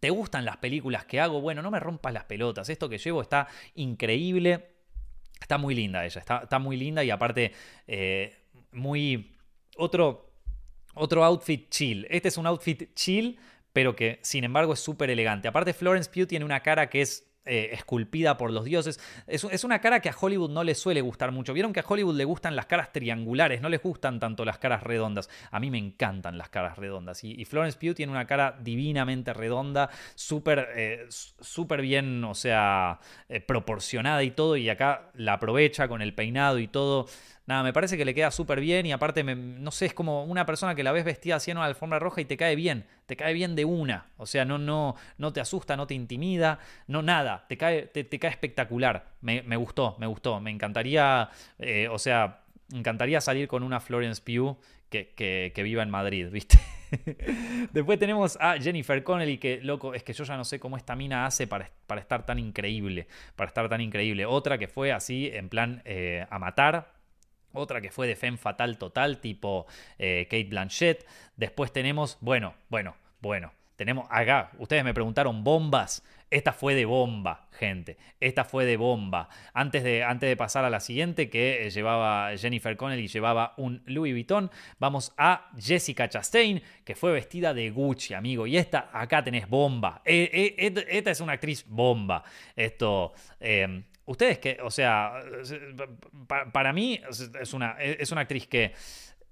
¿Te 0.00 0.08
gustan 0.08 0.46
las 0.46 0.56
películas 0.56 1.04
que 1.04 1.20
hago? 1.20 1.42
Bueno, 1.42 1.60
no 1.60 1.70
me 1.70 1.78
rompas 1.78 2.14
las 2.14 2.24
pelotas. 2.24 2.70
Esto 2.70 2.88
que 2.88 2.96
llevo 2.96 3.20
está 3.20 3.48
increíble. 3.74 4.70
Está 5.38 5.58
muy 5.58 5.74
linda 5.74 6.06
ella. 6.06 6.18
Está, 6.18 6.38
está 6.38 6.58
muy 6.58 6.78
linda 6.78 7.04
y 7.04 7.10
aparte 7.10 7.52
eh, 7.86 8.34
muy... 8.72 9.36
Otro, 9.76 10.32
otro 10.94 11.22
outfit 11.22 11.68
chill. 11.68 12.06
Este 12.08 12.28
es 12.28 12.38
un 12.38 12.46
outfit 12.46 12.94
chill, 12.94 13.38
pero 13.74 13.94
que 13.94 14.20
sin 14.22 14.44
embargo 14.44 14.72
es 14.72 14.80
súper 14.80 15.10
elegante. 15.10 15.48
Aparte 15.48 15.74
Florence 15.74 16.10
Pugh 16.10 16.26
tiene 16.26 16.46
una 16.46 16.60
cara 16.60 16.88
que 16.88 17.02
es 17.02 17.29
eh, 17.46 17.70
esculpida 17.72 18.36
por 18.36 18.52
los 18.52 18.66
dioses. 18.66 19.00
Es, 19.26 19.64
una 19.64 19.80
cara 19.80 20.00
que 20.00 20.10
a 20.10 20.16
Hollywood 20.18 20.50
no 20.50 20.62
le 20.62 20.74
suele 20.74 21.00
gustar 21.00 21.32
mucho. 21.32 21.54
Vieron 21.54 21.72
que 21.72 21.80
a 21.80 21.84
Hollywood 21.88 22.14
le 22.14 22.24
gustan 22.24 22.54
las 22.54 22.66
caras 22.66 22.92
triangulares, 22.92 23.62
no 23.62 23.70
les 23.70 23.82
gustan 23.82 24.20
tanto 24.20 24.44
las 24.44 24.58
caras 24.58 24.82
redondas. 24.82 25.30
A 25.50 25.58
mí 25.58 25.70
me 25.70 25.78
encantan 25.78 26.36
las 26.36 26.50
caras 26.50 26.76
redondas. 26.76 27.24
Y, 27.24 27.44
Florence 27.46 27.78
Pugh 27.78 27.94
tiene 27.94 28.12
una 28.12 28.26
cara 28.26 28.58
divinamente 28.60 29.32
redonda, 29.32 29.88
súper 30.14 30.68
eh, 30.76 31.08
bien, 31.80 32.24
o 32.24 32.34
sea, 32.34 33.00
eh, 33.28 33.40
proporcionada 33.40 34.22
y 34.22 34.32
todo. 34.32 34.56
Y 34.56 34.68
acá 34.68 35.10
la 35.14 35.32
aprovecha 35.32 35.88
con 35.88 36.02
el 36.02 36.14
peinado 36.14 36.58
y 36.58 36.68
todo. 36.68 37.06
Nada, 37.50 37.64
me 37.64 37.72
parece 37.72 37.96
que 37.96 38.04
le 38.04 38.14
queda 38.14 38.30
súper 38.30 38.60
bien 38.60 38.86
y 38.86 38.92
aparte, 38.92 39.24
no 39.24 39.72
sé, 39.72 39.86
es 39.86 39.92
como 39.92 40.22
una 40.22 40.46
persona 40.46 40.76
que 40.76 40.84
la 40.84 40.92
ves 40.92 41.04
vestida 41.04 41.34
así 41.34 41.50
en 41.50 41.56
una 41.56 41.66
alfombra 41.66 41.98
roja 41.98 42.20
y 42.20 42.24
te 42.24 42.36
cae 42.36 42.54
bien, 42.54 42.86
te 43.06 43.16
cae 43.16 43.34
bien 43.34 43.56
de 43.56 43.64
una. 43.64 44.06
O 44.18 44.26
sea, 44.26 44.44
no, 44.44 44.56
no, 44.56 44.94
no 45.18 45.32
te 45.32 45.40
asusta, 45.40 45.76
no 45.76 45.88
te 45.88 45.94
intimida, 45.94 46.60
no 46.86 47.02
nada, 47.02 47.46
te 47.48 47.56
cae, 47.56 47.86
te, 47.86 48.06
cae 48.20 48.30
espectacular. 48.30 49.14
Me, 49.20 49.56
gustó, 49.56 49.96
me 49.98 50.06
gustó. 50.06 50.38
Me 50.38 50.52
encantaría, 50.52 51.28
eh, 51.58 51.88
o 51.88 51.98
sea, 51.98 52.44
me 52.68 52.78
encantaría 52.78 53.20
salir 53.20 53.48
con 53.48 53.64
una 53.64 53.80
Florence 53.80 54.22
Pugh 54.22 54.56
que, 54.88 55.12
que, 55.16 55.62
viva 55.64 55.82
en 55.82 55.90
Madrid, 55.90 56.28
¿viste? 56.30 56.56
Después 57.72 57.98
tenemos 57.98 58.38
a 58.40 58.58
Jennifer 58.60 59.02
Connelly, 59.02 59.38
que 59.38 59.60
loco, 59.60 59.92
es 59.92 60.04
que 60.04 60.12
yo 60.12 60.22
ya 60.22 60.36
no 60.36 60.44
sé 60.44 60.60
cómo 60.60 60.76
esta 60.76 60.94
mina 60.94 61.26
hace 61.26 61.48
para, 61.48 61.68
para 61.88 62.00
estar 62.00 62.24
tan 62.24 62.38
increíble, 62.38 63.08
para 63.34 63.48
estar 63.48 63.68
tan 63.68 63.80
increíble. 63.80 64.24
Otra 64.24 64.56
que 64.56 64.68
fue 64.68 64.92
así, 64.92 65.28
en 65.32 65.48
plan 65.48 65.82
eh, 65.84 66.24
a 66.30 66.38
matar, 66.38 66.99
otra 67.52 67.80
que 67.80 67.90
fue 67.90 68.06
de 68.06 68.16
Femme 68.16 68.38
Fatal 68.38 68.78
total, 68.78 69.18
tipo 69.18 69.66
eh, 69.98 70.26
Kate 70.30 70.44
Blanchett. 70.44 71.06
Después 71.36 71.72
tenemos, 71.72 72.18
bueno, 72.20 72.54
bueno, 72.68 72.96
bueno. 73.20 73.52
Tenemos 73.76 74.06
acá, 74.10 74.50
ustedes 74.58 74.84
me 74.84 74.92
preguntaron 74.92 75.42
bombas. 75.42 76.02
Esta 76.30 76.52
fue 76.52 76.74
de 76.74 76.84
bomba, 76.84 77.48
gente. 77.50 77.96
Esta 78.20 78.44
fue 78.44 78.66
de 78.66 78.76
bomba. 78.76 79.30
Antes 79.54 79.82
de, 79.82 80.04
antes 80.04 80.28
de 80.28 80.36
pasar 80.36 80.66
a 80.66 80.70
la 80.70 80.80
siguiente, 80.80 81.30
que 81.30 81.66
eh, 81.66 81.70
llevaba 81.70 82.36
Jennifer 82.36 82.76
Connelly, 82.76 83.08
llevaba 83.08 83.54
un 83.56 83.82
Louis 83.86 84.12
Vuitton, 84.12 84.50
vamos 84.78 85.12
a 85.16 85.50
Jessica 85.58 86.10
Chastain, 86.10 86.62
que 86.84 86.94
fue 86.94 87.10
vestida 87.12 87.54
de 87.54 87.70
Gucci, 87.70 88.12
amigo. 88.12 88.46
Y 88.46 88.58
esta, 88.58 88.90
acá 88.92 89.24
tenés 89.24 89.48
bomba. 89.48 90.02
Eh, 90.04 90.54
esta 90.90 91.10
es 91.10 91.20
una 91.20 91.32
actriz 91.32 91.64
bomba. 91.66 92.22
Esto, 92.54 93.14
Ustedes 94.10 94.40
que, 94.40 94.58
o 94.60 94.72
sea, 94.72 95.22
para, 96.52 96.72
mí 96.72 97.00
es 97.40 97.54
una, 97.54 97.76
es 97.80 98.10
una 98.10 98.22
actriz 98.22 98.48
que 98.48 98.74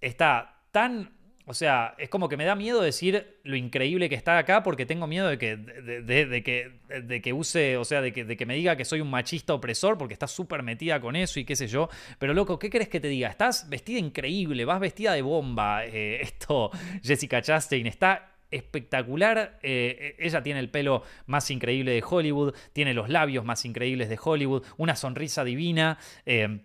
está 0.00 0.62
tan 0.70 1.18
o 1.50 1.54
sea, 1.54 1.94
es 1.96 2.10
como 2.10 2.28
que 2.28 2.36
me 2.36 2.44
da 2.44 2.54
miedo 2.54 2.82
decir 2.82 3.40
lo 3.42 3.56
increíble 3.56 4.10
que 4.10 4.14
está 4.14 4.36
acá 4.36 4.62
porque 4.62 4.84
tengo 4.84 5.06
miedo 5.06 5.26
de 5.26 5.38
que, 5.38 5.56
de, 5.56 6.42
que, 6.42 6.72
de 7.02 7.22
que 7.22 7.32
use, 7.32 7.78
o 7.78 7.86
sea, 7.86 8.02
de 8.02 8.12
que, 8.12 8.26
de 8.26 8.36
que 8.36 8.44
me 8.44 8.54
diga 8.54 8.76
que 8.76 8.84
soy 8.84 9.00
un 9.00 9.08
machista 9.08 9.54
opresor 9.54 9.96
porque 9.96 10.12
está 10.12 10.26
súper 10.26 10.62
metida 10.62 11.00
con 11.00 11.16
eso 11.16 11.40
y 11.40 11.46
qué 11.46 11.56
sé 11.56 11.66
yo. 11.66 11.88
Pero 12.18 12.34
loco, 12.34 12.58
¿qué 12.58 12.68
crees 12.68 12.90
que 12.90 13.00
te 13.00 13.08
diga? 13.08 13.30
Estás 13.30 13.66
vestida 13.70 13.98
increíble, 13.98 14.66
vas 14.66 14.78
vestida 14.78 15.14
de 15.14 15.22
bomba. 15.22 15.86
Eh, 15.86 16.18
esto, 16.22 16.70
Jessica 17.02 17.40
Chastain, 17.40 17.86
está 17.86 18.30
espectacular. 18.50 19.58
Eh, 19.62 20.16
ella 20.18 20.42
tiene 20.42 20.60
el 20.60 20.70
pelo 20.70 21.02
más 21.26 21.50
increíble 21.50 21.92
de 21.92 22.04
Hollywood, 22.06 22.54
tiene 22.72 22.94
los 22.94 23.08
labios 23.08 23.44
más 23.44 23.64
increíbles 23.64 24.08
de 24.08 24.18
Hollywood, 24.22 24.64
una 24.76 24.96
sonrisa 24.96 25.44
divina. 25.44 25.98
Eh, 26.26 26.60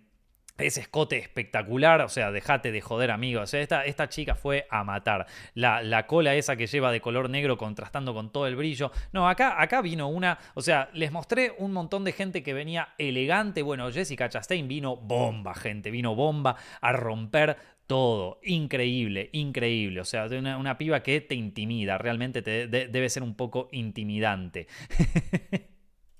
ese 0.58 0.82
escote 0.82 1.18
espectacular, 1.18 2.00
o 2.02 2.08
sea, 2.08 2.30
dejate 2.30 2.70
de 2.70 2.80
joder, 2.80 3.10
amigos. 3.10 3.54
esta, 3.54 3.84
esta 3.84 4.08
chica 4.08 4.36
fue 4.36 4.66
a 4.70 4.84
matar. 4.84 5.26
La, 5.54 5.82
la, 5.82 6.06
cola 6.06 6.34
esa 6.34 6.54
que 6.54 6.68
lleva 6.68 6.92
de 6.92 7.00
color 7.00 7.28
negro 7.28 7.56
contrastando 7.56 8.14
con 8.14 8.30
todo 8.30 8.46
el 8.46 8.54
brillo. 8.54 8.92
No, 9.12 9.28
acá, 9.28 9.60
acá 9.60 9.82
vino 9.82 10.08
una. 10.08 10.38
O 10.54 10.62
sea, 10.62 10.90
les 10.92 11.10
mostré 11.10 11.52
un 11.58 11.72
montón 11.72 12.04
de 12.04 12.12
gente 12.12 12.44
que 12.44 12.54
venía 12.54 12.94
elegante. 12.98 13.62
Bueno, 13.62 13.90
Jessica 13.90 14.28
Chastain 14.28 14.68
vino 14.68 14.96
bomba, 14.96 15.54
gente. 15.54 15.90
Vino 15.90 16.14
bomba 16.14 16.54
a 16.80 16.92
romper 16.92 17.56
todo. 17.86 18.40
Increíble, 18.42 19.30
increíble. 19.32 20.00
O 20.00 20.04
sea, 20.04 20.26
una, 20.26 20.58
una 20.58 20.78
piba 20.78 21.02
que 21.02 21.20
te 21.20 21.34
intimida. 21.34 21.98
Realmente 21.98 22.42
te, 22.42 22.66
debe 22.66 23.08
ser 23.08 23.22
un 23.22 23.34
poco 23.34 23.68
intimidante. 23.72 24.66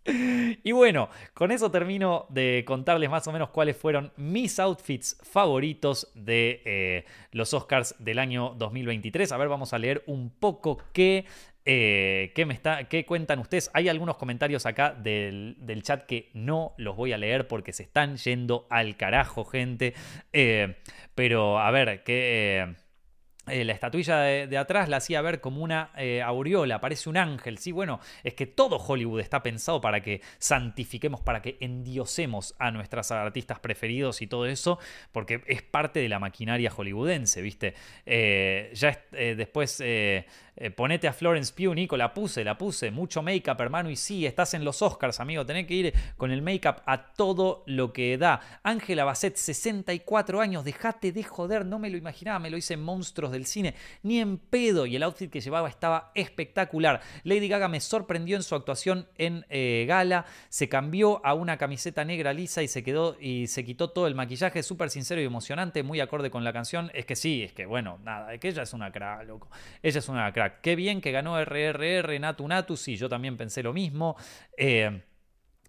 Y 0.06 0.72
bueno, 0.72 1.08
con 1.32 1.50
eso 1.50 1.70
termino 1.70 2.26
de 2.28 2.64
contarles 2.66 3.08
más 3.08 3.26
o 3.26 3.32
menos 3.32 3.48
cuáles 3.48 3.76
fueron 3.76 4.12
mis 4.16 4.58
outfits 4.58 5.16
favoritos 5.22 6.12
de 6.14 6.60
eh, 6.66 7.04
los 7.32 7.54
Oscars 7.54 7.94
del 7.98 8.18
año 8.18 8.54
2023. 8.58 9.32
A 9.32 9.38
ver, 9.38 9.48
vamos 9.48 9.72
a 9.72 9.78
leer 9.78 10.02
un 10.06 10.28
poco 10.28 10.78
qué 10.92 11.24
Eh, 11.66 12.32
¿qué, 12.34 12.44
me 12.44 12.52
está, 12.52 12.84
¿Qué 12.84 13.06
cuentan 13.06 13.38
ustedes? 13.38 13.70
Hay 13.72 13.88
algunos 13.88 14.16
comentarios 14.16 14.66
acá 14.66 14.92
del, 14.92 15.56
chat 15.82 16.04
que 16.04 16.30
no 16.34 16.74
los 16.76 16.94
voy 16.96 17.12
a 17.12 17.18
leer 17.18 17.48
porque 17.48 17.72
se 17.72 17.84
están 17.84 18.16
yendo 18.16 18.66
al 18.70 18.96
carajo, 18.96 19.44
gente. 19.44 19.94
Eh, 20.32 20.76
pero 21.14 21.58
a 21.58 21.70
ver, 21.70 22.02
que... 22.02 22.74
Eh, 23.46 23.62
la 23.64 23.74
estatuilla 23.74 24.20
de, 24.20 24.56
atrás 24.56 24.88
la 24.88 24.96
hacía 24.96 25.20
ver 25.20 25.42
como 25.42 25.62
una 25.62 25.90
eh, 25.98 26.22
aureola, 26.22 26.80
parece 26.80 27.10
un 27.10 27.18
ángel. 27.18 27.58
Sí, 27.58 27.72
bueno, 27.72 28.00
es 28.22 28.32
que 28.32 28.46
todo 28.46 28.78
Hollywood 28.78 29.20
está 29.20 29.42
pensado 29.42 29.82
para 29.82 30.00
que 30.00 30.22
santifiquemos, 30.38 31.20
para 31.20 31.42
que 31.42 31.58
endiosemos 31.60 32.54
a 32.58 32.70
nuestras 32.70 33.10
artistas 33.12 33.60
preferidos 33.60 34.22
y 34.22 34.26
todo 34.26 34.46
eso, 34.46 34.78
porque 35.12 35.42
es 35.46 35.62
parte 35.62 36.00
de 36.00 36.08
la 36.08 36.18
maquinaria 36.18 36.70
hollywoodense, 36.70 37.42
¿viste? 37.42 37.74
Eh, 38.06 38.70
ya 38.72 38.98
después 39.12 39.82
eh, 40.56 40.70
ponete 40.70 41.08
a 41.08 41.12
Florence 41.12 41.52
Pugh, 41.52 41.74
Nico, 41.74 41.96
la 41.96 42.14
puse, 42.14 42.44
la 42.44 42.56
puse. 42.56 42.90
Mucho 42.90 43.22
make-up, 43.22 43.60
hermano. 43.60 43.90
Y 43.90 43.96
sí, 43.96 44.24
estás 44.24 44.54
en 44.54 44.64
los 44.64 44.82
Oscars, 44.82 45.18
amigo. 45.18 45.44
Tenés 45.44 45.66
que 45.66 45.74
ir 45.74 45.94
con 46.16 46.30
el 46.30 46.42
make-up 46.42 46.76
a 46.86 47.12
todo 47.14 47.64
lo 47.66 47.92
que 47.92 48.16
da. 48.18 48.40
Ángela 48.62 49.04
Bassett, 49.04 49.36
64 49.36 50.40
años. 50.40 50.64
Dejate 50.64 51.10
de 51.10 51.24
joder. 51.24 51.66
No 51.66 51.78
me 51.78 51.90
lo 51.90 51.96
imaginaba. 51.96 52.38
Me 52.38 52.50
lo 52.50 52.56
hice 52.56 52.74
en 52.74 52.82
Monstruos 52.82 53.32
del 53.32 53.46
Cine. 53.46 53.74
Ni 54.02 54.20
en 54.20 54.38
pedo. 54.38 54.86
Y 54.86 54.94
el 54.94 55.02
outfit 55.02 55.30
que 55.30 55.40
llevaba 55.40 55.68
estaba 55.68 56.12
espectacular. 56.14 57.00
Lady 57.24 57.48
Gaga 57.48 57.68
me 57.68 57.80
sorprendió 57.80 58.36
en 58.36 58.44
su 58.44 58.54
actuación 58.54 59.08
en 59.18 59.44
eh, 59.48 59.86
Gala. 59.88 60.24
Se 60.50 60.68
cambió 60.68 61.24
a 61.26 61.34
una 61.34 61.56
camiseta 61.56 62.04
negra 62.04 62.32
lisa 62.32 62.62
y 62.62 62.68
se 62.68 62.84
quedó 62.84 63.16
y 63.20 63.48
se 63.48 63.64
quitó 63.64 63.90
todo 63.90 64.06
el 64.06 64.14
maquillaje. 64.14 64.62
Súper 64.62 64.90
sincero 64.90 65.20
y 65.20 65.24
emocionante. 65.24 65.82
Muy 65.82 65.98
acorde 65.98 66.30
con 66.30 66.44
la 66.44 66.52
canción. 66.52 66.92
Es 66.94 67.06
que 67.06 67.16
sí, 67.16 67.42
es 67.42 67.52
que 67.52 67.66
bueno, 67.66 67.98
nada. 68.04 68.32
Es 68.32 68.38
que 68.38 68.48
ella 68.48 68.62
es 68.62 68.72
una 68.72 68.92
cra, 68.92 69.24
loco. 69.24 69.48
Ella 69.82 69.98
es 69.98 70.08
una 70.08 70.32
cra 70.32 70.43
Qué 70.60 70.76
bien 70.76 71.00
que 71.00 71.12
ganó 71.12 71.38
RRR, 71.38 72.18
Natu 72.20 72.46
Natu, 72.46 72.76
sí, 72.76 72.96
yo 72.96 73.08
también 73.08 73.36
pensé 73.36 73.62
lo 73.62 73.72
mismo. 73.72 74.16
Eh, 74.56 75.02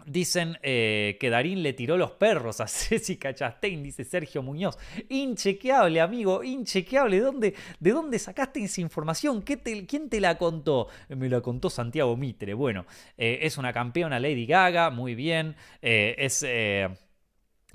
dicen 0.05 0.57
eh, 0.61 1.17
que 1.19 1.29
Darín 1.29 1.63
le 1.63 1.73
tiró 1.73 1.97
los 1.97 2.11
perros 2.11 2.61
a 2.61 2.67
Cecilia 2.67 3.33
Chastain, 3.33 3.81
dice 3.81 4.03
Sergio 4.03 4.43
Muñoz. 4.43 4.77
Inchequeable, 5.09 6.01
amigo, 6.01 6.43
inchequeable. 6.43 7.19
¿Dónde, 7.19 7.55
¿De 7.79 7.91
dónde 7.91 8.19
sacaste 8.19 8.63
esa 8.63 8.81
información? 8.81 9.41
¿Quién 9.41 10.09
te 10.09 10.19
la 10.19 10.37
contó? 10.37 10.87
Me 11.09 11.29
la 11.29 11.41
contó 11.41 11.69
Santiago 11.69 12.15
Mitre. 12.17 12.53
Bueno, 12.53 12.85
eh, 13.17 13.39
es 13.41 13.57
una 13.57 13.73
campeona 13.73 14.19
Lady 14.19 14.45
Gaga, 14.45 14.89
muy 14.89 15.15
bien. 15.15 15.55
es 15.81 16.43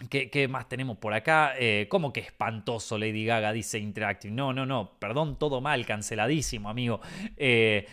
¿Qué, 0.08 0.48
más 0.48 0.68
tenemos 0.68 0.96
por 0.96 1.12
acá? 1.12 1.52
Eh, 1.58 1.86
¿Cómo 1.88 2.12
que 2.12 2.20
espantoso 2.20 2.96
Lady 2.96 3.24
Gaga 3.26 3.52
dice 3.52 3.78
Interactive? 3.78 4.32
No, 4.32 4.52
no, 4.52 4.64
no, 4.64 4.92
perdón, 4.98 5.38
todo 5.38 5.60
mal, 5.60 5.84
canceladísimo, 5.84 6.70
amigo. 6.70 7.00
Eh, 7.36 7.86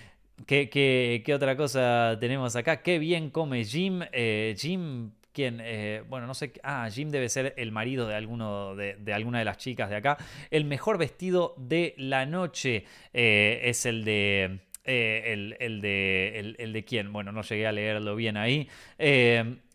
¿qué, 0.46 1.34
otra 1.36 1.58
cosa 1.58 2.16
tenemos 2.20 2.56
acá? 2.56 2.82
Qué 2.82 2.98
bien 3.00 3.30
come 3.30 3.66
Jim. 3.66 4.02
Eh, 4.14 4.56
Jim, 4.58 5.12
¿quién? 5.34 5.62
bueno, 6.08 6.28
no 6.28 6.34
sé. 6.34 6.54
Ah, 6.64 6.88
Jim 6.90 7.10
debe 7.10 7.28
ser 7.28 7.54
el 7.58 7.74
marido 7.74 8.08
de, 8.08 8.16
alguna 8.16 8.74
de 8.76 9.46
las 9.46 9.58
chicas 9.58 9.90
de 9.90 9.98
acá. 9.98 10.18
El 10.50 10.64
mejor 10.64 10.98
vestido 10.98 11.56
de 11.58 11.94
la 11.98 12.26
noche 12.26 12.86
es 13.12 13.86
el 13.86 14.06
de... 14.06 14.60
el, 14.88 15.82
de, 15.82 16.56
el, 16.58 16.74
de 16.74 16.86
quién, 16.86 17.14
bueno, 17.14 17.32
no 17.32 17.42
llegué 17.42 17.68
a 17.68 17.72
leerlo 17.72 18.16
bien 18.16 18.38
ahí. 18.38 18.70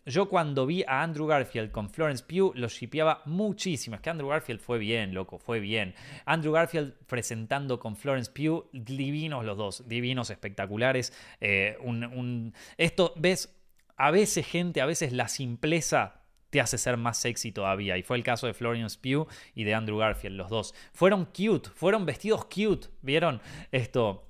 Yo 0.05 0.27
cuando 0.27 0.65
vi 0.65 0.83
a 0.83 1.01
Andrew 1.01 1.25
Garfield 1.25 1.71
con 1.71 1.89
Florence 1.89 2.25
Pugh 2.25 2.51
lo 2.55 2.67
shipeaba 2.67 3.21
muchísimo. 3.25 3.95
Es 3.95 4.01
que 4.01 4.09
Andrew 4.09 4.27
Garfield 4.27 4.59
fue 4.59 4.77
bien, 4.77 5.13
loco, 5.13 5.39
fue 5.39 5.61
bien. 5.61 5.95
Andrew 6.25 6.51
Garfield 6.51 6.93
presentando 7.07 7.79
con 7.79 7.95
Florence 7.95 8.29
Pugh, 8.29 8.67
divinos 8.73 9.45
los 9.45 9.57
dos, 9.57 9.87
divinos, 9.87 10.29
espectaculares. 10.29 11.13
Eh, 11.39 11.77
un, 11.79 12.53
Esto, 12.77 13.13
ves, 13.15 13.57
a 13.95 14.11
veces 14.11 14.45
gente, 14.45 14.81
a 14.81 14.85
veces 14.85 15.13
la 15.13 15.29
simpleza 15.29 16.21
te 16.49 16.59
hace 16.59 16.77
ser 16.77 16.97
más 16.97 17.17
sexy 17.17 17.53
todavía. 17.53 17.97
Y 17.97 18.03
fue 18.03 18.17
el 18.17 18.23
caso 18.23 18.45
de 18.45 18.53
Florence 18.53 18.99
Pugh 19.01 19.27
y 19.55 19.63
de 19.63 19.73
Andrew 19.73 19.97
Garfield, 19.97 20.35
los 20.35 20.49
dos. 20.49 20.75
Fueron 20.91 21.25
cute, 21.25 21.69
fueron 21.69 22.05
vestidos 22.05 22.43
cute, 22.45 22.89
¿vieron? 23.01 23.41
Esto 23.71 24.27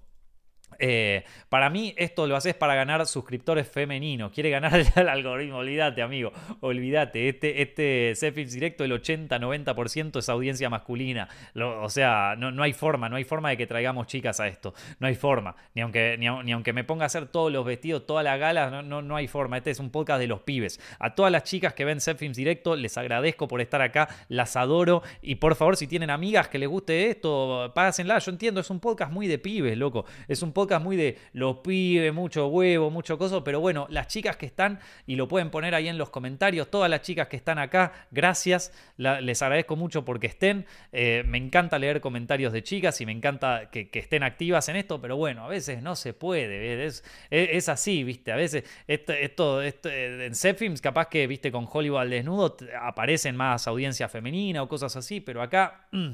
eh, 0.85 1.23
para 1.47 1.69
mí 1.69 1.93
esto 1.95 2.27
lo 2.27 2.35
haces 2.35 2.55
para 2.55 2.76
ganar 2.76 3.07
suscriptores 3.07 3.65
femeninos. 3.69 4.34
Quiere 4.34 4.49
ganar 4.49 4.73
el, 4.95 5.07
algoritmo, 5.07 5.60
olvídate 5.60 6.01
amigo, 6.01 6.34
olvídate. 6.60 7.30
Este, 7.30 7.61
este 7.61 8.31
directo, 8.31 8.84
el 8.84 8.91
80-90% 8.91 10.19
es 10.19 10.27
audiencia 10.27 10.69
masculina. 10.69 11.30
o 11.55 11.88
sea, 11.88 12.35
no, 12.38 12.51
no, 12.51 12.64
hay 12.64 12.73
forma, 12.73 13.07
no 13.07 13.15
hay 13.15 13.23
forma 13.23 13.49
de 13.49 13.55
que 13.55 13.65
traigamos 13.65 14.07
chicas 14.07 14.41
a 14.41 14.49
esto. 14.49 14.73
No 14.99 15.07
hay 15.07 15.15
forma. 15.15 15.55
Ni 15.73 15.84
aunque, 15.84 16.18
ni, 16.18 16.51
aunque 16.51 16.73
me 16.73 16.84
ponga 16.84 17.03
a 17.03 17.05
hacer 17.05 17.27
todos 17.27 17.49
los 17.49 17.65
vestidos, 17.65 18.05
todas 18.05 18.26
las 18.26 18.38
galas, 18.38 18.69
no, 18.69 18.81
no, 18.81 19.01
no, 19.01 19.15
hay 19.15 19.30
forma. 19.30 19.55
Este 19.55 19.72
es 19.72 19.80
un 19.80 19.89
podcast 19.89 20.19
de 20.19 20.27
los 20.27 20.41
pibes. 20.41 20.81
A 20.99 21.15
todas 21.15 21.31
las 21.31 21.43
chicas 21.43 21.73
que 21.73 21.85
ven 21.85 22.01
Films 22.01 22.35
directo, 22.35 22.76
les 22.76 22.97
agradezco 22.97 23.47
por 23.47 23.61
estar 23.61 23.81
acá, 23.81 24.10
las 24.27 24.57
adoro. 24.57 25.01
Y 25.22 25.35
por 25.35 25.55
favor, 25.55 25.77
si 25.77 25.88
tienen 25.88 26.10
amigas 26.10 26.49
que 26.49 26.60
les 26.60 26.68
guste 26.68 27.10
esto, 27.10 27.72
pásenla. 27.73 28.19
Yo 28.19 28.31
entiendo, 28.31 28.60
es 28.60 28.69
un 28.69 28.81
podcast 28.81 29.14
muy 29.14 29.27
de 29.27 29.39
pibes, 29.39 29.77
loco. 29.77 30.03
Es 30.27 30.41
un 30.41 30.51
podcast 30.51 30.72
muy 30.79 30.95
de 30.95 31.17
los 31.33 31.57
pibes, 31.57 32.13
mucho 32.13 32.47
huevo, 32.47 32.89
mucho 32.89 33.17
coso, 33.17 33.43
pero 33.43 33.59
bueno, 33.59 33.87
las 33.89 34.07
chicas 34.07 34.37
que 34.37 34.45
están, 34.45 34.79
y 35.05 35.15
lo 35.15 35.27
pueden 35.27 35.49
poner 35.49 35.75
ahí 35.75 35.87
en 35.87 35.97
los 35.97 36.09
comentarios, 36.09 36.69
todas 36.69 36.89
las 36.89 37.01
chicas 37.01 37.27
que 37.27 37.35
están 37.35 37.59
acá, 37.59 37.93
gracias, 38.11 38.71
les 38.97 39.41
agradezco 39.41 39.75
mucho 39.75 40.05
porque 40.05 40.27
estén. 40.27 40.65
Eh, 40.91 41.23
me 41.25 41.37
encanta 41.37 41.79
leer 41.79 42.01
comentarios 42.01 42.53
de 42.53 42.63
chicas 42.63 42.99
y 43.01 43.05
me 43.05 43.11
encanta 43.11 43.69
que, 43.71 43.89
estén 43.93 44.23
activas 44.23 44.67
en 44.69 44.75
esto, 44.75 44.99
pero 44.99 45.15
bueno, 45.15 45.45
a 45.45 45.47
veces 45.47 45.81
no 45.81 45.95
se 45.95 46.13
puede, 46.13 46.85
es, 46.85 47.69
así, 47.69 48.03
viste, 48.03 48.31
a 48.31 48.35
veces 48.35 48.63
esto, 48.87 49.61
esto, 49.61 49.61
en 49.91 50.35
Zepfilms 50.35 50.81
capaz 50.81 51.07
que, 51.07 51.25
viste, 51.27 51.51
con 51.51 51.67
Hollywood 51.71 51.99
al 51.99 52.09
desnudo 52.09 52.57
aparecen 52.81 53.35
más 53.35 53.67
audiencia 53.67 54.09
femenina 54.09 54.61
o 54.61 54.67
cosas 54.67 54.95
así, 54.95 55.21
pero 55.21 55.41
acá 55.41 55.87
mm, 55.91 56.11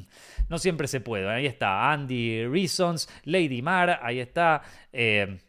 no 0.50 0.58
siempre 0.58 0.88
se 0.88 1.02
puede. 1.02 1.30
Ahí 1.30 1.46
está 1.46 1.92
Andy 1.92 2.46
Reasons, 2.46 3.10
Lady 3.24 3.62
Mar, 3.62 4.00
ahí 4.02 4.20
está 4.20 4.39
eh, 4.94 5.40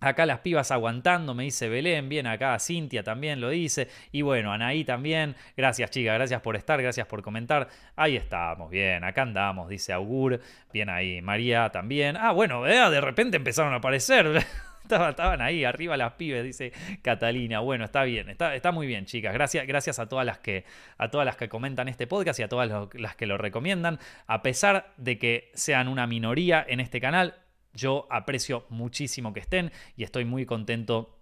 acá 0.00 0.26
las 0.26 0.40
pibas 0.40 0.70
aguantando, 0.70 1.34
me 1.34 1.44
dice 1.44 1.68
Belén, 1.68 2.08
bien 2.08 2.26
acá 2.26 2.58
Cintia 2.58 3.02
también 3.02 3.40
lo 3.40 3.48
dice, 3.48 3.88
y 4.12 4.22
bueno, 4.22 4.52
Anaí 4.52 4.84
también, 4.84 5.34
gracias 5.56 5.90
chicas, 5.90 6.14
gracias 6.14 6.40
por 6.42 6.56
estar, 6.56 6.80
gracias 6.82 7.06
por 7.06 7.22
comentar, 7.22 7.68
ahí 7.96 8.16
estamos, 8.16 8.70
bien, 8.70 9.04
acá 9.04 9.22
andamos, 9.22 9.68
dice 9.68 9.92
Augur, 9.92 10.40
bien 10.72 10.90
ahí, 10.90 11.22
María 11.22 11.70
también, 11.70 12.16
ah 12.16 12.32
bueno, 12.32 12.66
eh, 12.66 12.90
de 12.90 13.00
repente 13.00 13.36
empezaron 13.36 13.72
a 13.72 13.76
aparecer. 13.76 14.44
Estaban 14.86 15.40
ahí, 15.40 15.64
arriba 15.64 15.96
las 15.96 16.12
pibes, 16.12 16.44
dice 16.44 16.72
Catalina. 17.02 17.58
Bueno, 17.58 17.84
está 17.84 18.04
bien, 18.04 18.28
está, 18.28 18.54
está 18.54 18.70
muy 18.70 18.86
bien, 18.86 19.04
chicas. 19.04 19.34
Gracias, 19.34 19.66
gracias 19.66 19.98
a 19.98 20.08
todas 20.08 20.24
las 20.24 20.38
que 20.38 20.64
a 20.96 21.10
todas 21.10 21.24
las 21.24 21.36
que 21.36 21.48
comentan 21.48 21.88
este 21.88 22.06
podcast 22.06 22.38
y 22.38 22.44
a 22.44 22.48
todas 22.48 22.88
las 22.94 23.16
que 23.16 23.26
lo 23.26 23.36
recomiendan. 23.36 23.98
A 24.28 24.42
pesar 24.42 24.92
de 24.96 25.18
que 25.18 25.50
sean 25.54 25.88
una 25.88 26.06
minoría 26.06 26.64
en 26.68 26.78
este 26.78 27.00
canal, 27.00 27.34
yo 27.76 28.06
aprecio 28.10 28.66
muchísimo 28.70 29.32
que 29.32 29.40
estén 29.40 29.70
y 29.96 30.02
estoy 30.02 30.24
muy 30.24 30.46
contento 30.46 31.16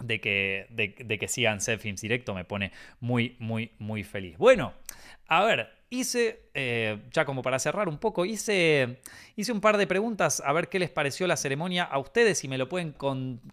de 0.00 0.20
que, 0.20 0.66
de, 0.70 1.18
que 1.18 1.28
sigan 1.28 1.60
Films 1.60 2.00
Directo, 2.00 2.34
me 2.34 2.44
pone 2.44 2.72
muy, 3.00 3.36
muy, 3.38 3.72
muy 3.78 4.02
feliz. 4.02 4.36
Bueno, 4.38 4.72
a 5.26 5.44
ver, 5.44 5.70
hice, 5.92 6.48
eh, 6.54 6.98
ya 7.12 7.24
como 7.26 7.42
para 7.42 7.58
cerrar 7.58 7.88
un 7.88 7.98
poco, 7.98 8.24
hice, 8.24 9.00
hice 9.36 9.52
un 9.52 9.60
par 9.60 9.76
de 9.76 9.86
preguntas 9.86 10.42
a 10.44 10.52
ver 10.52 10.68
qué 10.68 10.78
les 10.78 10.90
pareció 10.90 11.26
la 11.26 11.36
ceremonia 11.36 11.84
a 11.84 11.98
ustedes 11.98 12.42
y 12.44 12.48
me 12.48 12.56
lo 12.56 12.68
pueden 12.68 12.92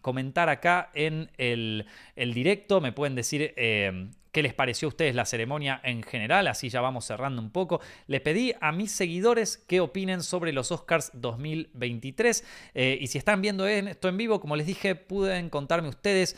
comentar 0.02 0.48
acá 0.48 0.90
en 0.94 1.30
el, 1.38 1.86
directo, 2.16 2.80
me 2.80 2.94
pueden 2.94 3.16
decir 3.16 3.54
eh, 3.58 4.10
qué 4.32 4.42
les 4.42 4.54
pareció 4.54 4.88
a 4.88 4.90
ustedes 4.90 5.16
la 5.16 5.26
ceremonia 5.26 5.82
en 5.84 6.02
general, 6.02 6.48
así 6.48 6.70
ya 6.70 6.80
vamos 6.80 7.06
cerrando 7.06 7.42
un 7.42 7.52
poco. 7.52 7.82
Les 8.08 8.22
pedí 8.22 8.54
a 8.62 8.72
mis 8.72 8.94
seguidores 8.94 9.58
qué 9.58 9.82
opinen 9.82 10.24
sobre 10.24 10.54
los 10.54 10.72
Oscars 10.72 11.12
2023 11.16 12.46
eh, 12.74 12.98
y 13.02 13.08
si 13.08 13.18
están 13.18 13.42
viendo 13.42 13.68
esto 13.68 14.08
en 14.08 14.16
vivo, 14.16 14.40
como 14.40 14.56
les 14.56 14.66
dije, 14.66 14.96
pueden 14.96 15.50
contarme 15.50 15.90
ustedes 15.90 16.38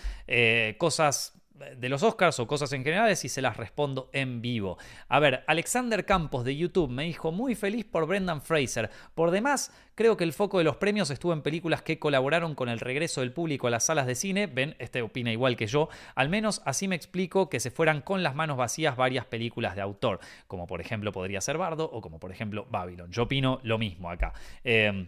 cosas 0.79 1.40
de 1.77 1.89
los 1.89 2.03
Oscars 2.03 2.39
o 2.39 2.47
cosas 2.47 2.71
en 2.73 2.83
general 2.83 3.11
y 3.11 3.15
se 3.15 3.41
las 3.41 3.57
respondo 3.57 4.09
en 4.13 4.41
vivo. 4.41 4.77
A 5.07 5.19
ver, 5.19 5.43
Alexander 5.47 6.05
Campos 6.05 6.45
de 6.45 6.55
YouTube 6.55 6.89
me 6.89 7.03
dijo 7.03 7.31
muy 7.31 7.55
feliz 7.55 7.85
por 7.85 8.05
Brendan 8.05 8.41
Fraser. 8.41 8.89
Por 9.15 9.31
demás, 9.31 9.73
creo 9.95 10.17
que 10.17 10.23
el 10.23 10.33
foco 10.33 10.57
de 10.57 10.63
los 10.63 10.77
premios 10.77 11.09
estuvo 11.09 11.33
en 11.33 11.41
películas 11.41 11.81
que 11.81 11.99
colaboraron 11.99 12.55
con 12.55 12.69
el 12.69 12.79
regreso 12.79 13.21
del 13.21 13.33
público 13.33 13.67
a 13.67 13.69
las 13.69 13.85
salas 13.85 14.07
de 14.07 14.15
cine. 14.15 14.47
Ven, 14.47 14.75
este 14.79 15.01
opina 15.01 15.31
igual 15.31 15.55
que 15.57 15.67
yo. 15.67 15.89
Al 16.15 16.29
menos 16.29 16.61
así 16.65 16.87
me 16.87 16.95
explico 16.95 17.49
que 17.49 17.59
se 17.59 17.71
fueran 17.71 18.01
con 18.01 18.23
las 18.23 18.35
manos 18.35 18.57
vacías 18.57 18.95
varias 18.95 19.25
películas 19.25 19.75
de 19.75 19.81
autor, 19.81 20.19
como 20.47 20.67
por 20.67 20.81
ejemplo 20.81 21.11
podría 21.11 21.41
ser 21.41 21.57
Bardo 21.57 21.89
o 21.91 22.01
como 22.01 22.19
por 22.19 22.31
ejemplo 22.31 22.67
Babylon. 22.69 23.11
Yo 23.11 23.23
opino 23.23 23.59
lo 23.63 23.77
mismo 23.77 24.09
acá. 24.09 24.33
Eh, 24.63 25.07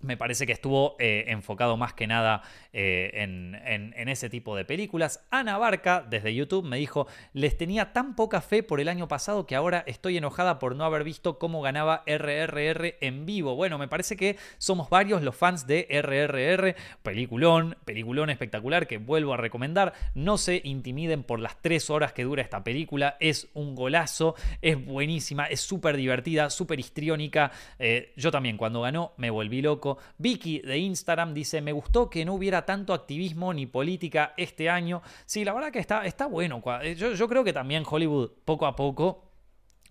me 0.00 0.16
parece 0.16 0.46
que 0.46 0.52
estuvo 0.52 0.96
eh, 0.98 1.24
enfocado 1.28 1.76
más 1.76 1.92
que 1.92 2.06
nada 2.06 2.42
eh, 2.72 3.10
en, 3.14 4.08
ese 4.08 4.30
tipo 4.30 4.56
de 4.56 4.64
películas. 4.64 5.24
Ana 5.30 5.56
Barca, 5.56 6.04
desde 6.08 6.34
YouTube, 6.34 6.64
me 6.64 6.78
dijo, 6.78 7.06
les 7.32 7.56
tenía 7.56 7.92
tan 7.92 8.16
poca 8.16 8.40
fe 8.40 8.62
por 8.62 8.80
el 8.80 8.88
año 8.88 9.06
pasado 9.06 9.46
que 9.46 9.54
ahora 9.54 9.84
estoy 9.86 10.16
enojada 10.16 10.58
por 10.58 10.74
no 10.74 10.84
haber 10.84 11.04
visto 11.04 11.38
cómo 11.38 11.62
ganaba 11.62 12.02
RRR 12.06 12.96
en 13.00 13.26
vivo. 13.26 13.54
Bueno, 13.54 13.78
me 13.78 13.86
parece 13.86 14.16
que 14.16 14.36
somos 14.58 14.90
varios 14.90 15.22
los 15.22 15.36
fans 15.36 15.66
de 15.66 15.86
RRR, 15.88 16.74
peliculón, 17.02 17.76
peliculón 17.84 18.30
espectacular 18.30 18.88
que 18.88 18.98
vuelvo 18.98 19.34
a 19.34 19.36
recomendar. 19.36 19.92
No 20.14 20.38
se 20.38 20.60
intimiden 20.64 21.22
por 21.22 21.38
las 21.38 21.60
tres 21.62 21.88
horas 21.88 22.12
que 22.12 22.24
dura 22.24 22.42
esta 22.42 22.64
película, 22.64 23.16
es 23.20 23.48
un 23.54 23.76
golazo, 23.76 24.34
es 24.60 24.84
buenísima, 24.84 25.46
es 25.46 25.60
súper 25.60 25.96
divertida, 25.96 26.50
súper 26.50 26.80
histriónica. 26.80 27.52
Eh, 27.78 28.12
yo 28.16 28.32
también 28.32 28.56
cuando 28.56 28.80
ganó 28.80 29.12
me 29.18 29.30
volví 29.30 29.62
loco 29.62 29.89
Vicky 30.18 30.60
de 30.60 30.78
Instagram 30.78 31.34
dice, 31.34 31.60
me 31.60 31.72
gustó 31.72 32.10
que 32.10 32.24
no 32.24 32.34
hubiera 32.34 32.64
tanto 32.64 32.94
activismo 32.94 33.52
ni 33.52 33.66
política 33.66 34.34
este 34.36 34.68
año. 34.68 35.02
Sí, 35.26 35.44
la 35.44 35.52
verdad 35.52 35.72
que 35.72 35.78
está, 35.78 36.04
está 36.04 36.26
bueno. 36.26 36.62
Eh, 36.82 36.94
yo, 36.94 37.14
yo 37.14 37.28
creo 37.28 37.44
que 37.44 37.52
también 37.52 37.84
Hollywood 37.88 38.30
poco 38.44 38.66
a 38.66 38.76
poco 38.76 39.30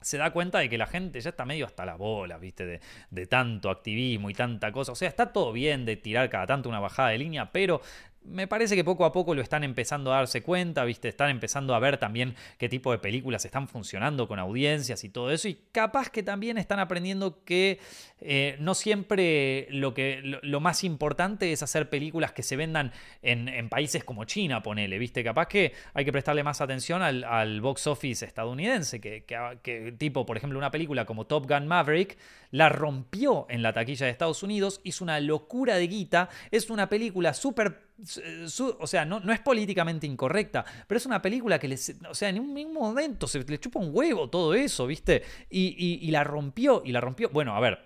se 0.02 0.18
da 0.18 0.32
cuenta 0.32 0.60
de 0.60 0.70
que 0.70 0.78
la 0.78 0.88
gente 0.88 1.20
ya 1.20 1.30
está 1.30 1.46
medio 1.46 1.66
hasta 1.66 1.86
la 1.86 1.96
bola, 1.96 2.38
¿viste? 2.38 2.80
De, 3.10 3.28
tanto 3.28 3.70
activismo 3.70 4.30
y 4.30 4.34
tanta 4.34 4.72
cosa. 4.72 4.92
O 4.94 4.96
sea, 4.96 5.10
está 5.10 5.32
todo 5.34 5.52
bien 5.52 5.86
de 5.86 5.98
tirar 5.98 6.30
cada 6.30 6.48
tanto 6.48 6.70
una 6.70 6.80
bajada 6.80 7.10
de 7.10 7.18
línea, 7.18 7.52
pero 7.52 7.82
me 8.24 8.48
parece 8.48 8.76
que 8.76 8.84
poco 8.84 9.06
a 9.06 9.12
poco 9.12 9.34
lo 9.34 9.42
están 9.42 9.64
empezando 9.64 10.14
a 10.14 10.18
darse 10.18 10.44
cuenta, 10.44 10.84
¿viste? 10.84 11.08
Están 11.08 11.30
empezando 11.30 11.74
a 11.74 11.80
ver 11.80 11.98
también 11.98 12.36
qué 12.58 12.70
tipo 12.70 12.92
de 12.92 13.00
películas 13.00 13.46
están 13.46 13.68
funcionando 13.68 14.28
con 14.28 14.40
audiencias 14.40 15.04
y 15.04 15.10
todo 15.10 15.32
eso. 15.32 15.48
Y 15.48 15.58
capaz 15.72 16.10
que 16.10 16.22
también 16.22 16.58
están 16.58 16.80
aprendiendo 16.80 17.44
que 17.44 17.80
eh, 18.20 18.58
no 18.60 18.76
siempre 18.76 19.68
lo, 19.72 19.94
que, 19.94 20.22
lo, 20.22 20.60
más 20.60 20.84
importante 20.84 21.52
es 21.52 21.64
hacer 21.64 21.90
películas 21.90 22.32
que 22.32 22.44
se 22.44 22.56
vendan 22.56 22.92
en, 23.22 23.70
países 23.70 24.04
como 24.04 24.26
China, 24.26 24.62
ponele, 24.62 25.00
¿viste? 25.00 25.24
Capaz 25.24 25.48
que 25.48 25.74
hay 25.94 26.06
que 26.06 26.12
prestarle 26.12 26.44
más 26.44 26.62
atención 26.62 27.02
al, 27.02 27.62
box 27.62 27.88
office 27.88 28.26
estadounidense, 28.26 29.00
que, 29.00 29.26
que, 29.26 29.96
tipo, 29.98 30.26
por 30.26 30.38
ejemplo, 30.38 30.58
una 30.58 30.72
película 30.72 31.06
como 31.06 31.26
Top 31.26 31.48
Gun 31.50 31.68
Maverick 31.68 32.18
la 32.52 32.70
rompió 32.70 33.46
en 33.50 33.62
la 33.62 33.74
taquilla 33.74 34.06
de 34.06 34.12
Estados 34.12 34.44
Unidos, 34.44 34.82
hizo 34.84 35.04
una 35.04 35.20
locura 35.20 35.76
de 35.76 35.88
guita, 35.88 36.30
es 36.52 36.70
una 36.70 36.90
película 36.90 37.34
súper 37.34 37.89
o 38.80 38.88
sea, 38.88 39.06
no, 39.06 39.20
no, 39.20 39.34
es 39.34 39.40
políticamente 39.40 40.08
incorrecta, 40.08 40.66
pero 40.88 40.98
es 40.98 41.06
una 41.06 41.22
película 41.22 41.60
que 41.60 41.68
les, 41.68 41.96
o 42.10 42.14
sea, 42.14 42.30
en 42.30 42.40
un 42.40 42.54
mismo 42.54 42.82
momento 42.82 43.28
se 43.28 43.44
le 43.44 43.60
chupa 43.60 43.80
un 43.80 43.90
huevo 43.92 44.30
todo 44.30 44.54
eso, 44.54 44.88
¿viste? 44.88 45.24
Y, 45.50 46.10
la 46.12 46.24
rompió, 46.24 46.82
y 46.86 46.92
la 46.92 47.02
rompió. 47.02 47.30
Bueno, 47.30 47.56
a 47.56 47.60
ver, 47.60 47.80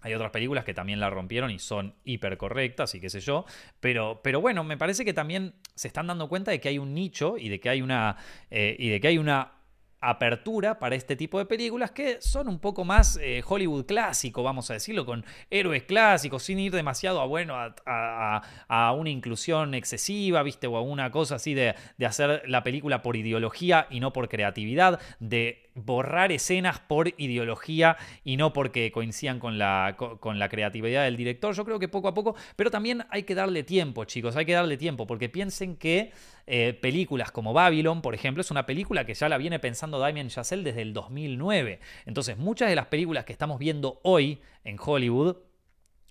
hay 0.00 0.14
otras 0.14 0.30
películas 0.30 0.64
que 0.64 0.74
también 0.74 1.00
la 1.00 1.10
rompieron 1.10 1.50
y 1.50 1.58
son 1.58 1.94
hiper 2.04 2.36
correctas 2.36 2.94
y 2.94 3.00
qué 3.00 3.10
sé 3.10 3.20
yo. 3.20 3.44
Pero, 3.80 4.20
pero 4.22 4.40
bueno, 4.40 4.64
me 4.64 4.76
parece 4.76 5.04
que 5.04 5.12
también 5.12 5.54
se 5.74 5.88
están 5.88 6.06
dando 6.06 6.28
cuenta 6.28 6.50
de 6.50 6.60
que 6.60 6.68
hay 6.68 6.78
un 6.78 6.94
nicho 6.94 7.36
y 7.36 7.48
de 7.48 7.60
que 7.60 7.68
hay 7.68 7.82
una. 7.82 8.16
Eh, 8.50 8.76
y 8.78 8.88
de 8.88 9.00
que 9.00 9.08
hay 9.08 9.18
una 9.18 9.59
apertura 10.00 10.78
para 10.78 10.96
este 10.96 11.16
tipo 11.16 11.38
de 11.38 11.44
películas 11.44 11.90
que 11.90 12.20
son 12.20 12.48
un 12.48 12.58
poco 12.58 12.84
más 12.84 13.18
eh, 13.22 13.42
Hollywood 13.46 13.86
clásico, 13.86 14.42
vamos 14.42 14.70
a 14.70 14.74
decirlo, 14.74 15.04
con 15.04 15.24
héroes 15.50 15.82
clásicos, 15.82 16.42
sin 16.42 16.58
ir 16.58 16.72
demasiado 16.72 17.20
a, 17.20 17.26
bueno, 17.26 17.54
a, 17.86 18.92
una 18.96 19.10
inclusión 19.10 19.74
excesiva, 19.74 20.42
¿viste? 20.42 20.66
O 20.66 20.76
a 20.76 20.82
una 20.82 21.10
cosa 21.10 21.36
así 21.36 21.54
de, 21.54 21.74
de 21.98 22.06
hacer 22.06 22.42
la 22.46 22.62
película 22.62 23.02
por 23.02 23.16
ideología 23.16 23.86
y 23.90 24.00
no 24.00 24.12
por 24.12 24.28
creatividad, 24.28 25.00
de 25.20 25.70
borrar 25.74 26.32
escenas 26.32 26.80
por 26.80 27.08
ideología 27.16 27.96
y 28.24 28.36
no 28.36 28.52
porque 28.52 28.90
coincidan 28.90 29.38
con 29.38 29.58
la, 29.58 29.96
con 29.96 30.38
la 30.38 30.48
creatividad 30.48 31.04
del 31.04 31.16
director. 31.16 31.54
Yo 31.54 31.64
creo 31.64 31.78
que 31.78 31.88
poco 31.88 32.08
a 32.08 32.14
poco, 32.14 32.34
pero 32.56 32.70
también 32.70 33.04
hay 33.10 33.22
que 33.22 33.34
darle 33.34 33.62
tiempo, 33.62 34.04
chicos, 34.04 34.36
hay 34.36 34.46
que 34.46 34.52
darle 34.52 34.76
tiempo, 34.76 35.06
porque 35.06 35.28
piensen 35.28 35.76
que 35.76 36.12
eh, 36.52 36.74
películas 36.74 37.30
como 37.30 37.52
Babylon, 37.52 38.02
por 38.02 38.12
ejemplo, 38.12 38.40
es 38.40 38.50
una 38.50 38.66
película 38.66 39.06
que 39.06 39.14
ya 39.14 39.28
la 39.28 39.38
viene 39.38 39.60
pensando 39.60 40.00
Damien 40.00 40.30
Chazelle 40.30 40.64
desde 40.64 40.82
el 40.82 40.92
2009. 40.92 41.78
Entonces, 42.06 42.38
muchas 42.38 42.68
de 42.68 42.74
las 42.74 42.86
películas 42.86 43.24
que 43.24 43.32
estamos 43.32 43.60
viendo 43.60 44.00
hoy 44.02 44.40
en 44.64 44.76
Hollywood 44.84 45.36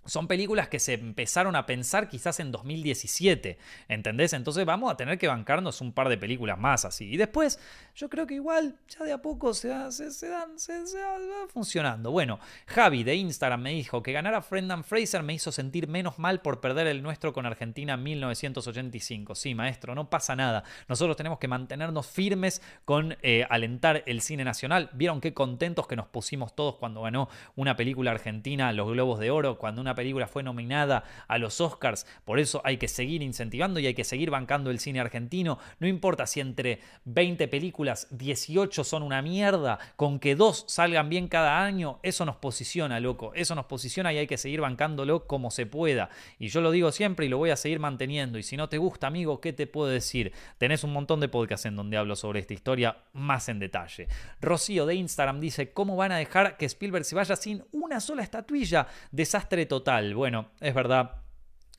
son 0.06 0.28
películas 0.28 0.68
que 0.68 0.80
se 0.80 0.94
empezaron 0.94 1.56
a 1.56 1.66
pensar 1.66 2.10
quizás 2.10 2.40
en 2.40 2.52
2017, 2.52 3.58
¿entendés? 3.88 4.34
Entonces 4.34 4.66
vamos 4.66 4.92
a 4.92 4.98
tener 4.98 5.18
que 5.18 5.28
bancarnos 5.28 5.82
un 5.82 5.94
par 5.94 6.10
de 6.10 6.18
películas 6.18 6.58
más 6.58 6.86
así. 6.86 7.14
Y 7.14 7.18
después, 7.18 7.60
yo 7.96 8.10
creo 8.10 8.26
que 8.26 8.36
igual 8.36 8.76
ya 8.88 9.06
de 9.06 9.12
a 9.12 9.22
poco 9.22 9.54
se, 9.54 9.70
se, 9.92 10.30
dan, 10.30 10.58
se, 10.58 10.74
va 10.74 11.48
funcionando. 11.48 12.12
Bueno, 12.12 12.40
Javi 12.68 13.04
de 13.04 13.16
Instagram 13.16 13.62
me 13.62 13.72
dijo 13.72 14.02
que 14.02 14.12
ganar 14.12 14.34
a 14.34 14.40
Brendan 14.40 14.84
Fraser 14.84 15.22
me 15.22 15.34
hizo 15.34 15.52
sentir 15.52 15.88
menos 15.88 16.18
mal 16.18 16.42
por 16.42 16.60
perder 16.60 16.88
el 16.88 17.04
nuestro 17.04 17.34
con 17.34 17.46
Argentina 17.46 17.94
en 17.94 18.04
1985. 18.04 19.36
Sí, 19.36 19.54
maestro, 19.54 19.96
no 19.96 20.10
pasa 20.10 20.36
nada. 20.36 20.64
Nosotros 20.88 21.18
tenemos 21.18 21.40
que 21.40 21.48
mantenernos 21.48 22.08
firmes 22.08 22.62
con 22.86 23.18
eh, 23.22 23.46
alentar 23.50 24.04
el 24.06 24.22
cine 24.22 24.44
nacional. 24.44 24.90
¿Vieron 24.94 25.22
qué 25.22 25.34
contentos 25.34 25.88
que 25.88 25.96
nos 25.96 26.08
pusimos 26.08 26.56
todos 26.56 26.76
cuando 26.76 27.02
ganó 27.02 27.30
una 27.56 27.76
película 27.76 28.12
argentina 28.12 28.74
los 28.74 28.90
Globos 28.90 29.20
de 29.20 29.30
Oro? 29.30 29.58
Cuando 29.58 29.82
una 29.82 29.96
película 30.00 30.28
fue 30.28 30.44
nominada 30.44 31.04
a 31.28 31.38
los 31.38 31.60
Oscars. 31.60 32.08
Por 32.24 32.40
eso 32.40 32.62
hay 32.64 32.78
que 32.78 32.88
seguir 32.88 33.22
incentivando 33.22 33.82
y 33.82 33.88
hay 33.88 33.94
que 33.94 34.06
seguir 34.06 34.30
bancando 34.30 34.72
el 34.72 34.80
cine 34.80 35.02
argentino. 35.02 35.60
No 35.80 35.88
importa 35.90 36.26
si 36.26 36.40
entre 36.40 36.80
20 37.04 37.50
películas 37.50 38.08
18 38.12 38.86
son 38.86 39.04
una 39.04 39.22
mierda, 39.22 39.78
con 39.98 40.20
que 40.20 40.36
dos 40.36 40.64
salgan 40.70 41.10
bien 41.10 41.28
cada 41.28 41.62
año, 41.66 42.00
eso 42.02 42.24
nos 42.24 42.38
posiciona, 42.38 43.02
loco. 43.02 43.34
Eso 43.36 43.56
nos 43.56 43.66
posiciona 43.66 44.14
y 44.14 44.20
hay 44.20 44.28
que 44.28 44.38
seguir 44.38 44.62
bancándolo 44.62 45.28
como 45.28 45.52
se 45.52 45.66
pueda. 45.66 46.10
Y 46.38 46.48
yo 46.48 46.62
lo 46.62 46.72
digo 46.72 46.94
siempre 46.94 47.26
y 47.26 47.30
lo 47.30 47.38
voy 47.38 47.50
a 47.50 47.58
seguir 47.58 47.82
manteniendo. 47.82 48.38
Y 48.38 48.44
si 48.44 48.56
no 48.56 48.70
te 48.70 48.78
gusta, 48.78 49.08
amigo, 49.08 49.42
¿qué 49.42 49.52
te 49.52 49.68
puedo 49.68 49.90
decir? 49.90 50.32
Tenés 50.60 50.86
un 50.86 50.94
montón 50.94 51.20
de 51.20 51.28
podcasts 51.28 51.66
en 51.66 51.76
donde 51.76 51.98
hablo 51.98 52.16
sobre 52.16 52.40
esta 52.40 52.54
historia 52.54 53.00
más 53.12 53.50
en 53.50 53.60
detalle. 53.60 54.08
Rocío 54.40 54.86
de 54.86 54.96
Instagram 54.96 55.42
dice, 55.42 55.74
¿cómo 55.74 55.98
van 55.98 56.14
a 56.14 56.18
dejar 56.18 56.56
que 56.56 56.68
Spielberg 56.68 57.04
se 57.04 57.16
vaya 57.16 57.36
sin 57.36 57.66
una 57.74 58.00
sola 58.00 58.24
estatuilla? 58.24 58.88
Desastre 59.12 59.66
total 59.66 59.79
bueno, 60.14 60.50
es 60.60 60.74
verdad. 60.74 61.24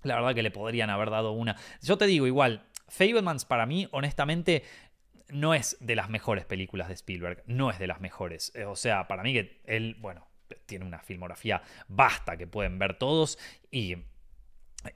La 0.02 0.14
verdad 0.14 0.34
que 0.34 0.42
le 0.42 0.50
podrían 0.50 0.90
haber 0.90 1.10
dado 1.10 1.32
una. 1.32 1.56
Yo 1.82 1.98
te 1.98 2.06
digo 2.06 2.26
igual, 2.26 2.66
Fablemans 2.88 3.44
para 3.44 3.66
mí, 3.66 3.88
honestamente, 3.92 4.64
no 5.28 5.54
es 5.54 5.76
de 5.80 5.94
las 5.94 6.08
mejores 6.08 6.44
películas 6.44 6.88
de 6.88 6.94
Spielberg. 6.94 7.42
No 7.46 7.70
es 7.70 7.78
de 7.78 7.86
las 7.86 8.00
mejores. 8.00 8.52
Eh, 8.54 8.64
o 8.64 8.76
sea, 8.76 9.06
para 9.08 9.22
mí 9.22 9.32
que 9.32 9.60
él, 9.64 9.96
bueno, 10.00 10.26
tiene 10.66 10.84
una 10.84 11.00
filmografía 11.00 11.62
basta 11.86 12.36
que 12.36 12.46
pueden 12.46 12.78
ver 12.78 12.98
todos 12.98 13.38
y 13.70 13.96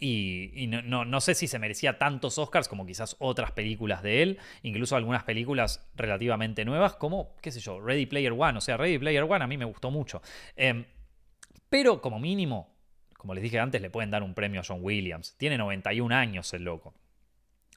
y, 0.01 0.67
no, 0.67 1.05
no, 1.05 1.21
sé 1.21 1.35
si 1.35 1.47
se 1.47 1.59
merecía 1.59 1.99
tantos 1.99 2.39
Oscars 2.39 2.69
como 2.69 2.87
quizás 2.87 3.17
otras 3.19 3.53
películas 3.53 4.03
de 4.03 4.23
él, 4.23 4.39
incluso 4.63 4.97
algunas 4.97 5.25
películas 5.25 5.87
relativamente 5.95 6.65
nuevas, 6.65 6.97
como, 6.97 7.37
qué 7.43 7.53
sé 7.53 7.61
yo, 7.61 7.81
Ready 7.81 8.07
Player 8.07 8.33
One. 8.33 8.57
O 8.59 8.61
sea, 8.63 8.79
Ready 8.79 8.99
Player 8.99 9.25
One 9.25 9.45
a 9.45 9.47
mí 9.47 9.59
me 9.59 9.67
gustó 9.67 9.91
mucho. 9.91 10.23
Em, 10.57 10.87
pero 11.69 12.01
como 12.01 12.19
mínimo, 12.19 12.74
como 13.25 13.33
les 13.33 13.43
dije 13.43 13.59
antes, 13.59 13.81
le 13.81 13.89
pueden 13.89 14.11
dar 14.11 14.23
un 14.23 14.35
premio 14.35 14.61
a 14.61 14.65
John 14.69 14.81
Williams. 14.83 15.35
Tiene 15.39 15.57
91 15.57 16.15
años 16.15 16.53
el 16.53 16.65
loco. 16.65 16.93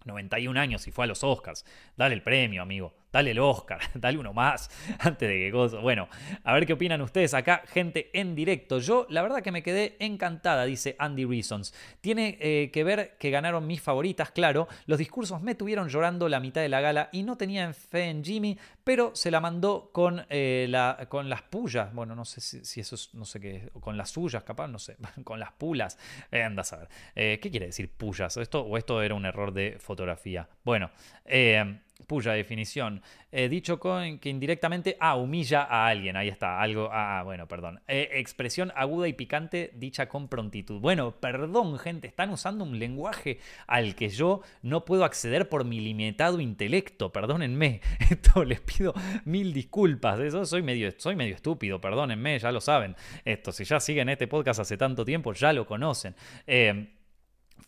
91 0.04 0.60
años 0.60 0.86
y 0.88 0.92
fue 0.92 1.06
a 1.06 1.08
los 1.08 1.24
Oscars. 1.24 1.64
Dale 1.96 2.16
el 2.16 2.22
premio, 2.22 2.62
amigo 2.62 2.94
dale 3.12 3.32
el 3.32 3.40
Oscar, 3.40 3.80
dale 3.94 4.18
uno 4.18 4.34
más 4.34 4.70
antes 5.00 5.28
de 5.28 5.36
que 5.36 5.52
cosa. 5.52 5.80
Bueno, 5.80 6.08
a 6.44 6.54
ver 6.54 6.66
qué 6.66 6.74
opinan 6.74 7.02
ustedes 7.02 7.34
acá, 7.34 7.64
gente 7.68 8.10
en 8.14 8.36
directo. 8.36 8.80
Yo, 8.80 9.06
la 9.10 9.22
verdad 9.22 9.42
que 9.42 9.52
me 9.52 9.64
quedé 9.64 9.96
encantada, 10.00 10.66
dice 10.66 10.96
Andy 11.00 11.26
Reasons. 11.26 11.74
Tiene 12.02 12.38
eh, 12.42 12.70
que 12.72 12.84
ver 12.84 13.18
que 13.18 13.30
ganaron 13.30 13.66
mis 13.66 13.82
favoritas, 13.82 14.32
claro. 14.32 14.68
Los 14.86 15.00
discursos 15.00 15.42
me 15.42 15.56
tuvieron 15.56 15.90
llorando 15.90 16.30
la 16.30 16.40
mitad 16.40 16.62
de 16.62 16.70
la 16.70 16.82
gala 16.82 17.10
y 17.12 17.24
no 17.24 17.38
tenía 17.38 17.72
fe 17.74 18.06
en 18.06 18.24
Jimmy, 18.24 18.58
pero 18.84 19.16
se 19.16 19.32
la 19.32 19.40
mandó 19.40 19.90
con, 19.92 20.26
eh, 20.30 20.68
la, 20.70 21.08
con 21.10 21.30
las 21.30 21.42
pullas. 21.44 21.94
Bueno, 21.94 22.16
no 22.16 22.26
sé 22.26 22.42
si, 22.42 22.80
eso 22.80 22.96
es, 22.96 23.14
no 23.14 23.26
sé 23.26 23.40
qué, 23.40 23.70
con 23.80 23.98
las 23.98 24.12
suyas, 24.12 24.44
capaz, 24.44 24.68
no 24.68 24.80
sé, 24.80 24.98
con 25.24 25.40
las 25.40 25.52
pulas. 25.54 25.98
Eh, 26.32 26.44
anda 26.44 26.62
a 26.62 26.66
saber. 26.66 26.88
¿Qué 27.16 27.50
quiere 27.52 27.68
decir 27.68 27.90
pullas? 27.90 28.38
¿Esto, 28.38 28.62
¿O 28.62 28.78
esto 28.78 29.02
era 29.02 29.16
un 29.16 29.26
error 29.26 29.54
de 29.54 29.78
fotografía? 29.80 30.48
Bueno, 30.64 30.92
eh 31.26 31.80
puya 32.06 32.34
definición. 32.34 33.02
Eh, 33.32 33.50
dicho 33.50 33.80
con 33.80 34.20
que 34.20 34.30
indirectamente, 34.30 34.98
ah, 35.00 35.16
humilla 35.16 35.64
a 35.64 35.88
alguien. 35.88 36.16
Ahí 36.16 36.28
está, 36.28 36.62
algo, 36.62 36.90
ah, 36.92 37.22
bueno, 37.24 37.48
perdón. 37.48 37.82
Eh, 37.88 38.10
expresión 38.14 38.72
aguda 38.76 39.08
y 39.08 39.14
picante 39.14 39.72
dicha 39.76 40.08
con 40.08 40.28
prontitud. 40.28 40.80
Bueno, 40.80 41.16
perdón, 41.20 41.78
gente, 41.80 42.08
están 42.08 42.30
usando 42.30 42.64
un 42.64 42.80
lenguaje 42.80 43.40
al 43.68 43.96
que 43.96 44.10
yo 44.10 44.42
no 44.62 44.86
puedo 44.86 45.04
acceder 45.04 45.50
por 45.50 45.66
mi 45.66 45.80
limitado 45.80 46.40
intelecto. 46.40 47.12
Perdónenme, 47.12 47.82
esto 48.12 48.44
les 48.44 48.62
pido 48.62 48.94
mil 49.26 49.54
disculpas. 49.54 50.20
Eso 50.20 50.46
soy 50.46 50.62
medio, 50.62 50.92
soy 50.98 51.16
medio 51.16 51.36
estúpido, 51.36 51.82
perdónenme, 51.82 52.40
ya 52.40 52.52
lo 52.52 52.62
saben. 52.62 52.96
Esto, 53.26 53.52
si 53.52 53.64
ya 53.64 53.80
siguen 53.80 54.10
este 54.10 54.28
podcast 54.28 54.60
hace 54.60 54.78
tanto 54.78 55.04
tiempo, 55.04 55.34
ya 55.34 55.54
lo 55.54 55.66
conocen. 55.66 56.16
Eh, 56.46 56.97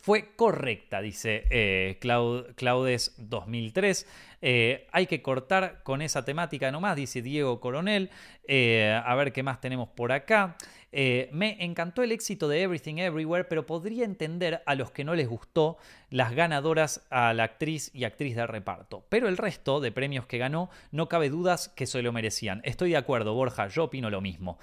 fue 0.00 0.34
correcta, 0.34 1.02
dice 1.02 1.44
eh, 1.50 1.98
Claudes 2.00 3.14
2003. 3.18 4.06
Eh, 4.42 4.88
hay 4.92 5.06
que 5.06 5.20
cortar 5.20 5.82
con 5.82 6.00
esa 6.00 6.24
temática 6.24 6.70
nomás, 6.72 6.96
dice 6.96 7.20
Diego 7.20 7.60
Coronel. 7.60 8.10
Eh, 8.48 8.98
a 9.04 9.14
ver 9.14 9.32
qué 9.32 9.42
más 9.42 9.60
tenemos 9.60 9.90
por 9.90 10.12
acá. 10.12 10.56
me 10.90 11.62
encantó 11.62 12.02
el 12.02 12.12
éxito 12.12 12.48
de 12.48 12.62
Everything 12.62 12.96
Everywhere, 12.96 13.44
pero 13.44 13.66
podría 13.66 14.06
entender 14.06 14.62
a 14.64 14.74
los 14.74 14.90
que 14.90 15.04
no 15.04 15.14
les 15.14 15.28
gustó 15.28 15.76
las 16.08 16.34
ganadoras 16.34 17.06
a 17.10 17.34
la 17.34 17.44
actriz 17.44 17.90
y 17.94 18.04
actriz 18.04 18.34
de 18.34 18.46
reparto. 18.46 19.04
Pero 19.10 19.28
el 19.28 19.36
resto 19.36 19.80
de 19.80 19.92
premios 19.92 20.24
que 20.24 20.38
ganó, 20.38 20.70
no 20.92 21.10
cabe 21.10 21.28
dudas 21.28 21.68
que 21.68 21.86
se 21.86 22.00
lo 22.00 22.10
merecían. 22.12 22.62
Estoy 22.64 22.90
de 22.90 22.96
acuerdo, 22.96 23.34
Borja, 23.34 23.68
yo 23.68 23.84
opino 23.84 24.08
lo 24.08 24.22
mismo. 24.22 24.58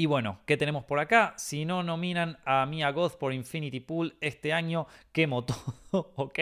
Y 0.00 0.06
bueno, 0.06 0.40
¿qué 0.46 0.56
tenemos 0.56 0.84
por 0.84 0.98
acá? 0.98 1.34
Si 1.36 1.66
no 1.66 1.82
nominan 1.82 2.38
a 2.46 2.64
Mia 2.64 2.90
Goth 2.90 3.18
por 3.18 3.34
Infinity 3.34 3.80
Pool 3.80 4.16
este 4.22 4.50
año, 4.50 4.86
quemo 5.12 5.44
todo, 5.44 6.14
ok, 6.16 6.38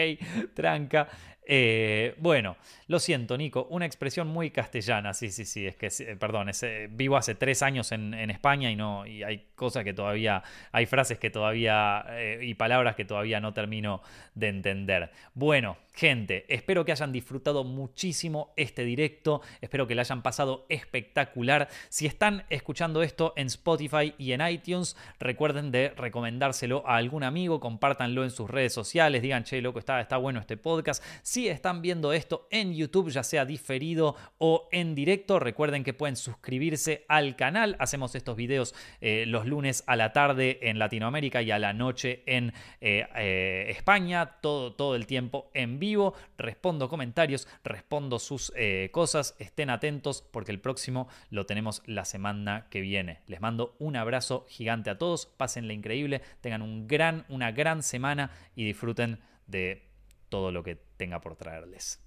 tranca. 0.53 1.09
Eh, 1.51 2.13
bueno, 2.19 2.57
lo 2.85 2.99
siento, 2.99 3.35
Nico, 3.35 3.65
una 3.71 3.87
expresión 3.87 4.27
muy 4.27 4.51
castellana, 4.51 5.15
sí, 5.15 5.31
sí, 5.31 5.45
sí, 5.45 5.65
es 5.65 5.75
que, 5.75 5.87
eh, 5.87 6.15
perdón, 6.15 6.51
eh, 6.61 6.87
vivo 6.91 7.17
hace 7.17 7.33
tres 7.33 7.63
años 7.63 7.91
en, 7.91 8.13
España 8.29 8.69
y 8.69 8.75
no, 8.75 9.07
y 9.07 9.23
hay 9.23 9.47
cosas 9.55 9.83
que 9.83 9.95
todavía, 9.95 10.43
hay 10.71 10.85
frases 10.85 11.17
que 11.17 11.31
todavía, 11.31 12.05
y 12.39 12.53
palabras 12.53 12.95
que 12.95 13.03
todavía 13.03 13.39
no 13.39 13.51
termino 13.51 14.03
de 14.35 14.49
entender. 14.49 15.09
Bueno, 15.33 15.77
gente, 15.91 16.45
espero 16.49 16.85
que 16.85 16.91
hayan 16.91 17.11
disfrutado 17.11 17.63
muchísimo 17.63 18.53
este 18.55 18.83
directo, 18.83 19.41
espero 19.59 19.87
que 19.87 19.95
le 19.95 20.01
hayan 20.01 20.21
pasado 20.21 20.67
espectacular. 20.69 21.67
Si 21.89 22.05
están 22.05 22.45
escuchando 22.49 23.01
esto 23.01 23.33
en 23.35 23.47
Spotify 23.47 24.13
y 24.19 24.33
en 24.33 24.47
iTunes, 24.47 24.95
recuerden 25.19 25.71
de 25.71 25.89
recomendárselo 25.89 26.87
a 26.87 26.97
algún 26.97 27.23
amigo, 27.23 27.59
compártanlo 27.59 28.23
en 28.23 28.29
sus 28.29 28.49
redes 28.49 28.71
sociales, 28.71 29.23
digan, 29.23 29.43
che, 29.43 29.61
loco, 29.61 29.79
está, 29.79 29.99
está 29.99 30.17
bueno 30.17 30.39
este 30.39 30.55
podcast. 30.55 31.03
Están 31.47 31.81
viendo 31.81 32.13
esto 32.13 32.47
en 32.51 32.73
YouTube, 32.73 33.09
ya 33.09 33.23
sea 33.23 33.45
diferido 33.45 34.15
o 34.37 34.67
en 34.71 34.95
directo, 34.95 35.39
recuerden 35.39 35.83
que 35.83 35.93
pueden 35.93 36.15
suscribirse 36.15 37.05
al 37.07 37.35
canal. 37.35 37.75
Hacemos 37.79 38.15
estos 38.15 38.35
videos 38.35 38.75
eh, 39.01 39.25
los 39.27 39.45
lunes 39.45 39.83
a 39.87 39.95
la 39.95 40.13
tarde 40.13 40.59
en 40.61 40.79
Latinoamérica 40.79 41.41
y 41.41 41.51
a 41.51 41.59
la 41.59 41.73
noche 41.73 42.23
en 42.25 42.53
eh, 42.81 43.07
eh, 43.15 43.67
España, 43.69 44.37
todo, 44.41 44.73
todo 44.73 44.95
el 44.95 45.07
tiempo 45.07 45.49
en 45.53 45.79
vivo. 45.79 46.13
Respondo 46.37 46.89
comentarios, 46.89 47.47
respondo 47.63 48.19
sus 48.19 48.51
cosas. 48.91 49.35
Estén 49.39 49.69
atentos 49.69 50.23
porque 50.31 50.51
el 50.51 50.59
próximo 50.59 51.07
lo 51.29 51.45
tenemos 51.45 51.81
la 51.85 52.05
semana 52.05 52.67
que 52.69 52.81
viene. 52.81 53.21
Les 53.27 53.41
mando 53.41 53.75
un 53.79 53.95
abrazo 53.95 54.45
gigante 54.49 54.89
a 54.89 54.97
todos. 54.97 55.25
Pásenle 55.25 55.73
increíble, 55.73 56.21
tengan 56.41 56.61
un 56.61 56.87
gran, 56.87 57.25
una 57.29 57.51
gran 57.51 57.83
semana 57.83 58.31
y 58.55 58.65
disfruten 58.65 59.19
de 59.47 59.89
todo 60.29 60.51
lo 60.51 60.63
que 60.63 60.88
tenga 60.99 61.21
por 61.21 61.37
traerles. 61.37 62.01